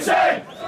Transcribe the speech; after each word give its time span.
Insane! 0.00 0.59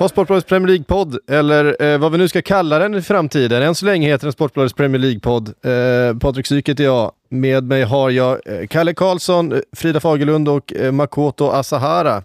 Har 0.00 0.08
Sportbladets 0.08 0.46
Premier 0.46 0.68
League-podd, 0.68 1.18
eller 1.30 1.82
eh, 1.82 1.98
vad 1.98 2.12
vi 2.12 2.18
nu 2.18 2.28
ska 2.28 2.42
kalla 2.42 2.78
den 2.78 2.94
i 2.94 3.02
framtiden. 3.02 3.62
Än 3.62 3.74
så 3.74 3.86
länge 3.86 4.08
heter 4.08 4.26
den 4.26 4.32
Sportbladets 4.32 4.74
Premier 4.74 4.98
League-podd. 4.98 5.48
Eh, 5.48 6.18
Patrik 6.18 6.46
Syk 6.46 6.68
heter 6.68 6.84
jag. 6.84 7.12
Med 7.28 7.64
mig 7.64 7.82
har 7.82 8.10
jag 8.10 8.40
eh, 8.46 8.66
Kalle 8.66 8.94
Karlsson, 8.94 9.60
Frida 9.76 10.00
Fagerlund 10.00 10.48
och 10.48 10.72
eh, 10.76 10.92
Makoto 10.92 11.44
Asahara. 11.50 12.16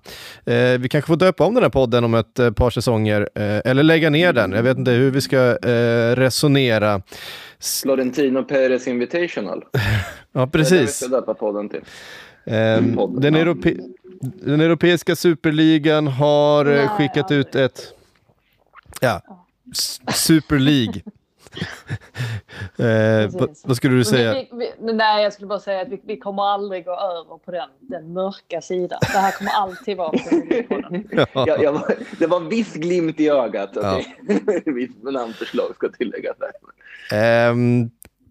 Eh, 0.45 0.79
vi 0.79 0.87
kanske 0.91 1.07
får 1.07 1.15
döpa 1.15 1.43
om 1.45 1.53
den 1.53 1.63
här 1.63 1.69
podden 1.69 2.03
om 2.03 2.13
ett 2.13 2.39
eh, 2.39 2.51
par 2.51 2.69
säsonger, 2.69 3.29
eller 3.35 3.83
lägga 3.83 4.09
ner 4.09 4.33
den. 4.33 4.51
Jag 4.51 4.63
vet 4.63 4.77
inte 4.77 4.91
hur 4.91 5.11
vi 5.11 5.21
ska 5.21 5.37
resonera. 6.15 7.01
Florentino 7.83 8.43
Perez 8.43 8.87
Invitational. 8.87 9.63
Ja, 10.33 10.49
Det 10.51 10.57
är 10.59 10.63
det 10.63 10.69
vi 10.69 10.79
precis. 10.79 10.95
ska 10.95 11.07
döpa 11.07 11.33
podden 11.33 11.69
till. 11.69 11.81
Ehm, 12.45 12.97
den, 13.21 13.35
europe 13.35 13.73
den 14.21 14.61
europeiska 14.61 15.15
superligan 15.15 16.07
har 16.07 16.65
eh, 16.65 16.75
Nej, 16.75 16.87
skickat 16.87 17.17
aldrig. 17.17 17.39
ut 17.39 17.55
ett... 17.55 17.93
Ja, 19.01 19.21
Super 20.13 20.59
League. 20.59 21.01
eh, 22.77 23.47
vad, 23.63 23.77
skulle 23.77 23.95
du 23.95 24.05
säga? 24.05 24.33
Vi, 24.33 24.49
vi, 24.51 24.93
nej, 24.93 25.23
jag 25.23 25.33
skulle 25.33 25.47
bara 25.47 25.59
säga 25.59 25.81
att 25.81 25.87
vi, 25.87 26.01
vi 26.05 26.17
kommer 26.17 26.43
aldrig 26.43 26.85
gå 26.85 26.91
över 26.91 27.37
på 27.45 27.51
den, 27.51 27.69
den 27.79 28.13
mörka 28.13 28.61
sidan. 28.61 28.99
Det 29.01 29.17
här 29.17 29.31
kommer 29.31 29.51
alltid 29.51 29.97
vara 29.97 30.11
Premierleague-podden. 30.11 31.07
Ja. 31.33 31.45
Jag, 31.47 31.63
jag 31.63 31.73
var, 31.73 31.95
det 32.19 32.27
var 32.27 32.39
viss 32.39 32.73
glimt 32.73 33.19
i 33.19 33.29
ögat. 33.29 33.69
Ja. 33.73 34.01
Okay? 34.27 34.73
Visst 34.73 35.03
namnförslag 35.03 35.75
ska 35.75 35.89
tilläggas 35.89 36.37
där. 36.39 36.51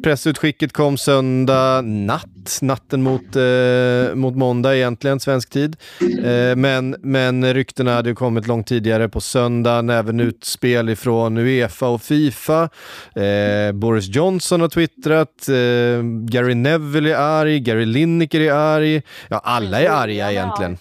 Pressutskicket 0.02 0.72
kom 0.72 0.98
söndag 0.98 1.82
natt, 1.84 2.58
natten 2.62 3.02
mot, 3.02 3.36
eh, 3.36 4.14
mot 4.14 4.36
måndag 4.36 4.76
egentligen, 4.76 5.20
svensk 5.20 5.50
tid. 5.50 5.76
Eh, 6.24 6.56
men, 6.56 6.96
men 6.98 7.54
ryktena 7.54 7.94
hade 7.94 8.14
kommit 8.14 8.46
långt 8.46 8.66
tidigare 8.66 9.08
på 9.08 9.20
söndagen, 9.20 9.90
även 9.90 10.20
utspel 10.20 10.88
ifrån 10.88 11.38
Uefa 11.38 11.88
och 11.88 12.02
Fifa. 12.02 12.68
Eh, 13.14 13.72
Boris 13.72 14.08
Johnson 14.08 14.60
har 14.60 14.68
twittrat, 14.68 15.48
eh, 15.48 16.02
Gary 16.28 16.54
Neville 16.54 17.14
är 17.14 17.18
arg, 17.18 17.60
Gary 17.60 17.84
Lineker 17.84 18.40
är 18.40 18.52
arg. 18.52 19.02
Ja, 19.28 19.38
alla 19.44 19.80
är 19.80 19.90
arga 19.90 20.32
egentligen. 20.32 20.78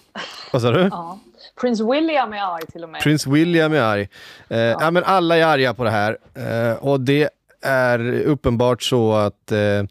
Vad 0.52 0.62
sa 0.62 0.70
du? 0.70 0.88
Ja. 0.90 1.18
Prins 1.60 1.80
William 1.80 2.32
är 2.32 2.54
arg 2.54 2.66
till 2.72 2.84
och 2.84 2.88
med. 2.88 3.00
Prins 3.00 3.26
William 3.26 3.72
är 3.72 3.80
arg. 3.80 4.08
Eh, 4.48 4.58
ja. 4.58 4.90
men 4.90 5.04
alla 5.04 5.36
är 5.36 5.44
arga 5.44 5.74
på 5.74 5.84
det 5.84 5.90
här. 5.90 6.18
Eh, 6.34 6.76
och 6.76 7.00
det 7.00 7.30
är 7.64 8.22
uppenbart 8.22 8.82
så 8.82 9.12
att 9.12 9.52
eh, 9.52 9.82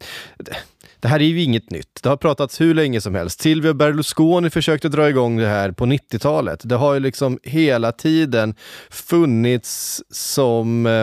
det 1.04 1.08
här 1.08 1.20
är 1.20 1.24
ju 1.24 1.42
inget 1.42 1.70
nytt. 1.70 2.02
Det 2.02 2.08
har 2.08 2.16
pratats 2.16 2.60
hur 2.60 2.74
länge 2.74 3.00
som 3.00 3.14
helst. 3.14 3.40
Silvio 3.40 3.72
Berlusconi 3.72 4.50
försökte 4.50 4.88
dra 4.88 5.08
igång 5.08 5.36
det 5.36 5.46
här 5.46 5.72
på 5.72 5.86
90-talet. 5.86 6.60
Det 6.64 6.74
har 6.74 6.94
ju 6.94 7.00
liksom 7.00 7.38
hela 7.42 7.92
tiden 7.92 8.54
funnits 8.90 10.02
som 10.10 10.86
eh, 10.86 11.02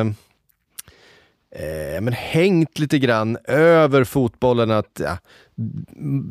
eh 1.61 2.01
men 2.01 2.13
hängt 2.13 2.79
lite 2.79 2.99
grann 2.99 3.37
över 3.47 4.03
fotbollen 4.03 4.71
att 4.71 5.01
ja, 5.03 5.17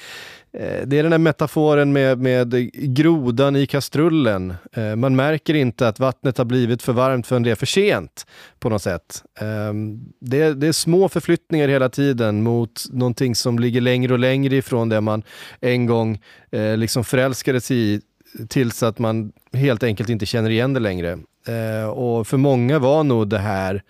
Eh, 0.59 0.87
det 0.87 0.99
är 0.99 1.03
den 1.03 1.11
här 1.11 1.19
metaforen 1.19 1.93
med, 1.93 2.19
med 2.19 2.69
grodan 2.73 3.55
i 3.55 3.65
kastrullen. 3.67 4.53
Eh, 4.73 4.95
man 4.95 5.15
märker 5.15 5.53
inte 5.53 5.87
att 5.87 5.99
vattnet 5.99 6.37
har 6.37 6.45
blivit 6.45 6.81
för 6.81 6.93
varmt 6.93 7.27
förrän 7.27 7.43
det 7.43 7.51
är 7.51 7.55
för 7.55 7.65
sent 7.65 8.25
på 8.59 8.69
något 8.69 8.81
sätt. 8.81 9.23
Eh, 9.39 9.73
det, 10.19 10.41
är- 10.41 10.53
det 10.53 10.67
är 10.67 10.71
små 10.71 11.09
förflyttningar 11.09 11.67
hela 11.67 11.89
tiden 11.89 12.43
mot 12.43 12.83
någonting 12.91 13.35
som 13.35 13.59
ligger 13.59 13.81
längre 13.81 14.13
och 14.13 14.19
längre 14.19 14.55
ifrån 14.55 14.89
det 14.89 15.01
man 15.01 15.23
en 15.59 15.85
gång 15.85 16.19
eh, 16.51 16.77
liksom 16.77 17.03
förälskade 17.03 17.61
sig 17.61 17.77
i 17.77 18.01
tills 18.49 18.83
att 18.83 18.99
man 18.99 19.31
helt 19.53 19.83
enkelt 19.83 20.09
inte 20.09 20.25
känner 20.25 20.49
igen 20.49 20.73
det 20.73 20.79
längre. 20.79 21.11
Eh, 21.47 21.89
och 21.89 22.27
för 22.27 22.37
många 22.37 22.79
var 22.79 23.03
nog 23.03 23.27
det 23.29 23.37
här 23.39 23.75
eh, 23.75 23.81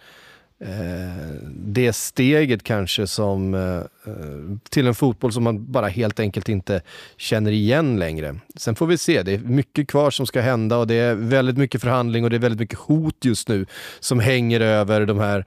Eh, 0.59 1.33
det 1.53 1.93
steget 1.93 2.63
kanske 2.63 3.07
som 3.07 3.53
eh, 3.53 3.77
eh, 3.77 4.57
till 4.69 4.87
en 4.87 4.95
fotboll 4.95 5.33
som 5.33 5.43
man 5.43 5.71
bara 5.71 5.87
helt 5.87 6.19
enkelt 6.19 6.49
inte 6.49 6.81
känner 7.17 7.51
igen 7.51 7.99
längre. 7.99 8.35
Sen 8.55 8.75
får 8.75 8.87
vi 8.87 8.97
se, 8.97 9.23
det 9.23 9.33
är 9.33 9.39
mycket 9.39 9.87
kvar 9.87 10.11
som 10.11 10.25
ska 10.25 10.41
hända 10.41 10.77
och 10.77 10.87
det 10.87 10.95
är 10.95 11.15
väldigt 11.15 11.57
mycket 11.57 11.81
förhandling 11.81 12.23
och 12.23 12.29
det 12.29 12.35
är 12.35 12.39
väldigt 12.39 12.59
mycket 12.59 12.79
hot 12.79 13.25
just 13.25 13.47
nu 13.47 13.65
som 13.99 14.19
hänger 14.19 14.59
över 14.59 15.05
de 15.05 15.19
här 15.19 15.45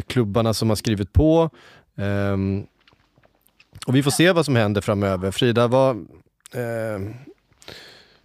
klubbarna 0.00 0.54
som 0.54 0.68
har 0.68 0.76
skrivit 0.76 1.12
på. 1.12 1.50
Ehm, 1.96 2.66
och 3.86 3.96
vi 3.96 4.02
får 4.02 4.10
se 4.10 4.32
vad 4.32 4.44
som 4.44 4.56
händer 4.56 4.80
framöver. 4.80 5.30
Frida, 5.30 5.66
vad, 5.66 6.06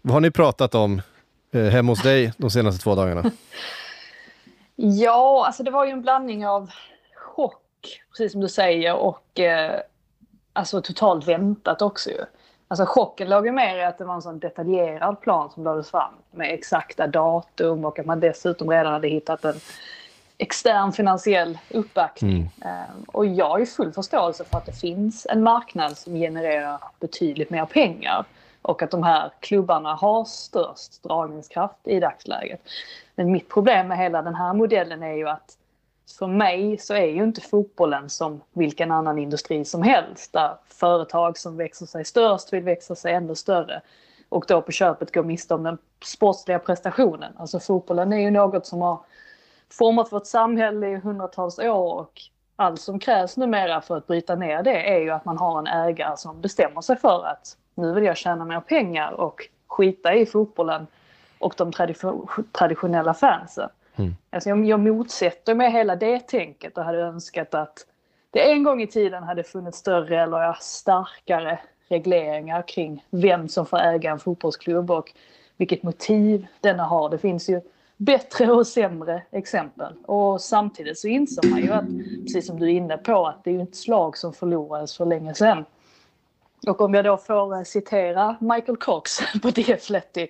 vad 0.02 0.14
har 0.14 0.20
ni 0.20 0.32
pratat 0.32 0.76
om 0.76 1.02
hemma 1.54 1.92
hos 1.92 2.02
dig 2.02 2.34
de 2.38 2.50
senaste 2.52 2.84
två 2.84 2.96
dagarna? 2.96 3.32
Ja, 4.80 5.46
alltså 5.46 5.64
det 5.64 5.72
var 5.72 5.86
ju 5.86 5.92
en 5.92 6.02
blandning 6.02 6.48
av 6.48 6.72
chock, 7.16 8.02
precis 8.12 8.32
som 8.32 8.42
du 8.42 8.50
säger, 8.50 8.96
och 8.96 9.40
eh, 9.40 9.82
alltså 10.54 10.82
totalt 10.82 11.28
väntat 11.28 11.82
också 11.82 12.10
ju. 12.10 12.26
Alltså 12.68 12.86
chocken 12.86 13.30
låg 13.30 13.46
ju 13.46 13.52
mer 13.52 13.78
i 13.78 13.84
att 13.84 13.98
det 13.98 14.06
var 14.06 14.14
en 14.14 14.22
sån 14.22 14.40
detaljerad 14.40 15.22
plan 15.22 15.50
som 15.52 15.64
lades 15.64 15.92
fram 15.92 16.14
med 16.32 16.54
exakta 16.54 17.08
datum 17.08 17.86
och 17.86 18.00
att 18.00 18.06
man 18.06 18.20
dessutom 18.20 18.70
redan 18.70 18.94
hade 18.94 19.08
hittat 19.08 19.46
en 19.46 19.56
extern 20.38 20.92
finansiell 20.92 21.58
uppbackning. 21.70 22.52
Eh, 22.66 23.06
och 23.08 23.26
jag 23.26 23.50
har 23.50 23.60
ju 23.60 23.66
full 23.66 23.94
förståelse 23.94 24.44
för 24.44 24.58
att 24.58 24.66
det 24.66 24.80
finns 24.80 25.28
en 25.30 25.44
marknad 25.44 25.98
som 25.98 26.14
genererar 26.14 26.80
betydligt 27.00 27.50
mer 27.50 27.66
pengar 27.66 28.26
och 28.62 28.82
att 28.82 28.92
de 28.92 29.04
här 29.04 29.32
klubbarna 29.40 29.94
har 29.94 30.26
störst 30.26 31.04
dragningskraft 31.04 31.80
i 31.84 32.00
dagsläget. 32.00 32.62
Men 33.18 33.32
mitt 33.32 33.50
problem 33.50 33.88
med 33.88 33.98
hela 33.98 34.22
den 34.22 34.36
här 34.36 34.54
modellen 34.54 35.04
är 35.04 35.14
ju 35.14 35.30
att 35.30 35.58
för 36.18 36.28
mig 36.28 36.78
så 36.78 36.94
är 36.94 37.06
ju 37.06 37.24
inte 37.24 37.42
fotbollen 37.42 38.10
som 38.10 38.42
vilken 38.54 38.92
annan 38.92 39.20
industri 39.20 39.66
som 39.66 39.84
helst 39.84 40.34
där 40.34 40.56
företag 40.68 41.38
som 41.38 41.58
växer 41.58 41.86
sig 41.86 42.06
störst 42.06 42.54
vill 42.54 42.64
växa 42.64 42.96
sig 42.96 43.14
ännu 43.14 43.36
större 43.36 43.82
och 44.30 44.46
då 44.48 44.62
på 44.62 44.72
köpet 44.72 45.14
går 45.14 45.24
miste 45.24 45.54
om 45.54 45.64
den 45.64 45.78
sportsliga 46.04 46.60
prestationen. 46.60 47.34
Alltså 47.38 47.60
fotbollen 47.60 48.14
är 48.14 48.18
ju 48.18 48.32
något 48.32 48.66
som 48.66 48.82
har 48.82 49.00
format 49.70 50.12
vårt 50.12 50.26
samhälle 50.26 50.88
i 50.88 50.96
hundratals 50.96 51.60
år 51.60 52.00
och 52.00 52.22
allt 52.56 52.82
som 52.82 53.00
krävs 53.00 53.38
numera 53.38 53.82
för 53.82 53.98
att 53.98 54.08
bryta 54.08 54.36
ner 54.36 54.64
det 54.64 54.94
är 54.96 55.00
ju 55.00 55.10
att 55.10 55.26
man 55.26 55.38
har 55.38 55.60
en 55.60 55.68
ägare 55.68 56.18
som 56.18 56.42
bestämmer 56.42 56.82
sig 56.82 56.96
för 56.96 57.26
att 57.26 57.58
nu 57.76 57.94
vill 57.94 58.04
jag 58.04 58.18
tjäna 58.18 58.46
mer 58.46 58.60
pengar 58.60 59.12
och 59.12 59.50
skita 59.68 60.14
i 60.14 60.26
fotbollen 60.26 60.88
och 61.40 61.54
de 61.58 61.72
tradition- 61.72 62.28
traditionella 62.52 63.14
fansen. 63.14 63.70
Alltså 64.30 64.50
jag, 64.50 64.66
jag 64.66 64.80
motsätter 64.80 65.56
mig 65.56 65.72
hela 65.72 65.96
det 65.96 66.20
tänket 66.20 66.78
och 66.78 66.84
hade 66.84 67.00
önskat 67.00 67.54
att 67.54 67.86
det 68.32 68.52
en 68.52 68.64
gång 68.64 68.82
i 68.82 68.88
tiden 68.88 69.24
hade 69.24 69.44
funnits 69.44 69.78
större 69.78 70.24
eller 70.24 70.38
ja, 70.38 70.58
starkare 70.62 71.60
regleringar 71.90 72.68
kring 72.68 73.06
vem 73.10 73.50
som 73.50 73.66
får 73.66 73.80
äga 73.80 74.12
en 74.12 74.20
fotbollsklubb 74.20 74.92
och 74.92 75.14
vilket 75.58 75.84
motiv 75.84 76.48
denna 76.62 76.84
har. 76.84 77.10
Det 77.10 77.18
finns 77.18 77.50
ju 77.50 77.62
bättre 77.98 78.52
och 78.52 78.68
sämre 78.68 79.22
exempel. 79.32 79.94
Och 80.06 80.42
samtidigt 80.42 81.00
så 81.00 81.08
inser 81.08 81.50
man 81.50 81.62
ju 81.62 81.72
att, 81.72 81.86
precis 82.24 82.48
som 82.48 82.60
du 82.60 82.66
är 82.66 82.72
inne 82.72 82.98
på, 82.98 83.28
att 83.28 83.44
det 83.44 83.50
är 83.50 83.54
ju 83.54 83.62
ett 83.62 83.76
slag 83.76 84.18
som 84.18 84.34
förlorades 84.34 84.98
för 84.98 85.06
länge 85.06 85.34
sedan. 85.34 85.66
Och 86.68 86.82
om 86.82 86.94
jag 86.94 87.06
då 87.06 87.18
får 87.18 87.56
eh, 87.56 87.64
citera 87.64 88.38
Michael 88.40 88.78
Cox 88.78 89.20
på 89.42 89.52
The 89.52 89.74
Athletic 89.74 90.30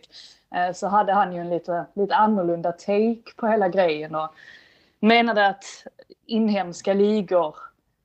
så 0.74 0.88
hade 0.88 1.14
han 1.14 1.34
ju 1.34 1.42
en 1.42 1.50
lite, 1.50 1.86
lite 1.94 2.16
annorlunda 2.16 2.72
take 2.72 3.36
på 3.38 3.48
hela 3.48 3.70
grejen 3.70 4.16
och 4.16 4.30
menade 5.00 5.48
att 5.48 5.64
inhemska 6.26 6.94
ligor 6.94 7.56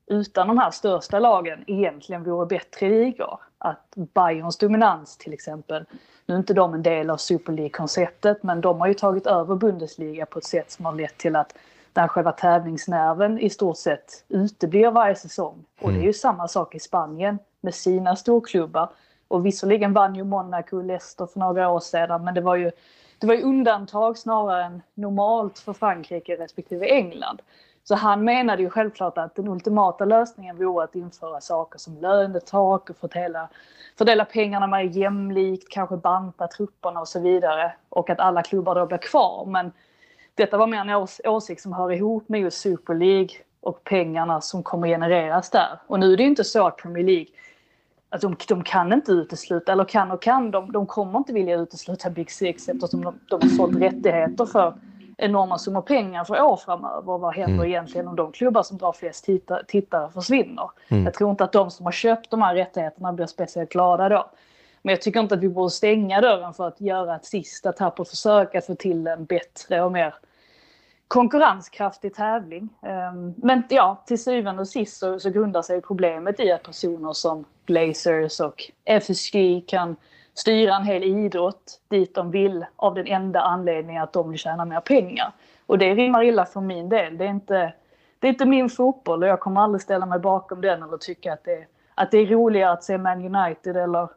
utan 0.07 0.47
de 0.47 0.57
här 0.57 0.71
största 0.71 1.19
lagen 1.19 1.63
egentligen 1.67 2.23
vore 2.23 2.45
bättre 2.45 2.89
ligor. 2.89 3.39
Att 3.57 3.93
Bayerns 3.95 4.57
dominans 4.57 5.17
till 5.17 5.33
exempel, 5.33 5.85
nu 6.25 6.33
är 6.33 6.39
inte 6.39 6.53
de 6.53 6.73
en 6.73 6.83
del 6.83 7.09
av 7.09 7.17
Super 7.17 7.53
League-konceptet 7.53 8.43
men 8.43 8.61
de 8.61 8.79
har 8.79 8.87
ju 8.87 8.93
tagit 8.93 9.27
över 9.27 9.55
Bundesliga 9.55 10.25
på 10.25 10.39
ett 10.39 10.45
sätt 10.45 10.71
som 10.71 10.85
har 10.85 10.93
lett 10.93 11.17
till 11.17 11.35
att 11.35 11.55
där 11.93 12.07
själva 12.07 12.31
tävlingsnerven 12.31 13.39
i 13.39 13.49
stort 13.49 13.77
sett 13.77 14.25
uteblir 14.29 14.91
varje 14.91 15.15
säsong. 15.15 15.65
Och 15.81 15.93
det 15.93 15.99
är 15.99 16.03
ju 16.03 16.13
samma 16.13 16.47
sak 16.47 16.75
i 16.75 16.79
Spanien 16.79 17.39
med 17.61 17.75
sina 17.75 18.15
storklubbar. 18.15 18.89
Och 19.33 19.45
visserligen 19.45 19.93
vann 19.93 20.15
ju 20.15 20.23
Monaco 20.23 20.77
och 20.77 20.83
Leicester 20.83 21.25
för 21.25 21.39
några 21.39 21.69
år 21.69 21.79
sedan 21.79 22.23
men 22.23 22.33
det 22.33 22.41
var 22.41 22.55
ju, 22.55 22.71
det 23.19 23.27
var 23.27 23.33
ju 23.33 23.41
undantag 23.41 24.17
snarare 24.17 24.63
än 24.63 24.81
normalt 24.93 25.59
för 25.59 25.73
Frankrike 25.73 26.35
respektive 26.35 26.85
England. 26.85 27.41
Så 27.83 27.95
han 27.95 28.23
menade 28.23 28.61
ju 28.61 28.69
självklart 28.69 29.17
att 29.17 29.35
den 29.35 29.47
ultimata 29.47 30.05
lösningen 30.05 30.57
vore 30.57 30.83
att 30.83 30.95
införa 30.95 31.41
saker 31.41 31.79
som 31.79 31.97
lönetak 31.97 32.89
och 32.89 32.97
fördela, 32.97 33.49
fördela 33.97 34.25
pengarna 34.25 34.67
mer 34.67 34.83
jämlikt, 34.83 35.69
kanske 35.69 35.97
banta 35.97 36.47
trupperna 36.47 36.99
och 36.99 37.07
så 37.07 37.19
vidare. 37.19 37.73
Och 37.89 38.09
att 38.09 38.19
alla 38.19 38.43
klubbar 38.43 38.75
då 38.75 38.85
blir 38.85 38.97
kvar. 38.97 39.45
Men 39.45 39.71
detta 40.35 40.57
var 40.57 40.67
mer 40.67 40.79
en 40.79 40.89
ås 40.89 41.21
åsikt 41.23 41.61
som 41.61 41.73
hör 41.73 41.91
ihop 41.91 42.29
med 42.29 42.41
just 42.41 42.61
Super 42.61 42.93
League 42.93 43.29
och 43.61 43.83
pengarna 43.83 44.41
som 44.41 44.63
kommer 44.63 44.87
genereras 44.87 45.49
där. 45.49 45.79
Och 45.87 45.99
nu 45.99 46.13
är 46.13 46.17
det 46.17 46.23
ju 46.23 46.29
inte 46.29 46.43
så 46.43 46.67
att 46.67 46.77
Premier 46.77 47.03
League 47.03 47.27
att 48.13 48.21
de, 48.21 48.35
de 48.47 48.63
kan 48.63 48.93
inte 48.93 49.11
utesluta, 49.11 49.71
eller 49.71 49.85
kan 49.85 50.11
och 50.11 50.21
kan, 50.21 50.51
de, 50.51 50.71
de 50.71 50.87
kommer 50.87 51.17
inte 51.17 51.33
vilja 51.33 51.57
utesluta 51.57 52.09
Big 52.09 52.31
Six 52.31 52.69
eftersom 52.69 53.03
de, 53.03 53.19
de 53.29 53.41
har 53.41 53.49
sålt 53.49 53.75
rättigheter 53.75 54.45
för 54.45 54.73
enorma 55.17 55.57
summor 55.57 55.81
pengar 55.81 56.23
för 56.23 56.41
år 56.41 56.55
framöver. 56.55 57.17
Vad 57.17 57.35
händer 57.35 57.53
mm. 57.53 57.67
egentligen 57.67 58.07
om 58.07 58.15
de 58.15 58.31
klubbar 58.31 58.63
som 58.63 58.77
drar 58.77 58.91
flest 58.91 59.25
tittare, 59.25 59.63
tittare 59.67 60.09
försvinner? 60.11 60.69
Mm. 60.87 61.03
Jag 61.03 61.13
tror 61.13 61.31
inte 61.31 61.43
att 61.43 61.51
de 61.51 61.71
som 61.71 61.85
har 61.85 61.91
köpt 61.91 62.29
de 62.29 62.41
här 62.41 62.55
rättigheterna 62.55 63.13
blir 63.13 63.25
speciellt 63.25 63.71
glada 63.71 64.09
då. 64.09 64.29
Men 64.81 64.91
jag 64.93 65.01
tycker 65.01 65.19
inte 65.19 65.35
att 65.35 65.41
vi 65.41 65.49
borde 65.49 65.69
stänga 65.69 66.21
dörren 66.21 66.53
för 66.53 66.67
att 66.67 66.81
göra 66.81 67.15
ett 67.15 67.25
sista 67.25 67.71
tappert 67.71 68.07
försök 68.07 68.55
att 68.55 68.65
få 68.65 68.75
till 68.75 69.07
en 69.07 69.25
bättre 69.25 69.81
och 69.81 69.91
mer 69.91 70.13
konkurrenskraftig 71.07 72.13
tävling. 72.13 72.69
Ehm, 72.81 73.33
men 73.37 73.63
ja, 73.69 74.03
till 74.05 74.23
syvende 74.23 74.61
och 74.61 74.67
sist 74.67 74.97
så, 74.97 75.19
så 75.19 75.29
grundar 75.29 75.61
sig 75.61 75.81
problemet 75.81 76.39
i 76.39 76.51
att 76.51 76.63
personer 76.63 77.13
som 77.13 77.45
Blazers 77.65 78.39
och 78.39 78.71
FSG 78.85 79.63
kan 79.67 79.95
styra 80.33 80.75
en 80.75 80.83
hel 80.83 81.03
idrott 81.03 81.81
dit 81.87 82.15
de 82.15 82.31
vill 82.31 82.65
av 82.75 82.95
den 82.95 83.07
enda 83.07 83.41
anledningen 83.41 84.03
att 84.03 84.13
de 84.13 84.29
vill 84.29 84.39
tjäna 84.39 84.65
mer 84.65 84.79
pengar. 84.79 85.31
Och 85.65 85.77
det 85.77 85.95
rimmar 85.95 86.23
illa 86.23 86.45
för 86.45 86.61
min 86.61 86.89
del. 86.89 87.17
Det 87.17 87.25
är 87.25 87.29
inte, 87.29 87.73
det 88.19 88.27
är 88.27 88.31
inte 88.31 88.45
min 88.45 88.69
fotboll 88.69 89.23
och 89.23 89.29
jag 89.29 89.39
kommer 89.39 89.61
aldrig 89.61 89.81
ställa 89.81 90.05
mig 90.05 90.19
bakom 90.19 90.61
den 90.61 90.83
eller 90.83 90.97
tycka 90.97 91.33
att 91.33 91.43
det, 91.43 91.65
att 91.95 92.11
det 92.11 92.17
är 92.17 92.25
roligare 92.25 92.71
att 92.71 92.83
se 92.83 92.97
Man 92.97 93.35
United 93.35 93.77
eller 93.77 94.09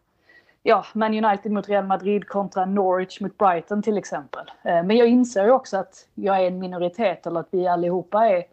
ja, 0.63 0.85
Man 0.93 1.25
United 1.25 1.53
mot 1.53 1.69
Real 1.69 1.85
Madrid 1.85 2.29
kontra 2.29 2.65
Norwich 2.65 3.21
mot 3.21 3.39
Brighton 3.39 3.83
till 3.83 3.99
exempel. 3.99 4.51
Eh, 4.63 4.83
men 4.83 4.97
jag 4.97 5.09
inser 5.09 5.45
ju 5.45 5.51
också 5.51 5.77
att 5.77 6.09
jag 6.15 6.37
är 6.43 6.47
en 6.47 6.59
minoritet 6.59 7.27
eller 7.27 7.41
att 7.41 7.49
vi 7.51 7.67
allihopa 7.67 8.27
är 8.27 8.45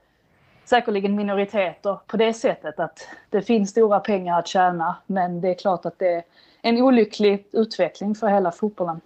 säkerligen 0.65 1.15
minoriteter 1.15 2.00
på 2.07 2.18
det 2.18 2.33
sättet 2.33 2.80
att 2.80 3.07
det 3.30 3.42
finns 3.42 3.69
stora 3.69 4.00
pengar 4.00 4.39
att 4.39 4.48
tjäna 4.48 4.95
men 5.06 5.42
det 5.42 5.50
är 5.50 5.56
klart 5.56 5.86
att 5.86 6.00
det 6.00 6.13
är 6.13 6.24
en 6.62 6.81
olycklig 6.81 7.45
utveckling 7.51 8.15
för 8.15 8.27
hela 8.27 8.51
fotbollen. 8.51 9.01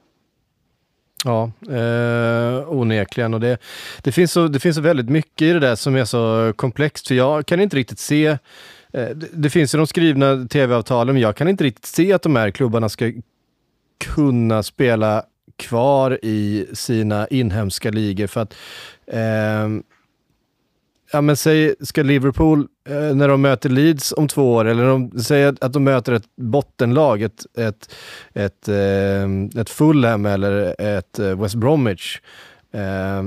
Ja, 1.23 1.51
eh, 1.69 2.71
onekligen. 2.71 3.33
Och 3.33 3.39
det, 3.39 3.57
det, 4.01 4.11
finns 4.11 4.31
så, 4.31 4.47
det 4.47 4.59
finns 4.59 4.75
så 4.75 4.81
väldigt 4.81 5.09
mycket 5.09 5.41
i 5.41 5.53
det 5.53 5.59
där 5.59 5.75
som 5.75 5.95
är 5.95 6.05
så 6.05 6.53
komplext, 6.55 7.07
för 7.07 7.15
jag 7.15 7.45
kan 7.45 7.61
inte 7.61 7.75
riktigt 7.77 7.99
se 7.99 8.27
eh, 8.27 8.37
det, 8.91 9.27
det 9.33 9.49
finns 9.49 9.73
ju 9.73 9.77
de 9.77 9.87
skrivna 9.87 10.45
tv-avtalen, 10.45 11.15
men 11.15 11.21
jag 11.21 11.35
kan 11.35 11.47
inte 11.47 11.63
riktigt 11.63 11.85
se 11.85 12.13
att 12.13 12.21
de 12.21 12.35
här 12.35 12.51
klubbarna 12.51 12.89
ska 12.89 13.11
kunna 13.97 14.63
spela 14.63 15.23
kvar 15.55 16.19
i 16.21 16.67
sina 16.73 17.27
inhemska 17.27 17.91
ligor. 17.91 18.27
För 18.27 18.41
att 18.41 18.55
eh, 19.07 19.67
ja 21.11 21.21
men 21.21 21.37
säg, 21.37 21.75
ska 21.79 22.03
Liverpool, 22.03 22.67
eh, 22.89 23.15
när 23.15 23.27
de 23.27 23.41
möter 23.41 23.69
Leeds 23.69 24.13
om 24.17 24.27
två 24.27 24.53
år, 24.53 24.65
eller 24.65 24.85
de 24.85 25.19
säg 25.19 25.45
att 25.45 25.73
de 25.73 25.83
möter 25.83 26.13
ett 26.13 26.35
bottenlag, 26.35 27.21
ett, 27.21 27.45
ett, 27.57 27.93
ett, 28.33 28.67
eh, 28.67 29.61
ett 29.61 29.69
Fulham 29.69 30.25
eller 30.25 30.75
ett 30.81 31.19
eh, 31.19 31.41
West 31.41 31.55
Bromwich. 31.55 32.21
Eh, 32.73 33.23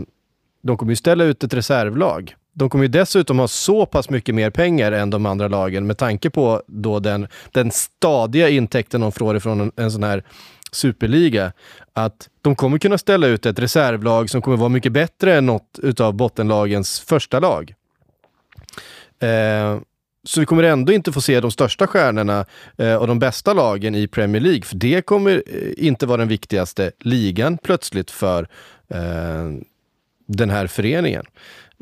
de 0.62 0.76
kommer 0.76 0.92
ju 0.92 0.96
ställa 0.96 1.24
ut 1.24 1.44
ett 1.44 1.54
reservlag. 1.54 2.34
De 2.52 2.70
kommer 2.70 2.84
ju 2.84 2.88
dessutom 2.88 3.38
ha 3.38 3.48
så 3.48 3.86
pass 3.86 4.10
mycket 4.10 4.34
mer 4.34 4.50
pengar 4.50 4.92
än 4.92 5.10
de 5.10 5.26
andra 5.26 5.48
lagen 5.48 5.86
med 5.86 5.98
tanke 5.98 6.30
på 6.30 6.62
då 6.66 7.00
den, 7.00 7.28
den 7.52 7.70
stadiga 7.70 8.48
intäkten 8.48 9.00
de 9.00 9.12
får 9.12 9.36
ifrån 9.36 9.60
en, 9.60 9.72
en 9.76 9.90
sån 9.90 10.02
här 10.02 10.24
superliga, 10.72 11.52
att 11.92 12.28
de 12.42 12.56
kommer 12.56 12.78
kunna 12.78 12.98
ställa 12.98 13.26
ut 13.26 13.46
ett 13.46 13.58
reservlag 13.58 14.30
som 14.30 14.42
kommer 14.42 14.56
vara 14.56 14.68
mycket 14.68 14.92
bättre 14.92 15.34
än 15.34 15.46
något 15.46 15.78
utav 15.82 16.14
bottenlagens 16.14 17.00
första 17.00 17.40
lag. 17.40 17.74
Eh, 19.20 19.80
så 20.24 20.40
vi 20.40 20.46
kommer 20.46 20.62
ändå 20.62 20.92
inte 20.92 21.12
få 21.12 21.20
se 21.20 21.40
de 21.40 21.50
största 21.50 21.86
stjärnorna 21.86 22.46
eh, 22.78 22.94
och 22.94 23.06
de 23.06 23.18
bästa 23.18 23.52
lagen 23.52 23.94
i 23.94 24.08
Premier 24.08 24.42
League, 24.42 24.62
för 24.62 24.76
det 24.76 25.06
kommer 25.06 25.42
eh, 25.46 25.86
inte 25.86 26.06
vara 26.06 26.16
den 26.16 26.28
viktigaste 26.28 26.92
ligan 26.98 27.58
plötsligt 27.58 28.10
för 28.10 28.48
eh, 28.88 29.50
den 30.26 30.50
här 30.50 30.66
föreningen. 30.66 31.26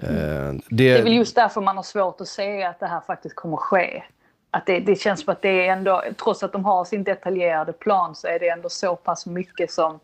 Eh, 0.02 0.08
det... 0.08 0.62
det 0.68 0.90
är 0.90 1.02
väl 1.02 1.12
just 1.12 1.34
därför 1.34 1.60
man 1.60 1.76
har 1.76 1.82
svårt 1.82 2.20
att 2.20 2.28
se 2.28 2.62
att 2.62 2.80
det 2.80 2.86
här 2.86 3.00
faktiskt 3.00 3.34
kommer 3.34 3.56
ske 3.56 4.02
att 4.50 4.66
det, 4.66 4.80
det, 4.80 5.00
känns 5.00 5.20
som 5.20 5.32
att 5.32 5.42
det 5.42 5.66
är 5.66 5.72
ändå, 5.72 6.02
trots 6.22 6.42
att 6.42 6.52
de 6.52 6.64
har 6.64 6.84
sin 6.84 7.04
detaljerade 7.04 7.72
plan 7.72 8.14
så 8.14 8.26
är 8.26 8.38
det 8.38 8.48
ändå 8.48 8.68
så 8.68 8.96
pass 8.96 9.26
mycket 9.26 9.70
som 9.70 10.00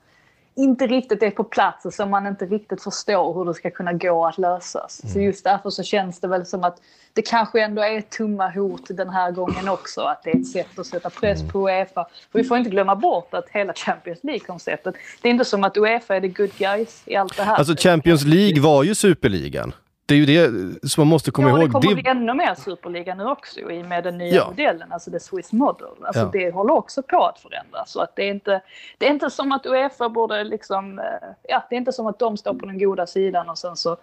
inte 0.57 0.87
riktigt 0.87 1.23
är 1.23 1.31
på 1.31 1.45
plats 1.45 1.87
och 1.87 1.95
som 1.95 2.11
man 2.11 2.27
inte 2.27 2.47
riktigt 2.47 2.83
förstår 2.83 3.35
hur 3.35 3.45
det 3.45 3.55
ska 3.55 3.71
kunna 3.71 3.93
gå 3.93 4.27
att 4.27 4.39
lösas. 4.39 5.01
Mm. 5.03 5.13
Så 5.13 5.21
just 5.21 5.45
därför 5.45 5.71
så 5.71 5.83
känns 5.83 6.21
det 6.21 6.29
väl 6.29 6.47
som 6.47 6.65
att 6.65 6.77
det 7.13 7.23
kanske 7.23 7.61
ändå 7.63 7.83
är 7.83 8.01
tumma 8.01 8.51
hot 8.51 8.87
den 8.89 9.11
här 9.11 9.31
gången 9.31 9.69
också. 9.69 10.01
Att 10.01 10.23
det 10.23 10.31
är 10.31 10.37
ett 10.37 10.47
sätt 10.47 10.79
att 10.79 10.87
sätta 10.87 11.11
press 11.11 11.53
på 11.53 11.69
Uefa. 11.69 12.07
För 12.33 12.39
vi 12.39 12.45
får 12.45 12.59
inte 12.59 12.71
glömma 12.71 12.97
bort 12.97 13.35
att 13.35 13.49
hela 13.49 13.73
Champions 13.73 14.25
League-konceptet, 14.25 14.95
det 15.23 15.29
är 15.29 15.31
inte 15.31 15.45
som 15.45 15.65
att 15.65 15.77
Uefa 15.77 16.17
är 16.17 16.21
the 16.21 16.29
good 16.29 16.53
guys 16.59 17.03
i 17.05 17.17
allt 17.17 17.37
det 17.37 17.43
här. 17.43 17.57
Alltså 17.57 17.77
Champions 17.77 18.25
League 18.25 18.63
var 18.63 18.83
ju 18.83 18.95
superligan 18.95 19.73
det 20.07 20.15
är 20.15 20.19
ju 20.19 20.27
det 20.27 20.89
som 20.89 21.01
man 21.01 21.09
måste 21.09 21.31
komma 21.31 21.49
ja, 21.49 21.59
ihåg. 21.59 21.69
det 21.69 21.73
kommer 21.73 21.89
det... 21.89 22.03
bli 22.03 22.11
ännu 22.11 22.35
mer 22.35 22.55
superliga 22.55 23.15
nu 23.15 23.25
också 23.25 23.71
i 23.71 23.83
med 23.83 24.05
den 24.05 24.19
nya 24.19 24.35
ja. 24.35 24.47
modellen, 24.49 24.93
alltså 24.93 25.11
the 25.11 25.21
Swiss 25.21 25.53
model. 25.53 25.87
Alltså 26.03 26.23
ja. 26.23 26.31
det 26.33 26.51
håller 26.51 26.75
också 26.75 27.03
på 27.03 27.25
att 27.25 27.41
förändras. 27.41 27.93
Så 27.93 28.01
att 28.01 28.17
det, 28.17 28.23
är 28.23 28.31
inte, 28.31 28.61
det 28.99 29.07
är 29.07 29.11
inte 29.11 29.31
som 29.31 29.53
att 29.53 29.67
Uefa 29.67 30.09
borde 30.09 30.45
liksom, 30.45 30.99
eh, 30.99 31.05
ja 31.49 31.67
det 31.71 31.77
är 31.77 31.79
inte 31.79 31.93
som 31.93 32.07
att 32.07 32.19
de 32.19 32.37
står 32.37 32.55
på 32.55 32.67
den 32.67 32.79
goda 32.79 33.07
sidan 33.07 33.49
och 33.49 33.59
sen 33.59 33.77
så 33.77 33.97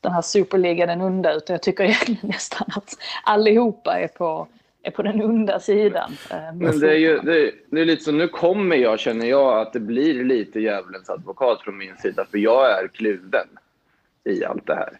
den 0.00 0.12
här 0.12 0.22
superligan 0.22 0.88
den 0.88 1.00
onda, 1.00 1.32
utan 1.32 1.54
jag 1.54 1.62
tycker 1.62 1.84
egentligen 1.84 2.20
nästan 2.22 2.68
att 2.76 2.96
allihopa 3.24 4.00
är 4.00 4.08
på 4.08 4.48
är 4.82 4.90
på 4.90 5.02
den 5.02 5.22
onda 5.22 5.60
sidan. 5.60 6.16
Eh, 6.30 6.54
Men 6.54 6.80
det 6.80 6.90
är 6.90 6.98
ju 6.98 7.18
det 7.18 7.46
är, 7.46 7.52
det 7.70 7.80
är 7.80 7.84
lite 7.84 8.04
så, 8.04 8.12
nu 8.12 8.28
kommer 8.28 8.76
jag, 8.76 9.00
känner 9.00 9.26
jag, 9.26 9.58
att 9.58 9.72
det 9.72 9.80
blir 9.80 10.24
lite 10.24 10.60
djävulens 10.60 11.10
advokat 11.10 11.60
från 11.60 11.78
min 11.78 11.96
sida, 11.96 12.26
för 12.30 12.38
jag 12.38 12.70
är 12.70 12.88
kluven 12.88 13.48
i 14.24 14.44
allt 14.44 14.66
det 14.66 14.74
här. 14.74 14.98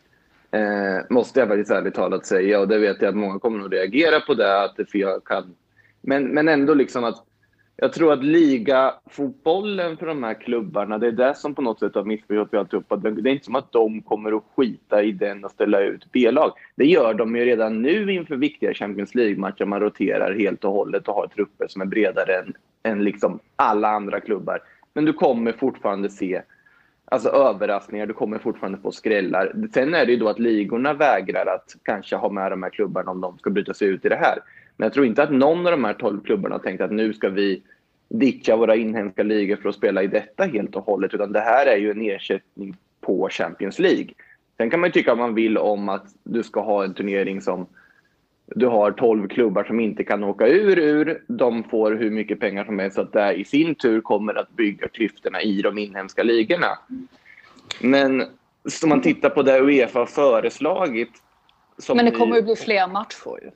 Eh, 0.52 1.04
måste 1.10 1.40
jag 1.40 1.48
faktiskt 1.48 1.70
ärligt 1.70 1.94
talat 1.94 2.26
säga. 2.26 2.60
Och 2.60 2.68
det 2.68 2.78
vet 2.78 3.02
jag 3.02 3.08
att 3.08 3.16
många 3.16 3.38
kommer 3.38 3.64
att 3.64 3.72
reagera 3.72 4.20
på 4.20 4.34
det. 4.34 4.62
Att 4.62 4.76
det 4.76 4.90
för 4.90 4.98
jag 4.98 5.24
kan. 5.24 5.54
Men, 6.00 6.24
men 6.24 6.48
ändå 6.48 6.74
liksom 6.74 7.04
att 7.04 7.26
jag 7.82 7.92
tror 7.92 8.12
att 8.12 8.24
ligafotbollen 8.24 9.96
för 9.96 10.06
de 10.06 10.22
här 10.22 10.34
klubbarna, 10.34 10.98
det 10.98 11.06
är 11.06 11.12
det 11.12 11.34
som 11.34 11.54
på 11.54 11.62
något 11.62 11.78
sätt 11.78 11.94
har 11.94 12.04
missförstått 12.04 12.54
alltihopa. 12.54 12.96
Det 12.96 13.30
är 13.30 13.32
inte 13.32 13.44
som 13.44 13.54
att 13.54 13.72
de 13.72 14.02
kommer 14.02 14.36
att 14.36 14.44
skita 14.56 15.02
i 15.02 15.12
den 15.12 15.44
och 15.44 15.50
ställa 15.50 15.80
ut 15.80 16.12
B-lag. 16.12 16.52
Det 16.76 16.84
gör 16.84 17.14
de 17.14 17.36
ju 17.36 17.44
redan 17.44 17.82
nu 17.82 18.12
inför 18.12 18.36
viktiga 18.36 18.74
Champions 18.74 19.14
League-matcher. 19.14 19.64
Man 19.64 19.80
roterar 19.80 20.34
helt 20.34 20.64
och 20.64 20.72
hållet 20.72 21.08
och 21.08 21.14
har 21.14 21.26
trupper 21.26 21.68
som 21.68 21.82
är 21.82 21.86
bredare 21.86 22.34
än, 22.34 22.54
än 22.82 23.04
liksom 23.04 23.38
alla 23.56 23.88
andra 23.88 24.20
klubbar. 24.20 24.60
Men 24.94 25.04
du 25.04 25.12
kommer 25.12 25.52
fortfarande 25.52 26.10
se 26.10 26.42
alltså 27.10 27.28
överraskningar, 27.28 28.06
du 28.06 28.14
kommer 28.14 28.38
fortfarande 28.38 28.78
få 28.78 28.92
skrällar. 28.92 29.52
Sen 29.74 29.94
är 29.94 30.06
det 30.06 30.12
ju 30.12 30.18
då 30.18 30.28
att 30.28 30.38
ligorna 30.38 30.94
vägrar 30.94 31.46
att 31.46 31.76
kanske 31.82 32.16
ha 32.16 32.30
med 32.30 32.52
de 32.52 32.62
här 32.62 32.70
klubbarna 32.70 33.10
om 33.10 33.20
de 33.20 33.38
ska 33.38 33.50
bryta 33.50 33.74
sig 33.74 33.88
ut 33.88 34.04
i 34.04 34.08
det 34.08 34.16
här. 34.16 34.38
Men 34.76 34.86
jag 34.86 34.92
tror 34.92 35.06
inte 35.06 35.22
att 35.22 35.32
någon 35.32 35.66
av 35.66 35.72
de 35.72 35.84
här 35.84 35.94
12 35.94 36.20
klubbarna 36.20 36.54
har 36.54 36.62
tänkt 36.62 36.80
att 36.80 36.90
nu 36.90 37.12
ska 37.12 37.28
vi 37.28 37.62
ditcha 38.08 38.56
våra 38.56 38.76
inhemska 38.76 39.22
ligor 39.22 39.56
för 39.56 39.68
att 39.68 39.74
spela 39.74 40.02
i 40.02 40.06
detta 40.06 40.44
helt 40.44 40.76
och 40.76 40.84
hållet, 40.84 41.14
utan 41.14 41.32
det 41.32 41.40
här 41.40 41.66
är 41.66 41.76
ju 41.76 41.90
en 41.90 42.02
ersättning 42.02 42.76
på 43.00 43.28
Champions 43.30 43.78
League. 43.78 44.08
Sen 44.56 44.70
kan 44.70 44.80
man 44.80 44.88
ju 44.88 44.92
tycka 44.92 45.10
vad 45.10 45.18
man 45.18 45.34
vill 45.34 45.58
om 45.58 45.88
att 45.88 46.06
du 46.22 46.42
ska 46.42 46.60
ha 46.60 46.84
en 46.84 46.94
turnering 46.94 47.40
som 47.40 47.66
du 48.54 48.66
har 48.66 48.92
12 48.92 49.28
klubbar 49.28 49.64
som 49.64 49.80
inte 49.80 50.04
kan 50.04 50.24
åka 50.24 50.46
ur, 50.46 50.78
ur. 50.78 51.24
De 51.28 51.64
får 51.64 51.92
hur 51.92 52.10
mycket 52.10 52.40
pengar 52.40 52.64
som 52.64 52.78
helst. 52.78 52.94
Så 52.94 53.00
att 53.00 53.12
det 53.12 53.32
i 53.32 53.44
sin 53.44 53.74
tur 53.74 54.00
kommer 54.00 54.34
att 54.34 54.50
bygga 54.50 54.88
klyftorna 54.88 55.42
i 55.42 55.62
de 55.62 55.78
inhemska 55.78 56.22
ligorna. 56.22 56.78
Men 57.80 58.20
om 58.82 58.88
man 58.88 59.02
tittar 59.02 59.30
på 59.30 59.42
det 59.42 59.60
Uefa 59.60 59.98
har 59.98 60.06
föreslagit. 60.06 61.10
men 61.94 62.04
det 62.04 62.10
kommer 62.10 62.36
ju 62.36 62.42
bli 62.42 62.56
fler 62.56 62.88
matcher. 62.88 63.52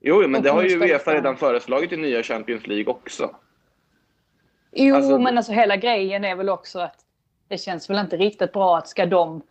Jo, 0.00 0.28
men 0.28 0.42
det 0.42 0.50
har 0.50 0.62
ju 0.62 0.78
Uefa 0.78 1.14
redan 1.14 1.36
föreslagit 1.36 1.92
i 1.92 1.96
nya 1.96 2.22
Champions 2.22 2.66
League 2.66 2.86
också. 2.86 3.36
Jo, 4.72 4.96
alltså, 4.96 5.18
men 5.18 5.36
alltså 5.36 5.52
hela 5.52 5.76
grejen 5.76 6.24
är 6.24 6.36
väl 6.36 6.48
också 6.48 6.78
att 6.78 6.96
det 7.48 7.58
känns 7.58 7.90
väl 7.90 7.98
inte 7.98 8.16
riktigt 8.16 8.52
bra 8.52 8.78
att 8.78 8.88
ska 8.88 9.06
de 9.06 9.42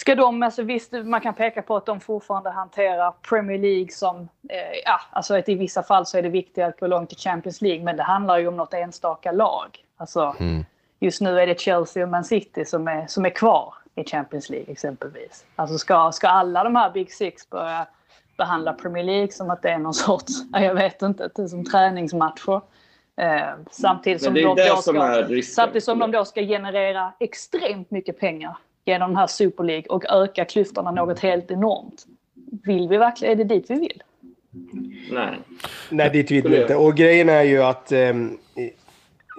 Ska 0.00 0.14
de, 0.14 0.42
alltså 0.42 0.62
visst 0.62 0.92
man 0.92 1.20
kan 1.20 1.34
peka 1.34 1.62
på 1.62 1.76
att 1.76 1.86
de 1.86 2.00
fortfarande 2.00 2.50
hanterar 2.50 3.14
Premier 3.28 3.58
League 3.58 3.88
som, 3.90 4.28
eh, 4.48 4.78
ja, 4.84 5.00
alltså 5.10 5.38
att 5.38 5.48
i 5.48 5.54
vissa 5.54 5.82
fall 5.82 6.06
så 6.06 6.18
är 6.18 6.22
det 6.22 6.28
viktigt 6.28 6.64
att 6.64 6.80
gå 6.80 6.86
långt 6.86 7.12
i 7.12 7.16
Champions 7.16 7.62
League, 7.62 7.84
men 7.84 7.96
det 7.96 8.02
handlar 8.02 8.38
ju 8.38 8.48
om 8.48 8.56
något 8.56 8.74
enstaka 8.74 9.32
lag. 9.32 9.78
Alltså, 9.96 10.36
mm. 10.40 10.64
Just 11.00 11.20
nu 11.20 11.40
är 11.40 11.46
det 11.46 11.60
Chelsea 11.60 12.02
och 12.02 12.08
Man 12.08 12.24
City 12.24 12.64
som 12.64 12.88
är, 12.88 13.06
som 13.06 13.24
är 13.24 13.30
kvar 13.30 13.74
i 13.94 14.04
Champions 14.04 14.50
League 14.50 14.72
exempelvis. 14.72 15.44
Alltså 15.56 15.78
ska, 15.78 16.12
ska 16.12 16.28
alla 16.28 16.64
de 16.64 16.76
här 16.76 16.90
Big 16.90 17.12
Six 17.12 17.50
börja 17.50 17.86
behandla 18.36 18.72
Premier 18.72 19.04
League 19.04 19.32
som 19.32 19.50
att 19.50 19.62
det 19.62 19.70
är 19.70 19.78
någon 19.78 19.94
sorts, 20.04 20.32
jag 20.52 20.74
vet 20.74 21.02
inte, 21.02 21.48
som 21.48 21.64
träningsmatcher. 21.64 22.60
Eh, 23.16 23.42
samtidigt 23.70 24.22
som, 24.22 24.34
de 24.34 24.42
då, 24.42 24.56
ska, 24.56 25.42
samtidigt 25.42 25.84
som 25.84 25.98
de 25.98 26.10
då 26.10 26.24
ska 26.24 26.40
generera 26.40 27.12
extremt 27.18 27.90
mycket 27.90 28.20
pengar 28.20 28.56
genom 28.84 29.10
den 29.10 29.16
här 29.16 29.26
Super 29.26 29.64
League 29.64 29.86
och 29.88 30.04
öka 30.04 30.44
klyftorna 30.44 30.90
något 30.90 31.18
helt 31.18 31.50
enormt. 31.50 32.06
Vill 32.64 32.88
vi 32.88 32.96
verkligen, 32.96 33.32
är 33.32 33.44
det 33.44 33.54
dit 33.54 33.70
vi 33.70 33.74
vill? 33.74 34.02
Nej. 35.10 35.38
Nej, 35.90 36.10
dit 36.10 36.30
vill 36.30 36.48
vi 36.48 36.60
inte. 36.60 36.76
Och 36.76 36.94
grejen 36.94 37.28
är 37.28 37.42
ju 37.42 37.62
att 37.62 37.92
eh, 37.92 38.14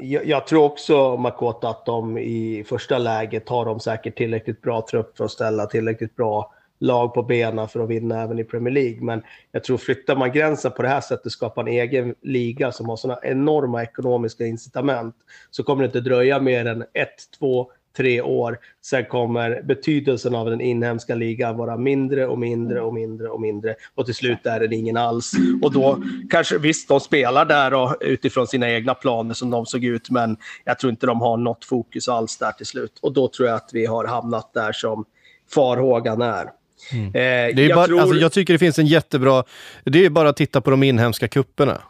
jag, 0.02 0.26
jag, 0.26 0.48
tror 0.48 0.64
också, 0.64 1.18
Makota, 1.18 1.70
att 1.70 1.86
de 1.86 2.18
i 2.18 2.64
första 2.68 2.98
läget 2.98 3.50
har 3.50 3.66
de 3.66 3.80
säkert 3.80 4.18
tillräckligt 4.18 4.62
bra 4.62 4.86
trupp 4.92 5.18
för 5.18 5.26
att 5.26 5.32
ställa 5.32 5.66
tillräckligt 5.66 6.16
bra 6.16 6.54
lag 6.80 7.14
på 7.14 7.24
benen 7.24 7.68
för 7.68 7.80
att 7.84 7.90
vinna 7.90 8.22
även 8.22 8.40
i 8.40 8.44
Premier 8.44 8.74
League. 8.74 9.02
Men 9.02 9.24
jag 9.52 9.64
tror 9.64 9.78
flyttar 9.78 10.16
man 10.16 10.32
gränsen 10.32 10.72
på 10.72 10.82
det 10.82 10.88
här 10.88 11.02
sättet, 11.02 11.32
skapar 11.32 11.62
en 11.62 11.68
egen 11.68 12.16
liga 12.22 12.72
som 12.72 12.90
har 12.90 12.96
sådana 12.98 13.20
enorma 13.24 13.84
ekonomiska 13.84 14.46
incitament, 14.46 15.16
så 15.52 15.64
kommer 15.64 15.84
det 15.84 15.86
inte 15.86 16.02
dröja 16.02 16.40
mer 16.40 16.66
än 16.66 16.82
ett, 16.94 17.32
två, 17.40 17.72
tre 17.98 18.22
år. 18.22 18.58
Sen 18.82 19.06
kommer 19.06 19.62
betydelsen 19.64 20.36
av 20.36 20.50
den 20.50 20.62
inhemska 20.62 21.16
ligan 21.16 21.58
vara 21.58 21.78
mindre 21.78 22.28
och 22.28 22.40
mindre 22.40 22.82
och 22.82 22.94
mindre 22.94 23.28
och 23.28 23.42
mindre 23.42 23.76
och 23.96 24.06
till 24.06 24.16
slut 24.16 24.46
är 24.46 24.60
den 24.60 24.74
ingen 24.74 24.98
alls. 24.98 25.32
Och 25.62 25.74
då 25.74 26.04
kanske 26.30 26.58
visst, 26.58 26.88
de 26.88 27.00
spelar 27.00 27.46
där 27.46 27.74
och 27.74 27.96
utifrån 28.02 28.48
sina 28.48 28.70
egna 28.70 28.94
planer 28.94 29.34
som 29.34 29.50
de 29.50 29.66
såg 29.66 29.84
ut, 29.84 30.10
men 30.10 30.38
jag 30.66 30.80
tror 30.80 30.92
inte 30.92 31.06
de 31.06 31.22
har 31.22 31.38
något 31.38 31.66
fokus 31.66 32.08
alls 32.10 32.38
där 32.38 32.52
till 32.52 32.66
slut. 32.66 33.00
Och 33.02 33.14
då 33.14 33.28
tror 33.28 33.48
jag 33.48 33.56
att 33.56 33.70
vi 33.74 33.86
har 33.86 34.06
hamnat 34.06 34.54
där 34.54 34.72
som 34.72 35.06
farhågan 35.50 36.22
är. 36.22 36.50
Mm. 36.94 37.06
Eh, 37.06 37.12
det 37.14 37.64
är 37.64 37.70
jag, 37.70 37.76
bara, 37.76 37.88
tror... 37.88 38.00
alltså, 38.00 38.16
jag 38.16 38.32
tycker 38.32 38.54
det 38.54 38.60
finns 38.60 38.80
en 38.80 38.86
jättebra... 38.86 39.44
Det 39.84 40.06
är 40.06 40.10
bara 40.10 40.30
att 40.30 40.38
titta 40.38 40.62
på 40.62 40.72
de 40.72 40.84
inhemska 40.84 41.28
kupperna. 41.28 41.82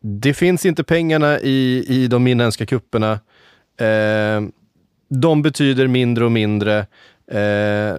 Det 0.00 0.34
finns 0.34 0.66
inte 0.66 0.84
pengarna 0.84 1.40
i, 1.40 1.84
i 1.88 2.06
de 2.06 2.26
inhemska 2.26 2.66
kupperna. 2.66 3.12
Eh, 3.76 4.40
de 5.20 5.42
betyder 5.42 5.86
mindre 5.86 6.24
och 6.24 6.32
mindre. 6.32 6.78
Eh, 7.30 7.96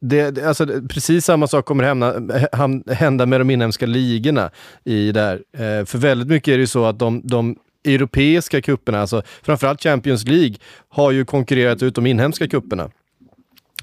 det, 0.00 0.30
det, 0.30 0.48
alltså, 0.48 0.66
precis 0.88 1.24
samma 1.24 1.46
sak 1.46 1.64
kommer 1.64 1.84
hända, 1.84 2.94
hända 2.94 3.26
med 3.26 3.40
de 3.40 3.50
inhemska 3.50 3.86
ligorna. 3.86 4.50
I 4.84 5.12
där. 5.12 5.34
Eh, 5.52 5.84
för 5.84 5.98
väldigt 5.98 6.28
mycket 6.28 6.54
är 6.54 6.58
det 6.58 6.66
så 6.66 6.84
att 6.84 6.98
de, 6.98 7.20
de 7.24 7.56
europeiska 7.84 8.62
kupperna, 8.62 9.00
alltså 9.00 9.22
framförallt 9.42 9.82
Champions 9.82 10.24
League, 10.24 10.54
har 10.88 11.10
ju 11.10 11.24
konkurrerat 11.24 11.82
ut 11.82 11.94
de 11.94 12.06
inhemska 12.06 12.48
kupperna. 12.48 12.90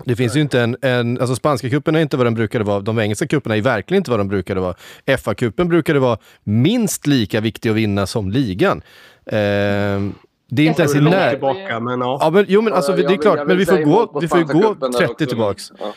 Det 0.05 0.15
finns 0.15 0.35
ju 0.35 0.41
inte 0.41 0.61
en, 0.61 0.77
en 0.81 1.19
alltså 1.19 1.35
spanska 1.35 1.69
cupen 1.69 1.95
är 1.95 1.99
inte 1.99 2.17
vad 2.17 2.25
den 2.25 2.33
brukade 2.33 2.63
vara, 2.63 2.79
de 2.79 2.99
engelska 2.99 3.27
cuperna 3.27 3.57
är 3.57 3.61
verkligen 3.61 4.01
inte 4.01 4.11
vad 4.11 4.19
de 4.19 4.27
brukade 4.27 4.61
vara. 4.61 4.75
FA-cupen 5.05 5.67
brukade 5.67 5.99
vara 5.99 6.17
minst 6.43 7.07
lika 7.07 7.41
viktig 7.41 7.69
att 7.69 7.75
vinna 7.75 8.07
som 8.07 8.31
ligan. 8.31 8.81
Eh, 9.25 9.99
det 10.47 10.61
är 10.61 10.67
inte 10.67 10.81
ens 10.81 10.95
i 10.95 11.01
när... 11.01 11.29
tillbaka, 11.29 11.79
men 11.79 12.01
ja. 12.01 12.17
ja 12.21 12.29
men, 12.29 12.45
jo, 12.47 12.61
men 12.61 12.73
alltså, 12.73 12.93
det 12.93 13.03
är 13.13 13.17
klart, 13.17 13.47
men 13.47 13.57
vi 13.57 13.65
får 13.65 13.77
gå, 13.77 14.19
vi 14.21 14.27
får 14.27 14.39
gå 14.39 14.91
30 14.91 15.27
tillbaks. 15.27 15.71
Ja. 15.79 15.93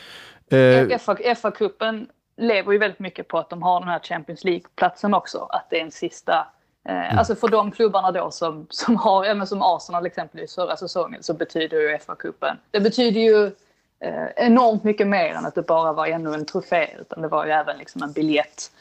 Eh, 0.57 0.87
FA-cupen 1.35 2.07
lever 2.37 2.71
ju 2.71 2.77
väldigt 2.77 2.99
mycket 2.99 3.27
på 3.27 3.37
att 3.37 3.49
de 3.49 3.61
har 3.63 3.79
den 3.79 3.89
här 3.89 3.99
Champions 3.99 4.43
League-platsen 4.43 5.13
också. 5.13 5.47
Att 5.49 5.69
det 5.69 5.79
är 5.79 5.83
en 5.83 5.91
sista... 5.91 6.47
Eh, 6.85 7.05
mm. 7.05 7.17
Alltså 7.17 7.35
för 7.35 7.47
de 7.47 7.71
klubbarna 7.71 8.11
då 8.11 8.31
som, 8.31 8.67
som 8.69 8.95
har, 8.95 9.25
ja, 9.25 9.33
men 9.33 9.47
som 9.47 9.61
Arsenal 9.61 10.05
exempelvis 10.05 10.55
förra 10.55 10.77
säsongen, 10.77 11.23
så 11.23 11.33
betyder 11.33 11.77
ju 11.77 11.97
FA-cupen... 11.97 12.55
Det 12.71 12.79
betyder 12.79 13.21
ju 13.21 13.45
eh, 13.99 14.27
enormt 14.35 14.83
mycket 14.83 15.07
mer 15.07 15.33
än 15.33 15.45
att 15.45 15.55
det 15.55 15.61
bara 15.61 15.93
var 15.93 16.07
ännu 16.07 16.33
en 16.33 16.45
trofé. 16.45 16.89
Utan 16.99 17.21
det 17.21 17.27
var 17.27 17.45
ju 17.45 17.51
även 17.51 17.77
liksom 17.77 18.03
en 18.03 18.11
biljett, 18.11 18.71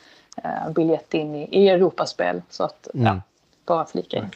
eh, 0.45 0.73
biljett 0.73 1.15
in 1.15 1.35
i, 1.35 1.49
i 1.65 1.69
Europaspel. 1.69 2.43
Så 2.49 2.65
att, 2.65 2.89
mm. 2.95 3.07
ja, 3.07 3.21
bara 3.67 3.87
flika 3.87 4.17
in. 4.17 4.31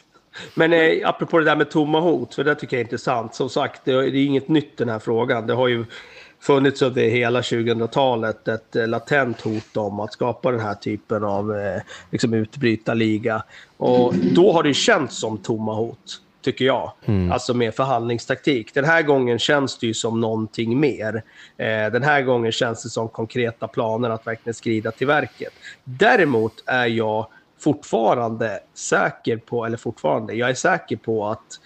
Men 0.53 0.73
eh, 0.73 1.09
apropå 1.09 1.39
det 1.39 1.45
där 1.45 1.55
med 1.55 1.71
tomma 1.71 1.99
hot, 1.99 2.35
för 2.35 2.43
det 2.43 2.55
tycker 2.55 2.77
jag 2.77 2.81
är 2.81 2.85
intressant. 2.85 3.35
Som 3.35 3.49
sagt, 3.49 3.81
det, 3.85 3.91
är 3.91 4.15
inget 4.15 4.47
nytt 4.47 4.77
den 4.77 4.89
här 4.89 4.99
frågan. 4.99 5.47
Det 5.47 5.53
har 5.53 5.67
ju 5.67 5.85
funnits 6.39 6.81
under 6.81 7.01
hela 7.01 7.41
2000-talet 7.41 8.47
ett 8.47 8.75
eh, 8.75 8.87
latent 8.87 9.41
hot 9.41 9.77
om 9.77 9.99
att 9.99 10.13
skapa 10.13 10.51
den 10.51 10.59
här 10.59 10.73
typen 10.73 11.23
av 11.23 11.55
eh, 11.57 11.81
liksom 12.11 12.33
utbrytarliga. 12.33 13.43
Och 13.77 14.15
då 14.15 14.51
har 14.51 14.63
det 14.63 14.73
känts 14.73 15.19
som 15.19 15.37
tomma 15.37 15.73
hot, 15.73 16.21
tycker 16.41 16.65
jag. 16.65 16.91
Mm. 17.05 17.31
Alltså 17.31 17.53
med 17.53 17.75
förhandlingstaktik. 17.75 18.73
Den 18.73 18.85
här 18.85 19.01
gången 19.01 19.39
känns 19.39 19.77
det 19.77 19.87
ju 19.87 19.93
som 19.93 20.21
någonting 20.21 20.79
mer. 20.79 21.23
Eh, 21.57 21.91
den 21.91 22.03
här 22.03 22.21
gången 22.21 22.51
känns 22.51 22.83
det 22.83 22.89
som 22.89 23.07
konkreta 23.07 23.67
planer 23.67 24.09
att 24.09 24.27
verkligen 24.27 24.53
skrida 24.53 24.91
till 24.91 25.07
verket. 25.07 25.53
Däremot 25.83 26.63
är 26.65 26.85
jag 26.85 27.27
fortfarande 27.65 28.59
säker 28.73 29.37
på, 29.37 29.65
eller 29.65 29.77
fortfarande, 29.77 30.33
jag 30.33 30.49
är 30.49 30.53
säker 30.53 30.95
på 30.95 31.27
att 31.27 31.59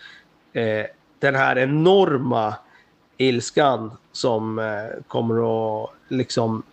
eh, 0.53 0.85
den 1.19 1.35
här 1.35 1.57
enorma 1.57 2.53
ilskan 3.17 3.91
som 4.11 4.59
eh, 4.59 5.03
kommer 5.07 5.35
att 5.83 5.89
liksom 6.07 6.63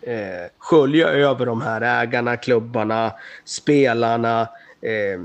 eh, 0.00 0.50
skölja 0.58 1.08
över 1.08 1.46
de 1.46 1.62
här 1.62 1.80
ägarna, 2.02 2.36
klubbarna, 2.36 3.12
spelarna, 3.44 4.40
eh, 4.80 5.20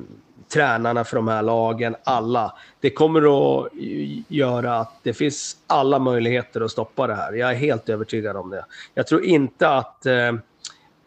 tränarna 0.53 1.03
för 1.03 1.15
de 1.15 1.27
här 1.27 1.41
lagen, 1.41 1.95
alla. 2.03 2.53
Det 2.79 2.89
kommer 2.89 3.21
att 3.21 3.71
göra 4.27 4.79
att 4.79 4.93
det 5.03 5.13
finns 5.13 5.57
alla 5.67 5.99
möjligheter 5.99 6.61
att 6.61 6.71
stoppa 6.71 7.07
det 7.07 7.15
här. 7.15 7.33
Jag 7.33 7.51
är 7.51 7.55
helt 7.55 7.89
övertygad 7.89 8.37
om 8.37 8.49
det. 8.49 8.65
Jag 8.93 9.07
tror 9.07 9.25
inte 9.25 9.69
att 9.69 10.05
eh, 10.05 10.33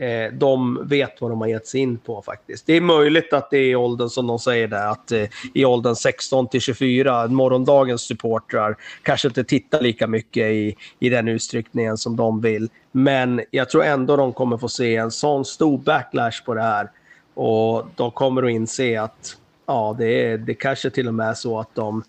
eh, 0.00 0.32
de 0.32 0.88
vet 0.88 1.20
vad 1.20 1.30
de 1.30 1.40
har 1.40 1.48
gett 1.48 1.66
sig 1.66 1.80
in 1.80 1.98
på 1.98 2.22
faktiskt. 2.22 2.66
Det 2.66 2.72
är 2.76 2.80
möjligt 2.80 3.32
att 3.32 3.50
det 3.50 3.58
är 3.58 3.70
i 3.70 3.76
åldern, 3.76 4.08
som 4.08 4.26
de 4.26 4.38
säger 4.38 4.68
där, 4.68 4.86
att 4.86 5.12
eh, 5.12 5.24
i 5.54 5.64
åldern 5.64 5.96
16 5.96 6.48
till 6.48 6.60
24, 6.60 7.26
morgondagens 7.26 8.02
supportrar 8.02 8.76
kanske 9.02 9.28
inte 9.28 9.44
tittar 9.44 9.80
lika 9.80 10.06
mycket 10.06 10.52
i, 10.52 10.76
i 10.98 11.08
den 11.08 11.28
utsträckningen 11.28 11.96
som 11.96 12.16
de 12.16 12.40
vill. 12.40 12.68
Men 12.92 13.40
jag 13.50 13.70
tror 13.70 13.84
ändå 13.84 14.16
de 14.16 14.32
kommer 14.32 14.56
få 14.56 14.68
se 14.68 14.96
en 14.96 15.10
sån 15.10 15.44
stor 15.44 15.78
backlash 15.78 16.44
på 16.44 16.54
det 16.54 16.62
här. 16.62 16.90
Och 17.34 17.86
de 17.96 18.10
kommer 18.10 18.42
att 18.42 18.50
inse 18.50 19.00
att 19.00 19.36
ja, 19.66 19.96
det, 19.98 20.06
är, 20.06 20.38
det 20.38 20.54
kanske 20.54 20.90
till 20.90 21.08
och 21.08 21.14
med 21.14 21.28
är 21.28 21.34
så 21.34 21.60
att 21.60 21.74
de 21.74 22.02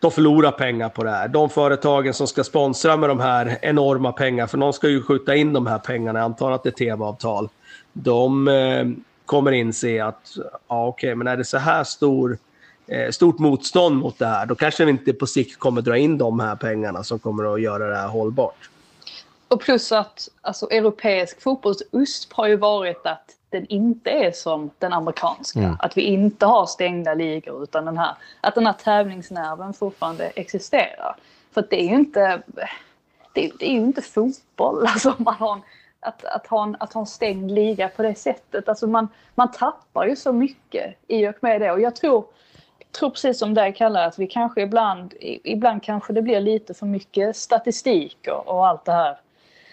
de 0.00 0.10
förlorar 0.10 0.50
pengar 0.50 0.88
på 0.88 1.04
det 1.04 1.10
här. 1.10 1.28
De 1.28 1.50
företagen 1.50 2.14
som 2.14 2.26
ska 2.26 2.44
sponsra 2.44 2.96
med 2.96 3.08
de 3.08 3.20
här 3.20 3.58
enorma 3.62 4.12
pengarna, 4.12 4.48
för 4.48 4.58
någon 4.58 4.72
ska 4.72 4.88
ju 4.88 5.02
skjuta 5.02 5.36
in 5.36 5.52
de 5.52 5.66
här 5.66 5.78
pengarna, 5.78 6.18
jag 6.18 6.24
antar 6.24 6.50
att 6.50 6.62
det 6.62 6.68
är 6.68 6.72
tv-avtal. 6.72 7.48
De 7.92 8.48
eh, 8.48 8.86
kommer 9.26 9.52
inse 9.52 10.04
att, 10.04 10.36
ja 10.68 10.86
okej, 10.86 11.08
okay, 11.08 11.14
men 11.14 11.26
är 11.26 11.36
det 11.36 11.44
så 11.44 11.58
här 11.58 11.84
stor, 11.84 12.38
eh, 12.86 13.10
stort 13.10 13.38
motstånd 13.38 13.96
mot 13.96 14.18
det 14.18 14.26
här, 14.26 14.46
då 14.46 14.54
kanske 14.54 14.84
vi 14.84 14.90
inte 14.90 15.12
på 15.12 15.26
sikt 15.26 15.58
kommer 15.58 15.82
dra 15.82 15.96
in 15.96 16.18
de 16.18 16.40
här 16.40 16.56
pengarna 16.56 17.04
som 17.04 17.18
kommer 17.18 17.54
att 17.54 17.60
göra 17.60 17.88
det 17.88 17.96
här 17.96 18.08
hållbart. 18.08 18.70
Och 19.48 19.60
plus 19.60 19.92
att 19.92 20.28
alltså, 20.40 20.70
europeisk 20.70 21.42
fotbolls 21.42 21.82
USP 21.92 22.32
har 22.32 22.48
ju 22.48 22.56
varit 22.56 23.06
att 23.06 23.24
den 23.50 23.66
inte 23.66 24.10
är 24.10 24.32
som 24.32 24.70
den 24.78 24.92
amerikanska. 24.92 25.58
Mm. 25.58 25.76
Att 25.78 25.96
vi 25.96 26.02
inte 26.02 26.46
har 26.46 26.66
stängda 26.66 27.14
ligor 27.14 27.62
utan 27.62 27.84
den 27.84 27.98
här, 27.98 28.14
att 28.40 28.54
den 28.54 28.66
här 28.66 28.72
tävlingsnerven 28.72 29.72
fortfarande 29.74 30.26
existerar. 30.26 31.16
För 31.52 31.66
det 31.70 31.80
är 31.80 31.88
ju 31.88 31.94
inte, 31.94 32.42
det, 33.34 33.52
det 33.58 33.66
är 33.66 33.72
ju 33.72 33.78
inte 33.78 34.02
fotboll. 34.02 34.86
Alltså 34.86 35.14
man 35.18 35.34
har 35.34 35.52
en, 35.52 35.62
att, 36.00 36.24
att, 36.24 36.46
ha 36.46 36.62
en, 36.62 36.76
att 36.80 36.92
ha 36.92 37.00
en 37.00 37.06
stängd 37.06 37.50
liga 37.50 37.88
på 37.88 38.02
det 38.02 38.14
sättet. 38.14 38.68
Alltså 38.68 38.86
man, 38.86 39.08
man 39.34 39.50
tappar 39.50 40.06
ju 40.06 40.16
så 40.16 40.32
mycket 40.32 40.94
i 41.06 41.28
och 41.28 41.34
med 41.40 41.60
det. 41.60 41.72
Och 41.72 41.80
jag 41.80 41.96
tror, 41.96 42.24
tror 42.98 43.10
precis 43.10 43.38
som 43.38 43.54
det 43.54 43.72
kallar 43.72 44.06
att 44.06 44.18
vi 44.18 44.26
kanske 44.26 44.62
ibland, 44.62 45.14
ibland 45.44 45.82
kanske 45.82 46.12
det 46.12 46.22
blir 46.22 46.40
lite 46.40 46.74
för 46.74 46.86
mycket 46.86 47.36
statistik 47.36 48.28
och, 48.28 48.48
och 48.48 48.66
allt 48.66 48.84
det 48.84 48.92
här 48.92 49.18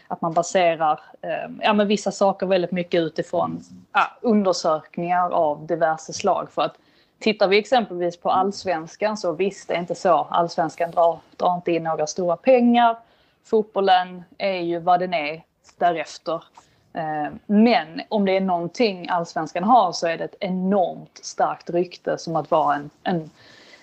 att 0.07 0.21
man 0.21 0.33
baserar 0.33 0.99
eh, 1.21 1.51
ja, 1.61 1.73
men 1.73 1.87
vissa 1.87 2.11
saker 2.11 2.47
väldigt 2.47 2.71
mycket 2.71 3.01
utifrån 3.01 3.63
ja, 3.93 4.17
undersökningar 4.21 5.29
av 5.29 5.67
diverse 5.67 6.13
slag. 6.13 6.51
För 6.51 6.61
att 6.61 6.75
tittar 7.19 7.47
vi 7.47 7.57
exempelvis 7.57 8.17
på 8.17 8.31
allsvenskan 8.31 9.17
så 9.17 9.31
visst, 9.31 9.67
det 9.67 9.73
är 9.73 9.79
inte 9.79 9.95
så. 9.95 10.27
Allsvenskan 10.29 10.91
drar, 10.91 11.19
drar 11.35 11.55
inte 11.55 11.71
in 11.71 11.83
några 11.83 12.07
stora 12.07 12.37
pengar. 12.37 12.97
Fotbollen 13.45 14.23
är 14.37 14.59
ju 14.59 14.79
vad 14.79 14.99
den 14.99 15.13
är 15.13 15.43
därefter. 15.77 16.43
Eh, 16.93 17.33
men 17.45 18.01
om 18.09 18.25
det 18.25 18.37
är 18.37 18.41
någonting 18.41 19.09
allsvenskan 19.09 19.63
har 19.63 19.91
så 19.91 20.07
är 20.07 20.17
det 20.17 20.23
ett 20.23 20.35
enormt 20.39 21.19
starkt 21.23 21.69
rykte 21.69 22.17
som 22.17 22.35
att 22.35 22.51
vara 22.51 22.75
en, 22.75 22.89
en, 23.03 23.29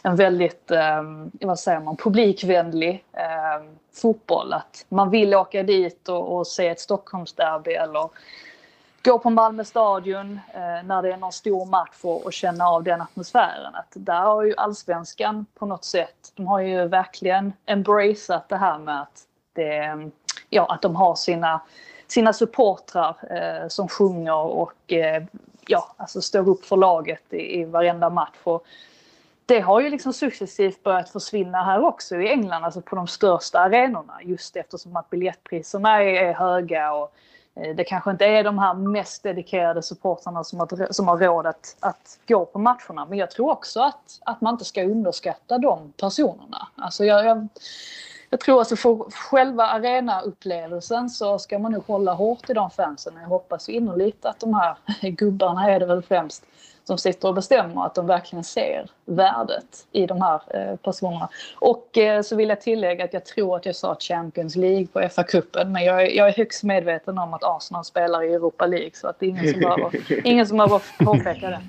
en 0.06 0.16
väldigt, 0.16 0.70
eh, 0.70 1.02
vad 1.40 1.58
säger 1.58 1.80
man, 1.80 1.96
publikvänlig 1.96 3.04
eh, 3.12 3.64
fotboll. 3.92 4.52
Att 4.52 4.86
man 4.88 5.10
vill 5.10 5.34
åka 5.34 5.62
dit 5.62 6.08
och, 6.08 6.36
och 6.36 6.46
se 6.46 6.68
ett 6.68 6.80
Stockholmsderby 6.80 7.72
eller 7.72 8.08
gå 9.04 9.18
på 9.18 9.30
Malmö 9.30 9.64
stadion 9.64 10.40
eh, 10.54 10.84
när 10.84 11.02
det 11.02 11.12
är 11.12 11.16
någon 11.16 11.32
stor 11.32 11.66
match 11.66 11.98
och, 12.02 12.24
och 12.24 12.32
känna 12.32 12.68
av 12.68 12.82
den 12.82 13.00
atmosfären. 13.00 13.74
Att 13.74 13.92
där 13.94 14.20
har 14.20 14.42
ju 14.42 14.54
allsvenskan 14.56 15.46
på 15.54 15.66
något 15.66 15.84
sätt, 15.84 16.32
de 16.34 16.46
har 16.46 16.60
ju 16.60 16.88
verkligen 16.88 17.52
embraceat 17.66 18.48
det 18.48 18.56
här 18.56 18.78
med 18.78 19.00
att, 19.00 19.22
det, 19.52 20.10
ja, 20.50 20.66
att 20.66 20.82
de 20.82 20.96
har 20.96 21.14
sina 21.14 21.60
sina 22.06 22.32
supportrar 22.32 23.16
eh, 23.30 23.68
som 23.68 23.88
sjunger 23.88 24.36
och 24.36 24.92
eh, 24.92 25.22
ja, 25.66 25.94
alltså 25.96 26.20
står 26.20 26.48
upp 26.48 26.64
för 26.64 26.76
laget 26.76 27.32
i, 27.32 27.60
i 27.60 27.64
varenda 27.64 28.10
match. 28.10 28.36
Och 28.44 28.66
det 29.46 29.60
har 29.60 29.80
ju 29.80 29.90
liksom 29.90 30.12
successivt 30.12 30.82
börjat 30.82 31.10
försvinna 31.10 31.64
här 31.64 31.84
också 31.84 32.16
i 32.16 32.28
England, 32.28 32.64
alltså 32.64 32.80
på 32.80 32.96
de 32.96 33.06
största 33.06 33.58
arenorna. 33.58 34.22
Just 34.22 34.56
eftersom 34.56 34.96
att 34.96 35.10
biljettpriserna 35.10 36.02
är, 36.02 36.24
är 36.24 36.34
höga 36.34 36.92
och 36.92 37.12
eh, 37.54 37.74
det 37.76 37.84
kanske 37.84 38.10
inte 38.10 38.24
är 38.24 38.44
de 38.44 38.58
här 38.58 38.74
mest 38.74 39.22
dedikerade 39.22 39.82
supportrarna 39.82 40.44
som 40.44 40.58
har, 40.58 40.92
som 40.92 41.08
har 41.08 41.18
råd 41.18 41.46
att, 41.46 41.76
att 41.80 42.18
gå 42.28 42.44
på 42.44 42.58
matcherna. 42.58 43.06
Men 43.08 43.18
jag 43.18 43.30
tror 43.30 43.50
också 43.50 43.80
att, 43.80 44.20
att 44.24 44.40
man 44.40 44.54
inte 44.54 44.64
ska 44.64 44.84
underskatta 44.84 45.58
de 45.58 45.92
personerna. 45.96 46.68
Alltså 46.76 47.04
jag, 47.04 47.26
jag 47.26 47.48
jag 48.30 48.40
tror 48.40 48.60
att 48.60 48.68
för 48.68 49.10
själva 49.10 49.66
arenaupplevelsen 49.66 51.10
så 51.10 51.38
ska 51.38 51.58
man 51.58 51.72
nog 51.72 51.86
hålla 51.86 52.12
hårt 52.14 52.50
i 52.50 52.52
de 52.52 52.70
fansen. 52.70 53.14
Jag 53.20 53.28
hoppas 53.28 53.68
innerligt 53.68 54.24
att 54.24 54.40
de 54.40 54.54
här 54.54 54.76
gubbarna 55.10 55.70
är 55.70 55.80
det 55.80 55.86
väl 55.86 56.02
främst 56.02 56.44
som 56.84 56.98
sitter 56.98 57.28
och 57.28 57.34
bestämmer 57.34 57.86
att 57.86 57.94
de 57.94 58.06
verkligen 58.06 58.44
ser 58.44 58.90
värdet 59.04 59.86
i 59.92 60.06
de 60.06 60.22
här 60.22 60.40
eh, 60.50 60.76
personerna. 60.76 61.28
Och 61.58 61.98
eh, 61.98 62.22
så 62.22 62.36
vill 62.36 62.48
jag 62.48 62.60
tillägga 62.60 63.04
att 63.04 63.12
jag 63.12 63.24
tror 63.24 63.56
att 63.56 63.66
jag 63.66 63.76
sa 63.76 63.96
Champions 64.00 64.56
League 64.56 64.86
på 64.86 65.00
FA-cupen 65.00 65.64
men 65.64 65.84
jag 65.84 66.02
är, 66.02 66.16
jag 66.16 66.28
är 66.28 66.32
högst 66.32 66.62
medveten 66.62 67.18
om 67.18 67.34
att 67.34 67.44
Arsenal 67.44 67.84
spelar 67.84 68.22
i 68.22 68.34
Europa 68.34 68.66
League 68.66 68.90
så 68.94 69.08
att 69.08 69.20
det 69.20 69.26
är 69.26 69.30
ingen 69.30 69.52
som 69.52 69.60
behöver, 69.60 69.90
ingen 70.26 70.46
som 70.46 70.56
behöver 70.56 70.82
påpeka 71.04 71.50
det. 71.50 71.60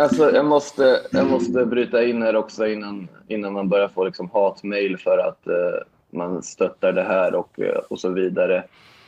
Alltså, 0.00 0.34
jag, 0.34 0.44
måste, 0.44 1.00
jag 1.12 1.26
måste 1.26 1.66
bryta 1.66 2.04
in 2.04 2.22
här 2.22 2.36
också 2.36 2.66
innan, 2.66 3.08
innan 3.28 3.52
man 3.52 3.68
börjar 3.68 3.88
få 3.88 4.04
liksom 4.04 4.30
hatmejl 4.32 4.98
för 4.98 5.18
att 5.18 5.46
eh, 5.46 5.54
man 6.10 6.42
stöttar 6.42 6.92
det 6.92 7.02
här 7.02 7.34
och, 7.34 7.60
eh, 7.60 7.78
och 7.88 8.00
så 8.00 8.08
vidare. 8.08 8.64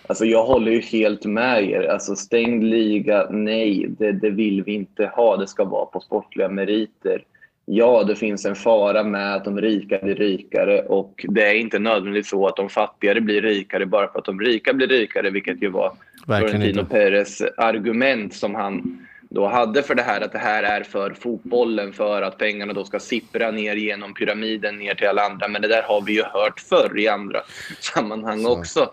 Alltså 0.08 0.24
jag 0.24 0.44
håller 0.44 0.72
ju 0.72 0.80
helt 0.80 1.24
med 1.24 1.70
er. 1.70 1.82
Alltså 1.82 2.16
stängd 2.16 2.64
liga, 2.64 3.26
nej, 3.30 3.86
det, 3.88 4.12
det 4.12 4.30
vill 4.30 4.62
vi 4.62 4.74
inte 4.74 5.06
ha. 5.06 5.36
Det 5.36 5.46
ska 5.46 5.64
vara 5.64 5.86
på 5.86 6.00
sportliga 6.00 6.48
meriter. 6.48 7.24
Ja, 7.64 8.04
det 8.04 8.16
finns 8.16 8.46
en 8.46 8.54
fara 8.54 9.04
med 9.04 9.34
att 9.34 9.44
de 9.44 9.60
rika 9.60 9.98
blir 9.98 10.14
rikare 10.14 10.82
och 10.82 11.26
det 11.28 11.46
är 11.46 11.54
inte 11.54 11.78
nödvändigtvis 11.78 12.30
så 12.30 12.46
att 12.46 12.56
de 12.56 12.68
fattigare 12.68 13.20
blir 13.20 13.42
rikare 13.42 13.86
bara 13.86 14.12
för 14.12 14.18
att 14.18 14.24
de 14.24 14.40
rika 14.40 14.72
blir 14.72 14.86
rikare, 14.86 15.30
vilket 15.30 15.62
ju 15.62 15.68
var 15.68 15.92
Florentino 16.24 16.84
Perez 16.84 17.42
argument 17.56 18.34
som 18.34 18.54
han 18.54 19.06
då 19.30 19.46
hade 19.46 19.82
för 19.82 19.94
det 19.94 20.02
här 20.02 20.20
att 20.20 20.32
det 20.32 20.38
här 20.38 20.62
är 20.62 20.82
för 20.82 21.10
fotbollen 21.10 21.92
för 21.92 22.22
att 22.22 22.38
pengarna 22.38 22.72
då 22.72 22.84
ska 22.84 22.98
sippra 22.98 23.50
ner 23.50 23.76
genom 23.76 24.14
pyramiden 24.14 24.76
ner 24.76 24.94
till 24.94 25.08
alla 25.08 25.22
andra. 25.22 25.48
Men 25.48 25.62
det 25.62 25.68
där 25.68 25.82
har 25.82 26.00
vi 26.00 26.12
ju 26.12 26.22
hört 26.22 26.60
förr 26.60 26.98
i 26.98 27.08
andra 27.08 27.40
sammanhang 27.80 28.42
Så. 28.42 28.58
också. 28.58 28.90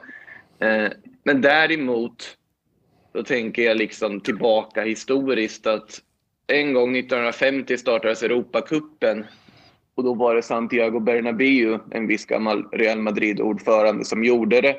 Eh, 0.59 0.91
men 1.23 1.41
däremot, 1.41 2.37
då 3.13 3.23
tänker 3.23 3.61
jag 3.61 3.77
liksom 3.77 4.21
tillbaka 4.21 4.83
historiskt 4.83 5.67
att 5.67 6.01
en 6.47 6.73
gång 6.73 6.97
1950 6.97 7.77
startades 7.77 8.23
Europacupen 8.23 9.25
och 9.95 10.03
då 10.03 10.13
var 10.13 10.35
det 10.35 10.41
Santiago 10.41 10.99
Bernabéu, 10.99 11.79
en 11.91 12.07
viss 12.07 12.25
gammal 12.25 12.69
Real 12.71 12.99
Madrid-ordförande, 12.99 14.05
som 14.05 14.23
gjorde 14.23 14.61
det. 14.61 14.77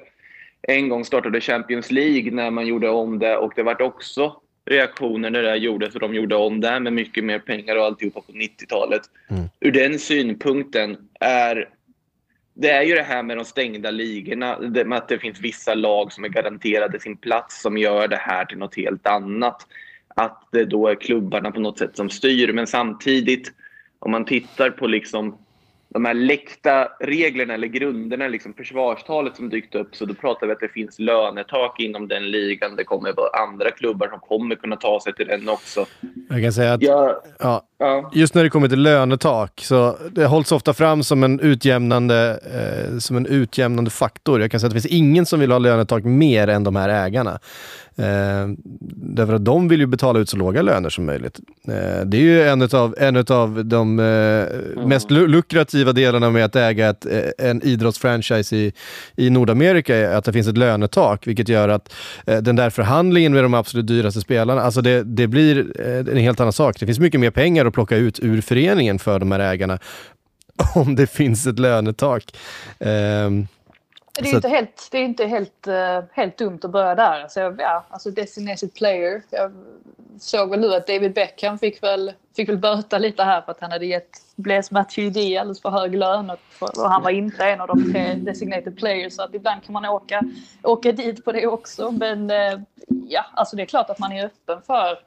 En 0.63 0.89
gång 0.89 1.05
startade 1.05 1.41
Champions 1.41 1.91
League 1.91 2.31
när 2.31 2.51
man 2.51 2.67
gjorde 2.67 2.89
om 2.89 3.19
det 3.19 3.37
och 3.37 3.53
det 3.57 3.63
vart 3.63 3.81
också 3.81 4.41
reaktioner 4.67 5.31
när 5.31 5.43
det 5.43 5.49
där 5.49 5.57
gjordes 5.57 5.95
och 5.95 6.01
de 6.01 6.15
gjorde 6.15 6.37
om 6.37 6.61
det 6.61 6.81
med 6.81 6.93
mycket 6.93 7.25
mer 7.25 7.39
pengar 7.39 7.77
och 7.77 7.85
alltihopa 7.85 8.21
på 8.21 8.33
90-talet. 8.33 9.03
Mm. 9.31 9.45
Ur 9.61 9.73
den 9.73 9.99
synpunkten 9.99 10.97
är 11.21 11.69
det 12.59 12.71
är 12.71 12.83
ju 12.83 12.95
det 12.95 13.03
här 13.03 13.23
med 13.23 13.37
de 13.37 13.45
stängda 13.45 13.91
ligorna, 13.91 14.59
med 14.59 14.93
att 14.93 15.09
det 15.09 15.19
finns 15.19 15.41
vissa 15.41 15.75
lag 15.75 16.13
som 16.13 16.25
är 16.25 16.29
garanterade 16.29 17.01
sin 17.01 17.17
plats 17.17 17.63
som 17.63 17.79
gör 17.79 18.09
det 18.09 18.17
här 18.17 18.45
till 18.45 18.59
något 18.59 18.77
helt 18.77 19.07
annat. 19.07 19.67
Att 20.09 20.49
det 20.53 20.65
då 20.65 20.89
är 20.89 20.95
klubbarna 20.95 21.51
på 21.51 21.61
något 21.61 21.79
sätt 21.79 21.97
som 21.97 22.11
styr, 22.11 22.53
men 22.53 22.67
samtidigt 22.67 23.53
om 23.99 24.11
man 24.11 24.25
tittar 24.25 24.71
på 24.71 24.87
liksom 24.87 25.39
de 25.89 26.05
här 26.05 26.15
läckta 26.15 26.89
reglerna 27.01 27.55
eller 27.55 27.69
grunderna, 27.69 28.29
liksom 28.29 28.55
försvarstalet 28.55 29.37
som 29.37 29.49
dykt 29.49 29.75
upp, 29.75 29.97
så 29.97 30.05
då 30.05 30.15
pratar 30.15 30.47
vi 30.47 30.53
att 30.53 30.61
det 30.61 30.69
finns 30.69 30.99
lönetak 30.99 31.81
inom 31.81 32.09
den 32.09 32.31
ligan. 32.31 32.77
Det 32.77 32.85
kommer 32.85 33.13
vara 33.13 33.43
andra 33.43 33.71
klubbar 33.71 34.09
som 34.09 34.21
kommer 34.21 34.55
kunna 34.55 34.77
ta 34.77 35.01
sig 35.01 35.15
till 35.15 35.27
den 35.27 35.49
också. 35.49 35.87
Jag 36.29 36.43
kan 36.43 36.53
säga 36.53 36.73
att 36.73 36.83
ja, 36.83 37.23
ja, 37.39 37.67
ja. 37.79 38.11
just 38.15 38.35
när 38.35 38.45
det 38.45 38.51
kommer 38.51 38.69
till 38.69 38.83
lönetak, 38.83 39.61
så 39.65 39.97
det 40.11 40.27
hålls 40.27 40.53
ofta 40.53 40.75
fram 40.75 41.03
som 41.03 41.23
en 41.23 41.41
utjämnande, 41.41 42.39
eh, 42.55 42.99
som 42.99 43.17
en 43.17 43.27
utjämnande 43.27 43.91
faktor. 43.91 44.41
Jag 44.41 44.51
kan 44.51 44.61
säga 44.61 44.69
att 44.69 44.75
det 44.75 44.81
finns 44.81 44.95
ingen 44.95 45.27
som 45.27 45.41
vill 45.41 45.53
ha 45.53 45.59
lönetak 45.59 46.05
mer 46.05 46.49
än 46.49 46.65
de 46.65 46.77
här 46.77 46.89
ägarna. 46.89 47.39
Eh, 47.99 48.49
därför 48.97 49.35
att 49.35 49.45
de 49.45 49.69
vill 49.69 49.81
ju 49.81 49.87
betala 49.87 50.19
ut 50.19 50.29
så 50.29 50.37
låga 50.37 50.63
löner 50.63 50.91
som 50.91 51.07
möjligt. 51.07 51.41
Eh, 51.69 52.07
det 52.07 52.17
är 52.17 52.21
ju 52.21 52.43
en 52.43 52.63
av 52.63 52.95
en 52.99 53.17
utav 53.17 53.65
de 53.65 53.99
eh, 53.99 54.05
mm. 54.05 54.89
mest 54.89 55.11
lukrativa 55.11 55.93
delarna 55.93 56.31
med 56.31 56.45
att 56.45 56.57
äga 56.57 56.89
ett, 56.89 57.07
eh, 57.07 57.49
en 57.51 57.63
idrottsfranchise 57.63 58.57
i, 58.57 58.73
i 59.17 59.31
Nordamerika, 59.31 59.97
är 59.97 60.15
att 60.15 60.25
det 60.25 60.33
finns 60.33 60.49
ett 60.49 60.59
lönetak, 60.59 61.27
vilket 61.27 61.49
gör 61.49 61.69
att 61.69 61.93
eh, 62.27 62.39
den 62.39 62.57
där 62.57 62.71
förhandlingen 62.71 63.33
med 63.33 63.45
de 63.45 63.55
absolut 63.55 63.87
dyraste 63.87 64.21
spelarna, 64.21 64.63
alltså 64.63 64.81
det, 64.81 65.03
det 65.03 65.27
blir 65.27 65.67
eh, 65.81 65.99
en 65.99 66.17
helt 66.17 66.41
annan 66.41 66.53
sak. 66.53 66.81
Det 66.81 66.87
finns 66.87 66.99
mycket 66.99 67.21
mer 67.21 67.31
pengar 67.31 67.66
att 67.67 67.75
plocka 67.75 67.97
ut 67.97 68.21
ur 68.23 68.41
föreningen 68.41 68.99
för 68.99 69.19
de 69.19 69.33
här 69.33 69.41
ägarna 69.41 69.79
om 70.75 70.95
det 70.95 71.07
finns 71.07 71.47
ett 71.47 71.59
lönetak. 71.59 72.37
Um, 72.79 73.49
det 74.23 74.31
är 74.31 74.35
inte 74.35 74.49
helt, 74.49 74.89
det 74.91 74.99
är 74.99 75.05
inte 75.05 75.27
helt, 75.27 75.69
uh, 75.69 76.05
helt 76.13 76.39
dumt 76.39 76.59
att 76.63 76.71
börja 76.71 76.95
där. 76.95 77.23
Alltså, 77.23 77.41
ja, 77.59 77.85
alltså 77.91 78.11
designated 78.11 78.75
player. 78.75 79.23
Jag 79.31 79.53
såg 80.21 80.51
väl 80.51 80.61
nu 80.61 80.75
att 80.75 80.87
David 80.87 81.13
Beckham 81.13 81.59
fick 81.59 81.83
väl, 81.83 82.13
fick 82.37 82.49
väl 82.49 82.59
böta 82.59 82.99
lite 82.99 83.23
här 83.23 83.41
för 83.43 83.53
att 83.53 83.61
han 83.61 83.73
hade 83.73 83.87
gett 83.87 84.11
Blaise 84.37 84.75
Matuidi 84.75 85.37
alldeles 85.37 85.63
för 85.63 85.71
hög 85.71 85.95
lön 85.95 86.31
och, 86.31 86.39
och 86.61 86.91
han 86.91 87.03
var 87.03 87.11
inte 87.11 87.45
en 87.45 87.61
av 87.61 87.69
de 87.69 87.93
tre 87.93 88.15
designated 88.15 88.79
players. 88.79 89.13
Så 89.13 89.23
att 89.23 89.35
ibland 89.35 89.65
kan 89.65 89.73
man 89.73 89.85
åka, 89.85 90.23
åka 90.63 90.93
dit 90.93 91.25
på 91.25 91.33
det 91.33 91.47
också. 91.47 91.91
Men 91.91 92.31
uh, 92.31 92.61
ja, 93.09 93.25
alltså 93.35 93.57
det 93.57 93.63
är 93.63 93.67
klart 93.67 93.91
att 93.91 93.99
man 93.99 94.13
är 94.13 94.27
öppen 94.27 94.63
för 94.67 94.99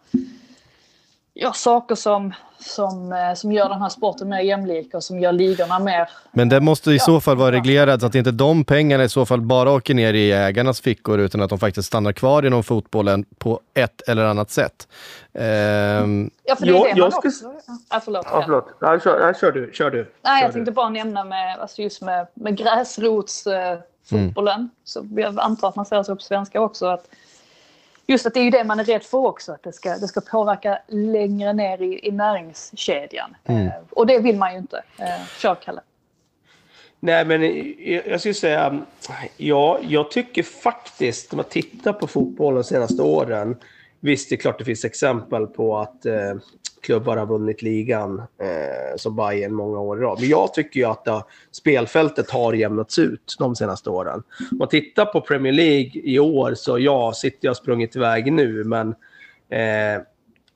ja, 1.34 1.54
saker 1.54 1.96
som, 1.96 2.34
som, 2.60 3.14
eh, 3.14 3.34
som 3.34 3.52
gör 3.52 3.70
den 3.70 3.82
här 3.82 3.90
sporten 3.90 4.30
mer 4.30 4.40
jämlik 4.40 4.94
och 4.94 5.04
som 5.04 5.20
gör 5.20 5.32
ligorna 5.32 5.80
mer... 5.80 6.10
Men 6.32 6.50
det 6.50 6.60
måste 6.60 6.92
i 6.92 6.96
ja, 6.96 7.00
så 7.00 7.22
fall 7.22 7.38
vara 7.38 7.52
reglerat 7.52 8.02
så 8.02 8.08
att 8.08 8.16
inte 8.16 8.32
de 8.32 8.64
pengarna 8.64 9.04
i 9.04 9.10
så 9.10 9.26
fall 9.26 9.42
bara 9.42 9.72
åker 9.72 9.94
ner 9.94 10.14
i 10.14 10.32
ägarnas 10.32 10.82
fickor 10.82 11.20
utan 11.20 11.42
att 11.42 11.50
de 11.50 11.60
faktiskt 11.60 11.88
stannar 11.88 12.12
kvar 12.12 12.46
inom 12.46 12.64
fotbollen 12.64 13.26
på 13.38 13.60
ett 13.74 14.02
eller 14.02 14.26
annat 14.26 14.52
sätt. 14.52 14.88
Um... 15.34 16.32
Ja, 16.44 16.56
för 16.56 16.66
det 16.66 16.72
är 16.72 16.84
det 16.84 16.90
jag, 16.90 16.98
man 17.00 17.12
ska... 17.12 17.28
också... 17.28 17.54
Ja, 17.90 18.02
förlåt. 18.04 18.28
Ja, 18.32 18.42
förlåt. 18.46 18.68
Ja, 18.80 19.00
kör, 19.00 19.34
kör 19.34 19.52
du. 19.52 19.72
Kör 19.74 19.92
du. 19.92 20.12
Nej, 20.22 20.44
jag 20.44 20.54
tänkte 20.54 20.72
bara 20.72 20.90
nämna 20.90 21.24
med, 21.24 21.60
alltså 21.60 21.82
just 21.82 22.02
med, 22.02 22.28
med 22.34 22.58
gräsrotsfotbollen. 22.58 24.56
Mm. 24.56 24.70
Så 24.84 25.08
jag 25.16 25.40
antar 25.40 25.70
att 25.70 25.76
man 25.76 25.86
säger 25.86 26.04
så 26.04 26.16
på 26.16 26.22
svenska 26.22 26.62
också. 26.62 26.86
att 26.86 27.06
just 28.10 28.26
att 28.26 28.34
det 28.34 28.40
är 28.40 28.44
ju 28.44 28.50
det 28.50 28.64
man 28.64 28.80
är 28.80 28.84
rädd 28.84 29.04
för 29.04 29.26
också, 29.26 29.52
att 29.52 29.64
det 29.64 29.74
ska, 29.74 29.90
det 29.90 30.08
ska 30.08 30.22
påverka 30.22 30.80
längre 30.88 31.54
ner 31.54 31.82
i, 31.82 32.08
i 32.08 32.12
näringskedjan. 32.12 33.36
Mm. 33.46 33.68
Eh, 33.68 33.74
och 33.90 34.08
det 34.08 34.20
vill 34.20 34.38
man 34.38 34.52
ju 34.52 34.58
inte. 34.58 34.84
Eh, 34.98 35.28
kör, 35.38 35.56
Kalle. 35.56 35.82
Nej, 37.00 37.26
men 37.26 37.42
jag 38.12 38.20
skulle 38.20 38.34
säga, 38.34 38.82
ja, 39.38 39.80
jag 39.82 40.12
tycker 40.12 40.44
faktiskt, 40.44 41.34
om 41.34 41.38
man 41.38 41.46
tittar 41.46 41.94
på 41.94 42.08
fotbollen 42.08 42.56
de 42.56 42.64
senaste 42.64 43.02
åren, 43.02 43.58
visst, 44.00 44.30
det 44.30 44.36
är 44.36 44.38
klart 44.38 44.60
det 44.60 44.66
finns 44.66 44.86
exempel 44.86 45.48
på 45.48 45.78
att 45.78 46.06
eh, 46.06 46.36
klubbar 46.82 47.18
har 47.18 47.26
vunnit 47.26 47.62
ligan 47.62 48.20
eh, 48.20 48.96
som 48.98 49.16
Bayern 49.16 49.54
många 49.54 49.80
år 49.80 49.98
i 49.98 50.02
rad. 50.02 50.18
Men 50.20 50.30
jag 50.30 50.54
tycker 50.54 50.80
ju 50.80 50.86
att 50.86 51.06
det, 51.06 51.24
spelfältet 51.52 52.30
har 52.30 52.54
jämnats 52.54 53.00
ut 53.00 53.36
de 53.40 53.56
senaste 53.56 53.90
åren. 53.90 54.24
Om 54.52 54.58
man 54.58 54.68
tittar 54.68 55.06
på 55.06 55.22
Premier 55.22 55.54
League 55.54 56.02
i 56.04 56.20
år 56.20 56.54
så 56.54 56.80
ja, 56.80 57.14
City 57.14 57.48
har 57.48 57.54
sprungit 57.54 57.96
iväg 57.96 58.34
nu, 58.34 58.64
men 58.64 58.90
eh, 59.50 60.02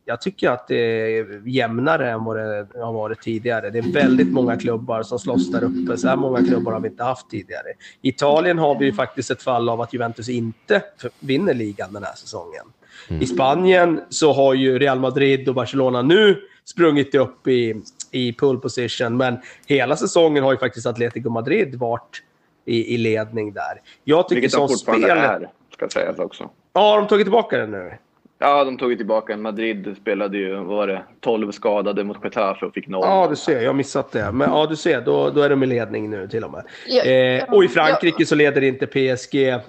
jag 0.06 0.22
tycker 0.22 0.50
att 0.50 0.68
det 0.68 0.76
är 1.18 1.48
jämnare 1.48 2.12
än 2.12 2.24
vad 2.24 2.38
det 2.38 2.68
har 2.76 2.94
varit 2.94 3.22
tidigare. 3.22 3.70
Det 3.70 3.80
är 3.80 3.94
väldigt 3.94 4.32
många 4.32 4.58
klubbar 4.58 5.04
som 5.04 5.20
slåss 5.20 5.52
där 5.52 5.64
uppe. 5.64 5.98
Så 5.98 6.08
här 6.08 6.16
många 6.16 6.46
klubbar 6.46 6.72
har 6.72 6.80
vi 6.80 6.88
inte 6.88 7.04
haft 7.04 7.30
tidigare. 7.30 7.68
I 8.02 8.10
Italien 8.10 8.58
har 8.58 8.80
vi 8.80 8.86
ju 8.86 8.94
faktiskt 8.94 9.32
ett 9.32 9.44
fall 9.44 9.70
av 9.70 9.82
att 9.82 9.94
Juventus 9.94 10.30
inte 10.30 10.82
vinner 11.20 11.54
ligan 11.54 11.94
den 11.94 12.04
här 12.04 12.16
säsongen. 12.16 12.66
I 13.22 13.26
Spanien 13.26 14.02
så 14.10 14.34
har 14.34 14.54
ju 14.54 14.80
Real 14.80 15.00
Madrid 15.00 15.50
och 15.50 15.56
Barcelona 15.56 16.02
nu 16.02 16.42
sprungit 16.66 17.16
upp 17.16 17.48
i, 17.48 17.82
i 18.12 18.34
pole 18.34 18.60
position, 18.60 19.18
men 19.18 19.38
hela 19.68 19.96
säsongen 19.96 20.44
har 20.44 20.52
ju 20.52 20.58
faktiskt 20.58 20.88
Atletico 20.88 21.30
Madrid 21.30 21.76
varit 21.76 22.24
i, 22.66 22.94
i 22.96 22.98
ledning 22.98 23.54
där. 23.54 23.82
Jag 24.04 24.30
tycker 24.30 24.42
Vilket 24.42 24.60
de 24.60 24.68
som 24.68 24.78
fortfarande 24.78 25.08
spel... 25.08 25.18
är, 25.18 25.50
ska 25.74 25.90
sägas 25.90 26.20
också. 26.20 26.50
Ja, 26.74 26.82
har 26.82 26.98
de 26.98 27.08
tagit 27.08 27.26
tillbaka 27.26 27.58
det 27.58 27.68
nu? 27.68 27.98
Ja, 28.44 28.64
de 28.64 28.78
tog 28.78 28.92
ju 28.92 28.98
tillbaka 28.98 29.34
en. 29.34 29.42
Madrid 29.42 29.96
spelade 30.02 30.38
ju, 30.38 30.56
vad 30.56 30.66
var 30.66 30.88
det, 30.88 31.04
12 31.20 31.52
skadade 31.52 32.04
mot 32.04 32.18
Getafe 32.24 32.66
och 32.66 32.74
fick 32.74 32.88
noll. 32.88 33.06
Ja, 33.06 33.28
du 33.30 33.36
ser. 33.36 33.62
Jag 33.62 33.70
har 33.70 33.74
missat 33.74 34.12
det. 34.12 34.32
Men 34.32 34.50
ja, 34.50 34.66
du 34.66 34.76
ser. 34.76 35.02
Då, 35.02 35.30
då 35.30 35.42
är 35.42 35.50
de 35.50 35.64
i 35.64 35.66
ledning 35.66 36.10
nu 36.10 36.28
till 36.28 36.44
och 36.44 36.52
med. 36.52 36.64
Ja, 36.88 37.04
Eh, 37.04 37.54
och 37.54 37.64
i 37.64 37.68
Frankrike 37.68 38.26
så 38.26 38.36
leder 38.36 38.62
inte 38.62 38.88
PSG 38.88 39.48
eh, 39.48 39.60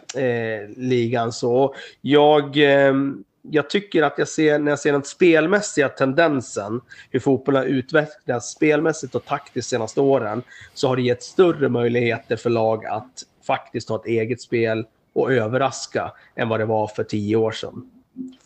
ligan 0.77 1.33
så. 1.33 1.75
Jag, 2.01 2.57
eh, 2.57 2.95
jag 3.43 3.71
tycker 3.71 4.03
att 4.03 4.19
jag 4.19 4.29
ser, 4.29 4.59
när 4.59 4.73
jag 4.73 4.79
ser 4.79 4.93
den 4.93 5.03
spelmässiga 5.03 5.89
tendensen, 5.89 6.81
hur 7.11 7.21
fotbollen 7.21 7.63
har 7.63 7.69
utvecklats 7.69 8.51
spelmässigt 8.51 9.15
och 9.15 9.25
taktiskt 9.25 9.71
de 9.71 9.77
senaste 9.77 10.01
åren, 10.01 10.43
så 10.75 10.89
har 10.89 10.97
det 10.97 11.03
gett 11.03 11.23
större 11.23 11.69
möjligheter 11.69 12.37
för 12.37 12.51
lag 12.51 12.87
att 12.87 13.23
faktiskt 13.47 13.89
ha 13.89 13.97
ett 13.97 14.07
eget 14.07 14.41
spel 14.41 14.85
och 15.13 15.33
överraska 15.33 16.13
än 16.37 16.49
vad 16.49 16.61
det 16.61 16.67
var 16.67 16.87
för 16.87 17.05
tio 17.05 17.37
år 17.37 17.53
sedan. 17.53 17.91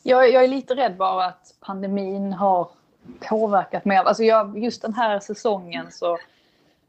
Jag, 0.03 0.31
jag 0.33 0.45
är 0.45 0.49
lite 0.49 0.75
rädd 0.75 0.97
bara 0.97 1.25
att 1.25 1.55
pandemin 1.61 2.33
har 2.33 2.69
påverkat 3.21 3.85
mig. 3.85 3.97
Alltså 3.97 4.23
jag, 4.23 4.59
just 4.59 4.83
den 4.83 4.95
här 4.95 5.21
säsongen 5.21 5.87
så, 5.91 6.19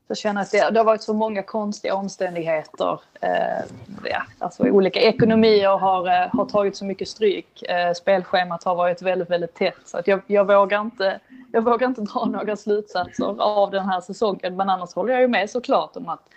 så 0.08 0.16
känner 0.16 0.42
jag 0.42 0.46
att 0.46 0.52
det, 0.52 0.74
det 0.74 0.80
har 0.80 0.86
varit 0.86 1.04
så 1.04 1.14
många 1.14 1.44
konstiga 1.44 1.96
omständigheter. 1.96 3.02
Eh, 3.22 3.66
ja, 4.04 4.22
alltså 4.40 4.64
olika 4.64 5.00
ekonomier 5.00 5.78
har, 5.78 6.08
eh, 6.08 6.36
har 6.36 6.46
tagit 6.46 6.78
så 6.78 6.86
mycket 6.86 7.08
stryk. 7.08 7.64
Eh, 7.64 7.94
spelschemat 7.94 8.64
har 8.64 8.76
varit 8.76 9.02
väldigt, 9.02 9.30
väldigt 9.30 9.54
tätt. 9.54 9.82
Så 9.86 9.98
att 9.98 10.08
jag, 10.08 10.22
jag, 10.28 10.48
vågar 10.48 10.82
inte, 10.82 11.20
jag 11.52 11.62
vågar 11.62 11.88
inte 11.88 12.02
dra 12.02 12.26
några 12.26 12.56
slutsatser 12.56 13.42
av 13.42 13.72
den 13.72 13.90
här 13.90 14.02
säsongen. 14.02 14.56
Men 14.56 14.70
annars 14.70 14.94
håller 14.94 15.14
jag 15.14 15.22
ju 15.22 15.28
med 15.28 15.50
såklart 15.50 15.96
om 15.96 16.10
att 16.10 16.30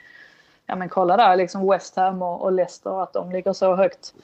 ja 0.66 0.76
men 0.76 0.88
kolla 0.88 1.16
där, 1.16 1.36
liksom 1.36 1.68
West 1.70 1.96
Ham 1.96 2.22
och, 2.22 2.42
och 2.42 2.52
Leicester, 2.52 3.02
att 3.02 3.12
de 3.12 3.32
ligger 3.32 3.52
så 3.52 3.74
högt 3.74 4.14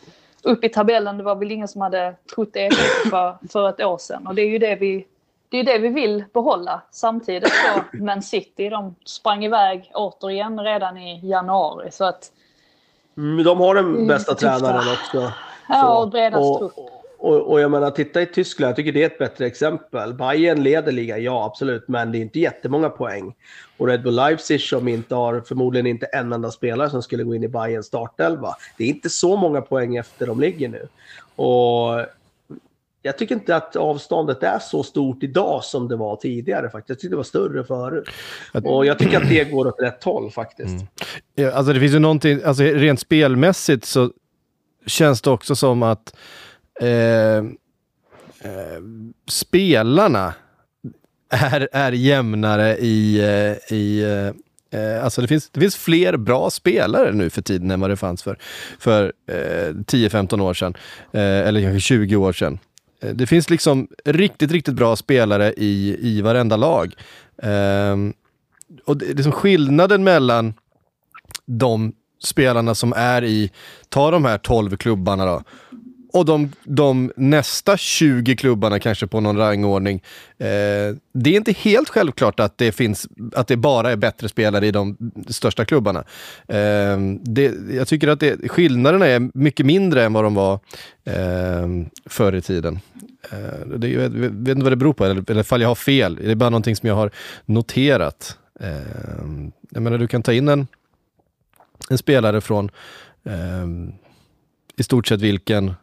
upp 0.43 0.65
i 0.65 0.69
tabellen. 0.69 1.19
Det 1.19 1.25
var 1.25 1.35
väl 1.35 1.53
ingen 1.53 1.69
som 1.69 1.81
hade 1.81 2.15
trott 2.35 2.49
det 2.53 2.71
för, 3.11 3.49
för 3.49 3.69
ett 3.69 3.81
år 3.81 3.99
sedan. 3.99 4.27
Och 4.27 4.35
det 4.35 4.43
är 4.43 4.47
ju 4.49 4.59
det 4.59 4.75
vi, 4.77 5.07
det 5.49 5.59
är 5.59 5.65
det 5.65 5.79
vi 5.79 5.89
vill 5.89 6.25
behålla. 6.35 6.81
Samtidigt 6.91 7.49
så 7.53 7.97
Man 7.97 8.23
City, 8.23 8.69
de 8.69 8.95
sprang 9.05 9.45
iväg 9.45 9.91
återigen 9.95 10.61
redan 10.61 10.97
i 10.99 11.29
januari. 11.29 11.91
Så 11.91 12.05
att, 12.05 12.33
Mm, 13.17 13.45
de 13.45 13.61
har 13.61 13.75
den 13.75 14.07
bästa 14.07 14.35
tränaren 14.35 14.85
också. 14.93 15.33
ja, 15.69 15.99
och 15.99 16.09
bredast 16.11 16.59
trupp. 16.59 16.73
Och, 17.19 17.51
och 17.51 17.61
jag 17.61 17.71
menar, 17.71 17.91
titta 17.91 18.23
i 18.23 18.27
Tyskland, 18.27 18.69
jag 18.69 18.77
tycker 18.77 18.93
det 18.93 19.03
är 19.03 19.07
ett 19.07 19.19
bättre 19.19 19.47
exempel. 19.47 20.15
Bayern 20.15 20.63
leder 20.63 20.93
ligan, 20.93 21.23
ja 21.23 21.45
absolut, 21.45 21.89
men 21.89 22.13
det 22.13 22.19
är 22.19 22.21
inte 22.21 22.41
jättemånga 22.41 22.89
poäng. 22.89 23.35
Och 23.77 23.87
Red 23.87 24.03
Bull 24.03 24.15
Leipzig 24.15 24.61
som 24.61 24.89
inte 24.89 25.15
har, 25.15 25.41
förmodligen 25.41 25.87
inte 25.87 26.07
en 26.07 26.33
enda 26.33 26.51
spelare 26.51 26.91
som 26.91 27.03
skulle 27.03 27.25
gå 27.25 27.35
in 27.35 27.45
i 27.45 27.49
Bayerns 27.49 27.87
startelva. 27.87 28.55
Det 28.79 28.85
är 28.85 28.89
inte 28.89 29.11
så 29.11 29.37
många 29.37 29.61
poäng 29.61 29.97
efter 29.97 30.27
de 30.27 30.41
ligger 30.41 30.69
nu. 30.69 30.89
Och 31.37 32.07
jag 33.03 33.19
tycker 33.19 33.35
inte 33.35 33.57
att 33.57 33.77
avståndet 33.77 34.43
är 34.43 34.59
så 34.59 34.83
stort 34.83 35.23
idag 35.23 35.65
som 35.65 35.89
det 35.89 35.97
var 35.97 36.17
tidigare 36.17 36.71
faktiskt. 36.71 36.89
Jag 36.89 36.99
tyckte 36.99 37.13
det 37.13 37.17
var 37.17 37.23
större 37.23 37.65
förut. 37.65 38.09
Och 38.65 38.87
jag 38.87 38.99
tycker 38.99 39.17
att 39.17 39.29
det 39.29 39.45
går 39.45 39.67
åt 39.67 39.81
rätt 39.81 40.05
håll 40.05 40.31
faktiskt. 40.31 40.85
Ja, 41.35 41.53
alltså 41.53 41.73
det 41.73 41.81
finns 41.81 41.95
ju 41.95 41.99
någonting, 41.99 42.41
alltså 42.45 42.63
rent 42.63 43.01
spelmässigt 43.01 43.85
så 43.85 44.11
känns 44.87 45.23
det 45.23 45.31
också 45.31 45.57
som 45.57 45.83
att 45.83 46.17
Eh, 46.81 47.37
eh, 48.41 48.83
spelarna 49.29 50.35
är, 51.31 51.69
är 51.73 51.93
jämnare 51.93 52.77
i, 52.77 53.19
eh, 53.19 53.77
i 53.77 54.03
eh, 54.03 54.81
eh, 54.81 55.05
alltså 55.05 55.21
det 55.21 55.29
finns, 55.29 55.51
det 55.51 55.61
finns 55.61 55.77
fler 55.77 56.17
bra 56.17 56.51
spelare 56.51 57.13
nu 57.13 57.31
för 57.31 57.43
tiden 57.43 57.71
än 57.71 57.81
vad 57.81 57.91
det 57.91 57.97
fanns 57.97 58.23
för, 58.23 58.39
för 58.79 59.13
eh, 59.27 59.75
10-15 59.75 60.41
år 60.41 60.55
sedan. 60.55 60.75
Eh, 61.13 61.21
eller 61.21 61.63
kanske 61.63 61.81
20 61.81 62.17
år 62.17 62.33
sedan. 62.33 62.59
Det 63.15 63.27
finns 63.27 63.51
liksom 63.51 63.89
riktigt, 64.05 64.53
riktigt 64.53 64.75
bra 64.75 64.97
spelare 64.97 65.53
i, 65.57 65.97
i 66.01 66.21
varenda 66.23 66.57
lag. 66.57 66.95
Ehm, 67.43 68.13
och 68.85 68.97
det, 68.97 69.13
det 69.13 69.21
är 69.21 69.23
som 69.23 69.33
skillnaden 69.33 70.05
mellan 70.05 70.55
de 71.47 71.93
spelarna 72.23 72.75
som 72.75 72.93
är 72.97 73.25
i, 73.25 73.51
ta 73.89 74.11
de 74.11 74.25
här 74.25 74.39
12 74.39 74.77
klubbarna 74.77 75.27
då, 75.27 75.43
och 76.13 76.25
de, 76.25 76.53
de 76.65 77.13
nästa 77.17 77.77
20 77.77 78.37
klubbarna 78.37 78.79
kanske 78.79 79.07
på 79.07 79.21
någon 79.21 79.37
rangordning. 79.37 80.03
Eh, 80.39 80.97
det 81.13 81.31
är 81.31 81.37
inte 81.37 81.53
helt 81.53 81.89
självklart 81.89 82.41
att 82.41 82.59
det 82.59 82.73
finns, 82.73 83.09
att 83.35 83.49
det 83.49 83.57
bara 83.57 83.93
är 83.93 83.97
bättre 83.97 84.29
spelare 84.29 84.67
i 84.67 84.71
de 84.71 84.97
största 85.29 85.65
klubbarna. 85.65 86.05
Eh, 86.49 86.99
det, 87.23 87.55
jag 87.71 87.89
tycker 87.89 88.09
att 88.09 88.21
det, 88.21 88.49
skillnaderna 88.49 89.07
är 89.07 89.31
mycket 89.35 89.67
mindre 89.67 90.05
än 90.05 90.13
vad 90.13 90.25
de 90.25 90.35
var 90.35 90.61
eh, 91.05 91.69
förr 92.07 92.35
i 92.35 92.43
tiden. 92.43 92.81
Eh, 93.31 93.67
det, 93.77 93.89
jag 93.89 94.11
vet 94.11 94.49
inte 94.49 94.63
vad 94.63 94.73
det 94.73 94.77
beror 94.77 94.93
på, 94.93 95.05
eller, 95.05 95.31
eller 95.31 95.41
ifall 95.41 95.61
jag 95.61 95.69
har 95.69 95.75
fel. 95.75 96.15
Det 96.15 96.31
är 96.31 96.35
bara 96.35 96.51
någonting 96.51 96.77
som 96.77 96.89
jag 96.89 96.97
har 96.97 97.11
noterat. 97.45 98.39
Eh, 98.61 98.69
jag 99.71 99.83
menar, 99.83 99.99
du 99.99 100.09
kan 100.09 100.23
ta 100.23 100.33
in 100.33 100.49
en, 100.49 100.67
en 101.91 101.99
spelare 101.99 102.41
från 102.41 102.71
eh, 103.25 103.67
i 104.77 104.83
stort 104.83 105.07
sett 105.07 105.21
vilken 105.21 105.75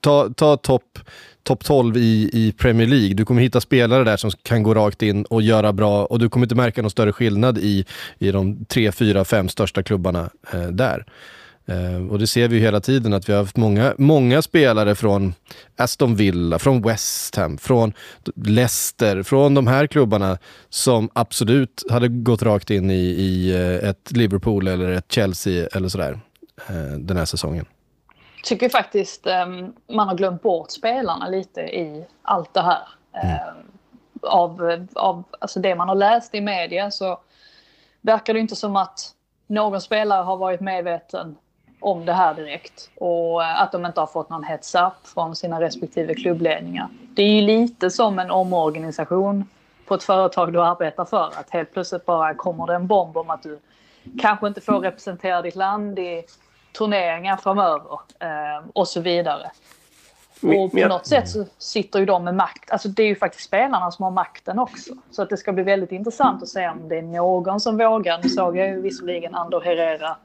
ta, 0.00 0.30
ta 0.36 0.56
topp 0.56 0.98
top 1.42 1.64
12 1.64 1.96
i, 1.96 2.30
i 2.32 2.52
Premier 2.52 2.86
League. 2.86 3.14
Du 3.14 3.24
kommer 3.24 3.42
hitta 3.42 3.60
spelare 3.60 4.04
där 4.04 4.16
som 4.16 4.30
kan 4.42 4.62
gå 4.62 4.74
rakt 4.74 5.02
in 5.02 5.24
och 5.24 5.42
göra 5.42 5.72
bra 5.72 6.04
och 6.04 6.18
du 6.18 6.28
kommer 6.28 6.46
inte 6.46 6.54
märka 6.54 6.82
någon 6.82 6.90
större 6.90 7.12
skillnad 7.12 7.58
i, 7.58 7.84
i 8.18 8.30
de 8.30 8.64
tre, 8.64 8.92
fyra, 8.92 9.24
fem 9.24 9.48
största 9.48 9.82
klubbarna 9.82 10.30
eh, 10.52 10.66
där. 10.66 11.06
Eh, 11.66 12.10
och 12.10 12.18
det 12.18 12.26
ser 12.26 12.48
vi 12.48 12.56
ju 12.56 12.62
hela 12.62 12.80
tiden 12.80 13.12
att 13.12 13.28
vi 13.28 13.32
har 13.32 13.40
haft 13.40 13.56
många, 13.56 13.94
många 13.98 14.42
spelare 14.42 14.94
från 14.94 15.34
Aston 15.76 16.14
Villa, 16.14 16.58
från 16.58 16.82
West 16.82 17.36
Ham, 17.36 17.58
från 17.58 17.92
Leicester, 18.34 19.22
från 19.22 19.54
de 19.54 19.66
här 19.66 19.86
klubbarna 19.86 20.38
som 20.68 21.10
absolut 21.12 21.84
hade 21.90 22.08
gått 22.08 22.42
rakt 22.42 22.70
in 22.70 22.90
i, 22.90 23.04
i 23.04 23.52
eh, 23.52 23.88
ett 23.88 24.12
Liverpool 24.12 24.68
eller 24.68 24.90
ett 24.90 25.12
Chelsea 25.12 25.66
eller 25.66 25.88
sådär 25.88 26.20
eh, 26.68 26.98
den 26.98 27.16
här 27.16 27.24
säsongen 27.24 27.66
tycker 28.42 28.68
faktiskt 28.68 29.26
um, 29.26 29.74
man 29.86 30.08
har 30.08 30.14
glömt 30.14 30.42
bort 30.42 30.70
spelarna 30.70 31.28
lite 31.28 31.60
i 31.60 32.06
allt 32.22 32.54
det 32.54 32.62
här. 32.62 32.88
Um, 33.12 33.70
av, 34.22 34.86
av 34.94 35.24
alltså 35.38 35.60
det 35.60 35.74
man 35.74 35.88
har 35.88 35.94
läst 35.94 36.34
i 36.34 36.40
media 36.40 36.90
så 36.90 37.20
verkar 38.00 38.34
det 38.34 38.40
inte 38.40 38.56
som 38.56 38.76
att 38.76 39.14
någon 39.46 39.80
spelare 39.80 40.22
har 40.22 40.36
varit 40.36 40.60
medveten 40.60 41.36
om 41.80 42.06
det 42.06 42.12
här 42.12 42.34
direkt 42.34 42.90
och 42.96 43.42
eh, 43.42 43.62
att 43.62 43.72
de 43.72 43.86
inte 43.86 44.00
har 44.00 44.06
fått 44.06 44.30
någon 44.30 44.44
heads 44.44 44.74
up 44.74 45.06
från 45.14 45.36
sina 45.36 45.60
respektive 45.60 46.14
klubbledningar. 46.14 46.88
Det 47.14 47.22
är 47.22 47.28
ju 47.28 47.42
lite 47.42 47.90
som 47.90 48.18
en 48.18 48.30
omorganisation 48.30 49.44
på 49.86 49.94
ett 49.94 50.02
företag 50.02 50.52
du 50.52 50.62
arbetar 50.62 51.04
för. 51.04 51.26
Att 51.26 51.50
helt 51.50 51.72
plötsligt 51.72 52.06
bara 52.06 52.34
kommer 52.34 52.66
det 52.66 52.74
en 52.74 52.86
bomb 52.86 53.16
om 53.16 53.30
att 53.30 53.42
du 53.42 53.58
kanske 54.20 54.46
inte 54.46 54.60
får 54.60 54.80
representera 54.80 55.42
ditt 55.42 55.56
land 55.56 55.98
i 55.98 56.24
turneringar 56.72 57.36
framöver 57.36 57.98
eh, 58.20 58.64
och 58.72 58.88
så 58.88 59.00
vidare. 59.00 59.50
Och 60.42 60.72
på 60.72 60.88
något 60.88 61.06
sätt 61.06 61.28
så 61.28 61.44
sitter 61.58 61.98
ju 61.98 62.04
de 62.04 62.24
med 62.24 62.34
makt. 62.34 62.70
Alltså 62.70 62.88
det 62.88 63.02
är 63.02 63.06
ju 63.06 63.16
faktiskt 63.16 63.44
spelarna 63.44 63.90
som 63.90 64.02
har 64.02 64.10
makten 64.10 64.58
också. 64.58 64.94
Så 65.10 65.22
att 65.22 65.30
det 65.30 65.36
ska 65.36 65.52
bli 65.52 65.62
väldigt 65.62 65.92
intressant 65.92 66.42
att 66.42 66.48
se 66.48 66.68
om 66.68 66.88
det 66.88 66.98
är 66.98 67.02
någon 67.02 67.60
som 67.60 67.76
vågar. 67.76 68.20
Nu 68.22 68.28
såg 68.28 68.56
jag 68.56 68.68
ju 68.68 68.80
visserligen 68.80 69.34
Ander 69.34 69.60
Herrera 69.60 70.16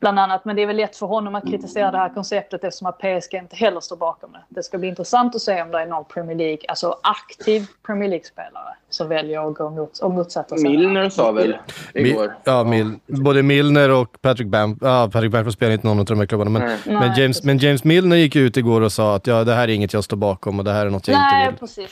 Bland 0.00 0.18
annat, 0.18 0.44
men 0.44 0.56
det 0.56 0.62
är 0.62 0.66
väl 0.66 0.76
lätt 0.76 0.96
för 0.96 1.06
honom 1.06 1.34
att 1.34 1.44
kritisera 1.46 1.90
det 1.90 1.98
här 1.98 2.08
konceptet 2.14 2.64
eftersom 2.64 2.86
att 2.86 2.98
PSG 2.98 3.34
inte 3.34 3.56
heller 3.56 3.80
står 3.80 3.96
bakom 3.96 4.32
det. 4.32 4.38
Det 4.48 4.62
ska 4.62 4.78
bli 4.78 4.88
intressant 4.88 5.34
att 5.34 5.40
se 5.40 5.62
om 5.62 5.70
det 5.70 5.80
är 5.80 5.86
någon 5.86 6.04
Premier 6.04 6.36
League, 6.36 6.58
alltså 6.68 6.98
aktiv 7.02 7.66
Premier 7.86 8.08
League-spelare 8.08 8.74
som 8.90 9.08
väljer 9.08 9.48
att 9.48 9.54
gå 9.54 9.70
mot, 9.70 9.98
och 9.98 10.10
motsätta 10.10 10.56
sig. 10.56 10.68
Milner 10.70 11.08
sa 11.10 11.32
väl 11.32 11.56
igår. 11.94 12.24
Mi- 12.26 12.30
ja, 12.44 12.64
Mil- 12.64 12.98
både 13.06 13.42
Milner 13.42 13.90
och 13.90 14.22
Patrick 14.22 14.48
Bam 14.48 14.78
ja, 14.82 15.10
Patrick 15.12 15.32
Bamford 15.32 15.52
spelar 15.52 15.72
inte 15.72 15.86
någon 15.86 15.98
av 15.98 16.04
de 16.04 16.18
här 16.18 16.26
klubbarna. 16.26 16.50
Men, 16.50 16.78
men, 16.86 17.14
James, 17.20 17.44
men 17.44 17.58
James 17.58 17.84
Milner 17.84 18.16
gick 18.16 18.36
ut 18.36 18.56
igår 18.56 18.80
och 18.80 18.92
sa 18.92 19.14
att 19.14 19.26
ja, 19.26 19.44
det 19.44 19.54
här 19.54 19.62
är 19.68 19.72
inget 19.72 19.92
jag 19.92 20.04
står 20.04 20.16
bakom 20.16 20.58
och 20.58 20.64
det 20.64 20.72
här 20.72 20.86
är 20.86 20.90
något 20.90 21.08
jag 21.08 21.18
Nej, 21.18 21.40
inte 21.40 21.50
vill. 21.50 21.58
precis. 21.58 21.90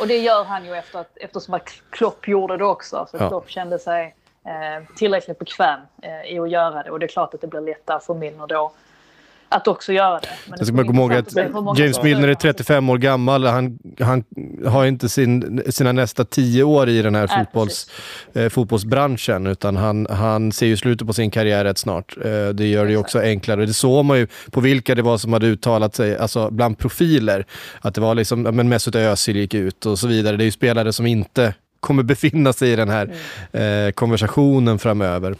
Och 0.00 0.06
det 0.06 0.16
gör 0.18 0.44
han 0.44 0.64
ju 0.64 0.74
efter 0.74 0.98
att, 0.98 1.16
eftersom 1.16 1.54
att 1.54 1.68
Klopp 1.90 2.28
gjorde 2.28 2.56
det 2.56 2.64
också. 2.64 3.06
Så 3.10 3.16
Ja. 3.20 3.28
Klopp 3.28 3.50
kände 3.50 3.78
sig 3.78 4.14
tillräckligt 4.96 5.38
bekväm 5.38 5.80
eh, 6.02 6.34
i 6.34 6.38
att 6.38 6.50
göra 6.50 6.82
det. 6.82 6.90
Och 6.90 6.98
det 6.98 7.06
är 7.06 7.08
klart 7.08 7.34
att 7.34 7.40
det 7.40 7.46
blir 7.46 7.60
lättare 7.60 8.00
för 8.00 8.14
Milner 8.14 8.46
då 8.46 8.72
att 9.48 9.68
också 9.68 9.92
göra 9.92 10.20
det. 10.20 10.28
Men 10.48 10.58
Jag 10.58 10.66
ska 10.66 10.76
bara 10.76 10.86
komma 10.86 11.00
ihåg 11.00 11.12
att 11.12 11.36
James 11.78 12.02
Milner 12.02 12.28
är 12.28 12.34
stöder 12.34 12.52
35 12.52 12.90
år 12.90 12.98
gammal. 12.98 13.46
Han, 13.46 13.78
han 14.00 14.24
har 14.66 14.84
inte 14.84 15.08
sin, 15.08 15.62
sina 15.68 15.92
nästa 15.92 16.24
10 16.24 16.62
år 16.62 16.88
i 16.88 17.02
den 17.02 17.14
här 17.14 17.26
Nej, 17.26 17.38
fotbolls, 17.38 17.90
eh, 18.32 18.48
fotbollsbranschen, 18.48 19.46
utan 19.46 19.76
han, 19.76 20.06
han 20.10 20.52
ser 20.52 20.66
ju 20.66 20.76
slutet 20.76 21.06
på 21.06 21.12
sin 21.12 21.30
karriär 21.30 21.64
rätt 21.64 21.78
snart. 21.78 22.16
Eh, 22.24 22.48
det 22.48 22.66
gör 22.66 22.84
det 22.84 22.90
ju 22.90 22.96
också 22.96 23.20
enklare. 23.20 23.66
Det 23.66 23.74
såg 23.74 24.04
man 24.04 24.18
ju 24.18 24.26
på 24.50 24.60
vilka 24.60 24.94
det 24.94 25.02
var 25.02 25.18
som 25.18 25.32
hade 25.32 25.46
uttalat 25.46 25.94
sig, 25.94 26.18
alltså 26.18 26.50
bland 26.50 26.78
profiler. 26.78 27.46
Att 27.80 27.94
det 27.94 28.00
var 28.00 28.14
liksom, 28.14 28.42
men 28.42 28.68
Mesut 28.68 28.94
Özil 28.94 29.36
gick 29.36 29.54
ut 29.54 29.86
och 29.86 29.98
så 29.98 30.08
vidare. 30.08 30.36
Det 30.36 30.42
är 30.42 30.46
ju 30.46 30.50
spelare 30.50 30.92
som 30.92 31.06
inte 31.06 31.54
kommer 31.84 32.02
befinna 32.02 32.52
sig 32.52 32.72
i 32.72 32.76
den 32.76 32.88
här 32.88 33.10
Mm. 33.52 33.86
eh, 33.86 33.92
konversationen 33.92 34.78
framöver. 34.78 35.34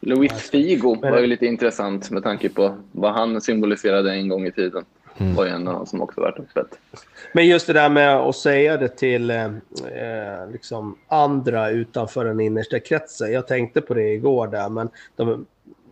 Luis 0.00 0.32
Figo 0.32 0.94
var 1.02 1.18
ju 1.20 1.26
lite 1.26 1.46
intressant 1.46 2.10
med 2.10 2.22
tanke 2.22 2.48
på 2.48 2.74
vad 2.92 3.12
han 3.12 3.40
symboliserade 3.40 4.12
en 4.12 4.28
gång 4.28 4.46
i 4.46 4.52
tiden. 4.52 4.84
Mm. 5.18 5.34
var 5.34 5.44
ju 5.44 5.50
en 5.50 5.68
av 5.68 5.74
dem 5.74 5.86
som 5.86 6.02
också 6.02 6.20
varit 6.20 6.38
uppspett. 6.38 6.66
Men 7.32 7.46
just 7.46 7.66
det 7.66 7.72
där 7.72 7.88
med 7.88 8.16
att 8.16 8.36
säga 8.36 8.76
det 8.76 8.88
till 8.88 9.30
eh, 9.30 9.44
eh, 9.44 10.50
liksom 10.52 10.96
andra 11.08 11.70
utanför 11.70 12.24
den 12.24 12.40
innersta 12.40 12.80
kretsen. 12.80 13.32
Jag 13.32 13.46
tänkte 13.46 13.80
på 13.80 13.94
det 13.94 14.12
igår 14.12 14.46
där, 14.46 14.68
men 14.68 14.88
de, 15.16 15.46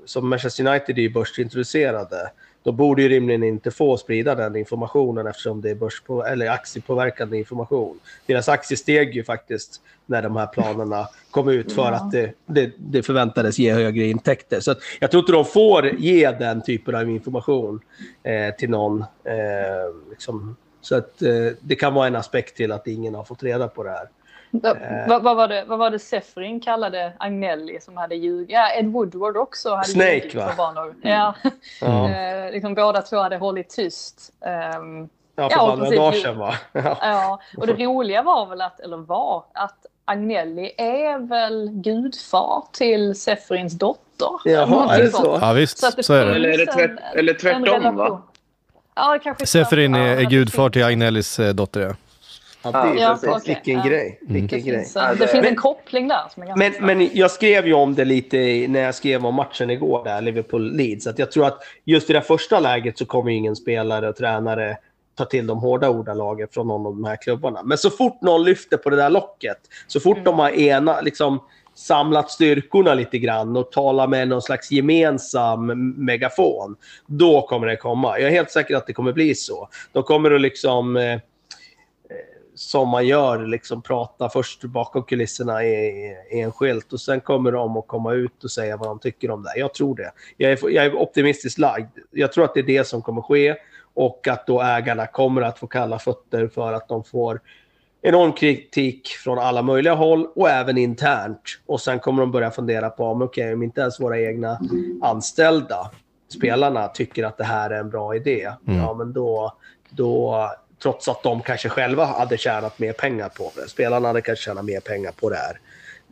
som 0.05 0.29
Manchester 0.29 0.67
United 0.67 0.99
är 0.99 1.03
ju 1.03 1.11
börsintroducerade. 1.13 2.31
Då 2.63 2.73
borde 2.73 3.03
ju 3.03 3.09
rimligen 3.09 3.43
inte 3.43 3.71
få 3.71 3.97
sprida 3.97 4.35
den 4.35 4.57
informationen 4.57 5.27
eftersom 5.27 5.61
det 5.61 5.71
är 5.71 5.75
börspå, 5.75 6.25
eller 6.25 6.51
aktiepåverkande 6.51 7.39
information. 7.39 8.01
Deras 8.27 8.49
aktie 8.49 8.77
steg 8.77 9.15
ju 9.15 9.25
faktiskt 9.25 9.81
när 10.07 10.23
de 10.23 10.37
här 10.37 10.47
planerna 10.47 11.09
kom 11.31 11.49
ut 11.49 11.73
för 11.73 11.83
Ja. 11.83 11.91
att 11.95 12.13
det, 12.13 12.33
det, 12.47 12.73
det 12.77 13.03
förväntades 13.03 13.59
ge 13.59 13.73
högre 13.73 14.05
intäkter. 14.07 14.61
Så 14.61 14.75
jag 15.01 15.11
tror 15.11 15.21
inte 15.21 15.33
de 15.33 15.45
får 15.45 15.87
ge 15.87 16.31
den 16.31 16.63
typen 16.63 16.95
av 16.95 17.11
information 17.11 17.81
eh, 18.23 18.55
till 18.55 18.71
någon. 18.71 19.01
Eh, 19.01 20.11
liksom. 20.11 20.57
Så 20.81 20.97
att 20.97 21.23
eh, 21.23 21.31
det 21.61 21.75
kan 21.75 21.95
vara 21.95 22.07
en 22.07 22.17
aspekt 22.17 22.57
till 22.57 22.73
att 22.73 22.87
ingen 22.87 23.15
har 23.15 23.25
fått 23.25 23.43
reda 23.43 23.69
på 23.69 23.83
det 23.83 23.91
här. 23.91 24.09
Eh. 24.65 25.09
vad, 25.09 25.23
vad 25.23 25.37
var 25.37 25.49
det, 25.49 25.65
vad 25.67 25.79
var 25.79 25.91
det 25.91 25.99
Sefrin 25.99 26.61
kallade 26.61 27.13
Agnelli 27.19 27.81
som 27.81 27.97
hade 27.97 28.15
ljugit? 28.15 28.51
Ja, 28.51 28.71
Ed 28.75 28.87
Woodward 28.87 29.37
också 29.37 29.71
hade 29.75 29.89
Snake, 29.89 30.15
ljugit 30.15 30.35
va? 30.35 30.49
för 30.49 30.57
barndagar. 30.57 30.95
Ja, 31.03 31.35
Ja, 31.81 32.09
eh, 32.47 32.53
liksom 32.53 32.75
båda 32.75 33.03
två 33.03 33.17
hade 33.17 33.37
hållit 33.37 33.69
tyst. 33.69 34.33
Ehm, 34.47 35.09
ja 35.37 35.49
för 35.49 35.57
ja, 35.57 35.67
bara 35.67 35.77
några 35.77 35.97
dagar 35.97 36.13
sedan 36.13 36.39
va? 36.39 36.55
Ja. 36.73 36.97
Ja, 37.01 37.41
och 37.57 37.67
det 37.67 37.73
roliga 37.73 38.23
var 38.23 38.47
väl 38.47 38.61
att, 38.61 38.81
eller 38.81 38.97
var, 38.97 39.45
att 39.53 39.87
Agnelli 40.05 40.73
är 40.79 41.19
väl 41.19 41.71
gudfar 41.73 42.65
till 42.73 43.15
Sefrins 43.15 43.73
dotter. 43.73 44.29
Jaha, 44.45 44.97
är 44.97 45.03
det 45.03 45.11
så? 45.11 45.39
Ja 45.41 45.53
visst, 45.53 45.79
Så, 45.79 45.87
att 45.87 45.97
det 45.97 46.03
så 46.03 46.15
är 46.15 46.27
det. 46.27 46.35
Eller 46.35 46.49
är 46.49 46.59
det 46.59 46.73
tvärt- 46.73 47.15
eller 47.15 47.35
tvärtom, 47.35 47.97
va? 47.97 48.23
Ja, 48.95 49.19
tvärtom. 49.23 49.95
är, 49.95 50.17
är 50.17 50.23
gudfar 50.23 50.71
till 50.71 50.85
Agnellis 50.85 51.39
eh, 51.39 51.55
dotter, 51.55 51.81
ja. 51.81 51.95
Ja, 52.63 52.95
Ja, 52.97 53.09
precis. 53.21 53.29
okej. 53.29 53.61
Vilken 53.65 53.89
grej. 53.91 54.19
Vilken 54.23 54.59
Det 54.59 54.65
grej. 54.67 54.79
finns, 54.79 54.93
Ja, 54.95 55.09
en, 55.09 55.17
det- 55.19 55.25
det 55.25 55.29
finns 55.33 55.47
en 55.47 55.57
koppling 55.57 56.09
där 56.09 56.21
som 56.31 56.43
är 56.43 56.47
ganska 56.47 56.85
Men, 56.85 56.99
men 56.99 57.11
jag 57.13 57.31
skrev 57.31 57.67
ju 57.67 57.73
om 57.75 57.95
det 57.95 58.05
lite 58.05 58.37
när 58.69 58.81
jag 58.81 58.95
skrev 58.95 59.27
om 59.27 59.35
matchen 59.35 59.71
igår, 59.71 60.05
där 60.05 60.21
Liverpool-Leeds. 60.21 61.09
Att 61.11 61.19
jag 61.19 61.33
tror 61.33 61.47
att 61.47 61.59
just 61.85 62.11
i 62.11 62.13
det 62.13 62.23
första 62.23 62.61
läget 62.61 62.99
så 62.99 63.05
kommer 63.07 63.31
ingen 63.31 63.57
spelare 63.57 64.09
och 64.09 64.17
tränare 64.17 64.77
ta 65.19 65.25
till 65.25 65.47
de 65.47 65.59
hårda 65.59 65.89
ordalagen 65.89 66.49
från 66.51 66.69
någon 66.69 66.87
av 66.87 66.93
de 66.95 67.05
här 67.05 67.17
klubbarna. 67.17 67.61
Men 67.65 67.79
så 67.79 67.91
fort 67.91 68.23
någon 68.23 68.45
lyfter 68.45 68.77
på 68.77 68.91
det 68.91 68.97
där 68.97 69.11
locket, 69.11 69.59
så 69.87 70.01
fort 70.01 70.17
Mm. 70.17 70.25
de 70.25 70.39
har 70.39 70.51
ena, 70.51 71.01
liksom, 71.01 71.39
samlat 71.75 72.31
styrkorna 72.31 72.95
lite 72.95 73.19
grann 73.19 73.57
och 73.57 73.73
talar 73.73 74.07
med 74.07 74.29
någon 74.29 74.43
slags 74.43 74.71
gemensam 74.71 75.95
megafon, 75.97 76.77
då 77.07 77.43
kommer 77.47 77.67
det 77.67 77.77
komma. 77.77 78.19
Jag 78.19 78.29
är 78.29 78.33
helt 78.33 78.51
säker 78.51 78.77
att 78.77 78.87
det 78.87 78.93
kommer 78.93 79.13
bli 79.13 79.35
så. 79.35 79.69
De 79.93 80.03
kommer 80.03 80.31
att 80.31 80.41
liksom... 80.41 80.97
Som 82.55 82.89
man 82.89 83.07
gör, 83.07 83.47
liksom 83.47 83.83
prata 83.83 84.29
först 84.29 84.65
bakom 84.65 85.03
kulisserna 85.03 85.65
i, 85.65 86.15
i 86.31 86.41
en 86.41 86.53
skylt 86.53 86.93
och 86.93 87.01
sen 87.01 87.21
kommer 87.21 87.53
de 87.53 87.77
att 87.77 87.87
komma 87.87 88.13
ut 88.13 88.45
och 88.45 88.51
säga 88.51 88.77
vad 88.77 88.89
de 88.89 88.99
tycker 88.99 89.31
om 89.31 89.43
det. 89.43 89.53
Jag 89.57 89.75
tror 89.75 89.97
det. 89.97 90.13
Jag 90.37 90.53
är, 90.53 90.71
jag 90.71 90.85
är 90.85 90.95
optimistiskt 90.95 91.59
lagd. 91.59 91.99
Jag 92.11 92.33
tror 92.33 92.45
att 92.45 92.55
det 92.55 92.61
är 92.61 92.65
det 92.65 92.85
som 92.87 93.03
kommer 93.03 93.23
ske 93.23 93.57
och 93.95 94.29
att 94.29 94.47
då 94.47 94.63
ägarna 94.63 95.07
kommer 95.07 95.43
att 95.43 95.59
få 95.59 95.67
kalla 95.67 95.99
fötter 95.99 96.49
för 96.49 96.73
att 96.73 96.89
de 96.89 97.05
får 97.05 97.41
enorm 98.03 98.33
kritik 98.33 99.09
från 99.09 99.39
alla 99.39 99.63
möjliga 99.63 99.95
håll 99.95 100.27
och 100.35 100.51
även 100.51 100.79
internt. 100.79 101.41
Och 101.67 101.81
sen 101.81 101.99
kommer 101.99 102.23
de 102.23 102.31
börja 102.31 102.51
fundera 102.51 102.91
på 102.91 103.05
om, 103.05 103.23
okej, 103.23 103.55
om 103.55 103.63
inte 103.63 103.81
ens 103.81 104.01
våra 104.01 104.21
egna 104.21 104.61
anställda 105.03 105.91
spelarna 106.29 106.89
tycker 106.89 107.25
att 107.25 107.39
det 107.39 107.45
här 107.45 107.71
är 107.71 107.81
en 107.81 107.91
bra 107.91 108.17
idé, 108.17 108.53
ja 108.65 108.95
men 108.95 109.13
då, 109.13 109.53
då, 109.91 110.47
trots 110.83 111.09
att 111.09 111.23
de 111.23 111.43
kanske 111.43 111.69
själva 111.69 112.05
hade 112.05 112.39
tjänat 112.39 112.79
mer 112.79 112.93
pengar 112.93 113.29
på 113.29 113.53
det, 113.57 113.69
spelarna 113.69 114.09
hade 114.09 114.21
kanske 114.21 114.45
tjänat 114.45 114.65
mer 114.65 114.81
pengar 114.81 115.13
på 115.13 115.31
det 115.31 115.37
här, 115.37 115.61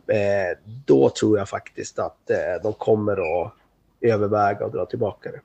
eh, 0.07 0.57
då 0.85 1.09
tror 1.09 1.37
jag 1.37 1.49
faktiskt 1.49 1.99
att 1.99 2.29
eh, 2.29 2.63
de 2.63 2.73
kommer 2.73 3.43
att 3.43 3.53
överväga 4.01 4.65
och 4.65 4.71
dra 4.71 4.85
tillbaka 4.85 5.31
det. 5.31 5.39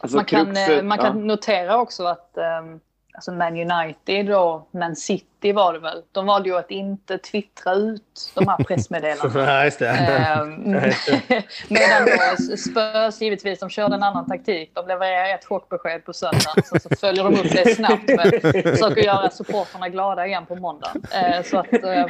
Alltså, 0.00 0.16
man 0.16 0.24
kan, 0.24 0.46
kruxet- 0.46 0.78
eh, 0.78 0.82
man 0.82 0.98
kan 0.98 1.26
notera 1.26 1.78
också 1.78 2.04
att 2.04 2.30
um, 2.62 2.80
alltså 3.18 3.32
Man 3.32 3.70
United 3.70 4.34
och 4.34 4.68
Man 4.70 4.96
City 4.96 5.52
var 5.52 5.72
det 5.72 5.78
väl. 5.78 6.02
De 6.12 6.26
valde 6.26 6.48
ju 6.48 6.56
att 6.58 6.70
inte 6.70 7.18
twittra 7.18 7.74
ut 7.74 8.30
de 8.34 8.48
här 8.48 8.56
pressmeddelandena. 8.64 9.46
Nej, 9.46 9.64
just 9.64 9.78
det. 9.78 9.88
Ehm, 9.88 10.72
Medan 11.68 12.04
då 12.06 12.56
Spurs 12.56 13.20
givetvis, 13.20 13.58
de 13.58 13.70
körde 13.70 13.94
en 13.94 14.02
annan 14.02 14.26
taktik. 14.28 14.70
De 14.74 14.88
levererar 14.88 15.34
ett 15.34 15.44
chockbesked 15.44 16.04
på 16.04 16.12
söndagen, 16.12 16.62
så, 16.64 16.78
så 16.78 16.88
följer 17.00 17.24
de 17.24 17.34
upp 17.34 17.52
det 17.52 17.74
snabbt 17.74 18.08
med 18.08 18.40
försöker 18.42 19.02
göra 19.02 19.30
supportrarna 19.30 19.88
glada 19.88 20.26
igen 20.26 20.46
på 20.46 20.54
måndag. 20.54 20.92
Eh, 21.12 21.42
så 21.42 21.58
att 21.58 21.72
eh, 21.72 22.06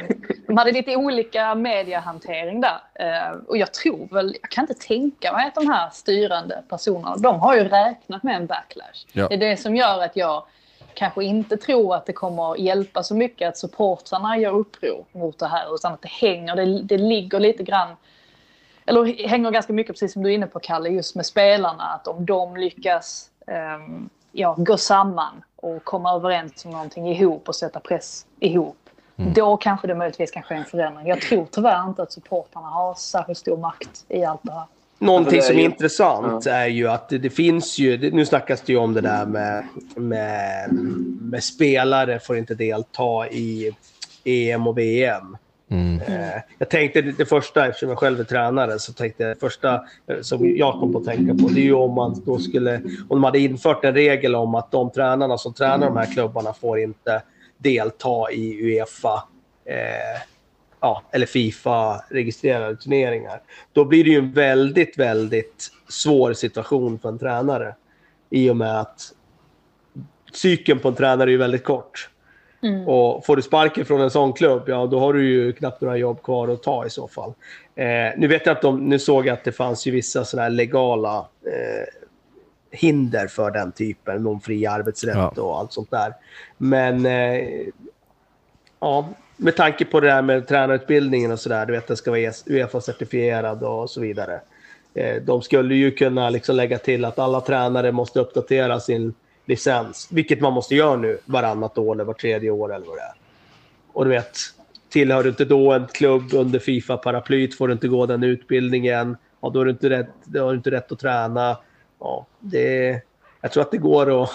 de 0.47 0.57
hade 0.57 0.71
lite 0.71 0.95
olika 0.95 1.55
mediehantering 1.55 2.61
där. 2.61 2.79
Och 3.47 3.57
jag 3.57 3.73
tror 3.73 4.07
väl, 4.11 4.35
jag 4.41 4.51
kan 4.51 4.63
inte 4.63 4.87
tänka 4.87 5.33
mig 5.33 5.47
att 5.47 5.55
de 5.55 5.67
här 5.69 5.89
styrande 5.89 6.63
personerna, 6.69 7.15
de 7.17 7.39
har 7.39 7.55
ju 7.55 7.63
räknat 7.63 8.23
med 8.23 8.35
en 8.35 8.45
backlash. 8.45 9.05
Ja. 9.11 9.27
Det 9.27 9.33
är 9.33 9.37
det 9.37 9.57
som 9.57 9.75
gör 9.75 10.03
att 10.03 10.15
jag 10.15 10.43
kanske 10.99 11.23
inte 11.23 11.57
tror 11.57 11.95
att 11.95 12.05
det 12.05 12.13
kommer 12.13 12.59
hjälpa 12.59 13.03
så 13.03 13.15
mycket 13.15 13.49
att 13.49 13.57
supportrarna 13.57 14.37
gör 14.37 14.51
uppror 14.51 15.05
mot 15.11 15.39
det 15.39 15.47
här 15.47 15.75
utan 15.75 15.93
att 15.93 16.01
det 16.01 16.09
hänger, 16.09 16.55
det, 16.55 16.81
det 16.81 16.97
ligger 16.97 17.39
lite 17.39 17.63
grann 17.63 17.95
eller 18.85 19.27
hänger 19.27 19.51
ganska 19.51 19.73
mycket, 19.73 19.93
precis 19.93 20.13
som 20.13 20.23
du 20.23 20.29
är 20.29 20.33
inne 20.33 20.47
på 20.47 20.59
Kalle, 20.59 20.89
just 20.89 21.15
med 21.15 21.25
spelarna. 21.25 21.83
Att 21.83 22.07
om 22.07 22.25
de 22.25 22.57
lyckas 22.57 23.29
ehm, 23.47 24.09
ja, 24.31 24.55
gå 24.57 24.77
samman 24.77 25.43
och 25.55 25.83
komma 25.83 26.15
överens 26.15 26.65
om 26.65 26.71
någonting 26.71 27.07
ihop 27.11 27.47
och 27.47 27.55
sätta 27.55 27.79
press 27.79 28.25
ihop. 28.39 28.89
Då 29.15 29.57
kanske 29.57 29.87
det 29.87 29.95
möjligtvis 29.95 30.31
kan 30.31 30.43
ske 30.43 30.55
en 30.55 30.65
förändring. 30.65 31.07
Jag 31.07 31.21
tror 31.21 31.47
tyvärr 31.51 31.87
inte 31.87 32.03
att 32.03 32.11
supportrarna 32.11 32.67
har 32.67 32.93
särskilt 32.95 33.39
stor 33.39 33.57
makt 33.57 34.05
i 34.07 34.23
allt 34.23 34.41
det 34.43 34.51
här. 34.51 34.65
Någonting 34.99 35.37
Alltså, 35.37 35.51
är 35.51 35.53
som 35.53 35.57
är 35.57 35.59
ju- 35.61 35.65
intressant 35.65 36.45
är 36.45 36.67
ju 36.67 36.87
att 36.87 37.09
det, 37.09 37.17
det 37.17 37.29
finns 37.29 37.77
ju, 37.79 37.97
det, 37.97 38.13
nu 38.13 38.25
snackas 38.25 38.61
det 38.61 38.73
ju 38.73 38.79
om 38.79 38.93
det 38.93 39.01
där 39.01 39.25
med, 39.25 39.63
med, 39.95 40.69
med 41.21 41.43
spelare 41.43 42.19
får 42.19 42.37
inte 42.37 42.55
delta 42.55 43.27
i 43.31 43.71
EM 44.23 44.67
och 44.67 44.77
VM. 44.77 45.37
Mm. 45.71 46.01
Eh, 46.01 46.41
jag 46.57 46.69
tänkte 46.69 47.01
det, 47.01 47.11
det 47.11 47.25
första, 47.25 47.67
eftersom 47.67 47.89
jag 47.89 47.97
själv 47.97 48.19
är 48.19 48.23
tränare, 48.23 48.79
så 48.79 48.93
tänkte 48.93 49.23
jag 49.23 49.35
det 49.35 49.39
första 49.39 49.73
eh, 50.07 50.21
som 50.21 50.55
jag 50.57 50.73
kom 50.79 50.91
på 50.93 50.99
att 50.99 51.05
tänka 51.05 51.33
på, 51.43 51.49
det 51.49 51.59
är 51.59 51.63
ju 51.63 51.73
om 51.73 51.93
man 51.93 52.21
då 52.25 52.37
skulle, 52.39 52.75
om 52.83 53.07
de 53.09 53.23
hade 53.23 53.39
infört 53.39 53.85
en 53.85 53.93
regel 53.93 54.35
om 54.35 54.55
att 54.55 54.71
de 54.71 54.91
tränarna 54.91 55.37
som 55.37 55.53
tränar 55.53 55.87
de 55.87 55.97
här 55.97 56.13
klubbarna 56.13 56.53
får 56.53 56.79
inte 56.79 57.21
delta 57.57 58.31
i 58.31 58.61
Uefa 58.61 59.23
eh, 59.65 60.21
ja, 60.81 61.03
eller 61.11 61.25
Fifa-registrerade 61.25 62.75
turneringar. 62.75 63.41
Då 63.73 63.85
blir 63.85 64.03
det 64.03 64.09
ju 64.09 64.17
en 64.17 64.31
väldigt, 64.31 64.99
väldigt 64.99 65.71
svår 65.89 66.33
situation 66.33 66.99
för 66.99 67.09
en 67.09 67.19
tränare. 67.19 67.75
I 68.29 68.49
och 68.49 68.57
med 68.57 68.79
att 68.81 69.01
cykeln 70.33 70.79
på 70.79 70.87
en 70.87 70.95
tränare 70.95 71.29
är 71.29 71.31
ju 71.31 71.37
väldigt 71.37 71.63
kort. 71.63 72.09
Och 72.87 73.25
får 73.25 73.35
du 73.35 73.41
sparken 73.41 73.85
från 73.85 74.01
en 74.01 74.11
sån 74.11 74.33
klubb, 74.33 74.63
ja 74.67 74.85
då 74.85 74.99
har 74.99 75.13
du 75.13 75.29
ju 75.29 75.53
knappt 75.53 75.81
några 75.81 75.97
jobb 75.97 76.23
kvar 76.23 76.47
att 76.47 76.63
ta 76.63 76.85
i 76.85 76.89
så 76.89 77.07
fall. 77.07 77.33
Eh, 77.75 77.85
nu 78.17 78.27
vet 78.27 78.45
jag 78.45 78.55
att 78.55 78.61
de, 78.61 78.85
nu 78.89 78.99
såg 78.99 79.27
jag 79.27 79.33
att 79.33 79.43
det 79.43 79.51
fanns 79.51 79.85
ju 79.87 79.91
vissa 79.91 80.25
sådana 80.25 80.43
här 80.43 80.49
legala 80.49 81.17
eh, 81.45 81.87
hinder 82.71 83.27
för 83.27 83.51
den 83.51 83.71
typen, 83.71 84.23
någon 84.23 84.41
fri 84.41 84.65
arbetsrätt 84.65 85.15
Ja. 85.15 85.41
och 85.41 85.59
allt 85.59 85.73
sånt 85.73 85.91
där. 85.91 86.13
Men 86.57 87.05
eh, 87.05 87.47
ja, 88.79 89.09
med 89.41 89.55
tanke 89.55 89.85
på 89.85 89.99
det 89.99 90.07
där 90.07 90.21
med 90.21 90.47
tränarutbildningen 90.47 91.31
och 91.31 91.39
sådär, 91.39 91.65
du 91.65 91.73
vet 91.73 91.87
den 91.87 91.97
ska 91.97 92.11
vara 92.11 92.19
e 92.19 92.31
Uefa-certifierad 92.45 93.63
och 93.63 93.89
så 93.89 94.01
vidare. 94.01 94.41
Eh, 94.93 95.15
de 95.21 95.41
skulle 95.41 95.75
ju 95.75 95.91
kunna 95.91 96.29
liksom 96.29 96.55
lägga 96.55 96.77
till 96.77 97.05
att 97.05 97.19
alla 97.19 97.41
tränare 97.41 97.91
måste 97.91 98.19
uppdatera 98.19 98.79
sin 98.79 99.13
licens, 99.45 100.07
vilket 100.11 100.41
man 100.41 100.53
måste 100.53 100.75
göra 100.75 100.95
nu 100.95 101.17
varannat 101.25 101.77
år 101.77 101.95
eller 101.95 102.03
var 102.03 102.13
tredje 102.13 102.49
år 102.49 102.73
eller 102.73 102.85
vad 102.85 102.97
det 102.97 103.01
är. 103.01 103.13
Och 103.93 104.05
du 104.05 104.11
vet, 104.11 104.37
tillhör 104.89 105.23
du 105.23 105.29
inte 105.29 105.45
då 105.45 105.73
en 105.73 105.87
klubb 105.87 106.33
under 106.33 106.59
Fifa-paraplyt 106.59 107.55
får 107.55 107.67
du 107.67 107.73
inte 107.73 107.87
gå 107.87 108.05
den 108.05 108.23
utbildningen. 108.23 109.17
Ja, 109.41 109.49
då 109.49 109.59
har 109.59 109.65
du 109.65 109.71
inte 109.71 109.89
rätt, 109.89 110.09
då 110.23 110.43
har 110.43 110.51
du 110.51 110.57
inte 110.57 110.71
rätt 110.71 110.91
att 110.91 110.99
träna. 110.99 111.57
Ja, 111.99 112.27
det, 112.39 113.01
jag 113.41 113.51
tror 113.51 113.63
att 113.63 113.71
det 113.71 113.77
går 113.77 114.23
att 114.23 114.29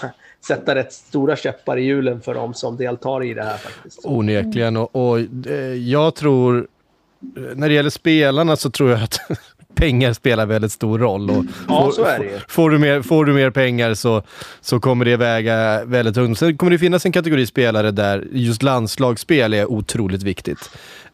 sätta 0.47 0.75
rätt 0.75 0.93
stora 0.93 1.35
käppar 1.35 1.77
i 1.77 1.83
hjulen 1.83 2.21
för 2.21 2.33
de 2.33 2.53
som 2.53 2.77
deltar 2.77 3.23
i 3.23 3.33
det 3.33 3.43
här 3.43 3.57
faktiskt. 3.57 3.99
Onekligen. 4.03 4.77
Och, 4.77 4.95
och 4.95 5.19
eh, 5.47 5.73
jag 5.73 6.15
tror, 6.15 6.67
eh, 7.37 7.43
när 7.55 7.69
det 7.69 7.75
gäller 7.75 7.89
spelarna 7.89 8.55
så 8.55 8.69
tror 8.69 8.91
jag 8.91 9.03
att 9.03 9.19
pengar 9.75 10.13
spelar 10.13 10.45
väldigt 10.45 10.71
stor 10.71 10.99
roll. 10.99 11.29
Och 11.29 11.45
Ja, 11.67 11.83
får, 11.85 11.91
så 11.91 12.03
är 12.03 12.19
det. 12.19 12.41
Får 12.47 12.69
du 12.69 12.77
mer, 12.79 13.01
får 13.01 13.25
du 13.25 13.33
mer 13.33 13.49
pengar 13.49 13.93
så, 13.93 14.23
så 14.61 14.79
kommer 14.79 15.05
det 15.05 15.17
väga 15.17 15.85
väldigt 15.85 16.15
tungt. 16.15 16.39
Sen 16.39 16.57
kommer 16.57 16.71
det 16.71 16.79
finnas 16.79 17.05
en 17.05 17.11
kategori 17.11 17.45
spelare 17.45 17.91
där 17.91 18.27
just 18.31 18.63
landslagsspel 18.63 19.53
är 19.53 19.71
otroligt 19.71 20.23
viktigt. 20.23 20.69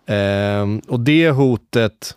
Ehm, 0.05 0.79
och 0.87 0.99
det 0.99 1.29
hotet, 1.29 2.15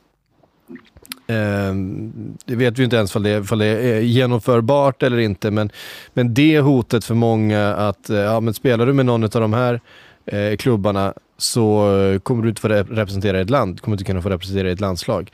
ehm, 1.27 2.13
det 2.45 2.55
vet 2.57 2.79
vi 2.79 2.85
inte 2.85 2.97
ens 2.97 3.17
om 3.17 3.23
det, 3.23 3.41
det 3.59 3.67
är 3.67 4.01
genomförbart 4.01 5.03
eller 5.03 5.19
inte, 5.19 5.51
men, 5.51 5.71
men 6.15 6.35
det 6.35 6.61
hotet 6.61 7.05
för 7.05 7.15
många 7.15 7.75
att 7.75 8.11
eh, 8.11 8.17
ja, 8.17 8.41
men 8.41 8.55
spelar 8.55 8.87
du 8.87 8.93
med 8.93 9.07
någon 9.07 9.25
av 9.25 9.31
de 9.31 9.53
här 9.53 9.81
eh, 10.27 10.57
klubbarna 10.57 11.15
så 11.39 11.97
eh, 12.01 12.19
kommer 12.19 12.43
du 12.43 12.49
inte 12.49 12.61
få 12.61 12.69
rep- 12.69 12.95
representera 12.95 13.41
ett 13.41 13.51
land, 13.51 13.81
kommer 13.81 13.95
inte 13.95 14.05
kunna 14.05 14.23
få 14.23 14.29
representera 14.29 14.71
ett 14.71 14.81
landslag. 14.81 15.31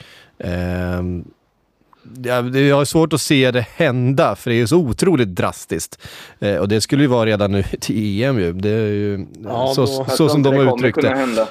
Det- 2.03 2.61
jag 2.61 2.77
har 2.77 2.85
svårt 2.85 3.13
att 3.13 3.21
se 3.21 3.51
det 3.51 3.67
hända, 3.77 4.37
för 4.37 4.51
det 4.51 4.61
är 4.61 4.67
så 4.67 4.77
otroligt 4.77 5.29
drastiskt. 5.29 5.99
Eh, 6.41 6.57
och 6.57 6.69
det 6.69 6.81
skulle 6.81 7.03
ju 7.03 7.09
vara 7.09 7.27
redan 7.27 7.53
nu 7.53 7.63
till 7.81 8.23
EM 8.23 8.39
ju. 8.39 8.53
Det 8.53 8.69
är 8.71 8.87
ju 8.87 9.27
Ja, 9.45 9.73
så, 9.75 9.87
så, 9.87 10.29
som 10.29 10.43
de 10.43 10.49
har 10.57 10.75
uttryckt 10.77 10.97
det. 11.03 11.09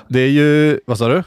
Det 0.08 0.20
är 0.20 0.28
ju, 0.30 0.80
vad 0.86 0.98
sa 0.98 1.08
du? 1.08 1.24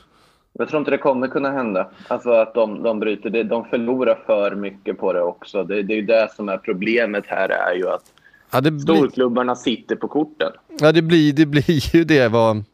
Jag 0.62 0.68
tror 0.68 0.78
inte 0.78 0.90
det 0.90 0.98
kommer 0.98 1.28
kunna 1.28 1.50
hända. 1.50 1.90
Alltså 2.08 2.30
att 2.30 2.54
de, 2.54 2.82
de 2.82 3.00
bryter 3.00 3.30
det. 3.30 3.42
De 3.42 3.64
förlorar 3.64 4.18
för 4.26 4.54
mycket 4.54 4.98
på 4.98 5.12
det 5.12 5.22
också. 5.22 5.64
Det, 5.64 5.82
det 5.82 5.94
är 5.94 5.96
ju 5.96 6.02
det 6.02 6.28
som 6.36 6.48
är 6.48 6.58
problemet 6.58 7.24
här 7.26 7.48
är 7.48 7.74
ju 7.74 7.88
att 7.88 8.02
Ja, 8.50 8.60
blir, 8.60 8.78
storklubbarna 8.78 9.56
sitter 9.56 9.96
på 9.96 10.08
korten. 10.08 10.52
ja, 10.80 10.92
det, 10.92 11.02
blir, 11.02 11.32
det 11.32 11.46
blir 11.46 11.94
ju 11.96 12.04
det 12.04 12.28
vad... 12.28 12.64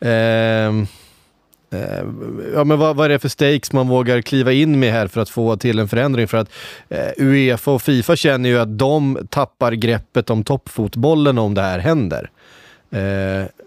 ehm, 0.00 0.86
eh, 1.70 2.04
ja, 2.54 2.64
men 2.64 2.78
vad, 2.78 2.96
vad 2.96 3.04
är 3.04 3.08
det 3.08 3.18
för 3.18 3.28
stakes 3.28 3.72
man 3.72 3.88
vågar 3.88 4.20
kliva 4.20 4.52
in 4.52 4.80
med 4.80 4.92
här 4.92 5.06
för 5.06 5.20
att 5.20 5.30
få 5.30 5.56
till 5.56 5.78
en 5.78 5.88
förändring? 5.88 6.28
För 6.28 6.38
att 6.38 6.52
eh, 6.88 7.08
Uefa 7.16 7.70
och 7.70 7.82
Fifa 7.82 8.16
känner 8.16 8.48
ju 8.48 8.58
att 8.58 8.78
de 8.78 9.18
tappar 9.30 9.72
greppet 9.72 10.30
om 10.30 10.44
toppfotbollen 10.44 11.38
om 11.38 11.54
det 11.54 11.62
här 11.62 11.78
händer. 11.78 12.30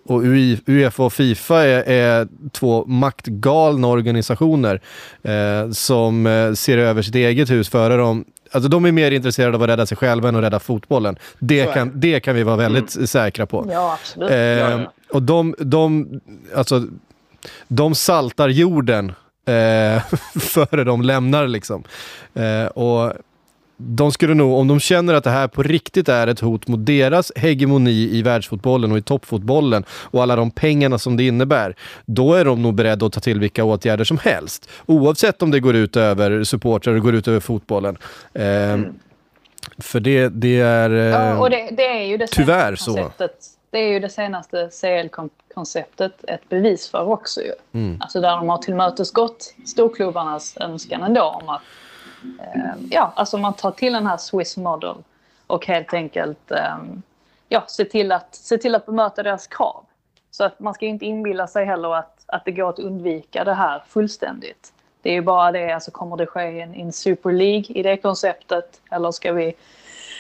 Och 0.05 0.21
Uefa 0.65 1.03
och 1.03 1.13
Fifa 1.13 1.63
är, 1.63 1.83
är 1.83 2.27
två 2.51 2.85
maktgalna 2.85 3.87
organisationer 3.87 4.81
eh, 5.23 5.71
som 5.71 6.27
eh, 6.27 6.53
ser 6.53 6.77
över 6.77 7.01
sitt 7.01 7.15
eget 7.15 7.49
hus 7.49 7.69
före 7.69 7.97
dem. 7.97 8.25
Alltså 8.51 8.69
de 8.69 8.85
är 8.85 8.91
mer 8.91 9.11
intresserade 9.11 9.55
av 9.57 9.63
att 9.63 9.69
rädda 9.69 9.85
sig 9.85 9.97
själva 9.97 10.29
än 10.29 10.35
att 10.35 10.43
rädda 10.43 10.59
fotbollen. 10.59 11.15
Det, 11.39 11.73
kan, 11.73 11.91
det 11.95 12.19
kan 12.19 12.35
vi 12.35 12.43
vara 12.43 12.55
väldigt 12.55 13.09
säkra 13.09 13.45
på. 13.45 13.69
Ja, 13.71 13.97
absolut. 14.01 14.31
Eh, 14.31 14.37
ja. 14.37 14.93
Och 15.09 15.23
de, 15.23 15.55
de, 15.57 16.19
alltså, 16.55 16.85
de 17.67 17.95
saltar 17.95 18.49
jorden 18.49 19.09
eh, 19.45 20.03
före 20.39 20.83
de 20.83 21.01
lämnar 21.01 21.47
liksom. 21.47 21.83
Eh, 22.33 22.65
och 22.65 23.13
de 23.77 24.12
skulle 24.12 24.33
nog, 24.33 24.59
om 24.59 24.67
de 24.67 24.79
känner 24.79 25.13
att 25.13 25.23
det 25.23 25.29
här 25.29 25.47
på 25.47 25.63
riktigt 25.63 26.09
är 26.09 26.27
ett 26.27 26.39
hot 26.39 26.67
mot 26.67 26.86
deras 26.86 27.31
hegemoni 27.36 28.09
i 28.17 28.21
världsfotbollen 28.21 28.91
och 28.91 28.97
i 28.97 29.01
toppfotbollen 29.01 29.83
och 29.91 30.21
alla 30.23 30.36
de 30.36 30.51
pengarna 30.51 30.97
som 30.97 31.17
det 31.17 31.23
innebär, 31.27 31.75
då 32.05 32.33
är 32.33 32.45
de 32.45 32.62
nog 32.62 32.73
beredda 32.75 33.05
att 33.05 33.13
ta 33.13 33.19
till 33.19 33.39
vilka 33.39 33.63
åtgärder 33.63 34.03
som 34.03 34.17
helst. 34.17 34.69
Oavsett 34.86 35.41
om 35.41 35.51
det 35.51 35.59
går 35.59 35.75
ut 35.75 35.95
över 35.97 36.43
supportrar 36.43 36.93
och 36.95 37.01
går 37.01 37.15
ut 37.15 37.27
över 37.27 37.39
fotbollen. 37.39 37.97
Eh, 38.33 38.79
För 39.77 39.99
det, 39.99 40.29
det 40.29 40.59
är... 40.59 40.89
eh, 40.89 40.97
Ja, 40.97 41.38
och 41.39 41.49
det, 41.49 41.69
det 41.71 41.88
är 41.88 42.03
ju 42.03 42.17
det 42.17 42.27
tyvärr 42.27 42.75
så. 42.75 42.93
konceptet. 42.93 43.36
Det 43.69 43.77
är 43.79 43.88
ju 43.89 43.99
det 43.99 44.09
senaste 44.09 44.69
CL-konceptet 44.81 46.23
ett 46.27 46.49
bevis 46.49 46.89
för 46.89 47.07
också 47.09 47.41
ju. 47.41 47.51
Mm. 47.73 47.97
Alltså 48.01 48.21
där 48.21 48.36
de 48.38 48.49
har 48.49 48.57
tillmötesgått 48.57 49.53
storklubbarnas 49.65 50.57
önskan 50.57 51.03
ändå 51.03 51.21
om 51.21 51.49
att 51.49 51.62
Ehm, 52.23 52.88
ja, 52.91 53.13
alltså 53.15 53.38
man 53.38 53.53
tar 53.53 53.71
till 53.71 53.93
den 53.93 54.07
här 54.07 54.17
Swiss 54.17 54.57
model 54.57 54.95
och 55.47 55.67
helt 55.67 55.93
enkelt 55.93 56.51
eh, 56.51 56.77
ja, 57.49 57.63
se, 57.67 57.86
till 57.86 58.12
att, 58.12 58.36
se 58.36 58.57
till 58.57 58.75
att 58.75 58.86
bemöta 58.86 59.23
deras 59.23 59.47
krav. 59.47 59.86
Så 60.31 60.43
att 60.43 60.59
man 60.59 60.73
ska 60.73 60.86
inte 60.86 61.05
inbilla 61.05 61.47
sig 61.47 61.65
heller 61.65 61.95
att, 61.95 62.23
att 62.25 62.45
det 62.45 62.51
går 62.51 62.69
att 62.69 62.79
undvika 62.79 63.43
det 63.43 63.53
här 63.53 63.83
fullständigt. 63.88 64.73
Det 65.01 65.09
är 65.09 65.13
ju 65.13 65.21
bara 65.21 65.51
det, 65.51 65.71
alltså 65.71 65.91
kommer 65.91 66.17
det 66.17 66.25
ske 66.25 66.62
en, 66.62 66.75
en 66.75 66.93
Super 66.93 67.31
League 67.31 67.65
i 67.67 67.83
det 67.83 67.97
konceptet? 67.97 68.81
Eller 68.91 69.12
ska 69.12 69.33
vi, 69.33 69.55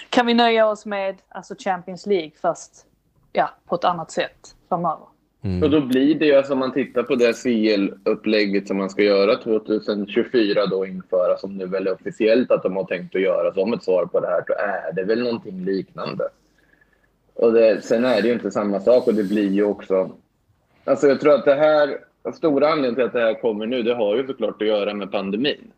kan 0.09 0.25
vi 0.25 0.33
nöja 0.33 0.67
oss 0.67 0.85
med 0.85 1.15
alltså 1.29 1.55
Champions 1.59 2.05
League 2.05 2.31
fast 2.41 2.85
ja, 3.31 3.49
på 3.65 3.75
ett 3.75 3.83
annat 3.83 4.11
sätt 4.11 4.55
framöver? 4.69 5.12
Mm. 5.43 5.63
Och 5.63 5.69
då 5.69 5.81
blir 5.81 6.15
det 6.15 6.25
ju, 6.25 6.35
alltså 6.35 6.53
om 6.53 6.59
man 6.59 6.73
tittar 6.73 7.03
på 7.03 7.15
det 7.15 7.33
CL-upplägget 7.33 8.67
som 8.67 8.77
man 8.77 8.89
ska 8.89 9.03
göra 9.03 9.35
2024 9.35 10.65
då 10.65 10.85
införa, 10.85 11.37
som 11.37 11.57
nu 11.57 11.65
väl 11.65 11.87
är 11.87 11.93
officiellt 11.93 12.51
att 12.51 12.63
de 12.63 12.75
har 12.75 12.83
tänkt 12.83 13.15
att 13.15 13.21
göra 13.21 13.53
som 13.53 13.73
ett 13.73 13.83
svar 13.83 14.05
på 14.05 14.19
det 14.19 14.27
här, 14.27 14.43
så 14.47 14.53
är 14.53 14.93
det 14.93 15.03
väl 15.03 15.23
någonting 15.23 15.65
liknande. 15.65 16.29
Och 17.33 17.53
det, 17.53 17.83
sen 17.83 18.05
är 18.05 18.21
det 18.21 18.27
ju 18.27 18.33
inte 18.33 18.51
samma 18.51 18.79
sak 18.79 19.07
och 19.07 19.13
det 19.13 19.23
blir 19.23 19.51
ju 19.51 19.63
också... 19.63 20.11
Alltså 20.83 21.07
jag 21.07 21.21
tror 21.21 21.33
att 21.33 21.45
det 21.45 21.55
här, 21.55 21.97
stora 22.33 22.67
anledningen 22.67 22.95
till 22.95 23.03
att 23.03 23.13
det 23.13 23.19
här 23.19 23.41
kommer 23.41 23.65
nu, 23.65 23.83
det 23.83 23.93
har 23.93 24.15
ju 24.15 24.27
såklart 24.27 24.61
att 24.61 24.67
göra 24.67 24.93
med 24.93 25.11
pandemin. 25.11 25.71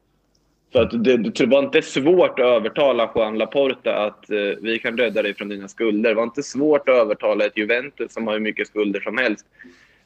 För 0.76 0.82
att 0.82 1.04
det, 1.04 1.18
det 1.18 1.46
var 1.46 1.60
inte 1.60 1.82
svårt 1.82 2.40
att 2.40 2.46
övertala 2.46 3.12
Juan 3.16 3.38
Laporta 3.38 3.96
att 3.96 4.30
eh, 4.30 4.38
vi 4.62 4.80
kan 4.80 4.98
rädda 4.98 5.22
dig 5.22 5.34
från 5.34 5.50
dina 5.50 5.68
skulder. 5.68 6.10
Det 6.10 6.16
var 6.16 6.24
inte 6.24 6.44
svårt 6.44 6.90
att 6.90 6.96
övertala 6.96 7.46
ett 7.46 7.58
Juventus 7.58 8.14
som 8.14 8.28
har 8.28 8.34
hur 8.34 8.40
mycket 8.40 8.68
skulder 8.68 9.00
som 9.00 9.18
helst. 9.18 9.46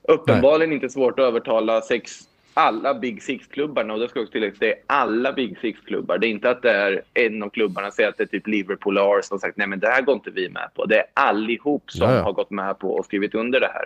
Uppenbarligen 0.03 0.73
inte 0.73 0.89
svårt 0.89 1.19
att 1.19 1.25
övertala 1.25 1.81
sex, 1.81 2.19
alla 2.53 2.93
Big 2.93 3.23
Six-klubbarna. 3.23 3.93
Och 3.93 3.99
det 3.99 4.09
ska 4.09 4.19
också 4.19 4.31
tilläggas, 4.31 4.59
det 4.59 4.71
är 4.71 4.79
alla 4.87 5.33
Big 5.33 5.57
Six-klubbar. 5.61 6.17
Det 6.17 6.27
är 6.27 6.29
inte 6.29 6.49
att 6.49 6.61
det 6.61 6.71
är 6.71 7.01
en 7.13 7.43
av 7.43 7.49
klubbarna, 7.49 7.91
säger 7.91 8.09
att 8.09 8.17
det 8.17 8.23
är 8.23 8.27
typ 8.27 8.47
Liverpool 8.47 8.97
och 8.97 9.03
Arsenal, 9.03 9.23
som 9.23 9.39
sagt 9.39 9.57
nej 9.57 9.67
men 9.67 9.79
det 9.79 9.87
här 9.87 10.01
går 10.01 10.15
inte 10.15 10.31
vi 10.31 10.49
med 10.49 10.69
på. 10.75 10.85
Det 10.85 10.97
är 10.97 11.05
allihop 11.13 11.91
som 11.91 12.09
Jaja. 12.09 12.21
har 12.21 12.33
gått 12.33 12.51
med 12.51 12.79
på 12.79 12.91
och 12.91 13.05
skrivit 13.05 13.35
under 13.35 13.59
det 13.59 13.71
här. 13.73 13.85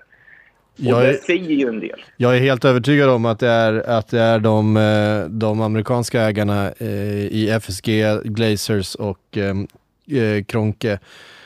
Och 0.77 0.83
Jag 0.83 1.03
är- 1.05 1.07
det 1.07 1.17
säger 1.21 1.49
ju 1.49 1.67
en 1.67 1.79
del. 1.79 2.03
Jag 2.17 2.35
är 2.35 2.39
helt 2.39 2.65
övertygad 2.65 3.09
om 3.09 3.25
att 3.25 3.39
det 3.39 3.49
är, 3.49 3.89
att 3.89 4.07
det 4.07 4.19
är 4.19 4.39
de, 4.39 4.77
eh, 4.77 5.25
de 5.25 5.61
amerikanska 5.61 6.21
ägarna 6.21 6.71
eh, 6.77 6.87
i 7.25 7.49
FSG, 7.49 8.03
Glazers 8.23 8.95
och 8.95 9.37
eh, 9.37 10.43
Kronke 10.43 10.99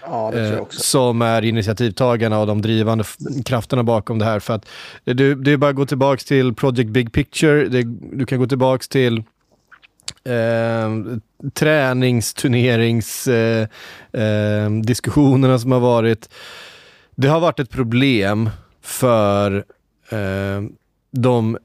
Ja, 0.10 0.32
som 0.70 1.22
är 1.22 1.42
initiativtagarna 1.42 2.40
och 2.40 2.48
de 2.48 2.62
drivande 2.62 3.04
krafterna 3.46 3.84
bakom 3.84 4.20
det 4.20 4.26
här. 4.26 4.40
För 4.40 4.54
att 4.54 4.66
det, 5.04 5.24
är 5.52 5.58
bara 5.58 5.70
att 5.70 5.76
gå 5.76 5.86
tillbaka 5.86 6.20
till 6.28 6.54
Project 6.54 6.90
Big 6.90 7.13
Picture, 7.13 7.68
det, 7.68 7.84
du 8.13 8.26
kan 8.26 8.40
gå 8.40 8.48
tillbaka 8.48 8.84
till 8.90 9.18
eh, 10.24 11.20
träningsturnerings 11.54 13.28
eh, 13.28 13.68
eh, 14.13 14.70
diskussionerna 14.84 15.60
som 15.60 15.72
har 15.72 15.80
varit. 15.80 16.30
Det 17.16 17.28
har 17.28 17.40
varit 17.40 17.60
ett 17.60 17.70
problem 17.70 18.50
för 18.88 19.65
eh, 20.10 20.62
de 21.12 21.58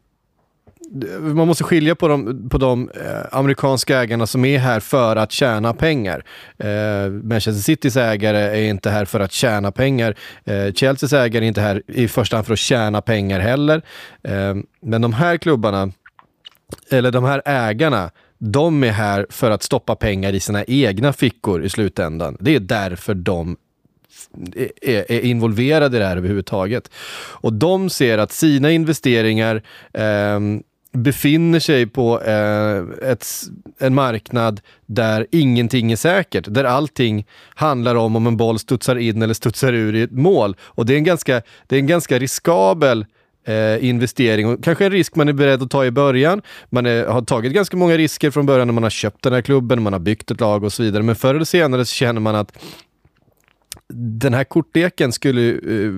man 1.20 1.46
måste 1.46 1.64
skilja 1.64 1.94
på 1.94 2.08
de, 2.08 2.48
på 2.48 2.58
de 2.58 2.90
eh, 2.90 3.36
amerikanska 3.38 4.00
ägarna 4.00 4.26
som 4.26 4.44
är 4.44 4.58
här 4.58 4.80
för 4.80 5.16
att 5.16 5.32
tjäna 5.32 5.74
pengar. 5.74 6.24
Eh, 6.58 7.10
Manchester 7.10 7.62
Citys 7.62 7.96
ägare 7.96 8.38
är 8.38 8.70
inte 8.70 8.90
här 8.90 9.04
för 9.04 9.20
att 9.20 9.32
tjäna 9.32 9.72
pengar. 9.72 10.16
Eh, 10.44 10.72
Chelseas 10.72 11.12
ägare 11.12 11.44
är 11.44 11.48
inte 11.48 11.60
här 11.60 11.82
i 11.86 12.08
första 12.08 12.36
hand 12.36 12.46
för 12.46 12.52
att 12.52 12.58
tjäna 12.58 13.00
pengar 13.00 13.40
heller. 13.40 13.82
Eh, 14.22 14.54
men 14.80 15.02
de 15.02 15.12
här 15.12 15.36
klubbarna, 15.36 15.92
eller 16.90 17.10
de 17.10 17.24
här 17.24 17.42
ägarna, 17.44 18.10
de 18.38 18.84
är 18.84 18.92
här 18.92 19.26
för 19.30 19.50
att 19.50 19.62
stoppa 19.62 19.96
pengar 19.96 20.32
i 20.32 20.40
sina 20.40 20.64
egna 20.64 21.12
fickor 21.12 21.64
i 21.64 21.68
slutändan. 21.68 22.36
Det 22.40 22.54
är 22.54 22.60
därför 22.60 23.14
de 23.14 23.56
är, 24.82 25.12
är 25.12 25.20
involverade 25.20 25.96
i 25.96 26.00
det 26.00 26.06
här 26.06 26.16
överhuvudtaget. 26.16 26.90
Och 27.14 27.52
de 27.52 27.90
ser 27.90 28.18
att 28.18 28.32
sina 28.32 28.70
investeringar 28.70 29.62
eh, 29.92 30.40
befinner 30.92 31.60
sig 31.60 31.86
på 31.86 32.22
eh, 32.22 33.10
ett, 33.10 33.26
en 33.78 33.94
marknad 33.94 34.60
där 34.86 35.26
ingenting 35.30 35.92
är 35.92 35.96
säkert, 35.96 36.44
där 36.48 36.64
allting 36.64 37.26
handlar 37.54 37.94
om 37.94 38.16
om 38.16 38.26
en 38.26 38.36
boll 38.36 38.58
studsar 38.58 38.96
in 38.96 39.22
eller 39.22 39.34
studsar 39.34 39.72
ur 39.72 39.94
i 39.94 40.02
ett 40.02 40.12
mål. 40.12 40.56
Och 40.62 40.86
det 40.86 40.94
är 40.94 40.96
en 40.96 41.04
ganska, 41.04 41.42
det 41.66 41.76
är 41.76 41.80
en 41.80 41.86
ganska 41.86 42.18
riskabel 42.18 43.06
eh, 43.44 43.84
investering 43.84 44.46
och 44.46 44.64
kanske 44.64 44.86
en 44.86 44.92
risk 44.92 45.14
man 45.14 45.28
är 45.28 45.32
beredd 45.32 45.62
att 45.62 45.70
ta 45.70 45.84
i 45.84 45.90
början. 45.90 46.42
Man 46.70 46.86
är, 46.86 47.06
har 47.06 47.22
tagit 47.22 47.52
ganska 47.52 47.76
många 47.76 47.96
risker 47.96 48.30
från 48.30 48.46
början 48.46 48.68
när 48.68 48.72
man 48.74 48.82
har 48.82 48.90
köpt 48.90 49.22
den 49.22 49.32
här 49.32 49.42
klubben, 49.42 49.82
man 49.82 49.92
har 49.92 50.00
byggt 50.00 50.30
ett 50.30 50.40
lag 50.40 50.64
och 50.64 50.72
så 50.72 50.82
vidare. 50.82 51.02
Men 51.02 51.16
förr 51.16 51.34
eller 51.34 51.44
senare 51.44 51.84
så 51.84 51.94
känner 51.94 52.20
man 52.20 52.34
att 52.34 52.58
den 53.94 54.34
här 54.34 54.44
kortleken 54.44 55.12
skulle... 55.12 55.50
Eh, 55.50 55.92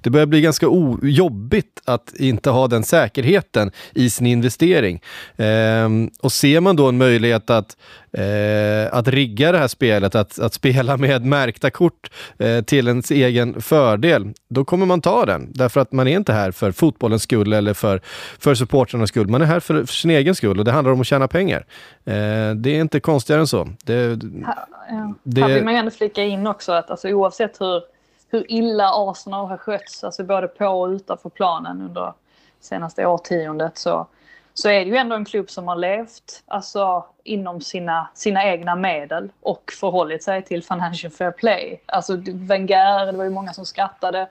det 0.00 0.10
börjar 0.10 0.26
bli 0.26 0.40
ganska 0.40 0.66
jobbigt 1.02 1.82
att 1.84 2.14
inte 2.16 2.50
ha 2.50 2.68
den 2.68 2.84
säkerheten 2.84 3.70
i 3.94 4.10
sin 4.10 4.26
investering. 4.26 5.02
Ehm, 5.36 6.10
och 6.20 6.32
ser 6.32 6.60
man 6.60 6.76
då 6.76 6.88
en 6.88 6.98
möjlighet 6.98 7.50
att, 7.50 7.76
uh, 8.18 8.94
att 8.94 9.08
rigga 9.08 9.52
det 9.52 9.58
här 9.58 9.68
spelet, 9.68 10.14
att, 10.14 10.38
att 10.38 10.54
spela 10.54 10.96
med 10.96 11.24
märkta 11.24 11.70
kort 11.70 12.10
uh, 12.40 12.62
till 12.62 12.88
ens 12.88 13.10
egen 13.10 13.62
fördel, 13.62 14.32
då 14.48 14.64
kommer 14.64 14.86
man 14.86 15.00
ta 15.00 15.26
den. 15.26 15.52
Därför 15.52 15.80
att 15.80 15.92
man 15.92 16.08
är 16.08 16.16
inte 16.16 16.32
här 16.32 16.50
för 16.50 16.72
fotbollens 16.72 17.22
skull 17.22 17.52
eller 17.52 17.74
för, 17.74 18.00
för 18.38 18.54
supportrarnas 18.54 19.08
skull. 19.08 19.28
Man 19.28 19.42
är 19.42 19.46
här 19.46 19.60
för, 19.60 19.74
för 19.84 19.94
sin 19.94 20.10
egen 20.10 20.34
skull 20.34 20.58
och 20.58 20.64
det 20.64 20.72
handlar 20.72 20.92
om 20.92 21.00
att 21.00 21.06
tjäna 21.06 21.28
pengar. 21.28 21.66
det 22.54 22.70
är 22.70 22.80
inte 22.80 23.00
konstigare 23.00 23.40
än 23.40 23.46
så. 23.46 23.68
Det, 23.84 24.18
Ja. 24.92 25.14
Det... 25.22 25.40
Här 25.40 25.48
vill 25.48 25.64
man 25.64 25.72
ju 25.72 25.78
ändå 25.78 25.90
flika 25.90 26.22
in 26.22 26.46
också 26.46 26.72
att 26.72 26.90
alltså, 26.90 27.08
oavsett 27.08 27.60
hur, 27.60 27.82
hur 28.30 28.52
illa 28.52 28.90
Arsenal 28.94 29.48
har 29.48 29.56
skötts, 29.56 30.04
alltså 30.04 30.24
både 30.24 30.48
på 30.48 30.66
och 30.66 30.88
utanför 30.88 31.28
planen 31.28 31.82
under 31.82 32.12
senaste 32.60 33.06
årtiondet 33.06 33.78
så, 33.78 34.06
så 34.54 34.68
är 34.68 34.84
det 34.84 34.90
ju 34.90 34.96
ändå 34.96 35.16
en 35.16 35.24
klubb 35.24 35.50
som 35.50 35.68
har 35.68 35.76
levt 35.76 36.42
alltså, 36.46 37.04
inom 37.24 37.60
sina, 37.60 38.08
sina 38.14 38.44
egna 38.44 38.76
medel 38.76 39.32
och 39.40 39.72
förhållit 39.80 40.22
sig 40.22 40.42
till 40.42 40.64
financial 40.64 41.12
fair 41.12 41.30
play. 41.30 41.82
Alltså 41.86 42.16
Wenger, 42.26 43.06
det 43.06 43.18
var 43.18 43.24
ju 43.24 43.30
många 43.30 43.52
som 43.52 43.66
skrattade 43.66 44.28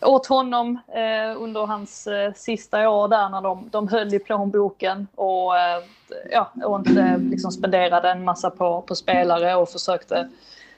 åt 0.00 0.26
honom 0.26 0.78
eh, 0.88 1.42
under 1.42 1.66
hans 1.66 2.06
eh, 2.06 2.32
sista 2.32 2.88
år 2.88 3.08
där 3.08 3.28
när 3.28 3.40
de, 3.40 3.68
de 3.70 3.88
höll 3.88 4.14
i 4.14 4.18
plånboken 4.18 5.06
och, 5.14 5.58
eh, 5.58 5.82
ja, 6.30 6.52
och 6.64 6.78
inte 6.78 7.16
liksom 7.18 7.52
spenderade 7.52 8.10
en 8.10 8.24
massa 8.24 8.50
på, 8.50 8.82
på 8.82 8.94
spelare 8.94 9.54
och 9.54 9.68
försökte 9.68 10.28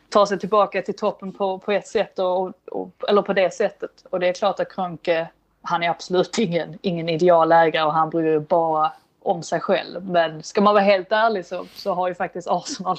ta 0.09 0.27
sig 0.27 0.39
tillbaka 0.39 0.83
till 0.83 0.97
toppen 0.97 1.33
på, 1.33 1.59
på 1.59 1.73
ett 1.73 1.87
sätt, 1.87 2.19
och, 2.19 2.53
och, 2.67 2.91
eller 3.09 3.23
på 3.23 3.33
det 3.33 3.55
sättet. 3.55 3.91
Och 4.11 4.21
det 4.21 4.29
är 4.29 4.33
klart 4.33 4.61
att 4.61 4.73
Krönke, 4.73 5.29
han 5.63 5.83
är 5.83 5.91
absolut 5.91 6.39
ingen, 6.39 6.79
ingen 6.83 7.09
idealägare 7.09 7.85
och 7.85 7.93
han 7.93 8.11
bryr 8.11 8.33
ju 8.33 8.41
bara 8.41 8.93
om 9.23 9.43
sig 9.43 9.61
själv. 9.61 10.11
Men 10.11 10.43
ska 10.43 10.61
man 10.61 10.75
vara 10.75 10.85
helt 10.85 11.13
ärlig 11.13 11.47
så, 11.47 11.67
så 11.75 11.95
har 11.95 12.09
ju 12.09 12.15
faktiskt 12.15 12.49
Arsenal, 12.49 12.99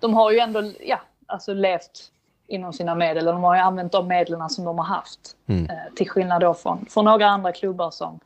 de 0.00 0.14
har 0.14 0.30
ju 0.30 0.38
ändå 0.38 0.72
ja, 0.80 1.00
alltså 1.26 1.54
levt 1.54 2.10
inom 2.46 2.72
sina 2.72 2.94
medel. 2.94 3.24
De 3.24 3.42
har 3.42 3.54
ju 3.54 3.60
använt 3.60 3.92
de 3.92 4.08
medlen 4.08 4.50
som 4.50 4.64
de 4.64 4.78
har 4.78 4.84
haft. 4.84 5.36
Mm. 5.46 5.64
Eh, 5.64 5.94
till 5.96 6.10
skillnad 6.10 6.40
då 6.40 6.54
från, 6.54 6.86
från 6.90 7.04
några 7.04 7.26
andra 7.26 7.52
klubbar 7.52 7.90
som 7.90 8.20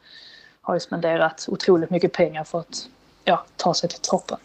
har 0.61 0.75
ju 0.75 0.81
spenderat 0.81 1.47
otroligt 1.49 1.91
mycket 1.91 2.13
pengar 2.13 2.45
för 2.45 2.61
att 2.61 2.89
ja, 3.25 3.45
ta 3.57 3.75
sig 3.75 3.89
till 3.89 4.01
toppen. 4.01 4.39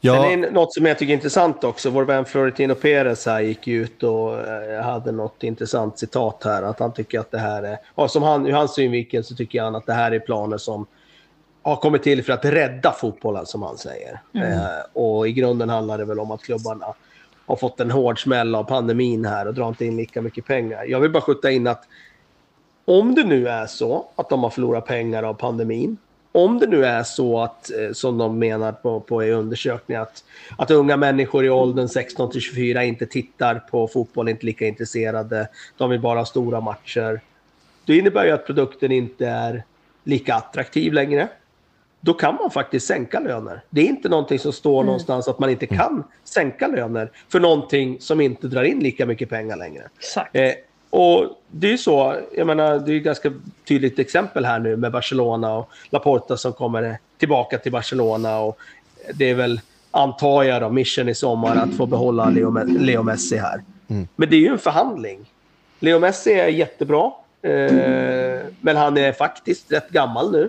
Ja. 0.00 0.22
Sen 0.22 0.44
är 0.44 0.50
något 0.50 0.74
som 0.74 0.86
jag 0.86 0.98
tycker 0.98 1.12
är 1.12 1.16
intressant 1.16 1.64
också. 1.64 1.90
Vår 1.90 2.04
vän 2.04 2.24
Florentino 2.24 2.74
Perez 2.74 3.26
här 3.26 3.40
gick 3.40 3.68
ut 3.68 4.02
och 4.02 4.40
eh, 4.40 4.82
hade 4.82 5.12
något 5.12 5.42
intressant 5.42 5.98
citat 5.98 6.42
här. 6.44 6.62
Att 6.62 6.80
han 6.80 6.92
tycker 6.92 7.20
att 7.20 7.30
det 7.30 7.38
här 7.38 7.62
är, 7.62 7.78
ja, 7.94 8.08
som 8.08 8.22
han, 8.22 8.46
ur 8.46 8.52
hans 8.52 8.74
synvinkel 8.74 9.24
så 9.24 9.34
tycker 9.34 9.62
han 9.62 9.74
att 9.74 9.86
det 9.86 9.92
här 9.92 10.12
är 10.12 10.18
planer 10.18 10.58
som 10.58 10.86
har 11.62 11.76
kommit 11.76 12.02
till 12.02 12.24
för 12.24 12.32
att 12.32 12.44
rädda 12.44 12.92
fotbollen 12.92 13.46
som 13.46 13.62
han 13.62 13.78
säger. 13.78 14.20
Mm. 14.34 14.52
Eh, 14.52 14.58
och 14.92 15.28
i 15.28 15.32
grunden 15.32 15.68
handlar 15.68 15.98
det 15.98 16.04
väl 16.04 16.20
om 16.20 16.30
att 16.30 16.42
klubbarna 16.42 16.86
har 17.46 17.56
fått 17.56 17.80
en 17.80 17.90
hård 17.90 18.22
smäll 18.22 18.54
av 18.54 18.64
pandemin 18.64 19.24
här 19.24 19.48
och 19.48 19.54
drar 19.54 19.68
inte 19.68 19.84
in 19.84 19.96
lika 19.96 20.22
mycket 20.22 20.46
pengar. 20.46 20.84
Jag 20.84 21.00
vill 21.00 21.10
bara 21.10 21.22
skjuta 21.22 21.50
in 21.50 21.66
att 21.66 21.84
om 22.84 23.14
det 23.14 23.24
nu 23.24 23.48
är 23.48 23.66
så 23.66 24.06
att 24.16 24.28
de 24.28 24.42
har 24.42 24.50
förlorat 24.50 24.86
pengar 24.86 25.22
av 25.22 25.34
pandemin, 25.34 25.96
om 26.32 26.58
det 26.58 26.66
nu 26.66 26.84
är 26.84 27.02
så 27.02 27.40
att, 27.40 27.70
eh, 27.70 27.92
som 27.92 28.18
de 28.18 28.38
menar 28.38 28.72
på, 28.72 29.00
på 29.00 29.24
i 29.24 29.30
undersökningen, 29.30 30.02
att, 30.02 30.24
att 30.58 30.70
unga 30.70 30.96
människor 30.96 31.44
i 31.44 31.50
åldern 31.50 31.88
16 31.88 32.30
till 32.30 32.40
24 32.40 32.84
inte 32.84 33.06
tittar 33.06 33.54
på 33.54 33.88
fotboll, 33.88 34.28
inte 34.28 34.46
lika 34.46 34.66
intresserade, 34.66 35.48
de 35.78 35.90
vill 35.90 36.00
bara 36.00 36.18
ha 36.18 36.26
stora 36.26 36.60
matcher. 36.60 37.20
Det 37.84 37.96
innebär 37.96 38.24
ju 38.24 38.30
att 38.30 38.46
produkten 38.46 38.92
inte 38.92 39.26
är 39.26 39.62
lika 40.04 40.34
attraktiv 40.34 40.92
längre 40.92 41.28
då 42.04 42.14
kan 42.14 42.34
man 42.34 42.50
faktiskt 42.50 42.86
sänka 42.86 43.20
löner. 43.20 43.60
Det 43.70 43.80
är 43.80 43.84
inte 43.84 44.08
någonting 44.08 44.38
som 44.38 44.52
står 44.52 44.80
mm. 44.80 44.86
någonstans 44.86 45.28
att 45.28 45.38
man 45.38 45.50
inte 45.50 45.66
kan 45.66 46.04
sänka 46.24 46.66
löner 46.66 47.10
för 47.28 47.40
någonting 47.40 48.00
som 48.00 48.20
inte 48.20 48.48
drar 48.48 48.62
in 48.62 48.80
lika 48.80 49.06
mycket 49.06 49.28
pengar 49.28 49.56
längre. 49.56 49.88
Eh, 50.32 50.52
och 50.92 51.42
det 51.50 51.66
är 51.66 51.70
ju 51.70 51.78
så, 51.78 52.16
jag 52.36 52.46
menar, 52.46 52.78
det 52.78 52.92
är 52.92 52.96
ett 52.96 53.02
ganska 53.02 53.32
tydligt 53.68 53.98
exempel 53.98 54.44
här 54.44 54.58
nu 54.58 54.76
med 54.76 54.92
Barcelona 54.92 55.54
och 55.54 55.70
Laporta 55.90 56.36
som 56.36 56.52
kommer 56.52 56.98
tillbaka 57.18 57.58
till 57.58 57.72
Barcelona 57.72 58.38
och 58.38 58.58
det 59.14 59.30
är 59.30 59.34
väl, 59.34 59.60
antar 59.90 60.42
jag 60.42 60.62
då, 60.62 60.70
mission 60.70 61.08
i 61.08 61.14
sommar 61.14 61.56
att 61.56 61.74
få 61.74 61.86
behålla 61.86 62.30
Leo, 62.30 62.64
Leo 62.64 63.02
Messi 63.02 63.36
här. 63.36 63.62
Mm. 63.88 64.08
Men 64.16 64.30
det 64.30 64.36
är 64.36 64.40
ju 64.40 64.48
en 64.48 64.58
förhandling. 64.58 65.30
Leo 65.78 65.98
Messi 65.98 66.32
är 66.32 66.48
jättebra, 66.48 67.12
eh, 67.42 68.40
men 68.60 68.76
han 68.76 68.96
är 68.96 69.12
faktiskt 69.12 69.72
rätt 69.72 69.90
gammal 69.90 70.32
nu 70.32 70.48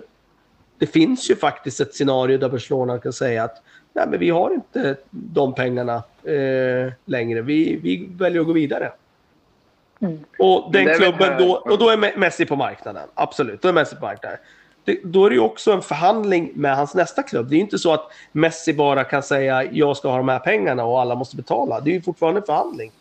det 0.78 0.86
finns 0.86 1.30
ju 1.30 1.36
faktiskt 1.36 1.80
ett 1.80 1.94
scenario 1.94 2.38
där 2.38 2.48
Barcelona 2.48 2.98
kan 2.98 3.12
säga 3.12 3.44
att 3.44 3.62
nej, 3.92 4.06
men 4.10 4.20
vi 4.20 4.30
har 4.30 4.54
inte 4.54 4.96
de 5.10 5.54
pengarna 5.54 6.02
eh, 6.22 6.92
längre. 7.04 7.42
Vi, 7.42 7.76
vi 7.82 8.08
väljer 8.10 8.40
att 8.40 8.46
gå 8.46 8.52
vidare. 8.52 8.92
Mm. 10.00 10.24
Och 10.38 10.72
den 10.72 10.94
klubben 10.94 11.38
då, 11.38 11.54
och 11.54 11.78
då 11.78 11.90
är 11.90 12.18
Messi 12.18 12.46
på 12.46 12.56
marknaden. 12.56 13.08
Absolut, 13.14 13.62
då 13.62 13.68
är 13.68 13.72
Messi 13.72 13.96
på 13.96 14.04
marknaden. 14.04 14.38
Det, 14.84 15.00
då 15.04 15.26
är 15.26 15.30
det 15.30 15.36
ju 15.36 15.42
också 15.42 15.72
en 15.72 15.82
förhandling 15.82 16.52
med 16.54 16.76
hans 16.76 16.94
nästa 16.94 17.22
klubb. 17.22 17.48
Det 17.48 17.54
är 17.54 17.56
ju 17.56 17.62
inte 17.62 17.78
så 17.78 17.92
att 17.92 18.12
Messi 18.32 18.74
bara 18.74 19.04
kan 19.04 19.22
säga 19.22 19.64
jag 19.64 19.96
ska 19.96 20.08
ha 20.08 20.16
de 20.16 20.28
här 20.28 20.38
pengarna 20.38 20.84
och 20.84 21.00
alla 21.00 21.14
måste 21.14 21.36
betala. 21.36 21.80
Det 21.80 21.90
är 21.90 21.94
ju 21.94 22.02
fortfarande 22.02 22.40
en 22.40 22.46
förhandling 22.46 22.92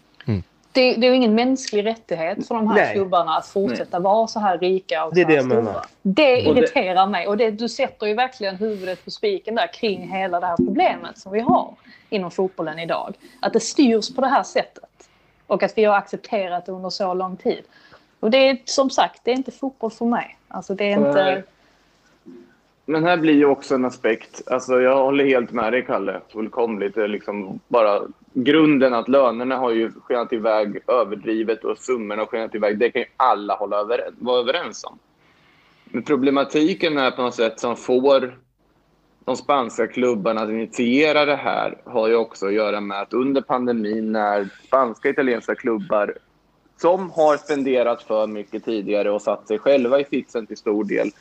det, 0.74 0.94
det 0.94 1.08
är 1.08 1.10
ju 1.10 1.16
ingen 1.16 1.36
mänsklig 1.36 1.86
rättighet 1.86 2.48
för 2.48 2.56
de 2.56 2.68
här 2.68 2.76
Nej. 2.76 2.94
klubbarna 2.94 3.38
att 3.38 3.48
fortsätta 3.48 4.00
Nej. 4.00 4.04
vara 4.04 4.28
så 4.28 4.39
här 4.39 4.58
rika 4.58 5.06
och 5.06 5.16
det 5.16 5.22
så 5.22 5.28
här 5.28 5.38
det 5.38 5.44
stora. 5.44 5.86
Det 6.02 6.39
irriterar 6.39 7.08
mig 7.08 7.28
och 7.28 7.38
det, 7.38 7.52
du 7.52 7.70
sätter 7.70 8.08
ju 8.08 8.14
verkligen 8.14 8.56
huvudet 8.56 9.06
på 9.06 9.12
spiken 9.12 9.56
där 9.56 9.74
kring 9.74 10.10
hela 10.10 10.39
det 10.39 10.46
här 10.46 10.58
problemet 10.58 11.18
som 11.18 11.32
vi 11.32 11.39
har 11.39 11.74
inom 12.10 12.32
fotbollen 12.32 12.80
idag. 12.80 13.16
Att 13.41 13.54
det 13.54 13.60
styrs 13.60 14.16
på 14.16 14.22
det 14.22 14.28
här 14.28 14.44
sättet 14.44 14.84
och 15.54 15.64
att 15.64 15.78
vi 15.78 15.84
har 15.84 15.95
accepterat 15.95 16.66
det 16.66 16.72
under 16.72 16.89
så 16.89 17.14
lång 17.14 17.38
tid. 17.38 17.64
Och 18.20 18.32
det 18.32 18.38
är 18.38 18.58
som 18.66 18.89
sagt, 18.89 19.22
det 19.24 19.32
är 19.32 19.36
inte 19.36 19.51
fotboll 19.51 19.91
för 19.91 20.06
mig. 20.06 20.38
Alltså 20.47 20.76
det 20.76 20.91
är 20.91 21.08
inte... 21.08 21.43
Men 22.86 23.04
här 23.04 23.18
blir 23.18 23.34
ju 23.34 23.45
också 23.45 23.76
en 23.76 23.86
aspekt, 23.86 24.41
alltså 24.47 24.82
jag 24.82 25.04
håller 25.04 25.26
helt 25.26 25.51
med 25.51 25.74
dig 25.74 25.86
Kalle, 25.86 26.22
fullkomligt. 26.30 26.95
Det 26.95 27.04
är 27.04 27.08
liksom 27.08 27.60
bara 27.68 28.01
grunden 28.34 28.93
att 28.93 29.10
lönerna 29.10 29.58
har 29.58 29.72
ju 29.72 29.91
skenat 29.91 30.34
iväg 30.34 30.80
överdrivet 30.88 31.64
och 31.64 31.78
summorna 31.78 32.22
har 32.22 32.28
skenat 32.28 32.56
iväg. 32.56 32.78
Det 32.78 32.91
kan 32.91 33.01
ju 33.01 33.08
alla 33.18 33.56
hålla 33.56 33.78
över, 33.78 34.10
vara 34.20 34.39
överens 34.39 34.84
om. 34.84 34.99
Men 35.86 36.04
problematiken 36.04 36.97
är 36.97 37.12
på 37.12 37.22
något 37.22 37.36
sätt 37.36 37.60
som 37.60 37.76
får 37.76 38.38
de 39.26 39.36
spanska 39.36 39.88
klubbarna 39.88 40.41
att 40.41 40.49
initiera 40.49 41.26
det 41.26 41.36
här 41.36 41.78
har 41.86 42.07
ju 42.07 42.15
också 42.15 42.45
att 42.45 42.53
göra 42.53 42.82
med 42.82 43.01
att 43.01 43.13
under 43.13 43.41
pandemin 43.41 44.11
när 44.11 44.49
spanska 44.67 45.09
och 45.09 45.13
italienska 45.13 45.55
klubbar 45.55 46.13
som 46.78 47.11
har 47.11 47.38
spenderat 47.38 48.03
för 48.03 48.28
mycket 48.28 48.65
tidigare 48.65 49.11
och 49.11 49.21
satt 49.21 49.47
sig 49.47 49.59
själva 49.59 49.99
i 49.99 50.05
sitsen 50.05 50.47
till 50.47 50.57
stor 50.57 50.84
del 50.84 51.11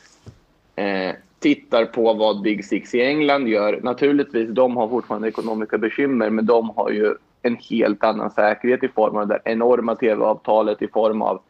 eh, 0.75 1.15
tittar 1.39 1.85
på 1.85 2.13
vad 2.13 2.41
Big 2.41 2.65
Six 2.65 2.95
i 2.95 3.01
England 3.01 3.47
gör. 3.47 3.79
Naturligtvis, 3.83 4.49
de 4.49 4.77
har 4.77 4.89
fortfarande 4.89 5.27
ekonomiska 5.27 5.77
bekymmer, 5.77 6.29
men 6.29 6.45
de 6.45 6.69
har 6.69 6.89
ju 6.89 7.15
en 7.41 7.57
helt 7.69 8.03
annan 8.03 8.31
säkerhet 8.31 8.83
i 8.83 8.87
form 8.87 9.17
av 9.17 9.27
det 9.27 9.39
enorma 9.45 9.95
tv-avtalet, 9.95 10.81
i 10.81 10.87
form 10.87 11.21
av 11.21 11.41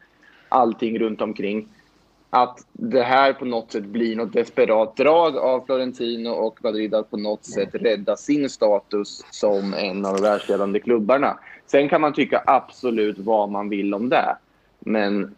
allting 0.48 0.98
runt 0.98 1.20
omkring. 1.20 1.68
Att 2.36 2.66
det 2.72 3.02
här 3.02 3.32
på 3.32 3.44
något 3.44 3.72
sätt 3.72 3.84
blir 3.84 4.16
något 4.16 4.32
desperat 4.32 4.96
drag 4.96 5.36
av 5.36 5.66
Florentino 5.66 6.28
och 6.28 6.64
Madrid 6.64 6.94
att 6.94 7.10
på 7.10 7.16
något 7.16 7.44
sätt 7.44 7.68
rädda 7.72 8.16
sin 8.16 8.50
status 8.50 9.24
som 9.30 9.74
en 9.74 10.06
av 10.06 10.14
de 10.14 10.22
världsledande 10.22 10.80
klubbarna. 10.80 11.38
Sen 11.66 11.88
kan 11.88 12.00
man 12.00 12.12
tycka 12.12 12.42
absolut 12.46 13.18
vad 13.18 13.50
man 13.50 13.68
vill 13.68 13.94
om 13.94 14.08
det. 14.08 14.36
Men 14.78 15.34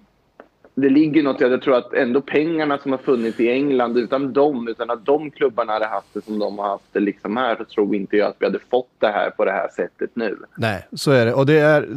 det 0.74 0.88
ligger 0.88 1.22
något 1.22 1.40
i 1.40 1.44
att 1.44 1.50
jag 1.50 1.62
tror 1.62 1.74
att 1.74 1.92
ändå 1.92 2.20
pengarna 2.20 2.78
som 2.78 2.90
har 2.90 2.98
funnits 2.98 3.40
i 3.40 3.50
England 3.50 3.98
utan 3.98 4.32
dem, 4.32 4.68
utan 4.68 4.90
att 4.90 5.06
de 5.06 5.30
klubbarna 5.30 5.72
hade 5.72 5.86
haft 5.86 6.14
det 6.14 6.24
som 6.24 6.38
de 6.38 6.58
har 6.58 6.68
haft 6.68 6.92
det 6.92 7.00
liksom 7.00 7.36
här, 7.36 7.56
så 7.56 7.64
tror 7.64 7.94
inte 7.94 8.16
jag 8.16 8.28
att 8.28 8.36
vi 8.38 8.46
hade 8.46 8.58
fått 8.70 8.90
det 8.98 9.06
här 9.06 9.30
på 9.30 9.44
det 9.44 9.52
här 9.52 9.68
sättet 9.68 10.10
nu. 10.14 10.38
Nej, 10.56 10.86
så 10.92 11.10
är 11.10 11.26
det. 11.26 11.34
Och 11.34 11.46
det 11.46 11.58
är, 11.58 11.88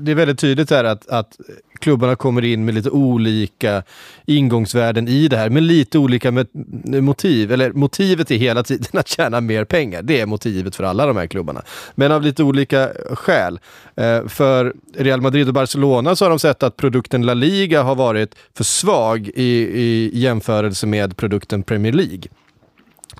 det 0.00 0.10
är 0.10 0.14
väldigt 0.14 0.38
tydligt 0.38 0.70
här 0.70 0.84
att, 0.84 1.08
att 1.08 1.40
klubbarna 1.78 2.16
kommer 2.16 2.44
in 2.44 2.64
med 2.64 2.74
lite 2.74 2.90
olika 2.90 3.82
ingångsvärden 4.26 5.08
i 5.08 5.28
det 5.28 5.36
här, 5.36 5.50
med 5.50 5.62
lite 5.62 5.98
olika 5.98 6.44
motiv. 6.84 7.52
Eller 7.52 7.72
motivet 7.72 8.30
är 8.30 8.36
hela 8.36 8.62
tiden 8.62 8.86
att 8.92 9.08
tjäna 9.08 9.40
mer 9.40 9.64
pengar. 9.64 10.02
Det 10.02 10.20
är 10.20 10.26
motivet 10.26 10.76
för 10.76 10.84
alla 10.84 11.06
de 11.06 11.16
här 11.16 11.26
klubbarna. 11.26 11.62
Men 11.94 12.12
av 12.12 12.22
lite 12.22 12.42
olika 12.42 12.90
skäl. 13.12 13.60
Eh, 13.96 14.26
för 14.26 14.74
Real 14.96 15.20
Madrid 15.20 15.48
och 15.48 15.54
Barcelona 15.54 16.16
så 16.16 16.24
har 16.24 16.30
de 16.30 16.38
sett 16.38 16.62
att 16.62 16.76
produkten 16.76 17.26
La 17.26 17.34
Liga 17.34 17.82
har 17.82 17.94
varit 17.94 18.34
för 18.56 18.64
svag 18.64 19.28
i, 19.34 19.42
i 19.80 20.10
jämförelse 20.18 20.86
med 20.86 21.16
produkten 21.16 21.62
Premier 21.62 21.92
League. 21.92 22.22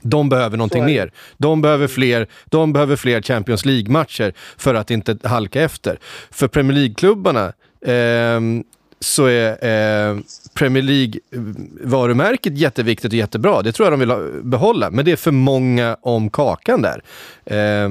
De 0.02 0.28
behöver 0.28 0.56
någonting 0.56 0.84
mer. 0.84 1.10
De 1.36 1.62
behöver 1.62 1.86
fler, 1.86 2.26
de 2.44 2.72
behöver 2.72 2.96
fler 2.96 3.22
Champions 3.22 3.64
League-matcher 3.64 4.32
för 4.56 4.74
att 4.74 4.90
inte 4.90 5.18
halka 5.22 5.62
efter. 5.62 5.98
För 6.30 6.48
Premier 6.48 6.74
League-klubbarna 6.74 7.52
Ehm, 7.84 8.64
så 9.00 9.26
är 9.26 9.50
eh, 9.50 10.18
Premier 10.54 10.82
League-varumärket 10.82 12.52
eh, 12.52 12.58
jätteviktigt 12.58 13.12
och 13.12 13.18
jättebra. 13.18 13.62
Det 13.62 13.72
tror 13.72 13.86
jag 13.86 13.92
de 13.92 14.00
vill 14.00 14.42
behålla, 14.42 14.90
men 14.90 15.04
det 15.04 15.12
är 15.12 15.16
för 15.16 15.30
många 15.30 15.96
om 16.00 16.30
kakan 16.30 16.82
där. 16.82 17.02
Eh, 17.44 17.88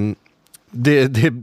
det, 0.72 1.08
det, 1.08 1.34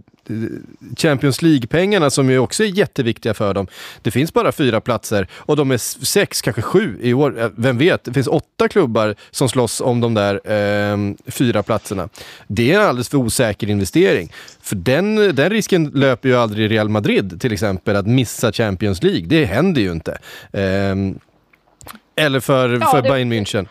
Champions 0.97 1.43
League-pengarna 1.43 2.11
som 2.11 2.31
ju 2.31 2.39
också 2.39 2.65
är 2.65 2.69
jätteviktiga 2.69 3.35
för 3.35 3.55
dem. 3.55 3.67
Det 4.03 4.11
finns 4.11 4.33
bara 4.33 4.53
fyra 4.53 4.81
platser 4.81 5.29
och 5.33 5.57
de 5.57 5.71
är 5.71 6.05
sex, 6.05 6.43
kanske 6.43 6.63
sju 6.63 6.99
i 7.03 7.15
år. 7.15 7.53
Vem 7.57 7.79
vet? 7.79 8.05
Det 8.05 8.13
finns 8.13 8.27
åtta 8.27 8.69
klubbar 8.69 9.15
som 9.31 9.49
slåss 9.49 9.81
om 9.81 10.01
de 10.01 10.15
där 10.15 10.41
eh, 10.53 11.15
fyra 11.27 11.63
platserna. 11.63 12.09
Det 12.47 12.73
är 12.73 12.81
en 12.81 12.87
alldeles 12.87 13.09
för 13.09 13.19
osäker 13.19 13.71
investering. 13.71 14.33
För 14.63 14.77
den, 14.77 15.17
den 15.17 15.51
risken 15.51 15.91
löper 15.95 16.29
ju 16.29 16.37
aldrig 16.37 16.71
Real 16.71 16.89
Madrid 16.89 17.41
till 17.41 17.53
exempel, 17.53 17.97
att 17.97 18.07
missa 18.07 18.53
Champions 18.53 19.03
League. 19.03 19.27
Det 19.27 19.45
händer 19.45 19.83
ju 19.83 19.93
inte. 19.93 20.19
Eh, 20.53 20.95
eller 22.17 22.41
för, 22.41 22.79
ja, 22.81 22.91
för 22.91 23.03
det... 23.03 23.09
Bayern 23.09 23.33
München 23.33 23.67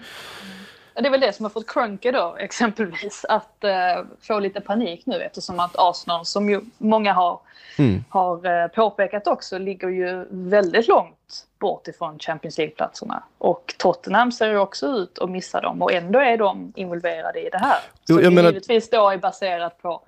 det 1.02 1.08
är 1.08 1.12
väl 1.12 1.20
det 1.20 1.34
som 1.34 1.46
har 1.46 1.50
fått 1.50 1.68
Krunke 1.68 2.12
då 2.12 2.36
exempelvis 2.40 3.26
att 3.30 3.64
uh, 3.64 4.06
få 4.22 4.40
lite 4.40 4.62
panik 4.62 5.06
nu 5.06 5.22
eftersom 5.22 5.60
att 5.60 5.76
Arsenal 5.78 6.26
som 6.26 6.50
ju 6.50 6.62
många 6.78 7.14
har, 7.14 7.40
mm. 7.78 8.04
har 8.10 8.48
uh, 8.48 8.68
påpekat 8.68 9.28
också 9.28 9.58
ligger 9.58 9.90
ju 9.90 10.26
väldigt 10.30 10.88
långt 10.88 11.46
bort 11.60 11.88
ifrån 11.88 12.20
Champions 12.20 12.58
League-platserna. 12.58 13.24
Och 13.38 13.76
Tottenham 13.78 14.32
ser 14.32 14.50
ju 14.50 14.58
också 14.58 14.88
ut 14.88 15.20
att 15.20 15.30
missa 15.30 15.62
dem 15.62 15.82
och 15.82 15.94
ändå 15.94 16.20
är 16.20 16.38
de 16.38 16.74
involverade 16.76 17.40
i 17.40 17.50
det 17.50 17.58
här. 17.58 17.80
Så 18.04 18.14
jo, 18.14 18.18
det 18.18 18.30
menar... 18.30 18.50
givetvis 18.50 18.90
då 18.90 19.10
är 19.10 19.18
baserat 19.18 19.82
på 19.82 20.02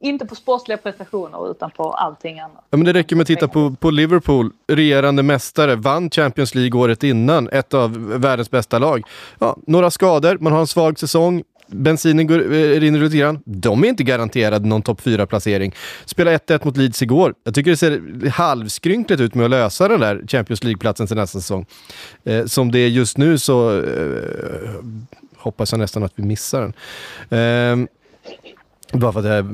inte 0.00 0.26
på 0.26 0.34
sportsliga 0.34 0.78
prestationer 0.78 1.50
utan 1.50 1.70
på 1.70 1.92
allting 1.92 2.40
annat. 2.40 2.64
Ja, 2.70 2.76
men 2.76 2.86
det 2.86 2.92
räcker 2.92 3.16
med 3.16 3.22
att 3.22 3.26
titta 3.26 3.48
på, 3.48 3.76
på 3.80 3.90
Liverpool, 3.90 4.52
regerande 4.68 5.22
mästare, 5.22 5.76
vann 5.76 6.10
Champions 6.10 6.54
League 6.54 6.80
året 6.80 7.02
innan, 7.02 7.48
ett 7.48 7.74
av 7.74 8.08
världens 8.20 8.50
bästa 8.50 8.78
lag. 8.78 9.02
Ja, 9.38 9.56
några 9.66 9.90
skador, 9.90 10.38
man 10.40 10.52
har 10.52 10.60
en 10.60 10.66
svag 10.66 10.98
säsong, 10.98 11.42
bensinen 11.66 12.26
går, 12.26 12.54
eh, 12.54 12.80
rinner 12.80 12.98
lite 12.98 13.16
grann. 13.16 13.42
De 13.44 13.84
är 13.84 13.88
inte 13.88 14.04
garanterade 14.04 14.68
någon 14.68 14.82
topp 14.82 15.00
4-placering. 15.00 15.74
Spela 16.04 16.30
1-1 16.32 16.64
mot 16.64 16.76
Leeds 16.76 17.02
igår. 17.02 17.34
Jag 17.44 17.54
tycker 17.54 17.70
det 17.70 17.76
ser 17.76 18.28
halvskrynkligt 18.30 19.20
ut 19.20 19.34
med 19.34 19.44
att 19.44 19.50
lösa 19.50 19.88
den 19.88 20.00
där 20.00 20.24
Champions 20.28 20.64
League-platsen 20.64 21.06
till 21.06 21.16
nästa 21.16 21.40
säsong. 21.40 21.66
Eh, 22.24 22.44
som 22.44 22.72
det 22.72 22.78
är 22.78 22.88
just 22.88 23.18
nu 23.18 23.38
så 23.38 23.82
eh, 23.82 24.70
hoppas 25.36 25.72
jag 25.72 25.78
nästan 25.78 26.02
att 26.02 26.12
vi 26.14 26.22
missar 26.22 26.72
den. 27.28 27.82
Eh, 27.82 27.88
bara 28.92 29.12
för 29.12 29.20
att 29.20 29.26
jag 29.26 29.36
är 29.36 29.46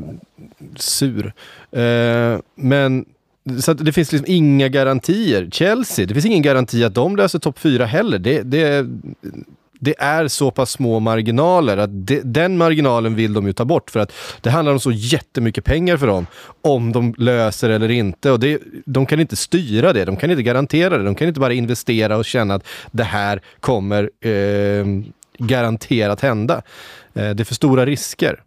sur. 0.77 1.33
Eh, 1.71 2.39
men 2.55 3.05
så 3.61 3.73
det 3.73 3.93
finns 3.93 4.13
liksom 4.13 4.33
inga 4.33 4.69
garantier. 4.69 5.49
Chelsea, 5.53 6.07
det 6.07 6.15
finns 6.15 6.27
ingen 6.27 6.43
garanti 6.43 6.85
att 6.85 6.95
de 6.95 7.17
löser 7.17 7.39
topp 7.39 7.59
fyra 7.59 7.87
heller. 7.87 8.19
Det, 8.19 8.43
det, 8.43 8.87
det 9.85 9.95
är 9.99 10.29
så 10.29 10.51
pass 10.51 10.71
små 10.71 11.01
marginaler 11.01 11.77
att 11.77 12.07
det, 12.07 12.21
den 12.25 12.57
marginalen 12.57 13.15
vill 13.15 13.33
de 13.33 13.47
ju 13.47 13.53
ta 13.53 13.65
bort 13.65 13.91
för 13.91 14.01
att 14.01 14.13
det 14.41 14.51
handlar 14.51 14.73
om 14.73 14.81
så 14.81 14.93
jättemycket 14.93 15.65
pengar 15.65 15.97
för 15.97 16.07
dem 16.07 16.27
om 16.63 16.93
de 16.93 17.15
löser 17.19 17.71
eller 17.71 17.91
inte. 17.91 18.31
Och 18.31 18.41
det, 18.41 18.59
de 18.85 19.07
kan 19.07 19.21
inte 19.21 19.37
styra 19.37 19.93
det, 19.93 20.05
de 20.05 20.17
kan 20.17 20.31
inte 20.31 20.43
garantera 20.43 20.99
det. 20.99 21.05
De 21.05 21.15
kan 21.15 21.29
inte 21.29 21.41
bara 21.41 21.53
investera 21.53 22.17
och 22.17 22.25
känna 22.25 22.55
att 22.55 22.67
det 22.91 23.05
här 23.05 23.41
kommer 23.61 24.11
eh, 24.21 24.87
garanterat 25.39 26.21
hända. 26.21 26.63
Eh, 27.15 27.31
det 27.31 27.43
är 27.43 27.45
för 27.45 27.55
stora 27.55 27.87
risker. 27.87 28.41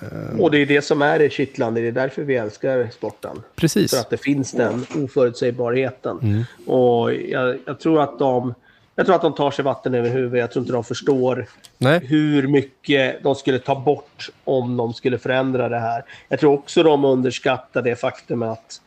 Eh, 0.00 0.40
och 0.40 0.50
det 0.50 0.58
är 0.58 0.66
det 0.66 0.82
som 0.82 1.02
är 1.02 1.18
det 1.18 1.30
kittlande, 1.30 1.80
det 1.80 1.88
är 1.88 1.92
därför 1.92 2.22
vi 2.22 2.36
älskar 2.36 2.88
sporten. 2.92 3.42
Precis. 3.56 3.90
För 3.90 4.00
att 4.00 4.10
det 4.10 4.16
finns 4.16 4.52
den 4.52 4.86
oförutsägbarheten. 4.96 6.18
Mm. 6.22 6.44
Och 6.66 7.14
jag, 7.14 7.58
jag, 7.66 7.80
tror 7.80 8.02
att 8.02 8.18
de, 8.18 8.54
jag 8.94 9.06
tror 9.06 9.16
att 9.16 9.22
de 9.22 9.34
tar 9.34 9.50
sig 9.50 9.64
vatten 9.64 9.94
över 9.94 10.10
huvudet. 10.10 10.40
Jag 10.40 10.52
tror 10.52 10.62
inte 10.62 10.72
de 10.72 10.84
förstår 10.84 11.46
Nej. 11.78 12.00
hur 12.04 12.46
mycket 12.46 13.22
de 13.22 13.34
skulle 13.34 13.58
ta 13.58 13.80
bort 13.80 14.30
om 14.44 14.76
de 14.76 14.94
skulle 14.94 15.18
förändra 15.18 15.68
det 15.68 15.80
här. 15.80 16.04
Jag 16.28 16.40
tror 16.40 16.52
också 16.52 16.82
de 16.82 17.04
underskattar 17.04 17.82
det 17.82 17.96
faktum 17.96 18.42
att 18.42 18.80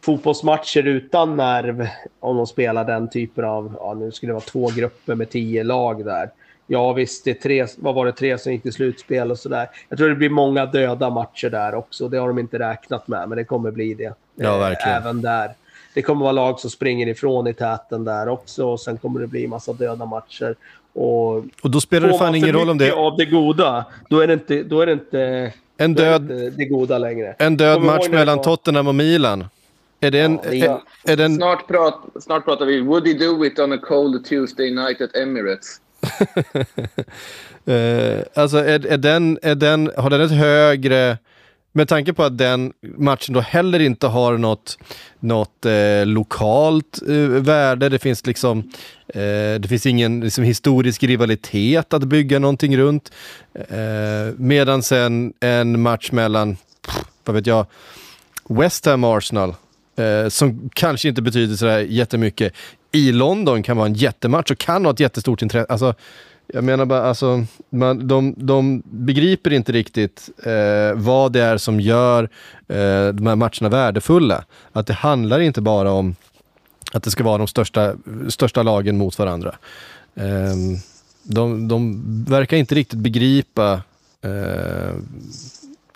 fotbollsmatcher 0.00 0.86
utan 0.86 1.36
nerv, 1.36 1.88
om 2.20 2.36
de 2.36 2.46
spelar 2.46 2.84
den 2.84 3.10
typen 3.10 3.44
av, 3.44 3.76
ja 3.80 3.94
nu 3.94 4.12
skulle 4.12 4.30
det 4.30 4.34
vara 4.34 4.44
två 4.44 4.70
grupper 4.76 5.14
med 5.14 5.30
tio 5.30 5.64
lag 5.64 6.04
där. 6.04 6.30
Ja 6.70 6.92
visst, 6.92 7.24
det 7.24 7.30
är 7.30 7.34
tre, 7.34 7.66
vad 7.76 7.94
var 7.94 8.06
det, 8.06 8.12
tre 8.12 8.38
som 8.38 8.52
gick 8.52 8.62
till 8.62 8.72
slutspel 8.72 9.30
och 9.30 9.38
sådär. 9.38 9.68
Jag 9.88 9.98
tror 9.98 10.08
det 10.08 10.14
blir 10.14 10.30
många 10.30 10.66
döda 10.66 11.10
matcher 11.10 11.50
där 11.50 11.74
också. 11.74 12.08
Det 12.08 12.18
har 12.18 12.28
de 12.28 12.38
inte 12.38 12.58
räknat 12.58 13.08
med, 13.08 13.28
men 13.28 13.38
det 13.38 13.44
kommer 13.44 13.70
bli 13.70 13.94
det. 13.94 14.14
Ja, 14.36 14.54
eh, 14.54 14.58
verkligen. 14.58 14.96
Även 14.96 15.22
där. 15.22 15.50
Det 15.94 16.02
kommer 16.02 16.22
vara 16.22 16.32
lag 16.32 16.60
som 16.60 16.70
springer 16.70 17.06
ifrån 17.06 17.46
i 17.46 17.54
täten 17.54 18.04
där 18.04 18.28
också 18.28 18.66
och 18.66 18.80
sen 18.80 18.98
kommer 18.98 19.20
det 19.20 19.26
bli 19.26 19.46
massa 19.46 19.72
döda 19.72 20.04
matcher. 20.04 20.56
Och, 20.92 21.36
och 21.62 21.70
då 21.70 21.80
spelar 21.80 22.08
det 22.08 22.18
fan 22.18 22.34
ingen 22.34 22.52
roll 22.52 22.70
om 22.70 22.78
det... 22.78 22.92
av 22.92 23.16
det 23.16 23.24
goda, 23.24 23.84
då 24.08 24.20
är 24.20 24.26
det 24.26 24.32
inte, 24.32 24.62
då 24.62 24.80
är 24.80 24.86
det 24.86 24.92
inte, 24.92 25.52
en 25.76 25.94
död, 25.94 26.22
det, 26.22 26.50
det 26.50 26.64
goda 26.64 26.98
längre. 26.98 27.34
En 27.38 27.56
död 27.56 27.82
match 27.82 28.08
mellan 28.08 28.42
Tottenham 28.42 28.88
och 28.88 28.94
Milan. 28.94 29.44
Är 30.00 30.10
det 30.10 30.20
en... 30.20 30.38
Ja, 30.52 30.82
är, 31.04 31.12
är 31.12 31.16
den... 31.16 31.36
snart, 31.36 31.68
prat, 31.68 32.00
snart 32.20 32.44
pratar 32.44 32.66
vi 32.66 32.80
Would 32.80 33.06
he 33.06 33.14
do 33.14 33.44
it 33.44 33.58
on 33.58 33.72
a 33.72 33.78
cold 33.82 34.24
Tuesday 34.24 34.70
night 34.70 35.00
at 35.00 35.16
Emirates? 35.16 35.80
Uh, 37.68 38.22
alltså 38.34 38.56
är, 38.58 38.86
är, 38.86 38.98
den, 38.98 39.38
är 39.42 39.54
den, 39.54 39.90
har 39.96 40.10
den 40.10 40.20
ett 40.20 40.30
högre... 40.30 41.18
Med 41.72 41.88
tanke 41.88 42.12
på 42.12 42.24
att 42.24 42.38
den 42.38 42.72
matchen 42.82 43.34
då 43.34 43.40
heller 43.40 43.80
inte 43.80 44.06
har 44.06 44.38
något, 44.38 44.78
något 45.20 45.66
eh, 45.66 46.06
lokalt 46.06 46.98
eh, 47.08 47.16
värde. 47.16 47.88
Det 47.88 47.98
finns 47.98 48.26
liksom 48.26 48.58
eh, 49.08 49.60
det 49.60 49.68
finns 49.68 49.86
ingen 49.86 50.20
liksom, 50.20 50.44
historisk 50.44 51.02
rivalitet 51.02 51.94
att 51.94 52.04
bygga 52.04 52.38
någonting 52.38 52.76
runt. 52.76 53.12
Eh, 53.54 54.34
medan 54.36 54.82
sen 54.82 55.32
en 55.40 55.80
match 55.80 56.12
mellan, 56.12 56.56
vad 57.24 57.36
vet 57.36 57.46
jag, 57.46 57.66
West 58.48 58.86
Ham 58.86 59.04
Arsenal 59.04 59.54
eh, 59.98 60.28
som 60.28 60.70
kanske 60.74 61.08
inte 61.08 61.22
betyder 61.22 61.56
sådär 61.56 61.78
jättemycket, 61.78 62.52
i 62.92 63.12
London 63.12 63.62
kan 63.62 63.76
vara 63.76 63.86
en 63.86 63.94
jättematch 63.94 64.50
och 64.50 64.58
kan 64.58 64.84
ha 64.84 64.92
ett 64.92 65.00
jättestort 65.00 65.42
intresse. 65.42 65.66
Alltså, 65.72 65.94
jag 66.52 66.64
menar 66.64 66.84
bara, 66.84 67.02
alltså, 67.02 67.44
man, 67.70 68.08
de, 68.08 68.34
de 68.36 68.82
begriper 68.84 69.52
inte 69.52 69.72
riktigt 69.72 70.30
eh, 70.42 70.94
vad 70.94 71.32
det 71.32 71.40
är 71.40 71.56
som 71.56 71.80
gör 71.80 72.22
eh, 72.68 73.08
de 73.08 73.26
här 73.26 73.36
matcherna 73.36 73.68
värdefulla. 73.68 74.44
Att 74.72 74.86
det 74.86 74.92
handlar 74.92 75.40
inte 75.40 75.60
bara 75.60 75.90
om 75.90 76.16
att 76.92 77.02
det 77.02 77.10
ska 77.10 77.24
vara 77.24 77.38
de 77.38 77.46
största, 77.46 77.94
största 78.28 78.62
lagen 78.62 78.98
mot 78.98 79.18
varandra. 79.18 79.54
Eh, 80.14 80.54
de, 81.22 81.68
de 81.68 82.02
verkar 82.24 82.56
inte 82.56 82.74
riktigt 82.74 82.98
begripa 82.98 83.82
eh, 84.22 84.94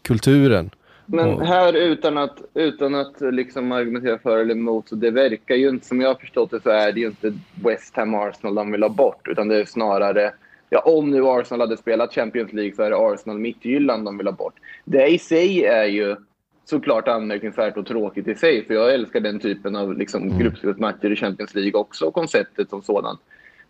kulturen 0.02 0.70
men 1.06 1.40
här 1.40 1.72
utan 1.72 2.18
att, 2.18 2.42
utan 2.54 2.94
att 2.94 3.20
liksom 3.20 3.72
argumentera 3.72 4.18
för 4.18 4.38
eller 4.38 4.54
emot, 4.54 4.88
så 4.88 4.94
det 4.94 5.10
verkar 5.10 5.54
ju 5.54 5.68
inte, 5.68 5.86
som 5.86 6.00
jag 6.00 6.08
har 6.08 6.14
förstått 6.14 6.50
det, 6.50 6.62
så 6.62 6.70
är 6.70 6.92
det 6.92 7.00
ju 7.00 7.06
inte 7.06 7.32
West 7.64 7.96
Ham 7.96 8.14
Arsenal 8.14 8.54
de 8.54 8.72
vill 8.72 8.82
ha 8.82 8.90
bort, 8.90 9.28
utan 9.28 9.48
det 9.48 9.60
är 9.60 9.64
snarare, 9.64 10.32
ja 10.70 10.80
om 10.80 11.10
nu 11.10 11.26
Arsenal 11.26 11.60
hade 11.60 11.76
spelat 11.76 12.14
Champions 12.14 12.52
League 12.52 12.74
så 12.74 12.82
är 12.82 12.90
det 12.90 12.96
Arsenal 12.96 13.38
Midtjylland 13.38 14.04
de 14.04 14.18
vill 14.18 14.26
ha 14.26 14.32
bort. 14.32 14.54
Det 14.84 15.06
i 15.06 15.18
sig 15.18 15.64
är 15.64 15.84
ju 15.84 16.16
såklart 16.64 17.08
anmärkningsvärt 17.08 17.76
och 17.76 17.86
tråkigt 17.86 18.28
i 18.28 18.34
sig, 18.34 18.66
för 18.66 18.74
jag 18.74 18.94
älskar 18.94 19.20
den 19.20 19.40
typen 19.40 19.76
av 19.76 19.98
liksom, 19.98 20.22
mm. 20.22 20.38
gruppspelsmatcher 20.38 21.12
i 21.12 21.16
Champions 21.16 21.54
League 21.54 21.80
också, 21.80 22.04
och 22.04 22.14
konceptet 22.14 22.70
som 22.70 22.82
sådant. 22.82 23.20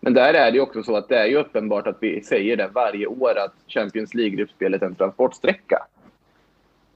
Men 0.01 0.15
där 0.15 0.35
är 0.35 0.53
det 0.53 0.61
också 0.61 0.83
så 0.83 0.97
att 0.97 1.09
det 1.09 1.19
är 1.19 1.27
ju 1.27 1.37
uppenbart 1.37 1.87
att 1.87 1.99
vi 2.01 2.23
säger 2.23 2.57
det 2.57 2.71
varje 2.75 3.07
år 3.07 3.39
att 3.39 3.55
Champions 3.69 4.15
League-gruppspelet 4.15 4.83
är 4.83 4.87
en 4.87 4.95
transportsträcka. 4.95 5.79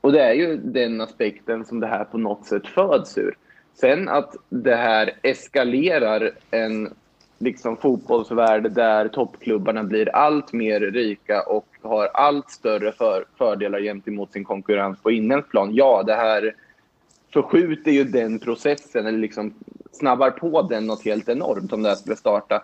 Och 0.01 0.13
det 0.13 0.23
är 0.23 0.33
ju 0.33 0.57
den 0.57 1.01
aspekten 1.01 1.65
som 1.65 1.81
det 1.81 1.87
här 1.87 2.05
på 2.05 2.19
något 2.19 2.47
sätt 2.47 2.67
föds 2.67 3.19
ur. 3.19 3.37
Sen 3.75 4.09
att 4.09 4.37
det 4.49 4.77
här 4.77 5.13
eskalerar 5.23 6.31
en 6.51 6.95
liksom, 7.39 7.77
fotbollsvärld 7.77 8.73
där 8.73 9.09
toppklubbarna 9.09 9.85
blir 9.85 10.17
allt 10.17 10.53
mer 10.53 10.81
rika 10.81 11.43
och 11.43 11.67
har 11.83 12.07
allt 12.07 12.51
större 12.51 12.93
för, 12.93 13.25
fördelar 13.39 13.81
gentemot 13.81 14.33
sin 14.33 14.45
konkurrens 14.45 15.03
på 15.03 15.11
inhemsk 15.11 15.51
plan. 15.51 15.75
Ja, 15.75 16.03
det 16.07 16.15
här 16.15 16.55
förskjuter 17.33 17.91
ju 17.91 18.05
den 18.05 18.39
processen, 18.39 19.07
eller 19.07 19.19
liksom 19.19 19.55
snabbar 19.93 20.31
på 20.31 20.63
den 20.63 20.87
något 20.87 21.05
helt 21.05 21.29
enormt 21.29 21.73
om 21.73 21.83
det 21.83 21.89
här 21.89 21.97
skulle 21.97 22.17
starta. 22.17 22.63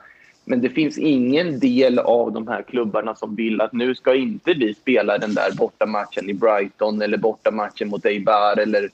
Men 0.53 0.61
det 0.61 0.69
finns 0.69 0.99
ingen 0.99 1.59
del 1.59 1.99
av 1.99 2.33
de 2.33 2.49
här 2.49 2.63
klubbarna 2.63 3.15
som 3.15 3.37
vill 3.37 3.61
att 3.61 3.73
nu 3.73 3.95
ska 3.95 4.15
inte 4.15 4.53
vi 4.53 4.75
spela 4.75 5.19
den 5.19 5.35
där 5.35 5.57
bortamatchen 5.57 6.31
i 6.31 6.35
Brighton 6.35 7.03
eller 7.03 7.19
bortamatchen 7.19 7.89
mot 7.89 8.07
Eibar 8.07 8.59
eller 8.59 8.91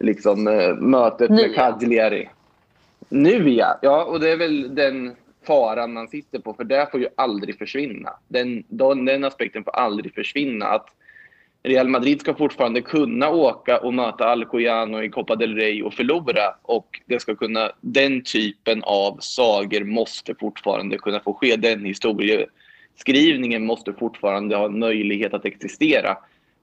liksom 0.00 0.48
äh, 0.48 0.74
mötet 0.74 1.30
Nu, 1.30 1.36
med. 1.36 1.54
Cagliari. 1.54 2.28
Nu 3.08 3.48
ja. 3.50 3.78
ja, 3.82 4.04
och 4.04 4.20
det 4.20 4.30
är 4.30 4.36
väl 4.36 4.74
den 4.74 5.14
faran 5.46 5.92
man 5.92 6.08
sitter 6.08 6.38
på, 6.38 6.54
för 6.54 6.64
det 6.64 6.88
får 6.90 7.00
ju 7.00 7.08
aldrig 7.16 7.58
försvinna. 7.58 8.10
Den, 8.28 8.64
den, 8.68 9.04
den 9.04 9.24
aspekten 9.24 9.64
får 9.64 9.76
aldrig 9.76 10.14
försvinna. 10.14 10.66
Att 10.66 10.86
Real 11.66 11.88
Madrid 11.88 12.20
ska 12.20 12.34
fortfarande 12.34 12.80
kunna 12.80 13.30
åka 13.30 13.78
och 13.78 13.94
möta 13.94 14.24
Alcoyano 14.24 15.02
i 15.02 15.08
Copa 15.08 15.36
del 15.36 15.54
Rey 15.54 15.82
och 15.82 15.94
förlora. 15.94 16.54
Och 16.62 17.00
det 17.06 17.20
ska 17.20 17.34
kunna, 17.34 17.70
den 17.80 18.22
typen 18.22 18.82
av 18.82 19.16
sager 19.20 19.84
måste 19.84 20.34
fortfarande 20.34 20.98
kunna 20.98 21.20
få 21.20 21.34
ske. 21.34 21.56
Den 21.56 21.84
historieskrivningen 21.84 23.66
måste 23.66 23.92
fortfarande 23.92 24.56
ha 24.56 24.64
en 24.64 24.78
möjlighet 24.78 25.34
att 25.34 25.44
existera. 25.44 26.16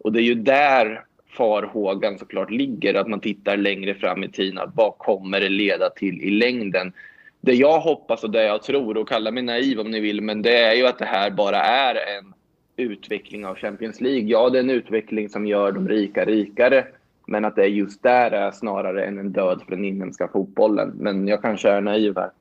Och 0.03 0.11
det 0.11 0.19
är 0.19 0.23
ju 0.23 0.35
där 0.35 1.03
farhågan 1.37 2.19
såklart 2.19 2.51
ligger, 2.51 2.93
att 2.93 3.07
man 3.07 3.19
tittar 3.19 3.57
längre 3.57 3.93
fram 3.95 4.23
i 4.23 4.29
tiden. 4.29 4.57
Att 4.57 4.75
vad 4.75 4.97
kommer 4.97 5.39
det 5.39 5.49
leda 5.49 5.89
till 5.89 6.21
i 6.21 6.29
längden? 6.29 6.93
Det 7.41 7.53
jag 7.53 7.79
hoppas 7.79 8.23
och 8.23 8.31
det 8.31 8.43
jag 8.43 8.63
tror, 8.63 8.97
och 8.97 9.09
kalla 9.09 9.31
mig 9.31 9.43
naiv 9.43 9.79
om 9.79 9.91
ni 9.91 9.99
vill, 9.99 10.21
men 10.21 10.41
det 10.41 10.57
är 10.57 10.73
ju 10.73 10.87
att 10.87 10.99
det 10.99 11.05
här 11.05 11.31
bara 11.31 11.57
är 11.57 11.95
en 11.95 12.33
utveckling 12.81 13.45
av 13.45 13.55
Champions 13.55 14.01
League. 14.01 14.23
Ja, 14.29 14.49
det 14.49 14.57
är 14.57 14.63
en 14.63 14.69
utveckling 14.69 15.29
som 15.29 15.45
gör 15.45 15.71
de 15.71 15.87
rika 15.89 16.25
rikare, 16.25 16.85
men 17.27 17.45
att 17.45 17.55
det 17.55 17.61
är 17.63 17.67
just 17.67 18.03
där 18.03 18.31
är 18.31 18.51
snarare 18.51 19.05
än 19.05 19.17
en 19.19 19.31
död 19.31 19.61
för 19.65 19.75
den 19.75 19.85
inhemska 19.85 20.27
fotbollen. 20.27 20.89
Men 20.95 21.27
jag 21.27 21.41
kanske 21.41 21.69
är 21.69 21.81
naiv 21.81 22.17
här. 22.17 22.31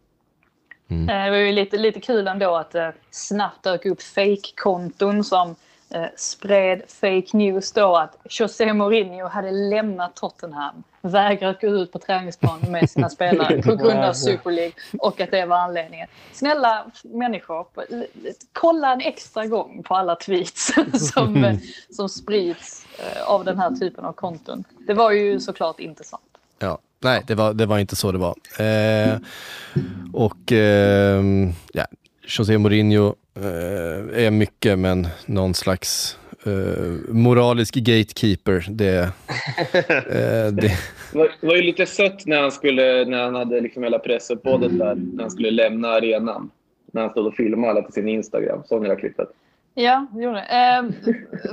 Eh, 0.91 1.24
Det 1.24 1.30
var 1.30 1.36
ju 1.36 1.53
lite, 1.53 1.76
lite 1.78 2.01
kul 2.01 2.28
ändå 2.28 2.57
att 2.57 2.70
det 2.70 2.93
snabbt 3.11 3.62
dök 3.62 3.86
upp 3.86 4.03
fake-konton 4.03 5.24
som 5.24 5.55
eh, 5.95 6.07
spred 6.16 6.82
fake 6.88 7.36
news 7.36 7.72
då 7.72 7.97
att 7.97 8.16
José 8.30 8.72
Mourinho 8.72 9.28
hade 9.28 9.51
lämnat 9.51 10.16
Tottenham, 10.16 10.82
vägrat 11.03 11.61
gå 11.61 11.66
ut 11.66 11.92
på 11.92 11.98
träningsplanen 11.98 12.72
med 12.72 12.90
sina 12.90 13.09
spelare 13.11 13.62
på 13.62 13.76
grund 13.76 13.98
av 13.98 14.12
Super 14.12 14.51
League 14.51 14.72
och 14.98 15.20
att 15.20 15.30
det 15.30 15.46
var 15.46 15.57
anledningen. 15.57 16.09
Snälla 16.32 16.86
människor, 17.03 17.66
kolla 18.53 18.92
en 18.92 19.01
extra 19.01 19.46
gång 19.46 19.82
på 19.82 19.94
alla 19.94 20.16
tweets 20.16 20.72
som, 21.14 21.59
som 21.90 22.09
sprids 22.09 22.86
eh, 22.98 23.22
av 23.22 23.44
den 23.44 23.59
här 23.59 23.70
typen 23.70 24.05
av 24.05 24.12
konton. 24.12 24.64
Det 24.86 24.94
var 24.94 25.11
ju 25.11 25.40
såklart 25.40 25.80
inte 25.80 26.05
sant. 26.05 26.22
Ja, 26.59 26.78
nej, 26.98 27.22
det 27.26 27.34
var, 27.34 27.55
det 27.55 27.66
var 27.66 27.78
inte 27.78 27.96
så 27.96 28.12
det 28.12 28.18
var. 28.18 28.34
Eh, 28.59 29.18
och 30.12 30.53
eh, 30.53 31.22
ja, 31.72 31.86
José 32.22 32.59
Mourinho 32.59 33.14
eh, 33.34 34.24
är 34.24 34.30
mycket, 34.30 34.78
men 34.78 35.09
någon 35.26 35.55
slags 35.55 36.18
eh, 36.47 37.14
moralisk 37.14 37.74
gatekeeper. 37.74 38.66
Det, 38.70 38.99
eh, 39.72 40.53
det, 40.53 40.72
Det 41.12 41.47
var, 41.47 41.57
ju 41.57 41.62
lite 41.62 41.86
sött 41.86 42.26
när 42.26 42.41
han, 42.41 42.53
skulle, 42.53 43.05
när 43.05 43.22
han 43.24 43.34
hade 43.34 43.61
liksom 43.61 43.82
hela 43.82 43.99
pressuppbådet 43.99 44.78
där, 44.78 44.95
när 44.95 45.22
han 45.22 45.30
skulle 45.30 45.51
lämna 45.51 45.88
arenan. 45.88 46.51
När 46.93 47.03
han 47.03 47.11
stod 47.11 47.26
och 47.26 47.34
filmade 47.34 47.70
alla 47.70 47.82
på 47.82 47.93
sin 47.93 48.09
Instagram. 48.09 48.62
Såg 48.64 48.82
ni 48.82 48.88
det 48.88 48.97
klippet? 48.97 49.28
Ja, 49.74 50.07
det 50.12 50.22
gjorde. 50.22 50.41
Ehm, 50.41 50.93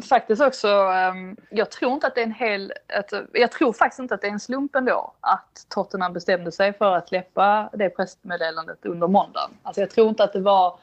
faktiskt 0.09 0.41
också, 0.41 0.67
ehm, 0.67 1.37
jag 1.49 1.71
tror 1.71 1.93
inte 1.93 2.07
att 2.07 2.15
det 2.15 2.21
är 2.21 2.25
en 2.25 2.33
hel... 2.33 2.73
Att, 2.87 3.13
jag 3.33 3.51
tror 3.51 3.73
faktiskt 3.73 3.99
inte 3.99 4.15
att 4.15 4.21
det 4.21 4.27
är 4.27 4.31
en 4.31 4.39
slump 4.39 4.75
ändå 4.75 5.13
att 5.19 5.65
Tottenham 5.69 6.13
bestämde 6.13 6.51
sig 6.51 6.73
för 6.73 6.95
att 6.95 7.07
släppa 7.07 7.69
det 7.73 7.89
pressmeddelandet 7.89 8.85
under 8.85 9.07
måndagen. 9.07 9.49
Alltså 9.63 9.81
jag 9.81 9.89
tror 9.89 10.09
inte 10.09 10.23
att 10.23 10.33
det 10.33 10.41
var... 10.41 10.79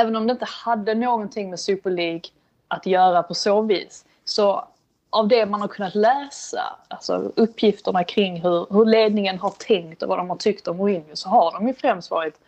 Även 0.00 0.16
om 0.16 0.26
det 0.26 0.32
inte 0.32 0.46
hade 0.64 0.94
någonting 0.94 1.50
med 1.50 1.60
Super 1.60 1.90
League 1.90 2.22
att 2.70 2.86
göra 2.86 3.22
på 3.22 3.34
så 3.34 3.62
vis, 3.62 4.04
så 4.24 4.64
av 5.10 5.28
det 5.28 5.46
man 5.46 5.60
har 5.60 5.68
kunnat 5.68 5.94
läsa, 5.94 6.76
alltså 6.88 7.32
uppgifterna 7.36 8.04
kring 8.04 8.42
hur, 8.42 8.66
hur 8.70 8.84
ledningen 8.84 9.38
har 9.38 9.50
tänkt 9.50 10.02
och 10.02 10.08
vad 10.08 10.18
de 10.18 10.30
har 10.30 10.36
tyckt 10.36 10.68
om 10.68 10.76
Mourinho, 10.76 11.16
så 11.16 11.28
har 11.28 11.52
de 11.52 11.68
ju 11.68 11.74
främst 11.74 12.10
varit 12.10 12.40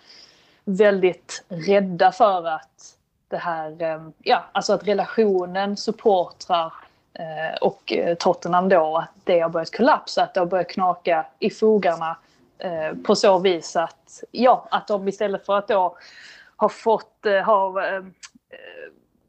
väldigt 0.65 1.45
rädda 1.49 2.13
för 2.13 2.47
att 2.47 2.97
det 3.29 3.37
här, 3.37 3.83
eh, 3.83 4.03
ja, 4.23 4.45
alltså 4.53 4.73
att 4.73 4.89
relationen 4.89 5.77
supportrar 5.77 6.73
eh, 7.15 7.59
och 7.61 7.93
eh, 7.93 8.15
Tottenham 8.15 8.69
då, 8.69 8.97
att 8.97 9.11
det 9.25 9.41
har 9.41 9.49
börjat 9.49 9.77
kollapsa, 9.77 10.23
att 10.23 10.35
det 10.35 10.41
har 10.41 10.47
börjat 10.47 10.71
knaka 10.71 11.27
i 11.39 11.51
fogarna 11.51 12.17
på 13.05 13.17
så 13.17 13.39
vis 13.39 13.77
att, 13.77 14.23
ja, 14.31 14.69
att 14.71 14.89
de 14.89 15.09
istället 15.09 15.47
för 15.47 15.59
att 15.59 15.69
då 15.69 15.97
ha 16.57 16.69
fått, 16.69 17.27
ha, 17.45 17.83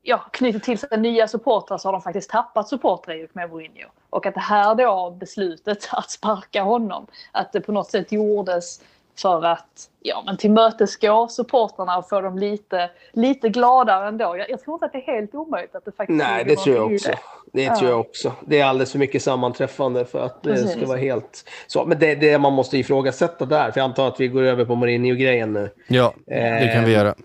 ja, 0.04 0.18
knutit 0.32 0.64
till 0.64 0.78
sig 0.80 0.98
nya 0.98 1.28
supportrar 1.28 1.78
så 1.78 1.88
har 1.88 1.94
de 1.94 2.02
faktiskt 2.02 2.30
tappat 2.30 2.68
supportrar 2.68 3.28
med 3.34 3.50
Mourinho. 3.50 3.88
Och 4.10 4.26
att 4.26 4.34
det 4.34 4.40
här 4.40 4.76
då 4.76 5.16
beslutet 5.20 5.88
att 5.92 6.12
sparka 6.12 6.62
honom, 6.62 7.08
att 7.32 7.54
det 7.54 7.62
på 7.62 7.72
något 7.72 7.90
sätt 7.92 8.12
gjordes 8.12 8.82
för 9.18 9.46
att 9.46 9.90
ja, 10.02 10.24
men 10.26 10.38
tillmötesgå 10.38 11.28
supportrarna 11.28 11.98
och 11.98 12.10
få 12.10 12.22
dem 12.22 12.38
lite, 12.38 12.90
lite 13.12 13.50
gladare 13.50 14.08
ändå. 14.08 14.38
Jag, 14.38 14.50
jag 14.50 14.62
tror 14.64 14.76
inte 14.76 14.86
att 14.86 14.92
det 14.92 14.98
är 14.98 15.14
helt 15.16 15.36
omöjligt 15.36 15.76
att 15.76 15.86
det 15.86 15.92
faktiskt 15.92 16.18
Nej, 16.18 16.44
det 16.46 16.56
tror 16.56 16.76
jag 16.76 16.94
också. 16.94 17.10
det. 17.10 17.18
Det 17.54 17.64
Ja. 17.64 17.76
tror 17.76 17.90
jag 17.92 18.00
också. 18.00 18.32
Det 18.42 18.60
är 18.60 18.66
alldeles 18.66 18.92
för 18.92 19.00
mycket 19.00 19.24
sammanträffande 19.24 20.06
för 20.06 20.26
att 20.26 20.44
det 20.44 20.50
Precis. 20.50 20.72
ska 20.72 20.86
vara 20.86 20.98
helt 20.98 21.50
så. 21.68 21.86
Men 21.86 22.00
det 22.00 22.12
är 22.12 22.16
det 22.16 22.40
man 22.40 22.54
måste 22.54 22.78
ifrågasätta 22.78 23.46
där, 23.46 23.72
för 23.72 23.80
jag 23.80 23.86
antar 23.86 24.08
att 24.08 24.20
vi 24.20 24.28
går 24.28 24.44
över 24.44 24.66
på 24.66 24.76
Mourinho-grejen 24.76 25.54
nu. 25.54 25.70
ja, 25.88 26.14
det 26.26 26.72
kan 26.76 26.86
vi 26.86 26.92
göra. 26.92 27.16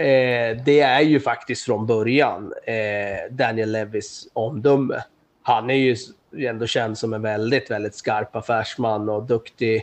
Eh, 0.00 0.56
det 0.64 0.80
är 0.80 1.00
ju 1.00 1.20
faktiskt 1.20 1.64
från 1.64 1.86
början 1.86 2.52
eh, 2.66 3.30
Daniel 3.30 3.72
Levis 3.72 4.28
omdöme. 4.32 5.02
Han 5.42 5.70
är 5.70 5.74
ju 5.74 5.96
ändå 6.48 6.66
känd 6.66 6.98
som 6.98 7.12
en 7.12 7.22
väldigt, 7.22 7.70
väldigt 7.70 7.94
skarp 7.94 8.36
affärsman 8.36 9.08
och 9.08 9.26
duktig 9.26 9.82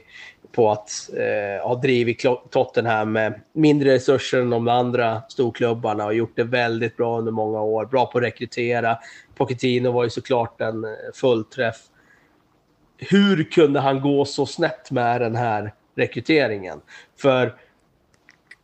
på 0.51 0.71
att 0.71 1.09
eh, 1.13 1.67
ha 1.67 1.75
drivit 1.75 2.25
Tottenham 2.49 3.11
med 3.11 3.41
mindre 3.53 3.93
resurser 3.93 4.41
än 4.41 4.49
de 4.49 4.67
andra 4.67 5.21
storklubbarna 5.29 6.05
och 6.05 6.13
gjort 6.13 6.35
det 6.35 6.43
väldigt 6.43 6.97
bra 6.97 7.19
under 7.19 7.31
många 7.31 7.61
år. 7.61 7.85
Bra 7.85 8.05
på 8.05 8.17
att 8.17 8.23
rekrytera. 8.23 8.97
Pochettino 9.35 9.91
var 9.91 10.03
ju 10.03 10.09
såklart 10.09 10.61
en 10.61 10.83
eh, 10.83 10.91
fullträff. 11.13 11.77
Hur 12.97 13.43
kunde 13.43 13.79
han 13.79 14.01
gå 14.01 14.25
så 14.25 14.45
snett 14.45 14.91
med 14.91 15.21
den 15.21 15.35
här 15.35 15.73
rekryteringen? 15.95 16.81
För 17.21 17.55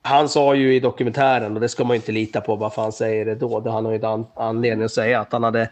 han 0.06 0.30
sa 0.30 0.56
ju 0.56 0.76
i 0.76 0.80
dokumentären, 0.80 1.56
och 1.56 1.62
det 1.62 1.70
ska 1.70 1.84
man 1.84 1.96
inte 1.96 2.12
lita 2.12 2.42
på 2.42 2.56
varför 2.56 2.82
han 2.82 2.92
säger 2.92 3.26
det 3.26 3.36
då, 3.36 3.60
det 3.60 3.72
han 3.72 3.86
har 3.86 3.92
ju 3.92 3.96
inte 3.96 4.08
an- 4.08 4.28
anledning 4.36 4.86
att 4.86 4.92
säga, 4.92 5.20
att 5.20 5.32
han 5.32 5.44
hade 5.44 5.70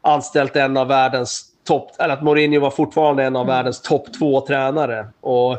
anställt 0.00 0.56
en 0.56 0.76
av 0.76 0.88
världens 0.88 1.44
topp, 1.64 1.90
eller 1.98 2.14
att 2.14 2.22
Mourinho 2.22 2.60
var 2.60 2.70
fortfarande 2.70 3.24
en 3.24 3.36
av 3.36 3.46
världens 3.46 3.82
topp 3.82 4.06
två 4.18 4.40
tränare. 4.40 5.06
Och 5.20 5.58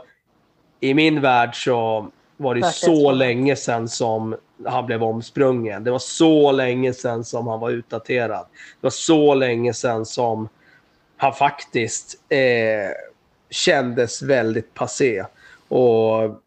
i 0.79 0.93
min 0.93 1.21
värld 1.21 1.63
så 1.63 2.07
var 2.37 2.55
det 2.55 2.59
ju 2.59 2.71
så 2.71 3.11
länge 3.11 3.55
sedan 3.55 3.89
som 3.89 4.35
han 4.65 4.85
blev 4.85 5.03
omsprungen. 5.03 5.83
Det 5.83 5.91
var 5.91 5.99
så 5.99 6.51
länge 6.51 6.93
sedan 6.93 7.23
som 7.23 7.47
han 7.47 7.59
var 7.59 7.69
utdaterad. 7.69 8.45
Det 8.51 8.85
var 8.85 8.89
så 8.89 9.33
länge 9.33 9.73
sedan 9.73 10.05
som 10.05 10.49
han 11.17 11.33
faktiskt 11.33 12.15
eh, 12.29 12.91
kändes 13.49 14.21
väldigt 14.21 14.73
passé. 14.73 15.23
Och 15.67 16.41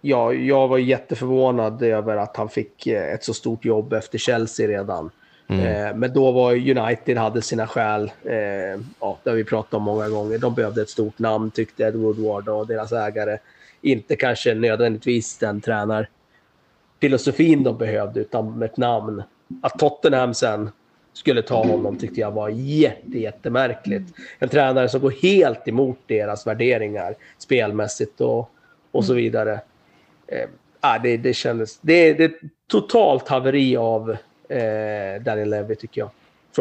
ja, 0.00 0.32
jag 0.32 0.68
var 0.68 0.78
jätteförvånad 0.78 1.82
över 1.82 2.16
att 2.16 2.36
han 2.36 2.48
fick 2.48 2.86
eh, 2.86 3.14
ett 3.14 3.24
så 3.24 3.34
stort 3.34 3.64
jobb 3.64 3.92
efter 3.92 4.18
Chelsea 4.18 4.68
redan. 4.68 5.10
Eh, 5.48 5.96
men 5.96 6.12
då 6.12 6.32
var 6.32 6.52
United 6.52 7.16
hade 7.16 7.42
sina 7.42 7.66
skäl. 7.66 8.12
Eh, 8.24 8.80
ja, 9.00 9.18
det 9.22 9.30
har 9.30 9.36
vi 9.36 9.44
pratat 9.44 9.74
om 9.74 9.82
många 9.82 10.08
gånger. 10.08 10.38
De 10.38 10.54
behövde 10.54 10.82
ett 10.82 10.90
stort 10.90 11.18
namn 11.18 11.50
tyckte 11.50 11.84
Ed 11.84 11.96
Woodward 11.96 12.48
och 12.48 12.66
deras 12.66 12.92
ägare. 12.92 13.38
Inte 13.80 14.16
kanske 14.16 14.54
nödvändigtvis 14.54 15.38
den 15.38 15.60
tränarfilosofin 15.60 17.62
de 17.62 17.78
behövde, 17.78 18.20
utan 18.20 18.62
ett 18.62 18.76
namn. 18.76 19.22
Att 19.62 19.78
Tottenham 19.78 20.34
sen 20.34 20.70
skulle 21.12 21.42
ta 21.42 21.64
honom 21.64 21.98
tyckte 21.98 22.20
jag 22.20 22.30
var 22.30 22.48
jätte, 22.48 23.18
jättemärkligt. 23.18 24.14
En 24.38 24.48
tränare 24.48 24.88
som 24.88 25.00
går 25.00 25.14
helt 25.22 25.68
emot 25.68 25.98
deras 26.06 26.46
värderingar 26.46 27.14
spelmässigt 27.38 28.20
och, 28.20 28.50
och 28.92 29.04
så 29.04 29.14
vidare. 29.14 29.60
Eh, 30.26 30.48
ah, 30.80 30.98
det, 30.98 31.16
det 31.16 31.34
kändes... 31.34 31.78
Det, 31.78 32.12
det 32.12 32.24
är 32.24 32.32
totalt 32.70 33.28
haveri 33.28 33.76
av 33.76 34.10
eh, 34.48 35.22
Daniel 35.22 35.50
Levy 35.50 35.74
tycker 35.74 36.00
jag. 36.00 36.10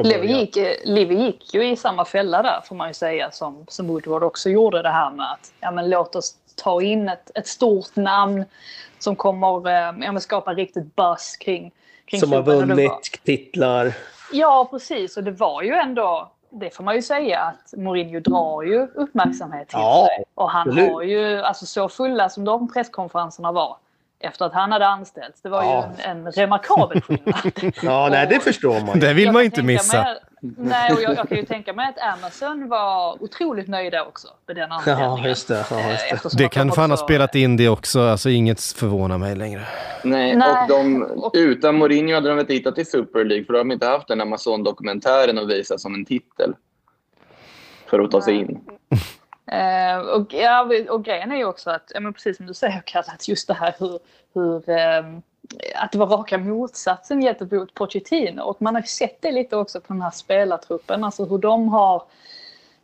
Levi 0.03 0.28
början. 0.28 0.39
gick, 0.39 0.57
Levi 0.86 1.16
gick 1.16 1.53
ju 1.53 1.70
i 1.70 1.76
samma 1.76 2.05
fälla 2.05 2.41
där 2.41 2.61
får 2.61 2.76
man 2.76 2.88
ju 2.88 2.93
säga 2.93 3.32
som, 3.32 3.66
som 3.68 3.88
Woodward 3.88 4.24
också 4.24 4.49
gjorde 4.49 4.82
det 4.82 4.89
här 4.89 5.11
med 5.11 5.32
att 5.32 5.53
ja, 5.59 5.72
men 5.72 5.89
låt 5.89 6.16
oss 6.16 6.36
ta 6.55 6.82
in 6.82 7.09
ett, 7.09 7.32
ett 7.38 7.47
stort 7.47 7.95
namn 7.95 8.45
som 8.99 9.16
kommer 9.16 9.70
eh, 10.03 10.18
skapa 10.18 10.53
riktigt 10.53 10.95
buzz 10.95 11.38
kring, 11.38 11.72
kring 12.05 12.20
Som 12.20 12.32
har 12.32 12.41
vunnit 12.41 12.91
titlar. 13.24 13.93
Ja, 14.32 14.68
precis. 14.72 15.18
Och 15.18 15.24
det 15.24 15.32
var 15.32 15.61
ju 15.61 15.74
ändå, 15.74 16.32
det 16.60 16.76
får 16.76 16.84
man 16.84 16.95
ju 16.95 17.01
säga, 17.01 17.39
att 17.39 17.74
Mourinho 17.78 18.20
drar 18.20 18.64
ju 18.64 18.88
uppmärksamhet 18.95 19.68
till 19.70 19.78
Ja, 19.80 20.08
sig. 20.16 20.24
Och 20.36 20.51
han 20.51 20.68
absolut. 20.70 20.93
har 20.93 21.01
ju, 21.01 21.41
alltså 21.41 21.66
så 21.66 21.89
fulla 21.89 22.30
som 22.30 22.45
de 22.45 22.74
presskonferenserna 22.74 23.51
var 23.51 23.78
efter 24.20 24.45
att 24.45 24.53
han 24.53 24.72
hade 24.72 24.88
anställts, 24.88 25.41
det 25.41 25.49
var 25.49 25.64
Ja. 25.64 25.86
ju 25.97 26.03
en, 26.03 26.18
en 26.26 26.32
remarkabel 26.32 27.01
skillnad. 27.01 27.74
Ja, 27.84 28.08
nej, 28.12 28.28
det 28.28 28.39
förstår 28.39 28.86
man. 28.86 28.99
Det 28.99 29.14
vill 29.14 29.32
man 29.32 29.43
inte 29.43 29.64
missa. 29.64 30.03
Mig, 30.03 30.16
nej, 30.58 30.93
och 30.93 31.02
jag, 31.02 31.16
jag 31.16 31.30
kan 31.30 31.38
ju 31.38 31.46
tänka 31.56 31.74
mig 31.74 31.89
att 31.89 32.18
Amazon 32.18 32.70
var 32.70 33.24
otroligt 33.24 33.68
nöjda 33.68 34.06
också 34.06 34.28
med 34.48 34.56
den 34.56 34.72
anställningen. 34.72 35.18
Ja, 35.18 35.28
just 35.28 35.48
det. 35.48 35.66
Ja, 35.72 35.91
just 35.91 36.24
det. 36.24 36.43
Det 36.43 36.50
kan 36.50 36.68
de 36.68 36.74
fan 36.74 36.89
ha 36.89 36.98
spelat 36.98 37.36
in 37.36 37.58
det 37.58 37.70
också, 37.70 38.02
alltså 38.02 38.30
inget 38.30 38.62
förvånar 38.62 39.18
mig 39.18 39.36
längre. 39.36 39.62
Nej, 40.04 40.36
Nej, 40.36 40.62
och 40.62 40.68
de, 40.68 41.32
utan 41.34 41.76
Mourinho 41.76 42.14
hade 42.14 42.30
de 42.30 42.39
inte 42.39 42.54
hittat 42.54 42.76
till 42.76 42.86
Super 42.86 43.26
League 43.26 43.46
för 43.46 43.54
de 43.54 43.70
har 43.70 43.74
inte 43.74 43.88
haft 43.88 44.08
den 44.08 44.22
Amazon-dokumentären 44.22 45.39
att 45.39 45.50
visa 45.50 45.78
som 45.78 45.93
en 45.93 46.06
titel. 46.06 46.54
För 47.86 48.00
att 48.00 48.12
ta 48.12 48.22
sig 48.22 48.36
in. 48.36 48.60
Eh, 49.52 49.98
och, 49.98 50.34
ja, 50.34 50.70
och 50.89 51.06
grejen 51.06 51.32
är 51.32 51.36
ju 51.36 51.46
också 51.46 51.70
att, 51.70 51.91
ja, 51.93 52.00
men 52.00 52.14
precis 52.14 52.38
som 52.38 52.46
du 52.46 52.54
säger 52.54 52.84
Kalle, 52.86 53.08
att 53.08 53.28
just 53.28 53.48
det 53.48 53.54
här 53.54 53.76
hur, 53.80 54.00
hur 54.34 54.70
ehm, 54.70 55.22
att 55.76 55.91
det 55.91 55.98
var 55.98 56.08
raka 56.08 56.38
motsatsen 56.38 57.22
gentemot 57.22 57.74
Pochettino. 57.74 58.41
Och 58.41 58.62
man 58.62 58.76
har 58.76 58.82
ju 58.82 58.88
sett 58.88 59.22
det 59.22 59.32
lite 59.32 59.58
också 59.58 59.82
på 59.82 59.93
den 59.93 60.02
här 60.02 60.12
spelartruppen, 60.12 61.04
alltså 61.04 61.26
hur 61.26 61.38
de 61.38 61.68
har 61.68 62.04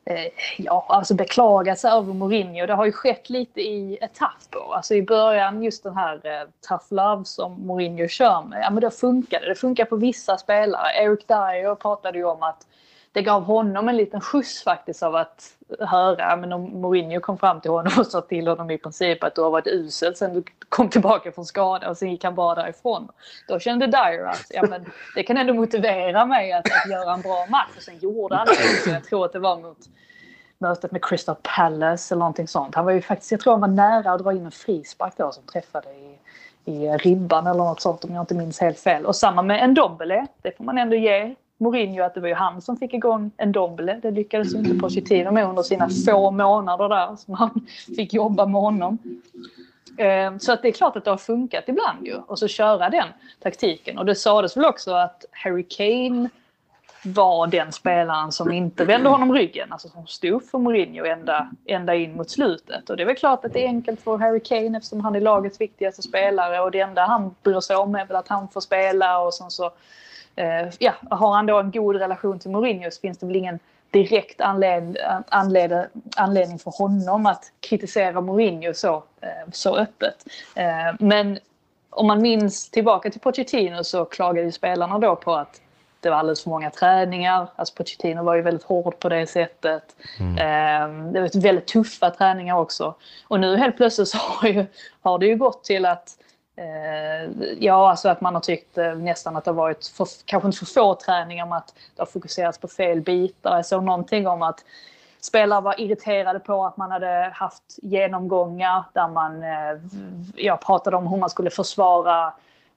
eh, 0.06 0.28
ja, 0.58 0.86
alltså 0.90 1.14
beklagat 1.14 1.80
sig 1.80 1.92
över 1.92 2.14
Mourinho. 2.14 2.66
Det 2.66 2.74
har 2.74 2.86
ju 2.86 2.92
skett 2.92 3.30
lite 3.30 3.62
i 3.62 3.98
etapper. 4.02 4.76
Alltså 4.76 4.96
i 4.96 5.02
början 5.02 5.64
just 5.64 5.84
den 5.84 5.96
här 5.96 6.22
eh, 6.24 6.48
tough 6.68 6.86
love 6.90 7.26
som 7.26 7.68
Mourinho 7.68 8.08
kör 8.08 8.44
med, 8.44 8.62
ja 8.62 8.70
men 8.70 8.82
det 8.82 8.92
funkade. 8.92 9.48
Det 9.48 9.56
funkar 9.56 9.86
på 9.86 9.96
vissa 9.96 10.38
spelare. 10.38 11.04
Eric 11.04 11.28
Dyer 11.28 11.76
pratade 11.76 12.18
ju 12.18 12.26
om 12.26 12.44
att 12.44 12.68
det 13.14 13.22
gav 13.22 13.44
honom 13.44 13.90
en 13.90 13.98
liten 13.98 14.22
skjuts 14.22 14.64
faktiskt 14.64 15.04
av 15.04 15.16
att 15.16 15.54
höra. 15.80 16.36
Men 16.36 16.54
om 16.54 16.82
Mourinho 16.82 17.20
kom 17.20 17.38
fram 17.38 17.62
till 17.62 17.72
honom 17.72 17.92
och 18.00 18.08
sa 18.08 18.22
till 18.22 18.48
honom 18.48 18.72
i 18.72 18.78
princip 18.78 19.24
att 19.24 19.36
du 19.36 19.42
har 19.42 19.50
varit 19.50 19.68
usel 19.68 20.16
sen 20.16 20.34
du 20.34 20.44
kom 20.70 20.90
tillbaka 20.90 21.32
från 21.32 21.46
skada 21.46 21.90
och 21.90 21.98
sen 21.98 22.12
gick 22.12 22.24
han 22.24 22.36
bara 22.36 22.56
därifrån. 22.56 23.08
Då 23.48 23.60
kände 23.60 23.88
Dyer 23.88 24.26
att 24.26 24.46
ja, 24.50 24.66
men 24.70 24.86
det 25.16 25.24
kan 25.24 25.38
ändå 25.38 25.54
motivera 25.54 26.26
mig 26.26 26.52
att, 26.52 26.66
att 26.66 26.92
göra 26.92 27.14
en 27.14 27.22
bra 27.22 27.46
match. 27.50 27.70
Och 27.78 27.84
sen 27.84 27.98
gjorde 28.00 28.36
han 28.36 28.48
det. 28.48 28.84
Så 28.84 28.90
jag 28.90 29.04
tror 29.04 29.26
att 29.26 29.34
det 29.34 29.40
var 29.40 29.58
mot 29.58 29.78
mötet 30.58 30.92
med 30.92 31.06
Crystal 31.06 31.36
Palace 31.56 32.14
eller 32.14 32.20
någonting 32.20 32.48
sånt. 32.48 32.76
Han 32.76 32.86
var 32.86 32.92
ju 32.92 33.02
faktiskt, 33.02 33.32
jag 33.32 33.40
tror 33.40 33.54
han 33.54 33.62
var 33.62 33.68
nära 33.68 34.12
att 34.12 34.24
dra 34.24 34.34
in 34.34 34.46
en 34.46 34.52
frispark 34.52 35.14
då 35.18 35.32
som 35.32 35.44
träffade 35.44 35.90
i, 35.90 36.18
i 36.66 36.88
ribban 36.88 37.48
eller 37.48 37.64
något 37.64 37.82
sånt 37.82 38.04
om 38.04 38.14
jag 38.14 38.22
inte 38.22 38.36
minns 38.36 38.60
helt 38.60 38.80
fel. 38.80 39.06
Och 39.06 39.16
samma 39.16 39.42
med 39.42 39.70
Ndombele. 39.70 40.28
Det 40.42 40.58
får 40.58 40.64
man 40.64 40.78
ändå 40.78 40.96
ge 40.96 41.36
Mourinho 41.62 42.04
att 42.04 42.14
det 42.14 42.20
var 42.20 42.28
ju 42.28 42.34
han 42.34 42.62
som 42.62 42.78
fick 42.78 42.94
igång 42.94 43.32
en 43.38 43.52
doble. 43.52 44.00
Det 44.02 44.12
lyckades 44.12 44.54
ju 44.54 44.58
inte 44.58 44.76
Pochettino 44.76 45.32
med 45.32 45.46
under 45.46 45.64
sina 45.64 45.90
få 46.06 46.32
månader 46.32 46.90
där 46.90 47.16
som 47.16 47.34
han 47.34 47.68
fick 47.96 48.14
jobba 48.14 48.46
med 48.46 48.62
honom. 48.62 48.98
Ehm, 49.98 50.40
så 50.40 50.52
att 50.52 50.62
det 50.62 50.68
är 50.68 50.72
klart 50.72 50.96
att 50.96 51.06
det 51.06 51.12
har 51.12 51.18
funkat 51.18 51.64
ibland 51.68 52.08
ju. 52.08 52.16
Och 52.16 52.40
så 52.40 52.48
köra 52.48 52.90
den 52.90 53.08
taktiken. 53.40 53.98
Och 53.98 54.06
det 54.06 54.16
sades 54.16 54.58
väl 54.58 54.66
också 54.66 54.92
att 54.92 55.26
Harry 55.32 55.64
Kane 55.64 56.30
var 57.04 57.48
den 57.48 57.72
spelaren 57.72 58.32
som 58.32 58.52
inte 58.52 58.86
vände 58.86 59.10
honom 59.10 59.34
ryggen. 59.34 59.72
Alltså 59.72 59.90
som 59.90 60.08
stod 60.08 60.46
för 60.46 60.58
Mourinho 60.58 61.06
ända, 61.06 61.50
ända 61.66 61.96
in 61.96 62.16
mot 62.16 62.30
slutet. 62.30 62.90
Och 62.90 62.98
det 62.98 63.04
är 63.04 63.08
väl 63.08 63.16
klart 63.16 63.46
att 63.46 63.54
det 63.54 63.64
är 63.64 63.68
enkelt 63.68 64.02
för 64.02 64.18
Harry 64.18 64.40
Kane 64.40 64.78
eftersom 64.78 65.02
han 65.02 65.16
är 65.16 65.22
lagets 65.22 65.62
viktigaste 65.62 66.02
spelare. 66.02 66.60
Och 66.60 66.72
det 66.72 66.80
enda 66.80 67.06
han 67.06 67.36
bryr 67.44 67.60
sig 67.60 67.76
om 67.76 67.96
är 67.96 68.06
väl 68.06 68.16
att 68.16 68.28
han 68.28 68.48
får 68.48 68.62
spela. 68.62 69.20
Och 69.20 69.34
sen 69.34 69.52
så 69.52 69.72
ja, 70.80 70.94
har 71.10 71.34
han 71.36 71.46
då 71.46 71.60
en 71.60 71.72
god 71.72 71.96
relation 71.96 72.40
till 72.40 72.52
Mourinho 72.52 72.92
så 72.92 73.02
finns 73.02 73.18
det 73.18 73.26
väl 73.26 73.36
ingen 73.36 73.60
direkt 73.92 74.42
anled, 74.42 74.98
anled, 75.30 75.88
anledning 76.16 76.60
för 76.60 76.72
honom 76.72 77.26
att 77.26 77.52
kritisera 77.60 78.22
Mourinho 78.22 78.74
så, 78.74 79.04
eh, 79.22 79.52
så 79.52 79.78
öppet. 79.78 80.26
Eh, 80.56 80.96
men 81.00 81.40
om 81.90 82.08
man 82.08 82.22
minns 82.22 82.70
tillbaka 82.70 83.10
till 83.10 83.22
Pochettino 83.22 83.84
så 83.84 84.06
klagade 84.06 84.46
ju 84.46 84.52
spelarna 84.52 85.00
då 85.00 85.16
på 85.16 85.36
att 85.36 85.62
det 86.00 86.10
var 86.10 86.18
alldeles 86.18 86.44
för 86.44 86.50
många 86.50 86.70
träningar. 86.70 87.48
Alltså 87.56 87.76
Pochettino 87.76 88.24
var 88.24 88.36
ju 88.36 88.42
väldigt 88.42 88.64
hård 88.64 89.00
på 89.00 89.10
det 89.10 89.28
sättet. 89.28 89.84
Eh, 90.20 90.88
det 91.12 91.22
var 91.22 91.42
väldigt 91.42 91.68
tuffa 91.68 92.10
träningar 92.10 92.58
också. 92.58 92.96
Och 93.28 93.40
nu 93.40 93.58
helt 93.58 93.78
plötsligt 93.78 94.08
så 94.08 94.18
har, 94.18 94.48
ju, 94.48 94.66
har 95.02 95.20
det 95.20 95.26
ju 95.26 95.36
gått 95.36 95.64
till 95.64 95.86
att 95.86 96.16
Eh, 96.16 96.31
Eh, 96.56 97.32
ja, 97.60 97.90
alltså 97.90 98.10
att 98.10 98.22
man 98.22 98.34
har 98.34 98.42
tyckt 98.42 98.78
eh, 98.78 98.96
nästan 98.96 99.36
att 99.36 99.46
det 99.46 99.52
har 99.52 99.56
varit 99.56 99.88
för, 99.88 100.08
kanske 100.26 100.48
inte 100.48 100.58
för 100.58 100.66
få 100.66 100.96
träningar 100.96 101.46
men 101.46 101.58
att 101.58 101.74
det 101.96 102.02
har 102.02 102.06
fokuserats 102.06 102.58
på 102.58 102.68
fel 102.68 103.02
bitar. 103.02 103.56
Jag 103.56 103.66
såg 103.66 103.84
någonting 103.84 104.28
om 104.28 104.42
att 104.42 104.66
spelare 105.22 105.62
var 105.62 105.82
irriterade 105.82 106.40
på 106.40 106.66
att 106.66 106.78
man 106.78 106.92
hade 106.92 107.32
haft 107.34 107.64
genomgångar 107.82 108.84
där 108.94 109.08
man 109.08 109.44
eh, 109.44 109.82
jag 110.36 110.62
pratade 110.62 110.98
om 110.98 111.08
hur 111.08 111.18
man 111.18 111.30
skulle 111.30 111.50
försvara 111.50 112.34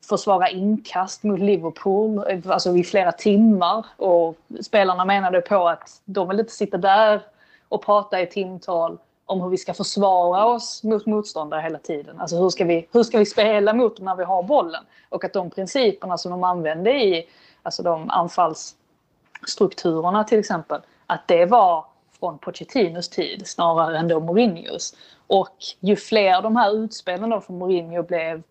försvara 0.09 0.49
inkast 0.49 1.23
mot 1.23 1.41
Liverpool 1.41 2.25
eh, 2.29 2.39
alltså 2.47 2.77
i 2.77 2.85
flera 2.85 3.13
timmar. 3.13 3.87
Och 3.97 4.37
spelarna 4.61 5.05
menade 5.05 5.41
på 5.41 5.69
att 5.69 6.01
de 6.05 6.29
vill 6.29 6.41
inte 6.41 6.53
sitta 6.53 6.77
där 6.77 7.23
och 7.69 7.85
prata 7.85 8.21
i 8.21 8.27
timtal 8.27 8.99
om 9.27 9.41
hur 9.41 9.49
vi 9.49 9.59
ska 9.59 9.75
försvara 9.75 10.47
oss 10.47 10.83
mot 10.83 11.07
motståndare 11.07 11.61
hela 11.61 11.79
tiden. 11.79 12.21
Alltså 12.21 12.37
hur 12.37 12.51
ska 12.51 12.65
vi, 12.65 12.89
hur 12.93 13.03
ska 13.03 13.19
vi 13.19 13.27
spela 13.27 13.73
mot 13.73 13.97
dem 13.97 14.05
när 14.05 14.17
vi 14.17 14.25
har 14.25 14.43
bollen? 14.43 14.85
Och 15.09 15.25
att 15.25 15.33
de 15.33 15.51
principerna 15.51 16.19
som 16.19 16.31
de 16.31 16.45
använde 16.45 16.91
i 16.91 17.29
alltså 17.63 17.83
de 17.83 18.11
anfallsstrukturerna 18.11 20.25
till 20.25 20.39
exempel, 20.39 20.81
att 21.07 21.29
det 21.29 21.47
var 21.47 21.85
från 22.19 22.39
Pochettinos 22.39 23.09
tid 23.09 23.47
snarare 23.47 23.99
än 23.99 24.09
då 24.09 24.21
Mourinhos. 24.21 24.97
Och 25.27 25.57
ju 25.81 25.97
fler 25.97 26.43
de 26.43 26.57
här 26.57 26.77
utspelen 26.77 27.31
då 27.31 27.41
från 27.41 27.59
Mourinho 27.59 28.03
blev 28.03 28.43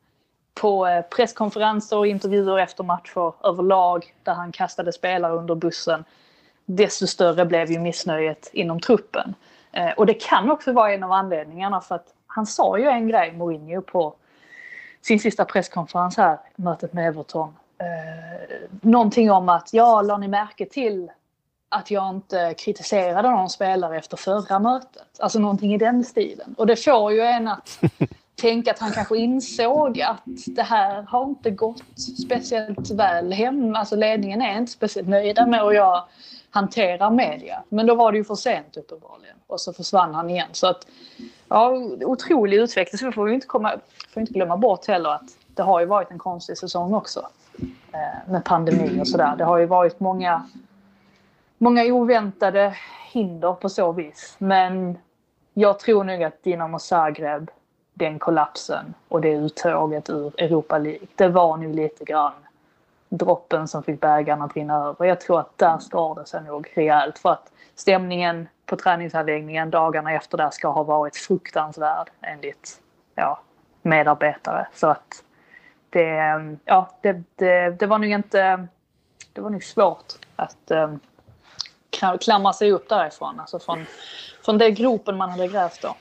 på 0.54 0.88
eh, 0.88 1.02
presskonferenser 1.02 1.98
och 1.98 2.08
intervjuer 2.08 2.60
efter 2.60 2.84
matcher 2.84 3.34
överlag 3.44 4.14
där 4.24 4.34
han 4.34 4.52
kastade 4.52 4.92
spelare 4.92 5.34
under 5.34 5.56
bussen, 5.56 6.04
desto 6.66 7.08
större 7.08 7.46
blev 7.46 7.72
ju 7.72 7.80
missnöjet 7.80 8.50
inom 8.54 8.80
truppen. 8.80 9.36
Eh, 9.74 9.92
och 9.92 10.06
det 10.06 10.14
kan 10.14 10.52
också 10.52 10.72
vara 10.72 10.94
en 10.94 11.04
av 11.04 11.12
anledningarna 11.12 11.82
för 11.82 11.96
att 11.96 12.08
han 12.28 12.46
sa 12.46 12.78
ju 12.78 12.88
en 12.88 13.08
grej, 13.08 13.32
Mourinho, 13.32 13.82
på 13.82 14.16
sin 15.02 15.20
sista 15.20 15.46
presskonferens 15.46 16.18
här, 16.18 16.40
mötet 16.56 16.94
med 16.94 17.08
Everton. 17.08 17.56
Eh, 17.78 18.68
någonting 18.82 19.32
om 19.32 19.50
att, 19.50 19.74
ja, 19.74 20.02
la 20.02 20.18
ni 20.18 20.28
märke 20.28 20.66
till 20.66 21.12
att 21.70 21.92
jag 21.92 22.10
inte 22.10 22.54
kritiserade 22.58 23.30
någon 23.30 23.50
spelare 23.50 23.98
efter 23.98 24.18
förra 24.18 24.60
mötet? 24.60 25.20
Alltså 25.20 25.40
någonting 25.40 25.74
i 25.74 25.78
den 25.78 26.04
stilen. 26.04 26.56
Och 26.58 26.68
det 26.68 26.76
får 26.76 27.12
ju 27.12 27.22
en 27.22 27.48
att 27.48 27.80
tänka 28.36 28.72
att 28.72 28.80
han 28.80 28.92
kanske 28.92 29.18
insåg 29.18 30.02
att 30.02 30.22
det 30.46 30.64
här 30.64 31.02
har 31.02 31.24
inte 31.24 31.52
gått 31.52 31.84
speciellt 32.26 32.92
väl 32.92 33.34
hem. 33.34 33.76
Alltså 33.76 33.96
ledningen 33.96 34.42
är 34.42 34.58
inte 34.58 34.72
speciellt 34.72 35.10
nöjda 35.10 35.46
med 35.46 35.62
hur 35.62 35.72
jag 35.72 36.04
hanterar 36.54 37.12
media. 37.12 37.64
Men 37.70 37.86
då 37.86 37.96
var 37.96 38.12
det 38.12 38.18
ju 38.18 38.24
för 38.24 38.36
sent 38.36 38.78
uppenbarligen. 38.78 39.36
Och 39.48 39.62
så 39.62 39.74
försvann 39.74 40.14
han 40.14 40.30
igen. 40.30 40.48
Så 40.52 40.68
att, 40.68 40.88
ja, 41.50 41.70
otrolig 42.02 42.58
utveckling. 42.58 43.00
Så 43.00 43.06
vi 43.06 43.12
får 43.12 43.30
ju 43.30 43.36
inte, 43.36 43.48
komma, 43.48 43.74
får 44.14 44.22
inte 44.22 44.34
glömma 44.34 44.58
bort 44.58 44.88
heller 44.88 45.10
att 45.10 45.24
det 45.48 45.64
har 45.64 45.80
ju 45.80 45.86
varit 45.86 46.12
en 46.12 46.18
konstig 46.18 46.58
säsong 46.58 46.94
också. 46.94 47.28
Eh, 47.94 48.32
med 48.32 48.44
pandemi 48.46 49.02
och 49.02 49.08
sådär. 49.08 49.36
Det 49.38 49.44
har 49.44 49.58
ju 49.58 49.66
varit 49.66 50.00
många, 50.00 50.44
många 51.58 51.84
oväntade 51.84 52.76
hinder 53.12 53.54
på 53.54 53.70
så 53.70 53.92
vis. 53.92 54.36
Men 54.38 54.98
jag 55.54 55.80
tror 55.80 56.04
nog 56.04 56.24
att 56.24 56.44
Dinamo 56.44 56.80
Zagreb, 56.80 57.52
den 57.94 58.20
kollapsen 58.20 58.94
och 59.08 59.22
det 59.22 59.34
uttåget 59.34 60.10
ur 60.10 60.42
Europa 60.42 60.78
League, 60.78 61.08
det 61.16 61.28
var 61.28 61.58
nu 61.58 61.74
lite 61.74 62.06
grann 62.06 62.34
droppen 63.18 63.68
som 63.68 63.84
fick 63.84 64.02
bägaren 64.02 64.42
att 64.42 64.56
rinna 64.56 64.76
över. 64.76 65.06
Jag 65.06 65.22
tror 65.22 65.40
att 65.40 65.58
där 65.58 65.78
skar 65.78 66.16
det 66.16 66.26
sig 66.26 66.44
nog 66.44 66.72
rejält 66.76 67.20
för 67.20 67.32
att 67.32 67.52
stämningen 67.76 68.48
på 68.66 68.76
träningsanläggningen 68.76 69.70
dagarna 69.70 70.14
efter 70.14 70.38
där 70.38 70.50
ska 70.50 70.68
ha 70.68 70.84
varit 70.84 71.16
fruktansvärd 71.16 72.10
enligt 72.22 72.82
ja, 73.16 73.40
medarbetare. 73.82 74.68
Så 74.74 74.88
att 74.88 75.24
det, 75.90 76.10
ehm, 76.10 76.60
ja, 76.66 76.90
det, 77.02 77.24
det, 77.36 77.70
det 77.70 77.86
var 77.86 77.98
nog 77.98 78.10
inte... 78.10 78.68
Det 79.34 79.42
var 79.42 79.50
nog 79.50 79.64
svårt 79.64 80.14
att 80.36 80.72
um, 80.72 81.00
klamra 82.20 82.54
sig 82.54 82.72
upp 82.72 82.90
därifrån. 82.90 83.40
Alltså 83.40 83.60
från, 83.60 83.86
från 84.46 84.58
den 84.58 84.76
gropen 84.76 85.18
man 85.18 85.30
hade 85.30 85.48
grävt 85.48 85.82
då. 85.82 85.96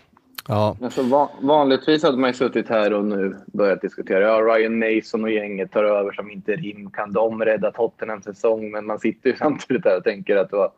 Ja, 0.49 0.77
Alltså, 0.83 1.03
va- 1.03 1.31
vanligtvis 1.41 2.03
hade 2.03 2.17
man 2.17 2.31
ju 2.31 2.35
suttit 2.35 2.69
här 2.69 2.93
och 2.93 3.05
nu 3.05 3.37
börjat 3.47 3.81
diskutera. 3.81 4.21
Ja, 4.21 4.41
Ryan 4.57 4.79
Mason 4.79 5.25
och 5.25 5.31
gänget 5.31 5.73
tar 5.73 5.85
över 5.85 6.13
som 6.13 6.31
interim. 6.31 6.91
Kan 6.91 7.13
de 7.13 7.45
rädda 7.45 7.71
Tottenhams 7.73 8.25
säsong? 8.25 8.71
Men 8.71 8.87
man 8.87 8.99
sitter 9.01 9.31
ju 9.31 9.37
samtidigt 9.39 9.83
där 9.83 9.97
och 9.97 10.05
tänker 10.05 10.37
att 10.37 10.53
vad, 10.53 10.71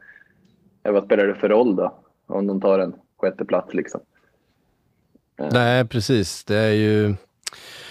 vad 0.83 1.05
spelar 1.05 1.27
det 1.27 1.35
för 1.35 1.49
roll 1.49 1.77
då? 1.77 1.95
Om 2.27 2.47
de 2.47 2.61
tar 2.61 2.79
en 2.79 2.95
sjätte 3.21 3.45
plats 3.45 3.75
liksom. 3.75 4.01
nej 5.53 5.85
precis. 5.89 6.45
Det 6.45 6.57
är 6.57 6.73
ju... 6.73 7.15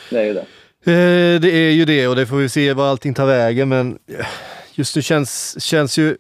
Det 0.10 0.20
är 0.20 0.24
ju 0.26 0.34
det. 0.34 0.46
Eh, 0.86 1.40
det 1.42 1.52
är 1.52 1.72
ju 1.72 1.86
det 1.86 2.08
och 2.08 2.16
det 2.16 2.26
får 2.26 2.36
vi 2.38 2.50
se 2.50 2.74
vad 2.74 2.88
allting 2.90 3.14
tar 3.14 3.26
vägen 3.26 3.70
men 3.70 4.00
just 4.74 4.96
nu 4.96 5.02
känns, 5.02 5.64
känns 5.64 5.98
ju 5.98 6.18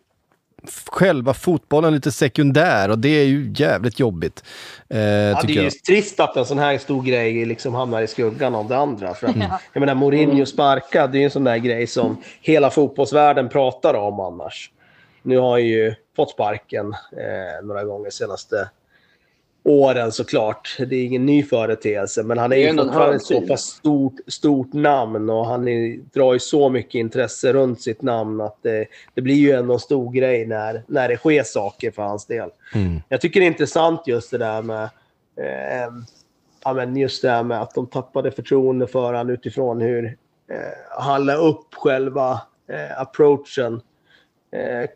själva 0.91 1.34
fotbollen 1.34 1.93
lite 1.93 2.11
sekundär 2.11 2.89
och 2.89 2.99
det 2.99 3.09
är 3.09 3.26
ju 3.26 3.53
jävligt 3.55 3.99
jobbigt. 3.99 4.43
Eh, 4.89 4.99
Ja, 4.99 5.41
det 5.47 5.57
är 5.57 5.64
ju 5.64 5.70
trist 5.70 6.20
att 6.20 6.38
en 6.38 6.45
sån 6.45 6.59
här 6.59 6.78
stor 6.78 7.03
grej 7.03 7.45
liksom 7.45 7.74
hamnar 7.74 8.01
i 8.01 8.07
skuggan 8.07 8.55
av 8.55 8.68
det 8.68 8.78
andra. 8.78 9.14
För 9.14 9.28
att, 9.28 9.36
Ja. 9.36 9.59
Jag 9.74 9.80
menar, 9.80 9.95
Mourinho 9.95 10.45
sparkad, 10.45 11.11
det 11.11 11.18
är 11.18 11.20
ju 11.20 11.26
en 11.26 11.32
sån 11.32 11.43
där 11.43 11.57
grej 11.57 11.88
som 11.88 12.18
hela 12.41 12.70
fotbollsvärlden 12.70 13.49
pratar 13.49 13.93
om 13.93 14.20
annars. 14.20 14.72
Nu 15.22 15.38
har 15.38 15.51
han 15.51 15.66
ju 15.66 15.95
fått 16.16 16.30
sparken 16.32 16.93
eh, 16.93 17.66
några 17.66 17.84
gånger 17.84 18.09
senaste 18.09 18.70
åren 19.64 20.11
såklart. 20.11 20.78
Det 20.80 20.95
är 20.95 21.05
ingen 21.05 21.26
ny 21.26 21.43
företeelse, 21.43 22.24
men 22.24 22.38
han 22.38 22.51
är 22.51 22.57
ju 22.57 22.78
fortfarande 22.78 23.16
ett 23.16 23.24
så 23.24 23.41
pass 23.41 23.61
stort, 23.61 24.16
stort 24.28 24.74
namn 24.74 25.30
och 25.30 25.45
han 25.45 25.68
är, 25.68 25.97
drar 26.14 26.34
ju 26.34 26.39
så 26.39 26.70
mycket 26.70 26.95
intresse 26.95 27.53
runt 27.53 27.82
sitt 27.82 28.01
namn 28.01 28.41
att 28.41 28.57
det, 28.61 28.86
det 29.14 29.22
blir 29.22 29.36
ju 29.36 29.51
ändå 29.51 29.74
en 29.74 29.80
stor 29.80 30.11
grej 30.11 30.45
när, 30.45 30.84
när 30.88 31.09
det 31.09 31.18
sker 31.18 31.43
saker 31.43 31.91
för 31.91 32.01
hans 32.01 32.26
del. 32.26 32.49
Mm. 32.76 33.01
Jag 33.09 33.22
tycker 33.22 33.39
det 33.39 33.45
är 33.45 33.47
intressant 33.47 34.07
just 34.07 34.32
det 34.32 34.38
där 34.38 34.61
med 34.61 34.84
eh, 35.38 35.91
ja, 36.64 36.74
men 36.74 36.97
just 36.97 37.22
det 37.22 37.30
här 37.30 37.43
med 37.43 37.61
att 37.61 37.76
de 37.76 37.88
tappade 37.88 38.32
förtroende 38.32 38.88
för 38.88 39.05
honom 39.05 39.30
utifrån 39.30 39.82
hur 39.82 40.05
eh, 40.51 40.57
han 40.99 41.26
la 41.26 41.34
upp 41.34 41.74
själva 41.74 42.41
eh, 42.70 43.01
approachen. 43.01 43.82
Eh, 44.51 44.89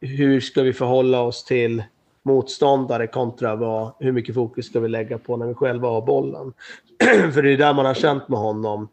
hur 0.00 0.40
ska 0.40 0.62
vi 0.62 0.72
förhålla 0.72 1.20
oss 1.20 1.44
till 1.44 1.82
motståndare 2.26 3.06
kontra 3.06 3.56
vad, 3.56 3.92
hur 3.98 4.12
mycket 4.12 4.34
fokus 4.34 4.66
ska 4.66 4.80
vi 4.80 4.88
lägga 4.88 5.18
på 5.18 5.36
när 5.36 5.46
vi 5.46 5.54
själva 5.54 5.88
har 5.88 6.02
bollen. 6.02 6.52
För 7.32 7.42
det 7.42 7.52
är 7.52 7.56
där 7.56 7.74
man 7.74 7.86
har 7.86 7.94
känt 7.94 8.28
med 8.28 8.38
honom 8.38 8.88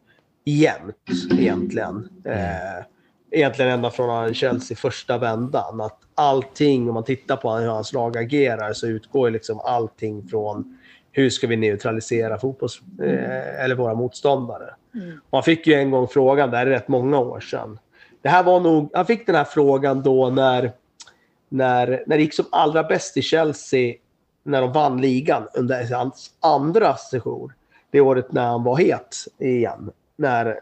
jämt 0.45 1.09
egentligen. 1.39 2.09
Eh, 2.25 2.85
egentligen 3.31 3.71
ända 3.71 3.91
från 3.91 4.33
Chelsea 4.33 4.77
första 4.77 5.17
vändan. 5.17 5.81
Att 5.81 5.99
allting, 6.15 6.87
om 6.87 6.93
man 6.93 7.03
tittar 7.03 7.35
på 7.35 7.51
hur 7.51 7.67
hans 7.67 7.93
lag 7.93 8.17
agerar, 8.17 8.73
så 8.73 8.87
utgår 8.87 9.29
liksom 9.29 9.59
allting 9.59 10.27
från 10.27 10.77
hur 11.11 11.29
ska 11.29 11.47
vi 11.47 11.55
neutralisera 11.55 12.37
fotbolls, 12.37 12.81
eh, 13.01 13.63
eller 13.63 13.75
våra 13.75 13.93
motståndare. 13.93 14.69
Och 15.29 15.37
han 15.37 15.43
fick 15.43 15.67
ju 15.67 15.73
en 15.73 15.91
gång 15.91 16.07
frågan, 16.07 16.51
det 16.51 16.57
här 16.57 16.65
är 16.65 16.69
rätt 16.69 16.87
många 16.87 17.19
år 17.19 17.39
sedan. 17.39 17.79
Det 18.21 18.29
här 18.29 18.43
var 18.43 18.59
nog, 18.59 18.89
han 18.93 19.05
fick 19.05 19.25
den 19.25 19.35
här 19.35 19.43
frågan 19.43 20.03
då 20.03 20.29
när, 20.29 20.71
när, 21.53 22.03
när 22.07 22.17
det 22.17 22.23
gick 22.23 22.33
som 22.33 22.45
allra 22.51 22.83
bäst 22.83 23.17
i 23.17 23.21
Chelsea, 23.21 23.95
när 24.43 24.61
de 24.61 24.71
vann 24.71 25.01
ligan 25.01 25.47
under 25.53 25.93
hans 25.93 26.31
andra 26.39 26.95
session. 26.95 27.53
Det 27.91 28.01
året 28.01 28.31
när 28.31 28.45
han 28.45 28.63
var 28.63 28.77
het 28.77 29.17
igen. 29.37 29.91
När 30.15 30.59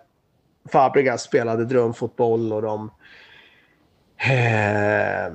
Fabregas 0.72 1.24
spelade 1.24 1.66
drömfotboll 1.66 2.54
och 2.54 2.62
de 2.62 2.92
eh, 4.18 5.34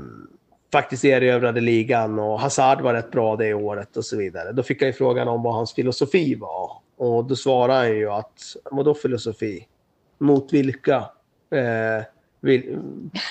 faktiskt 0.72 1.04
erövrade 1.04 1.60
ligan 1.60 2.18
och 2.18 2.40
Hazard 2.40 2.80
var 2.80 2.94
rätt 2.94 3.10
bra 3.10 3.36
det 3.36 3.54
året 3.54 3.96
och 3.96 4.04
så 4.04 4.16
vidare. 4.16 4.52
Då 4.52 4.62
fick 4.62 4.82
jag 4.82 4.86
ju 4.86 4.92
frågan 4.92 5.28
om 5.28 5.42
vad 5.42 5.54
hans 5.54 5.74
filosofi 5.74 6.34
var. 6.34 6.70
Och 6.96 7.24
då 7.24 7.36
svarade 7.36 7.78
han 7.78 7.96
ju 7.96 8.10
att, 8.10 8.40
vadå 8.70 8.94
filosofi? 8.94 9.68
Mot 10.18 10.52
vilka? 10.52 10.96
Eh, 11.50 12.04
vil, 12.46 12.78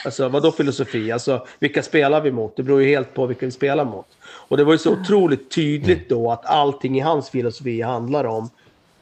alltså 0.06 0.30
vadå 0.30 0.52
filosofi? 0.52 1.12
Alltså 1.12 1.46
vilka 1.60 1.84
spelar 1.84 2.22
vi 2.22 2.32
mot? 2.32 2.56
Det 2.56 2.64
beror 2.64 2.82
ju 2.82 2.90
helt 2.90 3.14
på 3.14 3.26
vilka 3.26 3.46
vi 3.46 3.52
spelar 3.52 3.86
mot. 3.86 4.08
Och 4.24 4.58
det 4.58 4.64
var 4.64 4.72
ju 4.72 4.78
så 4.78 4.94
otroligt 4.94 5.52
tydligt 5.52 6.10
då 6.10 6.32
att 6.32 6.46
allting 6.46 6.98
i 6.98 7.00
hans 7.00 7.30
filosofi 7.30 7.82
handlar 7.82 8.24
om 8.24 8.50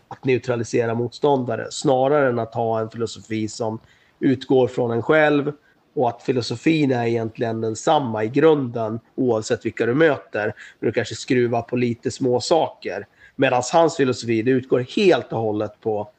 att 0.08 0.26
neutralisera 0.26 0.94
motståndare 0.94 1.68
snarare 1.72 2.30
än 2.30 2.40
att 2.40 2.54
ha 2.54 2.80
en 2.80 2.90
filosofi 2.90 3.48
som 3.48 3.80
utgår 4.20 4.68
från 4.68 4.92
en 4.92 5.02
själv 5.02 5.52
och 5.96 6.10
att 6.10 6.24
filosofin 6.24 6.92
är 6.92 7.06
egentligen 7.06 7.62
densamma 7.62 8.24
i 8.24 8.28
grunden 8.28 9.00
oavsett 9.16 9.66
vilka 9.66 9.86
du 9.86 9.94
möter. 9.94 10.54
Men 10.80 10.88
du 10.88 10.92
kanske 10.92 11.16
skruvar 11.16 11.62
på 11.62 11.76
lite 11.76 12.12
små 12.12 12.42
saker. 12.42 13.08
Medan 13.36 13.64
hans 13.74 13.98
filosofi 13.98 14.42
det 14.42 14.52
utgår 14.52 14.86
helt 14.96 15.34
och 15.34 15.40
hållet 15.40 15.82
på, 15.82 16.10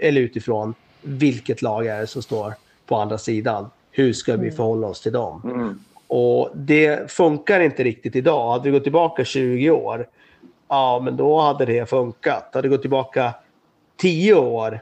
eller 0.00 0.20
utifrån, 0.20 0.74
vilket 1.02 1.62
lag 1.62 1.86
är 1.86 2.00
det 2.00 2.06
som 2.06 2.22
står 2.22 2.54
på 2.86 2.96
andra 2.96 3.18
sidan. 3.18 3.70
Hur 3.90 4.12
ska 4.12 4.36
vi 4.36 4.50
förhålla 4.50 4.86
oss 4.86 5.00
till 5.00 5.12
dem? 5.12 5.40
Mm. 5.44 5.78
Och 6.06 6.50
det 6.54 7.10
funkar 7.10 7.60
inte 7.60 7.84
riktigt 7.84 8.16
idag. 8.16 8.52
Hade 8.52 8.64
vi 8.64 8.70
gått 8.70 8.82
tillbaka 8.82 9.24
20 9.24 9.70
år, 9.70 10.06
ja 10.68 11.00
men 11.04 11.16
då 11.16 11.40
hade 11.40 11.64
det 11.64 11.90
funkat. 11.90 12.50
Hade 12.52 12.68
vi 12.68 12.74
gått 12.74 12.82
tillbaka 12.82 13.34
10 13.96 14.34
år 14.34 14.80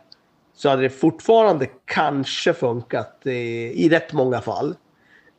så 0.54 0.68
hade 0.68 0.82
det 0.82 0.90
fortfarande 0.90 1.66
kanske 1.84 2.52
funkat 2.52 3.20
i, 3.24 3.84
i 3.84 3.88
rätt 3.88 4.12
många 4.12 4.40
fall. 4.40 4.74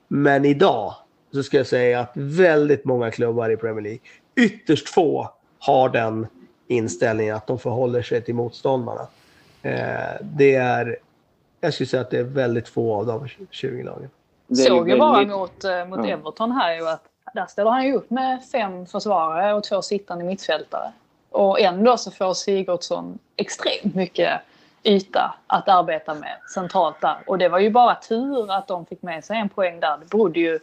Men 0.08 0.46
idag 0.46 0.96
så 1.34 1.44
ska 1.44 1.58
jag 1.58 1.68
säga 1.68 2.00
att 2.00 2.12
väldigt 2.14 2.86
många 2.86 3.12
klubbar 3.12 3.50
i 3.50 3.58
Premier 3.58 3.82
League, 3.82 4.00
ytterst 4.36 4.90
få, 4.90 5.30
har 5.60 5.90
den 5.90 6.28
inställningen 6.68 7.36
att 7.36 7.48
de 7.48 7.60
förhåller 7.60 8.02
sig 8.02 8.22
till 8.22 8.36
motståndarna. 8.36 9.08
Eh, 9.62 10.22
det 10.22 10.56
är, 10.56 10.98
jag 11.64 11.74
skulle 11.74 11.88
säga 11.88 12.02
att 12.02 12.10
det 12.12 12.18
är 12.18 12.24
väldigt 12.24 12.68
få 12.70 12.96
av 12.96 13.06
de 13.06 13.28
20 13.52 13.84
lagen. 13.84 14.10
Såg 14.68 14.90
ju 14.90 15.00
bara 15.00 15.26
mot, 15.26 15.64
eh, 15.64 15.86
mot 15.86 16.00
Ja. 16.00 16.08
Everton 16.08 16.52
här 16.52 16.76
ju 16.76 16.88
att 16.90 17.04
där 17.34 17.46
ställer 17.46 17.72
han 17.72 17.86
ju 17.86 17.94
upp 17.96 18.10
med 18.10 18.44
fem 18.52 18.86
försvarare 18.86 19.54
och 19.54 19.64
två 19.64 19.82
sittande 19.82 20.24
mittfältare. 20.26 20.92
Och 21.30 21.60
ändå 21.60 21.98
så 21.98 22.12
får 22.12 22.34
Sigurdsson 22.34 23.20
extremt 23.38 23.96
mycket 23.96 24.42
yta 24.84 25.36
att 25.48 25.70
arbeta 25.70 26.14
med 26.14 26.38
centralt 26.54 27.02
där. 27.02 27.18
Och 27.28 27.38
det 27.38 27.50
var 27.50 27.60
ju 27.60 27.70
bara 27.70 27.96
tur 27.96 28.52
att 28.52 28.68
de 28.68 28.86
fick 28.86 29.02
med 29.02 29.26
sig 29.26 29.38
en 29.38 29.50
poäng 29.50 29.80
där. 29.80 29.98
Det 29.98 30.06
berodde 30.10 30.40
ju 30.40 30.60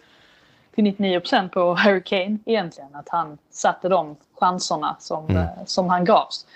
till 0.75 0.85
99 0.85 1.21
procent 1.21 1.53
på 1.53 1.75
Harry 1.79 2.03
Kane 2.03 2.39
egentligen. 2.47 2.95
Att 2.95 3.09
han 3.09 3.39
satte 3.51 3.89
de 3.89 4.17
chanserna 4.41 4.97
som, 5.01 5.25
Mm. 5.25 5.37
eh, 5.37 5.49
som 5.67 5.89
han 5.89 6.05
gavs. 6.05 6.47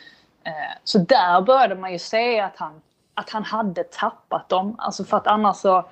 Eh, 0.45 0.53
så 0.85 0.99
där 0.99 1.41
började 1.41 1.75
man 1.75 1.93
ju 1.93 1.99
se 1.99 2.41
att 2.41 2.57
han, 2.57 2.73
att 3.15 3.31
han 3.31 3.45
hade 3.45 3.85
tappat 3.85 4.49
dem. 4.49 4.77
Alltså 4.79 5.05
för 5.05 5.17
att 5.17 5.27
annars 5.27 5.57
så 5.57 5.85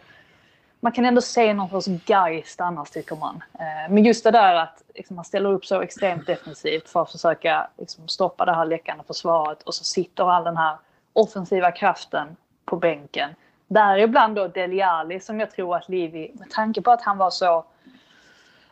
man 0.81 0.93
kan 0.93 1.05
ändå 1.05 1.21
se 1.21 1.55
någon 1.55 1.83
sorts 1.83 2.09
geist 2.09 2.61
annars 2.61 2.91
tycker 2.91 3.17
man. 3.17 3.43
Eh, 3.55 3.93
men 3.93 4.05
just 4.05 4.25
det 4.25 4.31
där 4.31 4.55
att 4.55 4.83
liksom, 4.95 5.17
man 5.17 5.25
ställer 5.25 5.53
upp 5.53 5.67
så 5.67 5.81
extremt 5.81 6.27
defensivt 6.27 6.89
för 6.89 7.03
att 7.03 7.13
försöka 7.13 7.69
liksom, 7.79 8.09
stoppa 8.09 8.45
det 8.45 8.55
här 8.55 8.65
läckande 8.65 9.05
försvaret 9.05 9.63
och 9.63 9.75
så 9.75 9.85
sitter 9.85 10.31
all 10.31 10.45
den 10.45 10.57
här 10.57 10.77
offensiva 11.13 11.73
kraften 11.73 12.37
på 12.65 12.77
bänken. 12.77 13.31
Däribland 13.67 14.37
då 14.37 14.49
Deli 14.49 14.83
Alli 14.83 15.21
som 15.21 15.41
jag 15.41 15.51
tror 15.51 15.77
att 15.77 15.89
Livi, 15.89 16.33
med 16.35 16.51
tanke 16.51 16.83
på 16.83 16.91
att 16.91 17.03
han 17.03 17.19
var 17.19 17.31
så 17.31 17.65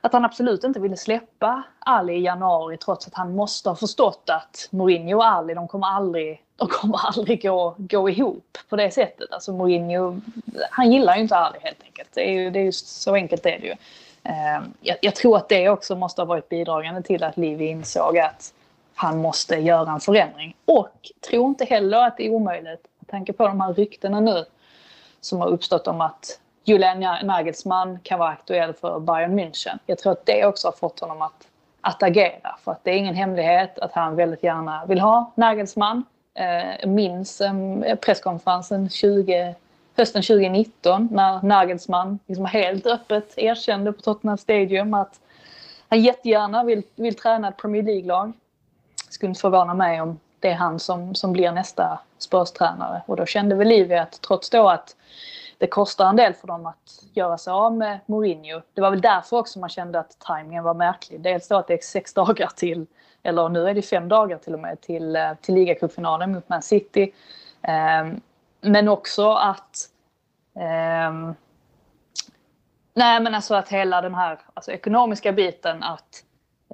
att 0.01 0.13
han 0.13 0.25
absolut 0.25 0.65
inte 0.65 0.81
ville 0.81 0.97
släppa 0.97 1.63
Ali 1.79 2.13
i 2.13 2.21
januari 2.21 2.77
trots 2.77 3.07
att 3.07 3.15
han 3.15 3.35
måste 3.35 3.69
ha 3.69 3.77
förstått 3.77 4.31
att 4.31 4.69
Mourinho 4.71 5.17
och 5.17 5.27
Ali 5.27 5.55
de 5.55 5.69
kommer 5.69 5.87
aldrig, 5.87 6.43
de 6.61 6.69
kommer 6.69 6.99
aldrig 7.07 7.43
gå, 7.43 7.75
gå 7.79 8.11
ihop 8.11 8.59
på 8.69 8.77
det 8.77 8.91
sättet. 8.91 9.33
Alltså 9.33 9.53
Mourinho, 9.53 10.21
han 10.71 10.93
gillar 10.93 11.17
ju 11.17 11.23
inte 11.23 11.37
Ali 11.37 11.59
helt 11.61 11.83
enkelt. 11.85 12.09
Det 12.15 12.29
är 12.29 12.33
ju, 12.33 12.51
det 12.51 12.59
är 12.59 12.65
ju 12.65 12.73
så 12.73 13.15
enkelt 13.15 13.47
är 13.47 13.59
det 13.59 13.67
ju. 13.67 13.75
Ehm, 14.23 14.75
jag, 14.81 14.97
jag 15.01 15.15
tror 15.15 15.37
att 15.37 15.49
det 15.49 15.69
också 15.69 15.97
måste 15.97 16.21
ha 16.21 16.27
varit 16.27 16.49
bidragande 16.49 17.03
till 17.03 17.25
att 17.25 17.37
Livi 17.37 17.67
insåg 17.67 18.19
att 18.19 18.55
han 18.95 19.19
måste 19.19 19.57
göra 19.57 19.93
en 19.93 20.01
förändring. 20.01 20.57
Och 20.65 20.93
tror 21.31 21.49
inte 21.49 21.65
heller 21.65 22.07
att 22.07 22.17
det 22.17 22.27
är 22.27 22.31
omöjligt 22.31 22.87
med 22.99 23.09
tanke 23.09 23.33
på 23.33 23.47
de 23.47 23.61
här 23.61 23.75
ryktena 23.75 24.21
nu 24.21 24.45
som 25.21 25.41
har 25.41 25.49
uppstått 25.49 25.87
om 25.87 26.01
att 26.01 26.41
Julian 26.65 27.01
Nagelsmann 27.27 27.99
kan 28.03 28.19
vara 28.19 28.29
aktuell 28.29 28.73
för 28.73 29.01
Bayern 29.01 29.39
München. 29.39 29.79
Jag 29.87 29.99
tror 29.99 30.13
att 30.13 30.27
det 30.27 30.47
också 30.47 30.69
har 30.69 30.73
fått 30.73 31.01
honom 31.01 31.23
att, 31.23 31.49
att 31.81 32.03
agera. 32.03 32.57
För 32.65 32.73
att 32.73 32.85
det 32.85 32.91
är 32.91 32.97
ingen 32.97 33.15
hemlighet 33.15 33.79
att 33.79 33.93
han 33.93 34.17
väldigt 34.17 34.43
gärna 34.43 34.85
vill 34.87 35.01
ha 35.01 35.33
Nagelsmann. 35.35 36.05
Eh, 36.35 36.81
jag 36.81 36.89
minns 36.89 37.41
eh, 37.41 37.95
presskonferensen 37.95 38.91
20, 38.91 39.55
hösten 39.97 40.23
2019 40.23 41.09
när 41.13 41.43
Nagelsmann 41.43 42.19
liksom 42.27 42.45
helt 42.45 42.87
öppet 42.87 43.39
erkände 43.39 43.93
på 43.93 44.03
Tottenham 44.03 44.39
Stadium 44.39 44.95
att 44.95 45.21
han 45.89 46.01
jättegärna 46.01 46.65
vill, 46.65 46.83
vill 46.95 47.15
träna 47.15 47.49
ett 47.49 47.57
Premier 47.57 47.83
League-lag. 47.83 48.33
Skulle 49.09 49.29
inte 49.29 49.41
förvåna 49.41 49.75
mig 49.75 50.01
om 50.01 50.19
det 50.41 50.49
är 50.49 50.55
han 50.55 50.79
som, 50.79 51.15
som 51.15 51.33
blir 51.33 51.53
nästa 51.53 51.99
Spurs-tränare. 52.19 53.03
Och 53.07 53.17
då 53.17 53.27
kände 53.27 53.55
väl 53.55 53.69
Livi 53.69 53.95
att 53.95 54.21
trots 54.21 54.51
då 54.51 54.69
att 54.69 54.97
det 55.59 55.67
kostar 55.67 56.09
en 56.09 56.17
del 56.17 56.35
för 56.35 56.47
dem 56.47 56.67
att 56.67 57.05
göra 57.13 57.39
sig 57.39 57.51
av 57.51 57.77
med 57.77 57.99
Mourinho. 58.07 58.61
Det 58.75 58.81
var 58.81 58.91
väl 58.91 59.01
därför 59.01 59.37
också 59.37 59.59
man 59.59 59.69
kände 59.69 59.99
att 59.99 60.19
tajmingen 60.19 60.65
var 60.65 60.75
märklig. 60.75 61.21
Dels 61.21 61.49
då 61.49 61.57
att 61.57 61.67
det 61.67 61.75
är 61.75 61.79
sex 61.83 62.15
dagar 62.15 62.51
till, 62.57 62.87
eller 63.23 63.49
nu 63.49 63.69
är 63.69 63.75
det 63.75 63.83
fem 63.83 64.09
dagar 64.09 64.39
till 64.39 64.55
och 64.55 64.61
med, 64.61 64.81
till, 64.81 65.17
eh, 65.17 65.35
till 65.41 65.55
ligacupfinalen 65.55 66.33
mot 66.33 66.49
Man 66.49 66.63
City. 66.63 67.13
Ehm, 67.63 68.21
men 68.61 68.89
också 68.89 69.33
att 69.33 69.89
ehm, 70.55 71.35
Nej 72.95 73.21
men 73.21 73.35
alltså 73.35 73.55
att 73.55 73.69
hela 73.69 74.01
den 74.01 74.15
här 74.15 74.39
alltså, 74.55 74.73
ekonomiska 74.73 75.33
biten 75.33 75.83
att 75.83 76.25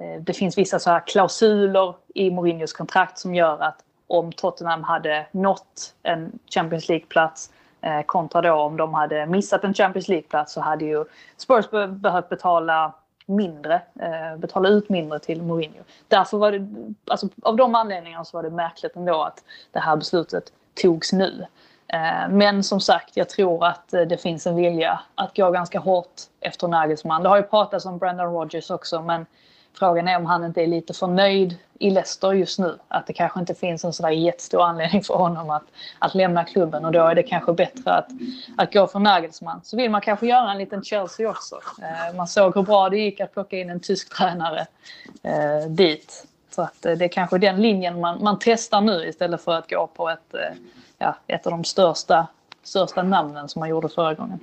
eh, 0.01 0.21
det 0.21 0.33
finns 0.33 0.57
vissa 0.57 0.79
så 0.79 0.89
här 0.89 1.07
klausuler 1.07 1.95
i 2.15 2.31
Mourinhos 2.31 2.73
kontrakt 2.73 3.19
som 3.19 3.35
gör 3.35 3.59
att 3.59 3.77
om 4.07 4.31
Tottenham 4.31 4.83
hade 4.83 5.27
nått 5.31 5.95
en 6.03 6.39
Champions 6.53 6.89
League-plats 6.89 7.51
eh, 7.81 8.01
kontra 8.01 8.41
då 8.41 8.53
om 8.53 8.77
de 8.77 8.93
hade 8.93 9.25
missat 9.25 9.63
en 9.63 9.73
Champions 9.73 10.07
League-plats 10.07 10.53
så 10.53 10.61
hade 10.61 10.85
ju 10.85 11.05
Spurs 11.37 11.69
be 11.69 11.87
behövt 11.87 12.29
betala 12.29 12.93
mindre, 13.27 13.81
eh, 13.99 14.37
betala 14.37 14.69
ut 14.69 14.89
mindre 14.89 15.19
till 15.19 15.41
Mourinho. 15.41 15.83
Därför 16.07 16.37
var 16.37 16.51
det, 16.51 16.67
alltså 17.07 17.29
av 17.41 17.55
de 17.55 17.75
anledningarna 17.75 18.25
så 18.25 18.37
var 18.37 18.43
det 18.43 18.49
märkligt 18.49 18.95
ändå 18.95 19.23
att 19.23 19.43
det 19.71 19.79
här 19.79 19.95
beslutet 19.95 20.51
togs 20.81 21.13
nu. 21.13 21.45
Eh, 21.87 22.29
men 22.29 22.63
som 22.63 22.79
sagt, 22.79 23.17
jag 23.17 23.29
tror 23.29 23.65
att 23.65 23.93
eh, 23.93 24.01
det 24.01 24.17
finns 24.17 24.47
en 24.47 24.55
vilja 24.55 24.99
att 25.15 25.35
gå 25.35 25.51
ganska 25.51 25.79
hårt 25.79 26.21
efter 26.39 26.67
Nagelsmann. 26.67 27.23
Det 27.23 27.29
har 27.29 27.37
ju 27.37 27.43
pratats 27.43 27.85
om 27.85 27.97
Brendan 27.97 28.33
Rodgers 28.33 28.71
också, 28.71 29.01
men 29.01 29.25
frågan 29.79 30.07
är 30.07 30.17
om 30.17 30.25
han 30.25 30.43
inte 30.43 30.61
är 30.61 30.67
lite 30.67 30.93
för 30.93 31.07
nöjd 31.07 31.57
i 31.79 31.89
Leicester 31.89 32.33
just 32.33 32.59
nu. 32.59 32.77
Att 32.87 33.07
det 33.07 33.13
kanske 33.13 33.39
inte 33.39 33.55
finns 33.55 33.85
en 33.85 33.93
sådär 33.93 34.09
jättestor 34.09 34.63
anledning 34.63 35.03
för 35.03 35.13
honom 35.13 35.49
att, 35.49 35.63
att 35.99 36.15
lämna 36.15 36.43
klubben 36.43 36.85
och 36.85 36.91
då 36.91 37.05
är 37.05 37.15
det 37.15 37.23
kanske 37.23 37.53
bättre 37.53 37.93
att, 37.93 38.07
att 38.57 38.73
gå 38.73 38.87
för 38.87 38.99
Nagelsmann. 38.99 39.61
Så 39.63 39.77
vill 39.77 39.91
man 39.91 40.01
kanske 40.01 40.27
göra 40.27 40.51
en 40.51 40.57
liten 40.57 40.83
Chelsea 40.83 41.29
också. 41.29 41.55
Eh, 41.81 42.15
man 42.15 42.27
såg 42.27 42.55
hur 42.55 42.63
bra 42.63 42.89
det 42.89 42.97
gick 42.97 43.19
att 43.19 43.33
plocka 43.33 43.57
in 43.57 43.69
en 43.69 43.79
tysk 43.79 44.17
tränare 44.17 44.67
eh, 45.23 45.69
dit. 45.69 46.27
Så 46.49 46.61
att 46.61 46.85
eh, 46.85 46.93
det 46.93 47.05
är 47.05 47.09
kanske 47.09 47.37
den 47.37 47.61
linjen 47.61 47.99
man, 47.99 48.23
man 48.23 48.37
testar 48.39 48.81
nu 48.81 49.07
istället 49.07 49.41
för 49.41 49.53
att 49.53 49.69
gå 49.69 49.87
på 49.87 50.09
ett 50.09 50.33
eh, 50.33 50.57
ja, 50.97 51.15
ett 51.27 51.45
av 51.45 51.51
de 51.51 51.63
största, 51.63 52.27
största 52.63 53.03
namnen 53.03 53.49
som 53.49 53.59
man 53.59 53.69
gjorde 53.69 53.89
förra 53.89 54.13
gången. 54.13 54.39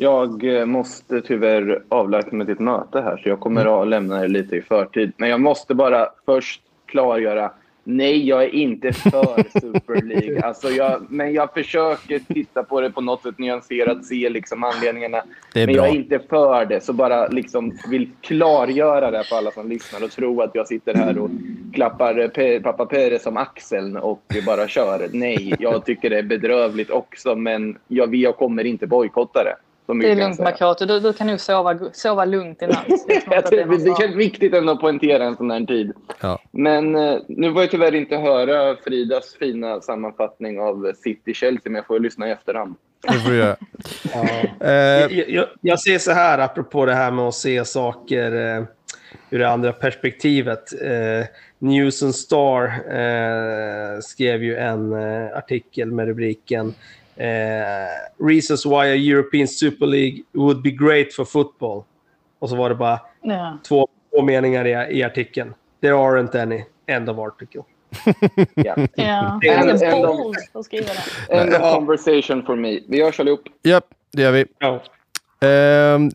Jag 0.00 0.44
eh, 0.44 0.66
måste 0.66 1.20
tyvärr 1.20 1.82
avlägsna 1.88 2.38
mig 2.38 2.46
till 2.46 2.52
ett 2.52 2.60
möte 2.60 3.00
här 3.00 3.16
så 3.16 3.28
jag 3.28 3.40
kommer 3.40 3.60
mm. 3.60 3.72
att 3.72 3.88
lämna 3.88 4.24
er 4.24 4.28
lite 4.28 4.56
i 4.56 4.62
förtid. 4.62 5.12
Men 5.16 5.28
jag 5.28 5.40
måste 5.40 5.74
bara 5.74 6.08
först 6.26 6.62
klargöra 6.86 7.50
Nej, 7.84 8.28
jag 8.28 8.44
är 8.44 8.54
inte 8.54 8.92
för 8.92 9.60
Super 9.60 10.02
League. 10.02 10.42
Alltså 10.42 10.68
jag, 10.68 11.06
men 11.08 11.32
jag 11.32 11.54
försöker 11.54 12.18
titta 12.18 12.62
på 12.62 12.80
det 12.80 12.90
på 12.90 13.00
något 13.00 13.22
sätt 13.22 13.38
nyanserat, 13.38 14.04
se 14.04 14.28
liksom 14.28 14.64
anledningarna. 14.64 15.22
men 15.54 15.66
bra. 15.66 15.74
jag 15.74 15.88
är 15.88 15.94
inte 15.94 16.18
för 16.18 16.64
det. 16.64 16.80
Så 16.80 16.92
bara 16.92 17.28
liksom 17.28 17.78
vill 17.90 18.10
klargöra 18.20 19.10
det 19.10 19.24
för 19.24 19.36
alla 19.36 19.50
som 19.50 19.68
lyssnar 19.68 20.04
och 20.04 20.10
tro 20.10 20.42
att 20.42 20.54
jag 20.54 20.68
sitter 20.68 20.94
här 20.94 21.18
och 21.18 21.30
klappar 21.72 22.28
Pe 22.28 22.60
pappa 22.60 22.86
Perez 22.86 23.22
som 23.22 23.36
axeln 23.36 23.96
och 23.96 24.34
bara 24.46 24.68
kör. 24.68 25.08
Nej, 25.12 25.54
jag 25.58 25.84
tycker 25.84 26.10
det 26.10 26.18
är 26.18 26.22
bedrövligt 26.22 26.90
också, 26.90 27.36
men 27.36 27.78
jag, 27.88 28.14
jag 28.14 28.36
kommer 28.36 28.64
inte 28.64 28.86
bojkotta 28.86 29.44
det. 29.44 29.56
Det 29.98 30.10
är 30.10 30.16
lugnt 30.16 30.38
Makoto, 30.38 30.86
du, 30.86 31.00
du 31.00 31.12
kan 31.12 31.26
nog 31.26 31.40
sova, 31.40 31.78
sova 31.92 32.24
lugnt 32.24 32.62
i 32.62 32.66
natt. 32.66 32.86
det, 33.50 33.64
det 33.84 33.98
känns 33.98 34.16
viktigt 34.16 34.54
ändå 34.54 34.72
att 34.72 34.80
poängtera 34.80 35.24
en 35.24 35.36
sån 35.36 35.50
här 35.50 35.60
tid. 35.60 35.92
Ja. 36.20 36.38
Men 36.50 36.94
eh, 36.96 37.18
nu 37.28 37.50
var 37.50 37.62
jag 37.62 37.70
tyvärr 37.70 37.94
inte 37.94 38.16
höra 38.16 38.76
Fridas 38.84 39.34
fina 39.34 39.80
sammanfattning 39.80 40.60
av 40.60 40.92
City-Chelsea, 41.04 41.62
men 41.64 41.74
jag 41.74 41.86
får 41.86 42.00
lyssna 42.00 42.28
i 42.28 42.30
efterhand. 42.30 42.74
Det 43.08 43.12
får 43.12 43.30
du 43.30 43.36
göra. 43.36 43.56
ja. 44.12 44.26
jag, 45.10 45.28
jag, 45.28 45.46
jag, 45.60 45.80
ser 45.80 45.98
så 45.98 46.12
här, 46.12 46.38
apropå 46.38 46.86
det 46.86 46.94
här 46.94 47.10
med 47.10 47.24
att 47.24 47.34
se 47.34 47.64
saker 47.64 48.34
uh, 48.34 48.64
ur 49.30 49.38
det 49.38 49.50
andra 49.50 49.72
perspektivet. 49.72 50.72
Uh, 50.82 51.24
News 51.58 52.02
and 52.02 52.14
Star 52.14 52.64
uh, 52.66 54.00
skrev 54.00 54.44
ju 54.44 54.56
en 54.56 54.94
artikel 55.34 55.92
med 55.92 56.06
rubriken 56.06 56.74
Eh, 57.20 57.88
reasons 58.18 58.66
why 58.66 58.86
a 58.86 58.94
European 58.94 59.48
Super 59.48 59.86
League 59.86 60.24
would 60.32 60.62
be 60.62 60.70
great 60.70 61.12
for 61.12 61.24
football. 61.24 61.84
Och 62.38 62.48
så 62.48 62.56
var 62.56 62.68
det 62.68 62.74
bara 62.74 63.00
ja. 63.22 63.58
två, 63.68 63.88
två 64.14 64.22
meningar 64.22 64.66
i, 64.66 64.98
i 64.98 65.02
artikeln. 65.02 65.54
There 65.80 65.94
aren't 65.94 66.42
any. 66.42 66.64
End 66.86 67.08
of 67.08 67.18
article. 67.18 67.62
ja. 68.54 68.76
ja. 68.94 69.38
Ganska 69.42 69.90
bold 69.90 70.36
att 70.52 70.64
skriva 70.64 70.86
det. 71.28 71.34
End 71.34 71.54
of 71.54 71.74
conversation 71.74 72.42
for 72.46 72.56
me. 72.56 72.80
Vi 72.88 73.02
hörs 73.02 73.20
allihop. 73.20 73.40
Japp, 73.62 73.84
det 74.12 74.22
gör 74.22 74.32
vi. 74.32 74.44
Ja. 74.58 74.80
Um, 75.94 76.10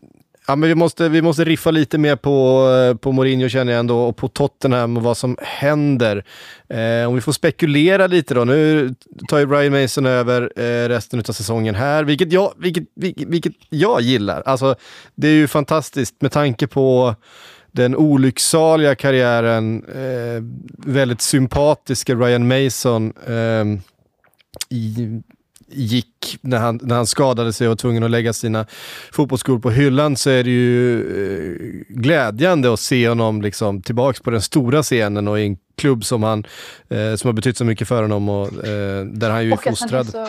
Ja, 0.48 0.56
men 0.56 0.68
vi, 0.68 0.74
måste, 0.74 1.08
vi 1.08 1.22
måste 1.22 1.44
riffa 1.44 1.70
lite 1.70 1.98
mer 1.98 2.16
på, 2.16 2.68
eh, 2.70 2.96
på 2.96 3.12
Mourinho 3.12 3.48
känner 3.48 3.72
jag 3.72 3.80
ändå 3.80 4.00
och 4.00 4.16
på 4.16 4.28
Tottenham 4.28 4.96
och 4.96 5.02
vad 5.02 5.16
som 5.16 5.36
händer. 5.42 6.24
Eh, 6.68 7.08
om 7.08 7.14
vi 7.14 7.20
får 7.20 7.32
spekulera 7.32 8.06
lite 8.06 8.34
då. 8.34 8.44
Nu 8.44 8.94
tar 9.28 9.38
ju 9.38 9.46
Brian 9.46 9.82
Mason 9.82 10.06
över 10.06 10.52
eh, 10.56 10.88
resten 10.88 11.20
av 11.20 11.32
säsongen 11.32 11.74
här, 11.74 12.04
vilket 12.04 12.32
jag, 12.32 12.52
vilket, 12.56 12.84
vilket, 12.94 13.28
vilket 13.28 13.52
jag 13.68 14.00
gillar. 14.00 14.42
Alltså, 14.46 14.74
det 15.14 15.28
är 15.28 15.32
ju 15.32 15.46
fantastiskt 15.46 16.22
med 16.22 16.32
tanke 16.32 16.66
på 16.66 17.14
den 17.72 17.96
olycksaliga 17.96 18.94
karriären, 18.94 19.84
eh, 19.84 20.42
väldigt 20.92 21.20
sympatiska 21.20 22.14
Ryan 22.14 22.48
Mason 22.48 23.12
eh, 23.26 23.64
i, 24.68 25.22
gick 25.68 26.38
när 26.40 26.58
han, 26.58 26.80
när 26.82 26.94
han 26.94 27.06
skadade 27.06 27.52
sig 27.52 27.66
och 27.66 27.70
var 27.70 27.76
tvungen 27.76 28.02
att 28.02 28.10
lägga 28.10 28.32
sina 28.32 28.66
fotbollsskor 29.12 29.58
på 29.58 29.70
hyllan 29.70 30.16
så 30.16 30.30
är 30.30 30.44
det 30.44 30.50
ju 30.50 31.00
eh, 31.00 31.84
glädjande 31.88 32.72
att 32.72 32.80
se 32.80 33.08
honom 33.08 33.42
liksom 33.42 33.82
tillbaks 33.82 34.20
på 34.20 34.30
den 34.30 34.42
stora 34.42 34.82
scenen 34.82 35.28
och 35.28 35.40
i 35.40 35.46
en 35.46 35.56
klubb 35.76 36.04
som, 36.04 36.22
han, 36.22 36.46
eh, 36.88 37.14
som 37.14 37.28
har 37.28 37.32
betytt 37.32 37.56
så 37.56 37.64
mycket 37.64 37.88
för 37.88 38.02
honom 38.02 38.28
och 38.28 38.46
eh, 38.46 39.04
där 39.04 39.30
han 39.30 39.44
ju 39.44 39.52
är 39.52 39.56
fostrad. 39.56 40.06
Så, 40.06 40.26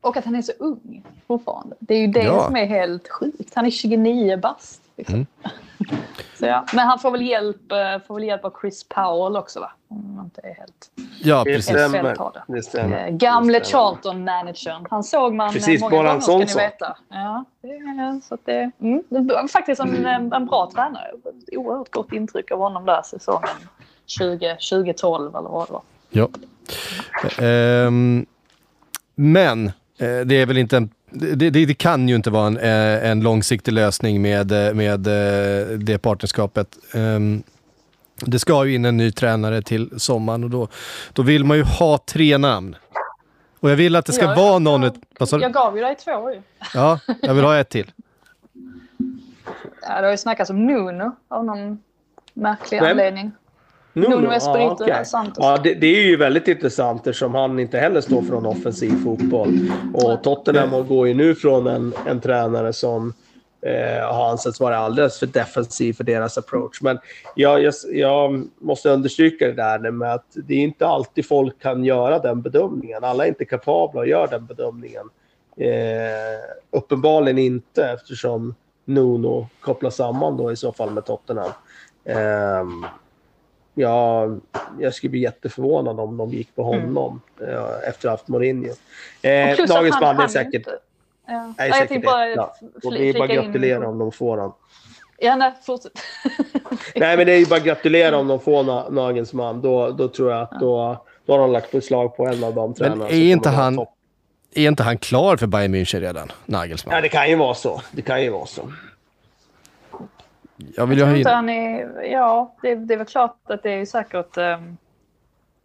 och 0.00 0.16
att 0.16 0.24
han 0.24 0.34
är 0.34 0.42
så 0.42 0.52
ung 0.58 1.02
fortfarande. 1.26 1.76
Det 1.80 1.94
är 1.94 1.98
ju 1.98 2.06
det 2.06 2.22
ja. 2.22 2.46
som 2.46 2.56
är 2.56 2.66
helt 2.66 3.08
sjukt. 3.08 3.52
Han 3.54 3.66
är 3.66 3.70
29 3.70 4.36
bast. 4.36 4.80
Liksom. 4.96 5.14
Mm. 5.14 5.26
Så 6.38 6.46
ja. 6.46 6.66
Men 6.72 6.86
han 6.86 6.98
får 6.98 7.10
väl 7.10 7.22
hjälp, 7.22 7.72
eh, 7.72 8.06
får 8.06 8.14
väl 8.14 8.24
hjälp 8.24 8.44
av 8.44 8.54
Chris 8.60 8.84
Powell 8.88 9.36
också 9.36 9.60
va? 9.60 9.72
Om 9.88 10.14
man 10.16 10.24
inte 10.24 10.40
är 10.44 10.54
helt... 10.54 10.90
Ja, 11.22 11.44
precis. 11.44 11.66
Det 11.66 11.88
stämmer. 11.88 12.16
Det 12.46 12.62
stämmer. 12.62 13.06
Eh, 13.06 13.14
gamle 13.14 13.60
Charlton-managern. 13.60 14.86
Han 14.90 15.04
såg 15.04 15.34
man 15.34 15.52
precis, 15.52 15.80
många 15.80 15.96
gånger 15.96 16.20
ska 16.20 16.38
ni 16.38 16.44
veta. 16.44 16.96
Ja, 17.08 17.44
det, 17.62 18.20
så 18.24 18.38
det, 18.44 18.70
mm, 18.80 19.02
det 19.08 19.20
var 19.20 19.48
faktiskt 19.48 19.80
en, 19.80 20.06
en 20.32 20.46
bra 20.46 20.70
tränare. 20.74 21.10
Oerhört 21.52 21.90
gott 21.90 22.12
intryck 22.12 22.50
av 22.50 22.58
honom 22.58 22.84
där 22.86 23.02
säsongen 23.02 23.48
20, 24.06 24.56
2012 24.70 25.36
eller 25.36 25.48
vad 25.48 25.68
det 25.68 25.72
var. 25.72 25.82
Ja. 26.10 26.28
Um, 27.86 28.26
men 29.14 29.66
eh, 29.98 30.20
det 30.24 30.34
är 30.34 30.46
väl 30.46 30.58
inte 30.58 30.76
en 30.76 30.90
det, 31.14 31.50
det, 31.50 31.66
det, 31.66 31.74
kan 31.74 32.08
ju 32.08 32.14
inte 32.14 32.30
vara 32.30 32.46
en, 32.46 32.56
eh, 32.56 33.10
en 33.10 33.20
långsiktig 33.20 33.72
lösning 33.72 34.22
med, 34.22 34.52
eh, 34.52 34.74
med 34.74 35.06
eh, 35.06 35.66
det 35.78 35.98
partnerskapet. 35.98 36.78
Ehm, 36.94 37.42
det 38.20 38.38
ska 38.38 38.64
ju 38.64 38.74
in 38.74 38.84
en 38.84 38.96
ny 38.96 39.12
tränare 39.12 39.62
till 39.62 40.00
sommaren 40.00 40.44
och 40.44 40.50
då, 40.50 40.68
då 41.12 41.22
vill 41.22 41.44
man 41.44 41.56
ju 41.56 41.62
ha 41.62 41.98
tre 41.98 42.38
namn. 42.38 42.76
Och 43.60 43.70
jag 43.70 43.76
vill 43.76 43.96
att 43.96 44.06
det 44.06 44.12
ska 44.12 44.24
jag, 44.24 44.36
vara 44.36 44.58
någon... 44.58 44.82
Jag, 44.82 44.92
jag, 45.18 45.42
jag 45.42 45.52
gav 45.52 45.76
ju 45.76 45.82
dig 45.82 45.96
två 46.04 46.30
ju. 46.30 46.42
Ja, 46.74 46.98
jag 47.22 47.34
vill 47.34 47.44
ha 47.44 47.56
ett 47.56 47.68
till. 47.68 47.92
Ja, 49.82 50.00
det 50.00 50.06
har 50.06 50.10
ju 50.10 50.16
snackats 50.16 50.50
om 50.50 50.66
Nuno 50.66 51.12
av 51.28 51.44
någon 51.44 51.82
märklig 52.34 52.80
Vem? 52.80 52.90
anledning. 52.90 53.32
Nuno, 53.94 54.16
Nuno 54.16 54.32
Espirito 54.32 54.70
ah, 54.70 54.84
okay. 54.84 55.04
Santos. 55.04 55.44
Ja, 55.44 55.58
det, 55.62 55.74
det, 55.74 55.86
är 55.86 56.06
ju 56.06 56.16
väldigt 56.16 56.48
intressant 56.48 57.06
eftersom 57.06 57.34
han 57.34 57.58
inte 57.58 57.78
heller 57.78 58.00
står 58.00 58.22
för 58.22 58.32
någon 58.32 58.46
offensiv 58.46 59.02
fotboll. 59.04 59.70
Och 59.94 60.22
Tottenham 60.22 60.88
går 60.88 61.08
ju 61.08 61.14
nu 61.14 61.34
från 61.34 61.66
en, 61.66 61.92
en 62.06 62.20
tränare 62.20 62.72
som 62.72 63.12
eh, 63.66 64.14
har 64.14 64.30
ansetts 64.30 64.60
vara 64.60 64.76
alldeles 64.78 65.18
för 65.18 65.26
defensiv 65.26 65.92
för 65.92 66.04
deras 66.04 66.38
approach. 66.38 66.82
Men 66.82 66.98
jag, 67.34 67.62
jag, 67.62 67.74
jag, 67.92 68.44
måste 68.60 68.90
understryka 68.90 69.46
det 69.46 69.52
där 69.52 69.90
med 69.90 70.14
att 70.14 70.26
det 70.34 70.54
är 70.54 70.58
inte 70.58 70.86
alltid 70.86 71.28
folk 71.28 71.62
kan 71.62 71.84
göra 71.84 72.18
den 72.18 72.42
bedömningen. 72.42 73.04
Alla 73.04 73.24
är 73.24 73.28
inte 73.28 73.44
kapabla 73.44 74.00
att 74.00 74.08
göra 74.08 74.26
den 74.26 74.46
bedömningen. 74.46 75.10
Eh, 75.56 76.78
uppenbarligen 76.78 77.38
inte 77.38 77.88
eftersom 77.88 78.54
Nuno 78.84 79.46
kopplar 79.60 79.90
samman 79.90 80.36
då 80.36 80.52
i 80.52 80.56
så 80.56 80.72
fall 80.72 80.90
med 80.90 81.04
Tottenham. 81.04 81.50
Eh, 82.04 82.64
jag, 83.74 84.40
jag 84.78 84.94
skulle 84.94 85.10
bli 85.10 85.20
jätteförvånad 85.20 86.00
om 86.00 86.16
de 86.16 86.30
gick 86.30 86.54
på 86.54 86.72
mm. 86.72 86.84
honom 86.84 87.20
mm. 87.40 87.54
eh, 87.54 87.88
efter 87.88 87.88
att 87.88 88.02
ha 88.04 88.10
haft 88.10 88.28
Mourinho. 88.28 88.72
Eh, 89.22 89.66
dagens 89.66 90.00
band 90.00 90.20
är 90.20 90.26
säkert... 90.26 90.54
Inte. 90.54 90.78
Ja. 91.26 91.54
Nej, 91.58 91.72
säkert 91.72 92.04
bara, 92.04 92.28
ja. 92.28 92.54
Och 92.84 92.92
det 92.92 93.08
är 93.08 93.12
bara 93.12 93.24
att 93.24 93.30
gratulera 93.30 93.76
in. 93.76 93.84
om 93.84 93.98
de 93.98 94.12
får 94.12 94.30
honom. 94.30 94.54
Ja, 95.18 95.36
nej, 95.36 95.52
fortsätt. 95.62 95.92
nej, 96.94 97.16
men 97.16 97.26
det 97.26 97.32
är 97.32 97.38
ju 97.38 97.46
bara 97.46 97.56
att 97.56 97.64
gratulera 97.64 98.16
om 98.16 98.28
de 98.28 98.40
får 98.40 98.90
Nagelsmann. 98.90 99.60
Då, 99.60 99.90
då 99.90 100.08
tror 100.08 100.32
jag 100.32 100.42
att 100.42 100.60
då, 100.60 101.04
då 101.26 101.32
har 101.32 101.40
de 101.40 101.52
lagt 101.52 101.70
beslag 101.70 102.16
på 102.16 102.26
en 102.26 102.44
av 102.44 102.54
de 102.54 102.74
tränarna. 102.74 103.04
Men 103.04 103.14
är 103.14 103.32
inte 103.32 103.48
han... 103.48 103.78
är 104.54 104.68
inte 104.68 104.82
han 104.82 104.98
klar 104.98 105.36
för 105.36 105.46
Bayern 105.46 105.74
München 105.74 106.00
redan, 106.00 106.32
Nagelsmann? 106.46 106.94
Ja, 106.94 107.00
det 107.00 107.08
kan 107.08 107.30
ju 107.30 107.36
vara 107.36 107.54
så. 107.54 107.80
Det 107.92 108.02
kan 108.02 108.22
ju 108.22 108.30
vara 108.30 108.46
så. 108.46 108.72
Jag 110.56 110.86
vill 110.86 110.98
ju 110.98 111.04
ha 111.04 111.16
in... 111.16 111.26
Han 111.26 111.48
är, 111.48 112.02
ja, 112.02 112.54
det, 112.62 112.74
det 112.74 112.94
är 112.94 112.98
väl 112.98 113.06
klart 113.06 113.36
att 113.44 113.62
det 113.62 113.70
är 113.70 113.86
säkert... 113.86 114.36
Um, 114.36 114.76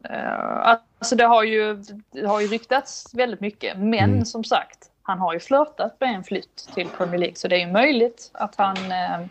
uh, 0.09 0.67
alltså 0.99 1.15
det 1.15 1.23
har, 1.23 1.43
ju, 1.43 1.83
det 2.11 2.27
har 2.27 2.39
ju 2.41 2.47
ryktats 2.47 3.13
väldigt 3.13 3.39
mycket. 3.39 3.77
Men 3.77 4.09
Mm. 4.09 4.25
som 4.25 4.43
sagt, 4.43 4.91
han 5.01 5.19
har 5.19 5.33
ju 5.33 5.39
flörtat 5.39 5.95
med 5.99 6.15
en 6.15 6.23
flytt 6.23 6.69
till 6.73 6.89
Premier 6.89 7.17
League. 7.17 7.35
Så 7.35 7.47
det 7.47 7.55
är 7.55 7.65
ju 7.65 7.71
möjligt 7.71 8.31
att 8.33 8.55
han, 8.55 8.77
eh, 8.77 9.25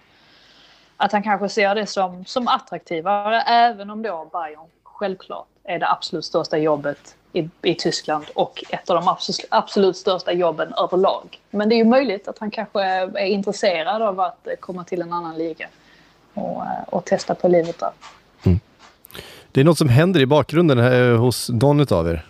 att 0.96 1.12
han 1.12 1.22
kanske 1.22 1.48
ser 1.48 1.74
det 1.74 1.86
som, 1.86 2.24
som 2.24 2.48
attraktivare. 2.48 3.40
Även 3.40 3.90
om 3.90 4.02
då 4.02 4.30
Bayern 4.32 4.66
självklart 4.82 5.48
är 5.64 5.78
det 5.78 5.90
absolut 5.90 6.24
största 6.24 6.58
jobbet 6.58 7.16
i, 7.32 7.48
i 7.62 7.74
Tyskland 7.74 8.24
och 8.34 8.64
ett 8.70 8.90
av 8.90 8.96
de 8.96 9.08
absolut, 9.08 9.46
absolut 9.50 9.96
största 9.96 10.32
jobben 10.32 10.72
överlag. 10.72 11.40
Men 11.50 11.68
det 11.68 11.74
är 11.74 11.76
ju 11.76 11.84
möjligt 11.84 12.28
att 12.28 12.38
han 12.38 12.50
kanske 12.50 12.82
är, 12.82 13.18
intresserad 13.18 14.02
av 14.02 14.20
att 14.20 14.46
eh, 14.46 14.52
komma 14.60 14.84
till 14.84 15.02
en 15.02 15.12
annan 15.12 15.38
liga 15.38 15.68
och, 16.34 16.62
eh, 16.62 16.82
och 16.86 17.04
testa 17.04 17.34
på 17.34 17.48
livet 17.48 17.78
där. 17.78 17.90
Det 19.52 19.60
är 19.60 19.64
något 19.64 19.78
som 19.78 19.88
händer 19.88 20.20
i 20.20 20.26
bakgrunden 20.26 20.78
här 20.78 21.12
hos 21.12 21.48
någon 21.48 21.92
av 21.92 22.08
er. 22.08 22.26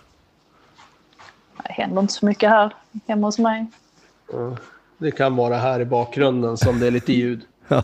Det 1.63 1.71
händer 1.71 2.01
inte 2.01 2.13
så 2.13 2.25
mycket 2.25 2.49
här 2.49 2.75
hemma 3.07 3.27
hos 3.27 3.39
mig. 3.39 3.65
Det 4.97 5.11
kan 5.11 5.35
vara 5.35 5.57
här 5.57 5.79
i 5.79 5.85
bakgrunden 5.85 6.57
som 6.57 6.79
det 6.79 6.87
är 6.87 6.91
lite 6.91 7.13
ljud. 7.13 7.41
Ja, 7.67 7.83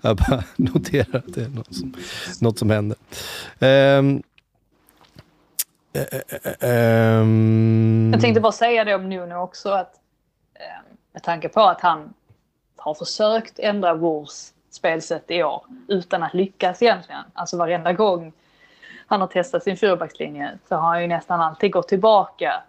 jag 0.00 0.16
bara 0.16 0.44
noterar 0.56 1.18
att 1.18 1.34
det 1.34 1.42
är 1.42 1.48
något 1.48 1.74
som, 1.74 1.94
något 2.40 2.58
som 2.58 2.70
händer. 2.70 2.98
Ehm, 3.60 4.22
Um... 6.60 8.10
Jag 8.12 8.20
tänkte 8.20 8.40
bara 8.40 8.52
säga 8.52 8.84
det 8.84 8.94
om 8.94 9.08
Nuno 9.08 9.34
också 9.34 9.70
att 9.70 9.94
ehm, 10.54 10.96
med 11.12 11.22
tanke 11.22 11.48
på 11.48 11.60
att 11.60 11.80
han 11.80 12.14
har 12.76 12.94
försökt 12.94 13.58
ändra 13.58 13.94
Wolves 13.94 14.52
spelsätt 14.70 15.30
i 15.30 15.42
år 15.42 15.64
utan 15.88 16.22
att 16.22 16.34
lyckas 16.34 16.82
egentligen. 16.82 17.24
Alltså 17.34 17.56
varenda 17.56 17.92
gång 17.92 18.32
han 19.06 19.20
har 19.20 19.28
testat 19.28 19.64
sin 19.64 19.76
fyrbackslinje 19.76 20.58
så 20.68 20.74
har 20.74 20.88
han 20.88 21.02
ju 21.02 21.08
nästan 21.08 21.40
alltid 21.40 21.72
gått 21.72 21.88
tillbaka 21.88 22.62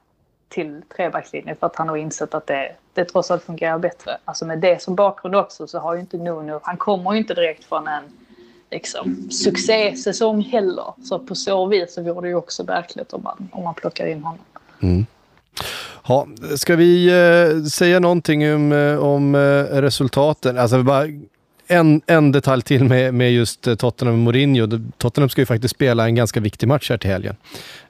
till 0.50 0.82
trebackslinjen 0.96 1.56
för 1.56 1.68
att 1.68 1.76
han 1.76 1.90
har 1.90 1.98
insett 1.98 2.34
att 2.34 2.48
det, 2.48 2.76
det 2.94 3.06
trots 3.06 3.32
allt 3.32 3.44
fungerar 3.44 3.80
bättre. 3.80 4.18
Alltså 4.26 4.46
med 4.46 4.60
det 4.60 4.82
som 4.82 4.96
bakgrund 4.96 5.36
också 5.36 5.68
så 5.68 5.80
har 5.80 5.94
ju 5.94 6.00
inte 6.00 6.18
Nuno, 6.18 6.60
han 6.64 6.78
kommer 6.78 7.14
ju 7.14 7.18
inte 7.18 7.34
direkt 7.34 7.66
från 7.66 7.88
en 7.88 8.04
liksom, 8.74 9.30
succésäsong 9.32 10.42
heller. 10.42 10.94
Så 11.04 11.20
på 11.20 11.36
så 11.36 11.66
vis 11.66 11.94
så 11.94 12.02
vore 12.02 12.22
det 12.22 12.30
ju 12.30 12.36
också 12.36 12.64
verkligt 12.64 13.14
om 13.14 13.24
man, 13.24 13.50
om 13.52 13.64
man 13.64 13.74
plockar 13.74 14.08
in 14.08 14.24
honom. 14.24 15.06
Ja, 16.08 16.28
ska 16.56 16.76
vi 16.76 17.08
eh, 17.08 17.64
säga 17.64 18.00
någonting 18.00 18.54
om, 18.54 18.72
eh, 18.72 18.98
om 18.98 19.36
eh, 19.36 19.82
resultaten? 19.82 20.58
Alltså 20.58 20.84
bara 20.84 21.08
en, 21.68 22.02
en 22.06 22.32
detalj 22.32 22.62
till 22.62 22.84
med, 22.84 23.14
med 23.14 23.32
just 23.32 23.68
eh, 23.68 23.76
Tottenham 23.76 24.16
och 24.16 24.20
Mourinho. 24.20 24.68
Tottenham 24.98 25.30
ska 25.30 25.42
ju 25.42 25.46
faktiskt 25.46 25.76
spela 25.76 26.06
en 26.06 26.16
ganska 26.16 26.40
viktig 26.40 26.68
match 26.68 26.90
här 26.90 26.98
till 26.98 27.10
helgen. 27.10 27.36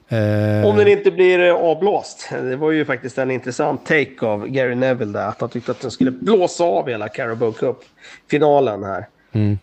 Eh, 0.08 0.66
Om 0.66 0.76
den 0.76 0.88
inte 0.88 1.10
blir 1.10 1.38
eh, 1.38 1.54
avblåst. 1.54 2.28
Det 2.30 2.56
var 2.56 2.70
ju 2.70 2.84
faktiskt 2.84 3.18
en 3.18 3.30
intressant 3.30 3.86
take 3.86 4.26
av 4.26 4.46
Gary 4.46 4.74
Neville 4.74 5.12
där. 5.12 5.28
Att 5.28 5.40
han 5.40 5.50
tyckte 5.50 5.70
att 5.70 5.80
den 5.80 5.90
skulle 5.90 6.10
blåsa 6.10 6.64
av 6.64 6.88
hela 6.88 7.08
Carabao 7.08 7.52
Cup-finalen 7.52 8.84
här. 8.84 9.06
Mm. 9.32 9.58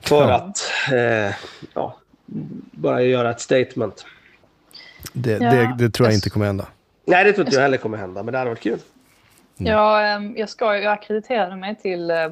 För 0.00 0.28
Ja. 0.28 0.34
att 0.34 0.72
eh, 0.92 1.34
ja, 1.74 1.96
bara 2.70 3.02
göra 3.02 3.30
ett 3.30 3.40
statement. 3.40 4.06
det, 5.12 5.30
Ja, 5.32 5.38
det, 5.50 5.74
det 5.78 5.90
tror 5.90 6.08
jag 6.08 6.14
inte 6.14 6.30
kommer 6.30 6.46
hända. 6.46 6.66
Nej, 7.04 7.24
det 7.24 7.32
tror 7.32 7.46
inte 7.46 7.56
jag 7.56 7.62
heller 7.62 7.76
kommer 7.76 7.98
hända, 7.98 8.22
men 8.22 8.32
det 8.32 8.38
hade 8.38 8.50
varit 8.50 8.60
kul. 8.60 8.78
Jag, 9.56 10.14
eh, 10.14 10.30
jag, 10.36 10.48
ska, 10.48 10.76
jag 10.78 10.92
akkrediterade 10.92 11.56
mig 11.56 11.76
till 11.76 12.10
eh, 12.10 12.28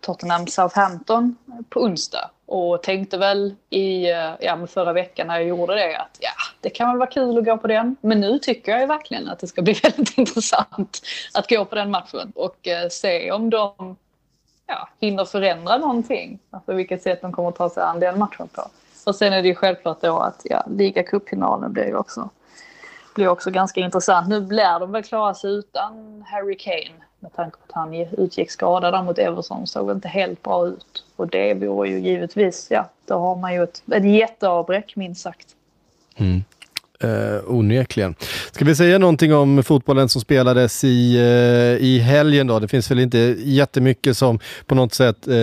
Tottenham 0.00 0.46
Southampton 0.46 1.36
på 1.68 1.80
onsdag 1.82 2.30
och 2.46 2.82
tänkte 2.82 3.18
väl 3.18 3.54
i 3.70 4.10
eh, 4.10 4.30
ja, 4.40 4.66
förra 4.66 4.92
veckan 4.92 5.26
när 5.26 5.34
jag 5.38 5.48
gjorde 5.48 5.74
det 5.74 5.96
att 5.96 6.18
ja, 6.20 6.30
det 6.60 6.70
kan 6.70 6.88
väl 6.88 6.98
vara 6.98 7.10
kul 7.10 7.38
att 7.38 7.44
gå 7.44 7.56
på 7.58 7.66
den. 7.66 7.96
Men 8.00 8.20
nu 8.20 8.38
tycker 8.38 8.72
jag 8.72 8.80
ju 8.80 8.86
verkligen 8.86 9.28
att 9.28 9.38
det 9.38 9.46
ska 9.46 9.62
bli 9.62 9.72
väldigt 9.82 10.18
intressant 10.18 11.00
att 11.34 11.48
gå 11.48 11.64
på 11.64 11.74
den 11.74 11.90
matchen 11.90 12.32
och 12.34 12.68
eh, 12.68 12.88
se 12.88 13.32
om 13.32 13.50
de 13.50 13.96
ja, 14.70 14.88
hinner 15.00 15.24
förändra 15.24 15.78
någonting. 15.78 16.38
Alltså 16.50 16.72
vilket 16.72 17.02
sätt 17.02 17.22
de 17.22 17.32
kommer 17.32 17.48
att 17.48 17.56
ta 17.56 17.70
sig 17.70 17.82
an 17.82 18.00
den 18.00 18.18
matchen 18.18 18.48
på. 18.48 18.62
Och 19.06 19.16
sen 19.16 19.32
är 19.32 19.42
det 19.42 19.48
ju 19.48 19.54
självklart 19.54 20.00
då 20.00 20.18
att 20.18 20.40
ja, 20.44 20.64
ligacupfinalen 20.68 21.72
blir 21.72 21.86
ju 21.86 21.96
också 21.96 22.30
blir 23.14 23.28
också 23.28 23.50
ganska 23.50 23.80
intressant. 23.80 24.28
Nu 24.28 24.40
lär 24.40 24.80
de 24.80 24.92
väl 24.92 25.02
klara 25.02 25.34
sig 25.34 25.50
utan 25.50 26.24
Harry 26.26 26.58
Kane 26.58 27.04
med 27.18 27.32
tanke 27.34 27.56
på 27.56 27.62
att 27.68 27.72
han 27.72 27.94
utgick 27.94 28.50
skadad 28.50 28.94
där 28.94 29.02
mot 29.02 29.18
Everson 29.18 29.66
såg 29.66 29.86
väl 29.86 29.96
inte 29.96 30.08
helt 30.08 30.42
bra 30.42 30.66
ut. 30.66 31.04
Och 31.16 31.28
det 31.28 31.54
vore 31.54 31.88
ju 31.88 31.98
givetvis, 31.98 32.66
ja, 32.70 32.88
då 33.04 33.14
har 33.18 33.36
man 33.36 33.54
ju 33.54 33.62
ett, 33.62 33.82
ett 33.92 34.04
jätteavbräck 34.04 34.96
minst 34.96 35.22
sagt. 35.22 35.48
Mm. 36.16 36.44
Eh, 37.02 37.40
onekligen. 37.46 38.14
Ska 38.52 38.64
vi 38.64 38.74
säga 38.74 38.98
någonting 38.98 39.34
om 39.34 39.62
fotbollen 39.62 40.08
som 40.08 40.20
spelades 40.20 40.84
i, 40.84 41.16
eh, 41.16 41.86
i 41.86 41.98
helgen 41.98 42.46
då? 42.46 42.58
Det 42.58 42.68
finns 42.68 42.90
väl 42.90 42.98
inte 42.98 43.36
jättemycket 43.38 44.16
som 44.16 44.38
på 44.66 44.74
något 44.74 44.94
sätt 44.94 45.28
eh, 45.28 45.34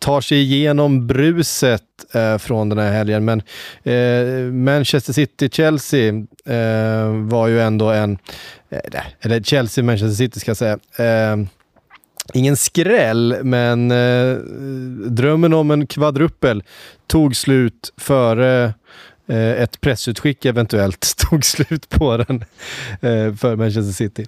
tar 0.00 0.20
sig 0.20 0.38
igenom 0.42 1.06
bruset 1.06 1.82
eh, 2.12 2.38
från 2.38 2.68
den 2.68 2.78
här 2.78 2.92
helgen. 2.92 3.24
Men 3.24 3.42
eh, 3.82 4.52
Manchester 4.52 5.12
City-Chelsea 5.12 6.08
eh, 6.46 7.08
var 7.28 7.48
ju 7.48 7.60
ändå 7.60 7.90
en, 7.90 8.18
eh, 8.70 9.02
eller 9.20 9.40
Chelsea-Manchester 9.40 10.14
City 10.14 10.40
ska 10.40 10.50
jag 10.50 10.56
säga. 10.56 10.78
Eh, 10.98 11.36
Ingen 12.34 12.56
skräll, 12.56 13.36
men 13.42 13.90
eh, 13.90 14.36
drömmen 15.10 15.52
om 15.54 15.70
en 15.70 15.86
kvadruppel 15.86 16.62
tog 17.06 17.36
slut 17.36 17.92
före 17.96 18.64
eh, 18.64 18.70
Eh, 19.28 19.62
ett 19.62 19.80
pressutskick 19.80 20.44
eventuellt 20.44 21.16
tog 21.30 21.44
slut 21.44 21.88
på 21.88 22.16
den 22.16 22.44
eh, 22.90 23.34
för 23.34 23.56
Manchester 23.56 23.92
City. 23.92 24.26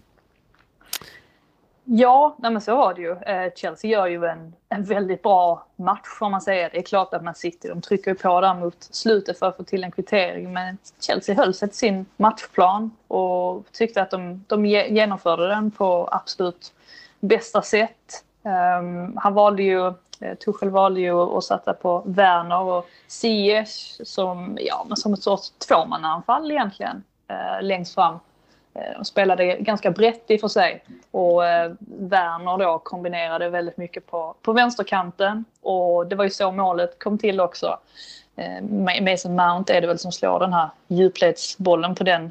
Ja, 1.85 2.37
nej 2.39 2.51
men 2.51 2.61
så 2.61 2.77
var 2.77 2.95
det 2.95 3.01
ju. 3.01 3.13
Eh, 3.13 3.53
Chelsea 3.57 3.91
gör 3.91 4.07
ju 4.07 4.25
en, 4.25 4.53
en 4.69 4.85
väldigt 4.85 5.23
bra 5.23 5.67
match 5.77 6.07
får 6.19 6.31
man 6.31 6.41
säga. 6.41 6.69
Det 6.69 6.79
är 6.79 6.83
klart 6.83 7.15
att 7.15 7.25
man 7.25 7.35
City 7.35 7.69
de 7.69 7.81
trycker 7.81 8.15
på 8.15 8.41
där 8.41 8.55
mot 8.55 8.77
slutet 8.91 9.39
för 9.39 9.49
att 9.49 9.57
få 9.57 9.63
till 9.63 9.85
en 9.85 9.91
kvittering. 9.91 10.53
Men 10.53 10.79
Chelsea 11.01 11.35
höll 11.35 11.55
sig 11.55 11.69
till 11.69 11.79
sin 11.79 12.07
matchplan 12.17 12.91
och 13.09 13.65
tyckte 13.73 14.03
att 14.03 14.11
de, 14.11 14.45
de 14.47 14.67
genomförde 14.67 15.49
den 15.49 15.71
på 15.71 16.09
absolut 16.13 16.73
bästa 17.21 17.63
sätt. 17.63 18.25
Um, 18.43 19.17
han 19.17 19.35
valde 19.35 19.63
ju, 19.63 19.93
Eh, 20.21 20.35
Tuchel 20.35 20.71
valde 20.71 21.01
ju 21.01 21.37
att 21.37 21.45
satsa 21.45 21.73
på 21.73 22.03
Werner 22.07 22.61
och 22.61 22.87
Ziyech 23.07 24.01
som, 24.05 24.59
ja, 24.61 24.85
men 24.89 24.97
som 24.97 25.15
ett 25.15 25.23
sorts 25.23 25.51
tvåmannaanfall 25.51 26.51
egentligen 26.51 27.03
eh, 27.29 27.63
längst 27.63 27.95
fram. 27.95 28.15
Eh, 28.75 28.97
De 28.97 29.05
spelade 29.05 29.57
ganska 29.57 29.91
brett 29.91 30.31
i 30.31 30.37
och 30.37 30.41
för 30.41 30.49
sig. 30.49 30.85
Och 31.11 31.47
eh, 31.47 31.73
Werner 31.99 32.59
då 32.59 32.79
kombinerade 32.79 33.49
väldigt 33.49 33.77
mycket 33.77 34.07
på, 34.07 34.35
på 34.43 34.53
vänsterkanten. 34.53 35.45
Och 35.63 36.07
det 36.07 36.17
var 36.17 36.25
ju 36.25 36.31
så 36.31 36.53
målet 36.53 36.99
kom 36.99 37.19
till 37.19 37.41
också. 37.41 37.79
Eh, 38.37 38.63
Mason 39.03 39.35
Mount 39.35 39.77
är 39.77 39.81
det 39.81 39.87
väl 39.87 39.99
som 39.99 40.13
slår 40.13 40.41
den 40.41 40.53
här 40.53 40.69
djupledsbollen 40.89 41.95
på 41.95 42.05
den 42.05 42.31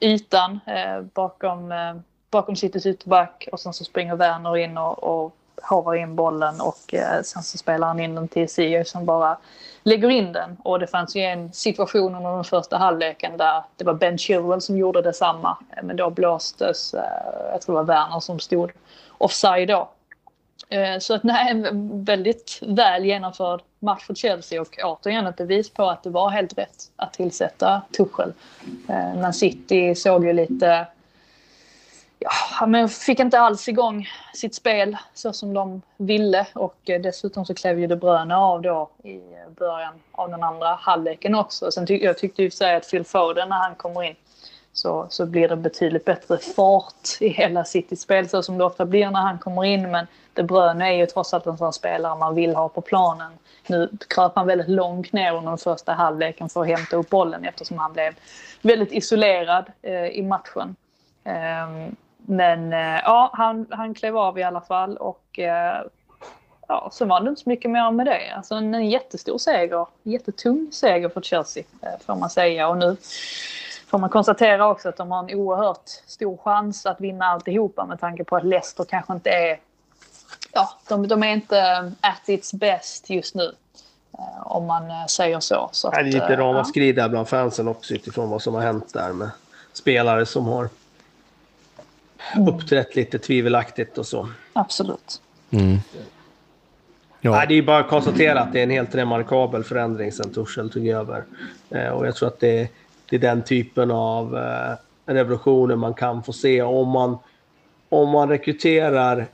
ytan 0.00 0.60
eh, 0.66 1.00
bakom, 1.00 1.72
eh, 1.72 1.94
bakom 2.30 2.56
Citys 2.56 2.86
ytterback. 2.86 3.48
Och 3.52 3.60
sen 3.60 3.72
så 3.72 3.84
springer 3.84 4.16
Werner 4.16 4.56
in 4.56 4.78
och, 4.78 5.04
och 5.04 5.36
havar 5.62 5.94
in 5.94 6.16
bollen 6.16 6.60
och 6.60 6.94
eh, 6.94 7.22
sen 7.22 7.42
så 7.42 7.58
spelar 7.58 7.86
han 7.86 8.00
in 8.00 8.14
den 8.14 8.28
till 8.28 8.48
Ziyech 8.48 8.86
som 8.88 9.04
bara 9.06 9.36
lägger 9.82 10.10
in 10.10 10.32
den. 10.32 10.56
Och 10.62 10.78
det 10.80 10.86
fanns 10.86 11.16
ju 11.16 11.20
en 11.20 11.52
situation 11.52 12.14
under 12.14 12.30
den 12.34 12.44
första 12.44 12.76
halvleken 12.76 13.36
där 13.36 13.62
det 13.76 13.84
var 13.84 13.94
Ben 13.94 14.18
Chilwell 14.18 14.60
som 14.60 14.78
gjorde 14.78 15.02
detsamma. 15.02 15.56
Eh, 15.76 15.82
men 15.82 15.96
då 15.96 16.10
blåstes, 16.10 16.94
eh, 16.94 17.50
jag 17.52 17.62
tror 17.62 17.74
det 17.74 17.82
var 17.82 17.94
Werner 17.94 18.20
som 18.20 18.40
stod 18.40 18.72
offside 19.18 19.68
då. 19.68 19.88
Eh, 20.68 20.98
Så 20.98 21.14
att 21.14 21.22
nej, 21.22 21.50
en 21.50 22.04
väldigt 22.04 22.58
väl 22.62 23.04
genomförd 23.04 23.60
match 23.78 24.06
för 24.06 24.14
Chelsea 24.14 24.60
och 24.60 24.78
återigen 24.84 25.26
ett 25.26 25.36
bevis 25.36 25.70
på 25.70 25.84
att 25.90 26.02
det 26.02 26.10
var 26.10 26.30
helt 26.30 26.58
rätt 26.58 26.90
att 26.96 27.12
tillsätta 27.12 27.82
Tuchel. 27.96 28.32
Eh, 28.88 29.20
Man 29.20 29.34
City 29.34 29.94
såg 29.94 30.24
ju 30.24 30.32
lite 30.32 30.86
ja, 32.18 32.66
men 32.66 32.88
fick 32.88 33.20
inte 33.20 33.40
alls 33.40 33.68
igång 33.68 34.08
sitt 34.34 34.54
spel 34.54 34.96
så 35.14 35.32
som 35.32 35.54
de 35.54 35.82
ville 35.96 36.46
och 36.54 36.76
eh, 36.84 37.00
dessutom 37.00 37.44
så 37.44 37.54
klev 37.54 37.78
ju 37.78 37.86
De 37.86 37.96
Bruyne 37.96 38.36
av 38.36 38.62
då 38.62 38.90
i 39.02 39.16
eh, 39.16 39.50
början 39.58 39.94
av 40.12 40.30
den 40.30 40.42
andra 40.42 40.68
halvleken 40.68 41.34
också. 41.34 41.70
Sen 41.70 41.86
ty 41.86 41.98
jag 41.98 42.18
tyckte 42.18 42.42
ju 42.42 42.50
för 42.50 42.56
sig 42.56 42.76
att 42.76 42.90
Phil 42.90 43.04
Foden 43.04 43.48
när 43.48 43.56
han 43.56 43.74
kommer 43.74 44.02
in 44.02 44.16
så, 44.72 45.06
så 45.10 45.26
blir 45.26 45.48
det 45.48 45.56
betydligt 45.56 46.04
bättre 46.04 46.38
fart 46.38 47.08
i 47.20 47.28
hela 47.28 47.64
Citys 47.64 48.00
spel 48.00 48.28
så 48.28 48.42
som 48.42 48.58
det 48.58 48.64
ofta 48.64 48.84
blir 48.86 49.10
när 49.10 49.20
han 49.20 49.38
kommer 49.38 49.64
in. 49.64 49.90
Men 49.90 50.06
De 50.34 50.42
Bruyne 50.42 50.88
är 50.88 50.92
ju 50.92 51.06
trots 51.06 51.34
allt 51.34 51.46
en 51.46 51.58
sån 51.58 51.72
spelare 51.72 52.18
man 52.18 52.34
vill 52.34 52.54
ha 52.54 52.68
på 52.68 52.80
planen. 52.80 53.32
Nu 53.66 53.90
kröp 54.08 54.32
han 54.34 54.46
väldigt 54.46 54.68
långt 54.68 55.12
ner 55.12 55.34
under 55.34 55.50
den 55.50 55.58
första 55.58 55.92
halvleken 55.92 56.48
för 56.48 56.60
att 56.60 56.66
hämta 56.66 56.96
upp 56.96 57.10
bollen 57.10 57.44
eftersom 57.44 57.78
han 57.78 57.92
blev 57.92 58.14
väldigt 58.62 58.92
isolerad 58.92 59.72
eh, 59.82 60.06
i 60.06 60.22
matchen. 60.22 60.76
Ehm, 61.24 61.96
men 62.26 62.72
eh, 62.72 63.00
ja, 63.04 63.30
han, 63.32 63.66
han 63.70 63.94
klev 63.94 64.16
av 64.16 64.38
i 64.38 64.42
alla 64.42 64.60
fall 64.60 64.96
och 64.96 65.38
eh, 65.38 65.82
ja, 66.68 66.88
så 66.92 67.04
var 67.04 67.20
det 67.20 67.28
inte 67.28 67.42
så 67.42 67.48
mycket 67.48 67.70
mer 67.70 67.90
med 67.90 68.06
det. 68.06 68.30
Alltså 68.36 68.54
en, 68.54 68.74
en 68.74 68.90
jättestor 68.90 69.38
seger, 69.38 69.86
jättetung 70.02 70.68
seger 70.72 71.08
för 71.08 71.20
Chelsea 71.20 71.64
eh, 71.82 71.88
får 72.06 72.16
man 72.16 72.30
säga. 72.30 72.68
Och 72.68 72.78
nu 72.78 72.96
får 73.86 73.98
man 73.98 74.10
konstatera 74.10 74.68
också 74.68 74.88
att 74.88 74.96
de 74.96 75.10
har 75.10 75.18
en 75.18 75.38
oerhört 75.38 75.88
stor 76.06 76.36
chans 76.36 76.86
att 76.86 77.00
vinna 77.00 77.24
alltihopa 77.24 77.86
med 77.86 78.00
tanke 78.00 78.24
på 78.24 78.36
att 78.36 78.44
Leicester 78.44 78.84
kanske 78.84 79.12
inte 79.12 79.30
är... 79.30 79.58
Ja, 80.52 80.78
de, 80.88 81.08
de 81.08 81.22
är 81.22 81.32
inte 81.32 81.92
at 82.00 82.28
its 82.28 82.52
best 82.52 83.10
just 83.10 83.34
nu. 83.34 83.52
Om 84.44 84.66
man 84.66 85.08
säger 85.08 85.40
så. 85.40 85.68
så 85.72 85.90
Det 85.90 85.96
är 85.96 86.00
att, 86.00 86.06
lite 86.06 86.36
ramaskri 86.36 86.92
där 86.92 87.08
bland 87.08 87.28
fansen 87.28 87.68
också 87.68 87.94
utifrån 87.94 88.30
vad 88.30 88.42
som 88.42 88.54
har 88.54 88.62
hänt 88.62 88.92
där 88.92 89.12
med 89.12 89.30
spelare 89.72 90.26
som 90.26 90.46
har 90.46 90.68
uppträtt 92.48 92.96
lite 92.96 93.18
tvivelaktigt 93.18 93.98
och 93.98 94.06
så. 94.06 94.28
absolut. 94.52 95.20
Ja. 97.20 97.30
Nej, 97.30 97.46
det 97.48 97.54
är 97.54 97.62
bara 97.62 97.78
att 97.78 97.88
konstatera 97.88 98.40
att 98.40 98.52
det 98.52 98.58
är 98.58 98.62
en 98.62 98.70
helt 98.70 98.94
remarkabel 98.94 99.64
förändring 99.64 100.12
sen 100.12 100.32
Tuchel 100.32 100.70
tog 100.70 100.88
över. 100.88 101.24
Eh, 101.70 101.88
och 101.88 102.06
jag 102.06 102.16
tror 102.16 102.28
att 102.28 102.40
det, 102.40 102.68
det 103.06 103.16
är 103.16 103.20
den 103.20 103.42
typen 103.42 103.90
av 103.90 104.36
eh, 104.36 104.74
revolutioner 105.06 105.76
man 105.76 105.94
kan 105.94 106.22
få 106.22 106.32
se 106.32 106.62
om 106.62 106.88
man, 106.88 107.18
om 107.88 108.08
man 108.08 108.28
rekryterar 108.28 109.26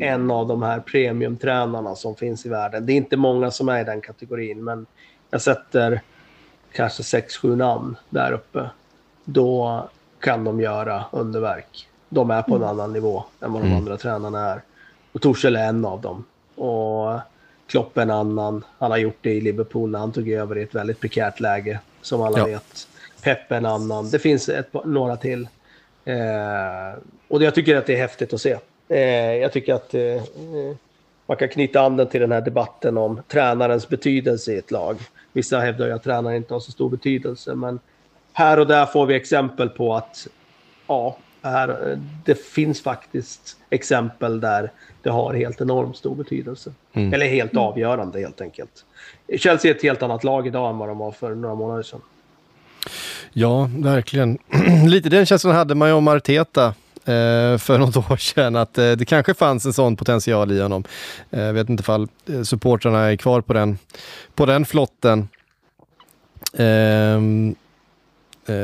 en 0.00 0.30
av 0.30 0.46
de 0.46 0.62
här 0.62 0.80
premiumtränarna 0.80 1.94
som 1.94 2.16
finns 2.16 2.46
i 2.46 2.48
världen. 2.48 2.86
Det 2.86 2.92
är 2.92 2.96
inte 2.96 3.16
många 3.16 3.50
som 3.50 3.68
är 3.68 3.80
i 3.80 3.84
den 3.84 4.00
kategorin, 4.00 4.64
men 4.64 4.86
jag 5.30 5.42
sätter 5.42 6.00
kanske 6.72 7.02
6-7 7.02 7.56
namn 7.56 7.96
där 8.10 8.32
uppe. 8.32 8.70
Då 9.24 9.88
kan 10.20 10.44
de 10.44 10.60
göra 10.60 11.04
underverk. 11.12 11.88
De 12.08 12.30
är 12.30 12.42
på 12.42 12.54
en 12.56 12.64
annan 12.64 12.92
nivå 12.92 13.24
än 13.40 13.52
vad 13.52 13.62
de 13.62 13.72
andra 13.76 13.96
tränarna 13.96 14.50
är. 14.52 14.62
Och 15.12 15.22
Torshäll 15.22 15.56
är 15.56 15.68
en 15.68 15.84
av 15.84 16.00
dem. 16.00 16.24
Och 16.54 17.20
Klopp 17.66 17.98
är 17.98 18.02
en 18.02 18.10
annan. 18.10 18.64
Han 18.78 18.90
har 18.90 18.98
gjort 18.98 19.18
det 19.20 19.30
i 19.34 19.40
Liverpool 19.40 19.90
när 19.90 19.98
han 19.98 20.12
tog 20.12 20.28
över 20.28 20.58
i 20.58 20.62
ett 20.62 20.74
väldigt 20.74 21.00
prekärt 21.00 21.40
läge, 21.40 21.80
som 22.02 22.22
alla 22.22 22.38
Ja. 22.38 22.44
vet. 22.44 22.88
Pep 23.22 23.52
är 23.52 23.56
en 23.56 23.66
annan. 23.66 24.10
Det 24.10 24.18
finns 24.18 24.48
ett, 24.48 24.84
några 24.84 25.16
till. 25.16 25.48
Eh, 26.04 26.98
och 27.28 27.42
jag 27.42 27.54
tycker 27.54 27.76
att 27.76 27.86
det 27.86 27.92
är 27.94 27.98
häftigt 27.98 28.32
att 28.32 28.40
se. 28.40 28.56
Eh, 28.88 29.00
jag 29.34 29.52
tycker 29.52 29.74
att 29.74 29.94
eh, 29.94 30.22
man 31.26 31.36
kan 31.36 31.48
knyta 31.48 31.80
anden 31.80 32.06
till 32.08 32.20
den 32.20 32.32
här 32.32 32.40
debatten 32.40 32.98
om 32.98 33.20
tränarens 33.28 33.88
betydelse 33.88 34.52
i 34.52 34.58
ett 34.58 34.70
lag. 34.70 34.96
Vissa 35.32 35.58
hävdar 35.60 35.86
ju 35.86 35.92
att 35.92 36.02
tränaren 36.02 36.36
inte 36.36 36.54
har 36.54 36.60
så 36.60 36.72
stor 36.72 36.90
betydelse, 36.90 37.54
men 37.54 37.78
här 38.32 38.58
och 38.58 38.66
där 38.66 38.86
får 38.86 39.06
vi 39.06 39.14
exempel 39.14 39.68
på 39.68 39.94
att 39.94 40.26
ja, 40.86 41.16
eh, 41.68 41.98
det 42.24 42.34
finns 42.46 42.82
faktiskt 42.82 43.56
exempel 43.70 44.40
där 44.40 44.72
det 45.02 45.10
har 45.10 45.34
helt 45.34 45.60
enormt 45.60 45.96
stor 45.96 46.14
betydelse. 46.14 46.72
Eller 46.92 47.26
helt 47.28 47.56
avgörande 47.56 48.20
helt 48.20 48.40
enkelt. 48.40 48.84
Chelsea 49.38 49.70
är 49.70 49.74
ett 49.74 49.82
helt 49.82 50.02
annat 50.02 50.24
lag 50.24 50.46
idag 50.46 50.70
än 50.70 50.78
vad 50.78 50.88
de 50.88 50.98
var 50.98 51.12
för 51.12 51.34
några 51.34 51.54
månader 51.54 51.82
sedan. 51.82 52.00
Ja, 53.32 53.70
verkligen. 53.76 54.38
Lite 54.88 55.08
den 55.08 55.26
känslan 55.26 55.54
hade 55.54 55.74
man 55.74 55.88
ju 55.88 55.94
om 55.94 56.08
Arteta 56.08 56.66
eh, 57.04 57.58
för 57.58 57.78
något 57.78 57.96
år 58.10 58.16
sedan, 58.16 58.56
att 58.56 58.78
eh, 58.78 58.92
det 58.92 59.04
kanske 59.04 59.34
fanns 59.34 59.66
en 59.66 59.72
sån 59.72 59.96
potential 59.96 60.52
i 60.52 60.60
honom. 60.60 60.84
Eh, 61.30 61.42
Jag 61.42 61.52
vet 61.52 61.68
inte 61.68 61.80
ifall 61.80 62.08
supportrarna 62.44 62.98
är 63.04 63.16
kvar 63.16 63.40
på 63.40 63.52
den, 63.52 63.78
på 64.34 64.46
den 64.46 64.64
flotten 64.64 65.28
eh, 66.52 67.20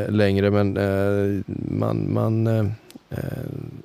längre, 0.08 0.50
men 0.50 0.76
eh, 0.76 1.42
man, 1.68 2.12
man 2.12 2.46
eh, 2.46 2.64
eh, 3.10 3.18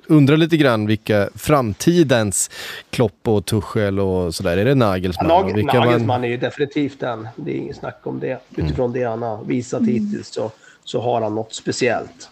undrar 0.06 0.36
lite 0.36 0.56
grann 0.56 0.86
vilka 0.86 1.28
framtidens 1.34 2.50
Klopp 2.90 3.28
och 3.28 3.44
Tuchel 3.46 4.00
och 4.00 4.34
sådär, 4.34 4.56
är 4.56 4.64
det 4.64 4.74
Nagelsmann? 4.74 5.28
Nag 5.28 5.64
Nagelsmann 5.64 6.24
är 6.24 6.28
ju 6.28 6.36
definitivt 6.36 7.00
den. 7.00 7.28
Det 7.36 7.50
är 7.50 7.56
inget 7.56 7.76
snack 7.76 8.00
om 8.02 8.20
det. 8.20 8.38
Utifrån 8.56 8.92
det 8.92 9.04
han 9.04 9.22
har 9.22 9.44
visat 9.44 9.82
hittills 9.82 10.28
så, 10.28 10.50
så 10.84 11.00
har 11.00 11.22
han 11.22 11.34
något 11.34 11.54
speciellt. 11.54 12.30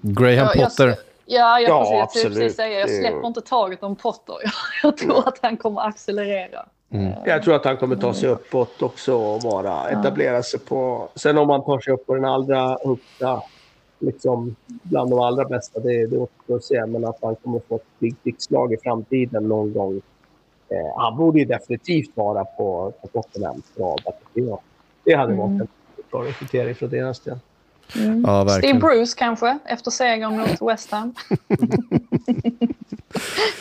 Graham 0.00 0.34
Ja, 0.34 0.52
jag- 0.54 0.64
Potter? 0.64 0.94
Ja, 1.26 1.60
jag, 1.60 1.70
Ja, 1.70 2.08
precis, 2.12 2.24
jag 2.24 2.32
precis 2.34 2.56
säga, 2.56 2.80
jag 2.80 2.90
släpper 2.90 3.26
inte 3.26 3.40
taget 3.40 3.82
om 3.82 3.96
Potter. 3.96 4.34
Jag 4.82 4.96
tror 4.96 5.28
att 5.28 5.38
han 5.42 5.56
kommer 5.56 5.80
accelerera. 5.80 6.66
Jag 7.24 7.42
tror 7.42 7.54
att 7.54 7.64
han 7.64 7.76
kommer 7.76 7.96
ta 7.96 8.14
sig 8.14 8.28
uppåt 8.28 8.82
också 8.82 9.14
och 9.14 9.42
vara, 9.42 9.88
etablera 9.88 10.42
sig 10.42 10.60
på... 10.60 11.08
Sen 11.14 11.38
om 11.38 11.50
han 11.50 11.64
tar 11.64 11.80
sig 11.80 11.94
upp 11.94 12.06
på 12.06 12.14
den 12.14 12.24
allra 12.24 12.78
högsta, 12.84 13.42
liksom 13.98 14.56
bland 14.66 15.10
de 15.10 15.18
allra 15.18 15.44
bästa, 15.44 15.80
det, 15.80 16.06
det 16.06 16.18
återstår 16.18 16.56
att 16.56 16.64
se. 16.64 16.86
Men 16.86 17.04
att 17.04 17.18
han 17.22 17.36
kommer 17.36 17.60
få 17.68 17.76
ett 17.76 18.00
big 18.22 18.36
slag 18.38 18.72
i 18.72 18.76
framtiden 18.76 19.48
någon 19.48 19.72
gång. 19.72 20.00
Eh, 20.68 20.96
han 20.96 21.16
borde 21.16 21.38
ju 21.38 21.44
definitivt 21.44 22.16
vara 22.16 22.44
på, 22.44 22.92
på 23.02 23.08
Tottenhams 23.08 23.64
rad. 23.76 24.00
Det, 24.34 24.56
det 25.04 25.14
hade 25.14 25.34
varit 25.34 25.60
en 25.60 25.68
bra 26.10 26.24
rekrytering 26.24 26.74
för 26.74 26.86
deras 26.86 27.20
del. 27.20 27.38
Ja, 28.24 28.48
Steve. 28.48 28.78
Bruce 28.78 29.14
kanske, 29.18 29.58
efter 29.64 29.90
segern 29.90 30.36
mot 30.36 30.62
West 30.72 30.90
Ham. 30.90 31.14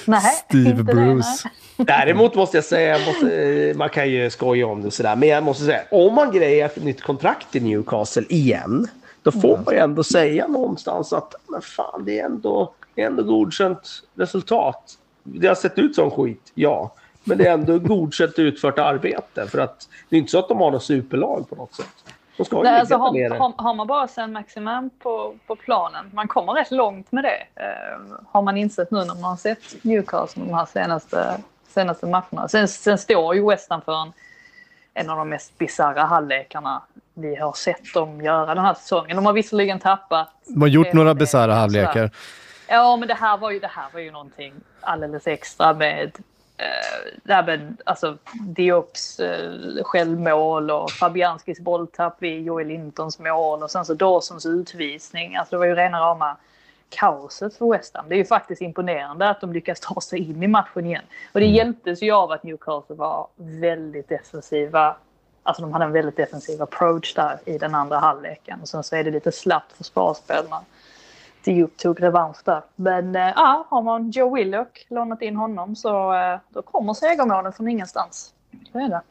nej, 0.05 0.21
Steve 0.49 0.71
det, 0.71 0.83
Bruce. 0.83 1.49
nej. 1.77 1.85
Däremot 1.87 2.35
måste 2.35 2.57
jag 2.57 2.63
säga, 2.63 2.97
måste, 3.07 3.43
eh, 3.43 3.75
man 3.75 3.89
kan 3.89 4.09
ju 4.09 4.29
skoja 4.29 4.67
om 4.67 4.81
det 4.81 4.87
och 4.87 4.93
sådär, 4.93 5.15
men 5.15 5.29
jag 5.29 5.43
måste 5.43 5.63
säga, 5.63 5.81
om 5.91 6.13
man 6.13 6.31
grejer 6.31 6.65
ett 6.65 6.83
nytt 6.83 7.01
kontrakt 7.01 7.55
i 7.55 7.59
Newcastle 7.59 8.25
igen, 8.29 8.87
då 9.23 9.31
får 9.31 9.59
man 9.65 9.73
ju 9.73 9.79
ändå 9.79 10.03
säga 10.03 10.47
någonstans 10.47 11.13
att 11.13 11.35
men 11.47 11.61
fan, 11.61 12.05
det 12.05 12.19
är 12.19 12.25
ändå, 12.25 12.73
det 12.95 13.01
är 13.01 13.07
ändå 13.07 13.23
godkänt 13.23 13.89
resultat. 14.15 14.97
Det 15.23 15.47
har 15.47 15.55
sett 15.55 15.79
ut 15.79 15.95
som 15.95 16.11
skit, 16.11 16.51
ja. 16.53 16.93
Men 17.23 17.37
det 17.37 17.47
är 17.47 17.53
ändå 17.53 17.79
godkänt 17.79 18.39
utfört 18.39 18.79
arbete. 18.79 19.47
För 19.47 19.59
att 19.59 19.89
det 20.09 20.15
är 20.15 20.19
inte 20.19 20.31
så 20.31 20.39
att 20.39 20.47
de 20.47 20.57
har 20.57 20.71
något 20.71 20.83
superlag 20.83 21.49
på 21.49 21.55
något 21.55 21.75
sätt. 21.75 22.13
Ska 22.39 22.61
Nej, 22.61 22.79
alltså, 22.79 22.95
har, 22.95 23.39
har, 23.39 23.53
har 23.57 23.73
man 23.73 23.87
bara 23.87 24.07
sen 24.07 24.33
maximum 24.33 24.89
på, 24.99 25.35
på 25.47 25.55
planen, 25.55 26.11
man 26.13 26.27
kommer 26.27 26.53
rätt 26.53 26.71
långt 26.71 27.11
med 27.11 27.23
det. 27.23 27.61
Eh, 27.63 28.17
har 28.31 28.41
man 28.41 28.57
insett 28.57 28.91
nu 28.91 28.97
när 28.97 29.05
man 29.05 29.23
har 29.23 29.35
sett 29.35 29.83
Newcastle 29.83 30.43
de 30.45 30.53
här 30.53 30.65
senaste, 30.65 31.37
senaste 31.67 32.05
matcherna. 32.05 32.47
Sen, 32.47 32.67
sen 32.67 32.97
står 32.97 33.35
ju 33.35 33.47
West 33.47 33.69
Ham 33.69 33.81
för 33.81 34.01
en, 34.01 34.13
en 34.93 35.09
av 35.09 35.17
de 35.17 35.29
mest 35.29 35.57
bisarra 35.57 36.03
halvlekarna 36.03 36.81
vi 37.13 37.35
har 37.35 37.53
sett 37.53 37.93
dem 37.93 38.21
göra 38.21 38.55
den 38.55 38.65
här 38.65 38.73
säsongen. 38.73 39.15
De 39.15 39.25
har 39.25 39.33
visserligen 39.33 39.79
tappat. 39.79 40.29
De 40.45 40.61
har 40.61 40.67
gjort 40.67 40.93
några 40.93 41.13
bisarra 41.13 41.53
halvlekar. 41.53 42.11
Ja, 42.67 42.97
men 42.97 43.07
det 43.07 43.13
här 43.13 43.37
var 43.37 43.51
ju, 43.51 43.59
det 43.59 43.67
här 43.67 43.85
var 43.93 43.99
ju 43.99 44.11
någonting 44.11 44.53
alldeles 44.81 45.27
extra 45.27 45.73
med 45.73 46.11
eh, 46.61 47.45
med 47.45 47.77
alltså, 47.85 48.17
Diops 48.33 49.19
eh, 49.19 49.83
självmål 49.83 50.71
och 50.71 50.91
Fabianskis 50.91 51.59
bolltapp 51.59 52.15
vid 52.19 52.45
Joel 52.45 52.67
Lintons 52.67 53.19
mål 53.19 53.63
och 53.63 53.71
sen 53.71 53.85
så 53.85 53.93
Dawsons 53.93 54.45
utvisning. 54.45 55.35
Alltså 55.35 55.55
det 55.55 55.59
var 55.59 55.65
ju 55.65 55.75
rena 55.75 55.99
rama 55.99 56.37
kaoset 56.89 57.57
för 57.57 57.71
West 57.71 57.95
Ham. 57.95 58.05
Det 58.09 58.15
är 58.15 58.17
ju 58.17 58.25
faktiskt 58.25 58.61
imponerande 58.61 59.29
att 59.29 59.41
de 59.41 59.53
lyckas 59.53 59.79
ta 59.79 60.01
sig 60.01 60.19
in 60.19 60.43
i 60.43 60.47
matchen 60.47 60.85
igen. 60.85 61.03
Och 61.31 61.39
det 61.39 61.45
hjälptes 61.45 62.01
ju 62.01 62.11
av 62.11 62.31
att 62.31 62.43
Newcastle 62.43 62.95
var 62.95 63.27
väldigt 63.35 64.09
defensiva. 64.09 64.95
Alltså 65.43 65.61
de 65.61 65.73
hade 65.73 65.85
en 65.85 65.91
väldigt 65.91 66.17
defensiv 66.17 66.61
approach 66.61 67.13
där 67.13 67.39
i 67.45 67.57
den 67.57 67.75
andra 67.75 67.99
halvleken. 67.99 68.61
Och 68.61 68.67
sen 68.67 68.83
så 68.83 68.95
är 68.95 69.03
det 69.03 69.11
lite 69.11 69.31
slappt 69.31 69.73
försvarsspel. 69.73 70.45
Man 70.49 70.63
Diop 71.43 71.77
tog 71.77 72.03
revansch 72.03 72.37
där. 72.45 72.61
Men 72.75 73.15
eh, 73.15 73.21
ja, 73.35 73.67
har 73.69 73.81
man 73.81 74.11
Joe 74.11 74.35
Willock 74.35 74.85
lånat 74.89 75.21
in 75.21 75.35
honom 75.35 75.75
så 75.75 76.13
eh, 76.13 76.39
då 76.49 76.61
kommer 76.61 76.93
segermålen 76.93 77.53
från 77.53 77.67
ingenstans. 77.67 78.33
Så 78.71 78.79
är 78.79 78.89
det. 78.89 79.01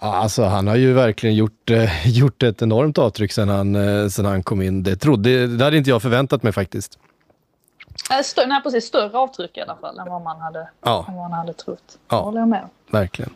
Alltså, 0.00 0.44
han 0.44 0.66
har 0.66 0.76
ju 0.76 0.92
verkligen 0.92 1.36
gjort, 1.36 1.70
eh, 1.70 2.08
gjort 2.18 2.42
ett 2.42 2.62
enormt 2.62 2.98
avtryck 2.98 3.32
sedan 3.32 3.48
han, 3.48 3.76
eh, 3.76 4.08
sedan 4.08 4.24
han 4.24 4.42
kom 4.42 4.62
in. 4.62 4.82
Det, 4.82 4.96
trodde, 4.96 5.46
det 5.46 5.64
hade 5.64 5.76
inte 5.76 5.90
jag 5.90 6.02
förväntat 6.02 6.42
mig 6.42 6.52
faktiskt. 6.52 6.98
Eh, 8.10 8.14
Stö- 8.14 8.46
nej, 8.46 8.62
precis. 8.62 8.84
Större 8.84 9.18
avtryck 9.18 9.56
i 9.56 9.60
alla 9.60 9.76
fall 9.76 9.98
än 9.98 10.10
vad 10.10 10.22
man 10.22 10.40
hade, 10.40 10.68
Ja. 10.84 11.04
än 11.08 11.14
vad 11.16 11.30
man 11.30 11.38
hade 11.38 11.52
trott. 11.52 11.98
Ja. 12.08 12.16
Det 12.16 12.22
håller 12.22 12.38
jag 12.40 12.48
med. 12.48 12.68
Verkligen. 12.90 13.30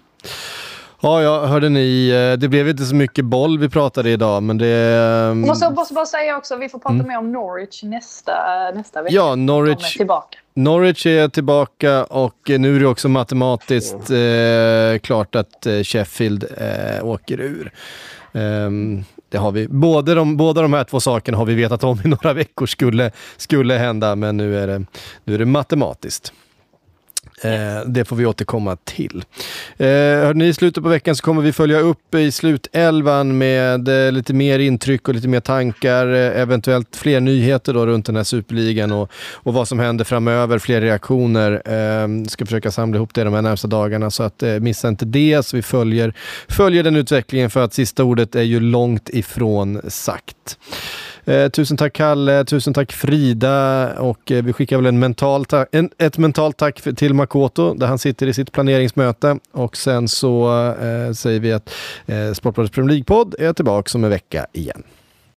Ja, 1.05 1.23
ja, 1.23 1.47
hörde 1.47 1.69
ni, 1.69 2.09
eh, 2.09 2.39
det 2.39 2.49
blev 2.49 2.69
inte 2.69 2.85
så 2.85 2.95
mycket 2.95 3.25
boll 3.25 3.59
vi 3.59 3.69
pratade 3.69 4.11
idag, 4.11 4.43
men 4.43 4.59
det... 4.59 4.67
Jag 4.67 5.31
ehm, 5.31 5.41
måste, 5.41 5.71
måste 5.71 5.95
bara 5.95 6.07
säga 6.07 6.37
också, 6.37 6.57
vi 6.57 6.69
får 6.69 6.79
prata 6.79 6.95
mer 6.95 7.19
om 7.19 7.33
Norwich 7.33 7.83
nästa, 7.83 8.33
nästa 8.75 9.03
vecka. 9.03 9.15
Ja, 9.15 9.35
Norwich, 9.35 9.97
tillbaka. 9.97 10.39
Norwich 10.55 11.07
är 11.07 11.29
tillbaka 11.29 12.05
och 12.05 12.51
eh, 12.51 12.59
nu 12.59 12.77
är 12.77 12.81
det 12.81 12.87
också 12.87 13.09
matematiskt 13.09 14.11
eh, 14.11 14.99
klart 15.03 15.35
att 15.35 15.67
eh, 15.67 15.83
Sheffield 15.83 16.45
eh, 16.59 17.07
åker 17.07 17.41
ur. 17.41 17.73
Ehm, 18.33 19.05
det 19.29 19.39
har 19.39 19.53
vi. 19.53 19.69
Både 19.69 20.15
de, 20.15 20.37
båda 20.37 20.63
de 20.63 20.73
här 20.73 20.85
två 20.85 21.01
sakerna 21.01 21.39
har 21.39 21.45
vi 21.45 21.55
vetat 21.55 21.85
om 21.85 21.99
i 22.05 22.09
några 22.09 22.33
veckor 22.33 22.67
skulle, 22.67 23.11
skulle 23.37 23.75
hända, 23.75 24.17
men 24.17 24.37
nu 24.37 24.59
är 24.59 24.67
det, 24.67 24.85
nu 25.25 25.35
är 25.35 25.39
det 25.39 25.47
matematiskt. 25.47 26.33
Eh, 27.45 27.87
det 27.87 28.05
får 28.05 28.17
vi 28.17 28.27
återkomma 28.27 28.77
till. 28.85 29.25
Eh, 29.77 29.87
hörde 29.87 30.39
ni, 30.39 30.47
I 30.47 30.55
slutet 30.55 30.83
på 30.83 30.89
veckan 30.89 31.17
så 31.17 31.23
kommer 31.23 31.43
vi 31.43 31.53
följa 31.53 31.79
upp 31.79 32.15
i 32.15 32.33
slutelvan 32.33 33.39
med 33.39 34.07
eh, 34.07 34.13
lite 34.13 34.35
mer 34.35 34.59
intryck 34.59 35.09
och 35.09 35.15
lite 35.15 35.29
mer 35.29 35.41
tankar, 35.41 36.07
eh, 36.07 36.41
eventuellt 36.41 36.97
fler 36.97 37.21
nyheter 37.21 37.75
då 37.75 37.87
runt 37.87 38.07
den 38.07 38.17
här 38.17 38.25
superligan 38.25 38.93
och, 38.93 39.11
och 39.33 39.55
vad 39.55 39.69
som 39.69 39.79
händer 39.79 40.05
framöver, 40.05 40.59
fler 40.59 40.81
reaktioner. 40.81 41.63
Eh, 41.65 42.25
ska 42.29 42.47
försöka 42.47 42.71
samla 42.71 42.97
ihop 42.97 43.15
det 43.15 43.25
de 43.25 43.35
här 43.35 43.43
närmsta 43.43 43.69
dagarna 43.69 44.11
så 44.11 44.23
att 44.23 44.43
eh, 44.43 44.61
missa 44.61 44.89
inte 44.89 45.05
det. 45.05 45.47
Så 45.47 45.57
vi 45.57 45.63
följer, 45.63 46.15
följer 46.49 46.83
den 46.83 46.97
utvecklingen 46.97 47.51
för 47.51 47.65
att 47.65 47.75
sista 47.75 48.05
ordet 48.05 48.35
är 48.35 48.43
ju 48.43 48.61
långt 48.61 49.09
ifrån 49.09 49.81
sagt. 49.89 50.59
Eh, 51.25 51.49
tusen 51.49 51.77
tack 51.77 51.93
Kalle, 51.93 52.45
tusen 52.45 52.75
tack 52.75 52.93
Frida. 52.93 53.93
Och 53.99 54.33
eh, 54.33 54.45
vi 54.45 54.53
skickar 54.53 54.77
väl 54.77 54.87
en 54.87 54.99
mental 54.99 55.47
en, 55.73 55.91
ett 55.99 56.19
mentalt 56.19 56.57
tack 56.57 56.81
för, 56.81 56.93
till 56.93 57.15
Makoto 57.15 57.75
där 57.75 57.87
han 57.87 57.99
sitter 57.99 58.27
i 58.27 58.35
sitt 58.35 58.53
planeringsmöte. 58.53 59.39
Och 59.53 59.77
sen 59.77 60.09
så 60.09 60.51
eh, 60.81 61.13
säger 61.13 61.41
vi 61.41 61.53
att 61.53 61.71
eh, 62.07 62.33
Sportbladets 62.33 62.75
Premier 62.75 62.91
League-podd 62.91 63.35
är 63.39 63.53
tillbaka 63.53 63.99
om 63.99 64.05
en 64.05 64.11
vecka 64.11 64.47
igen. 64.53 64.83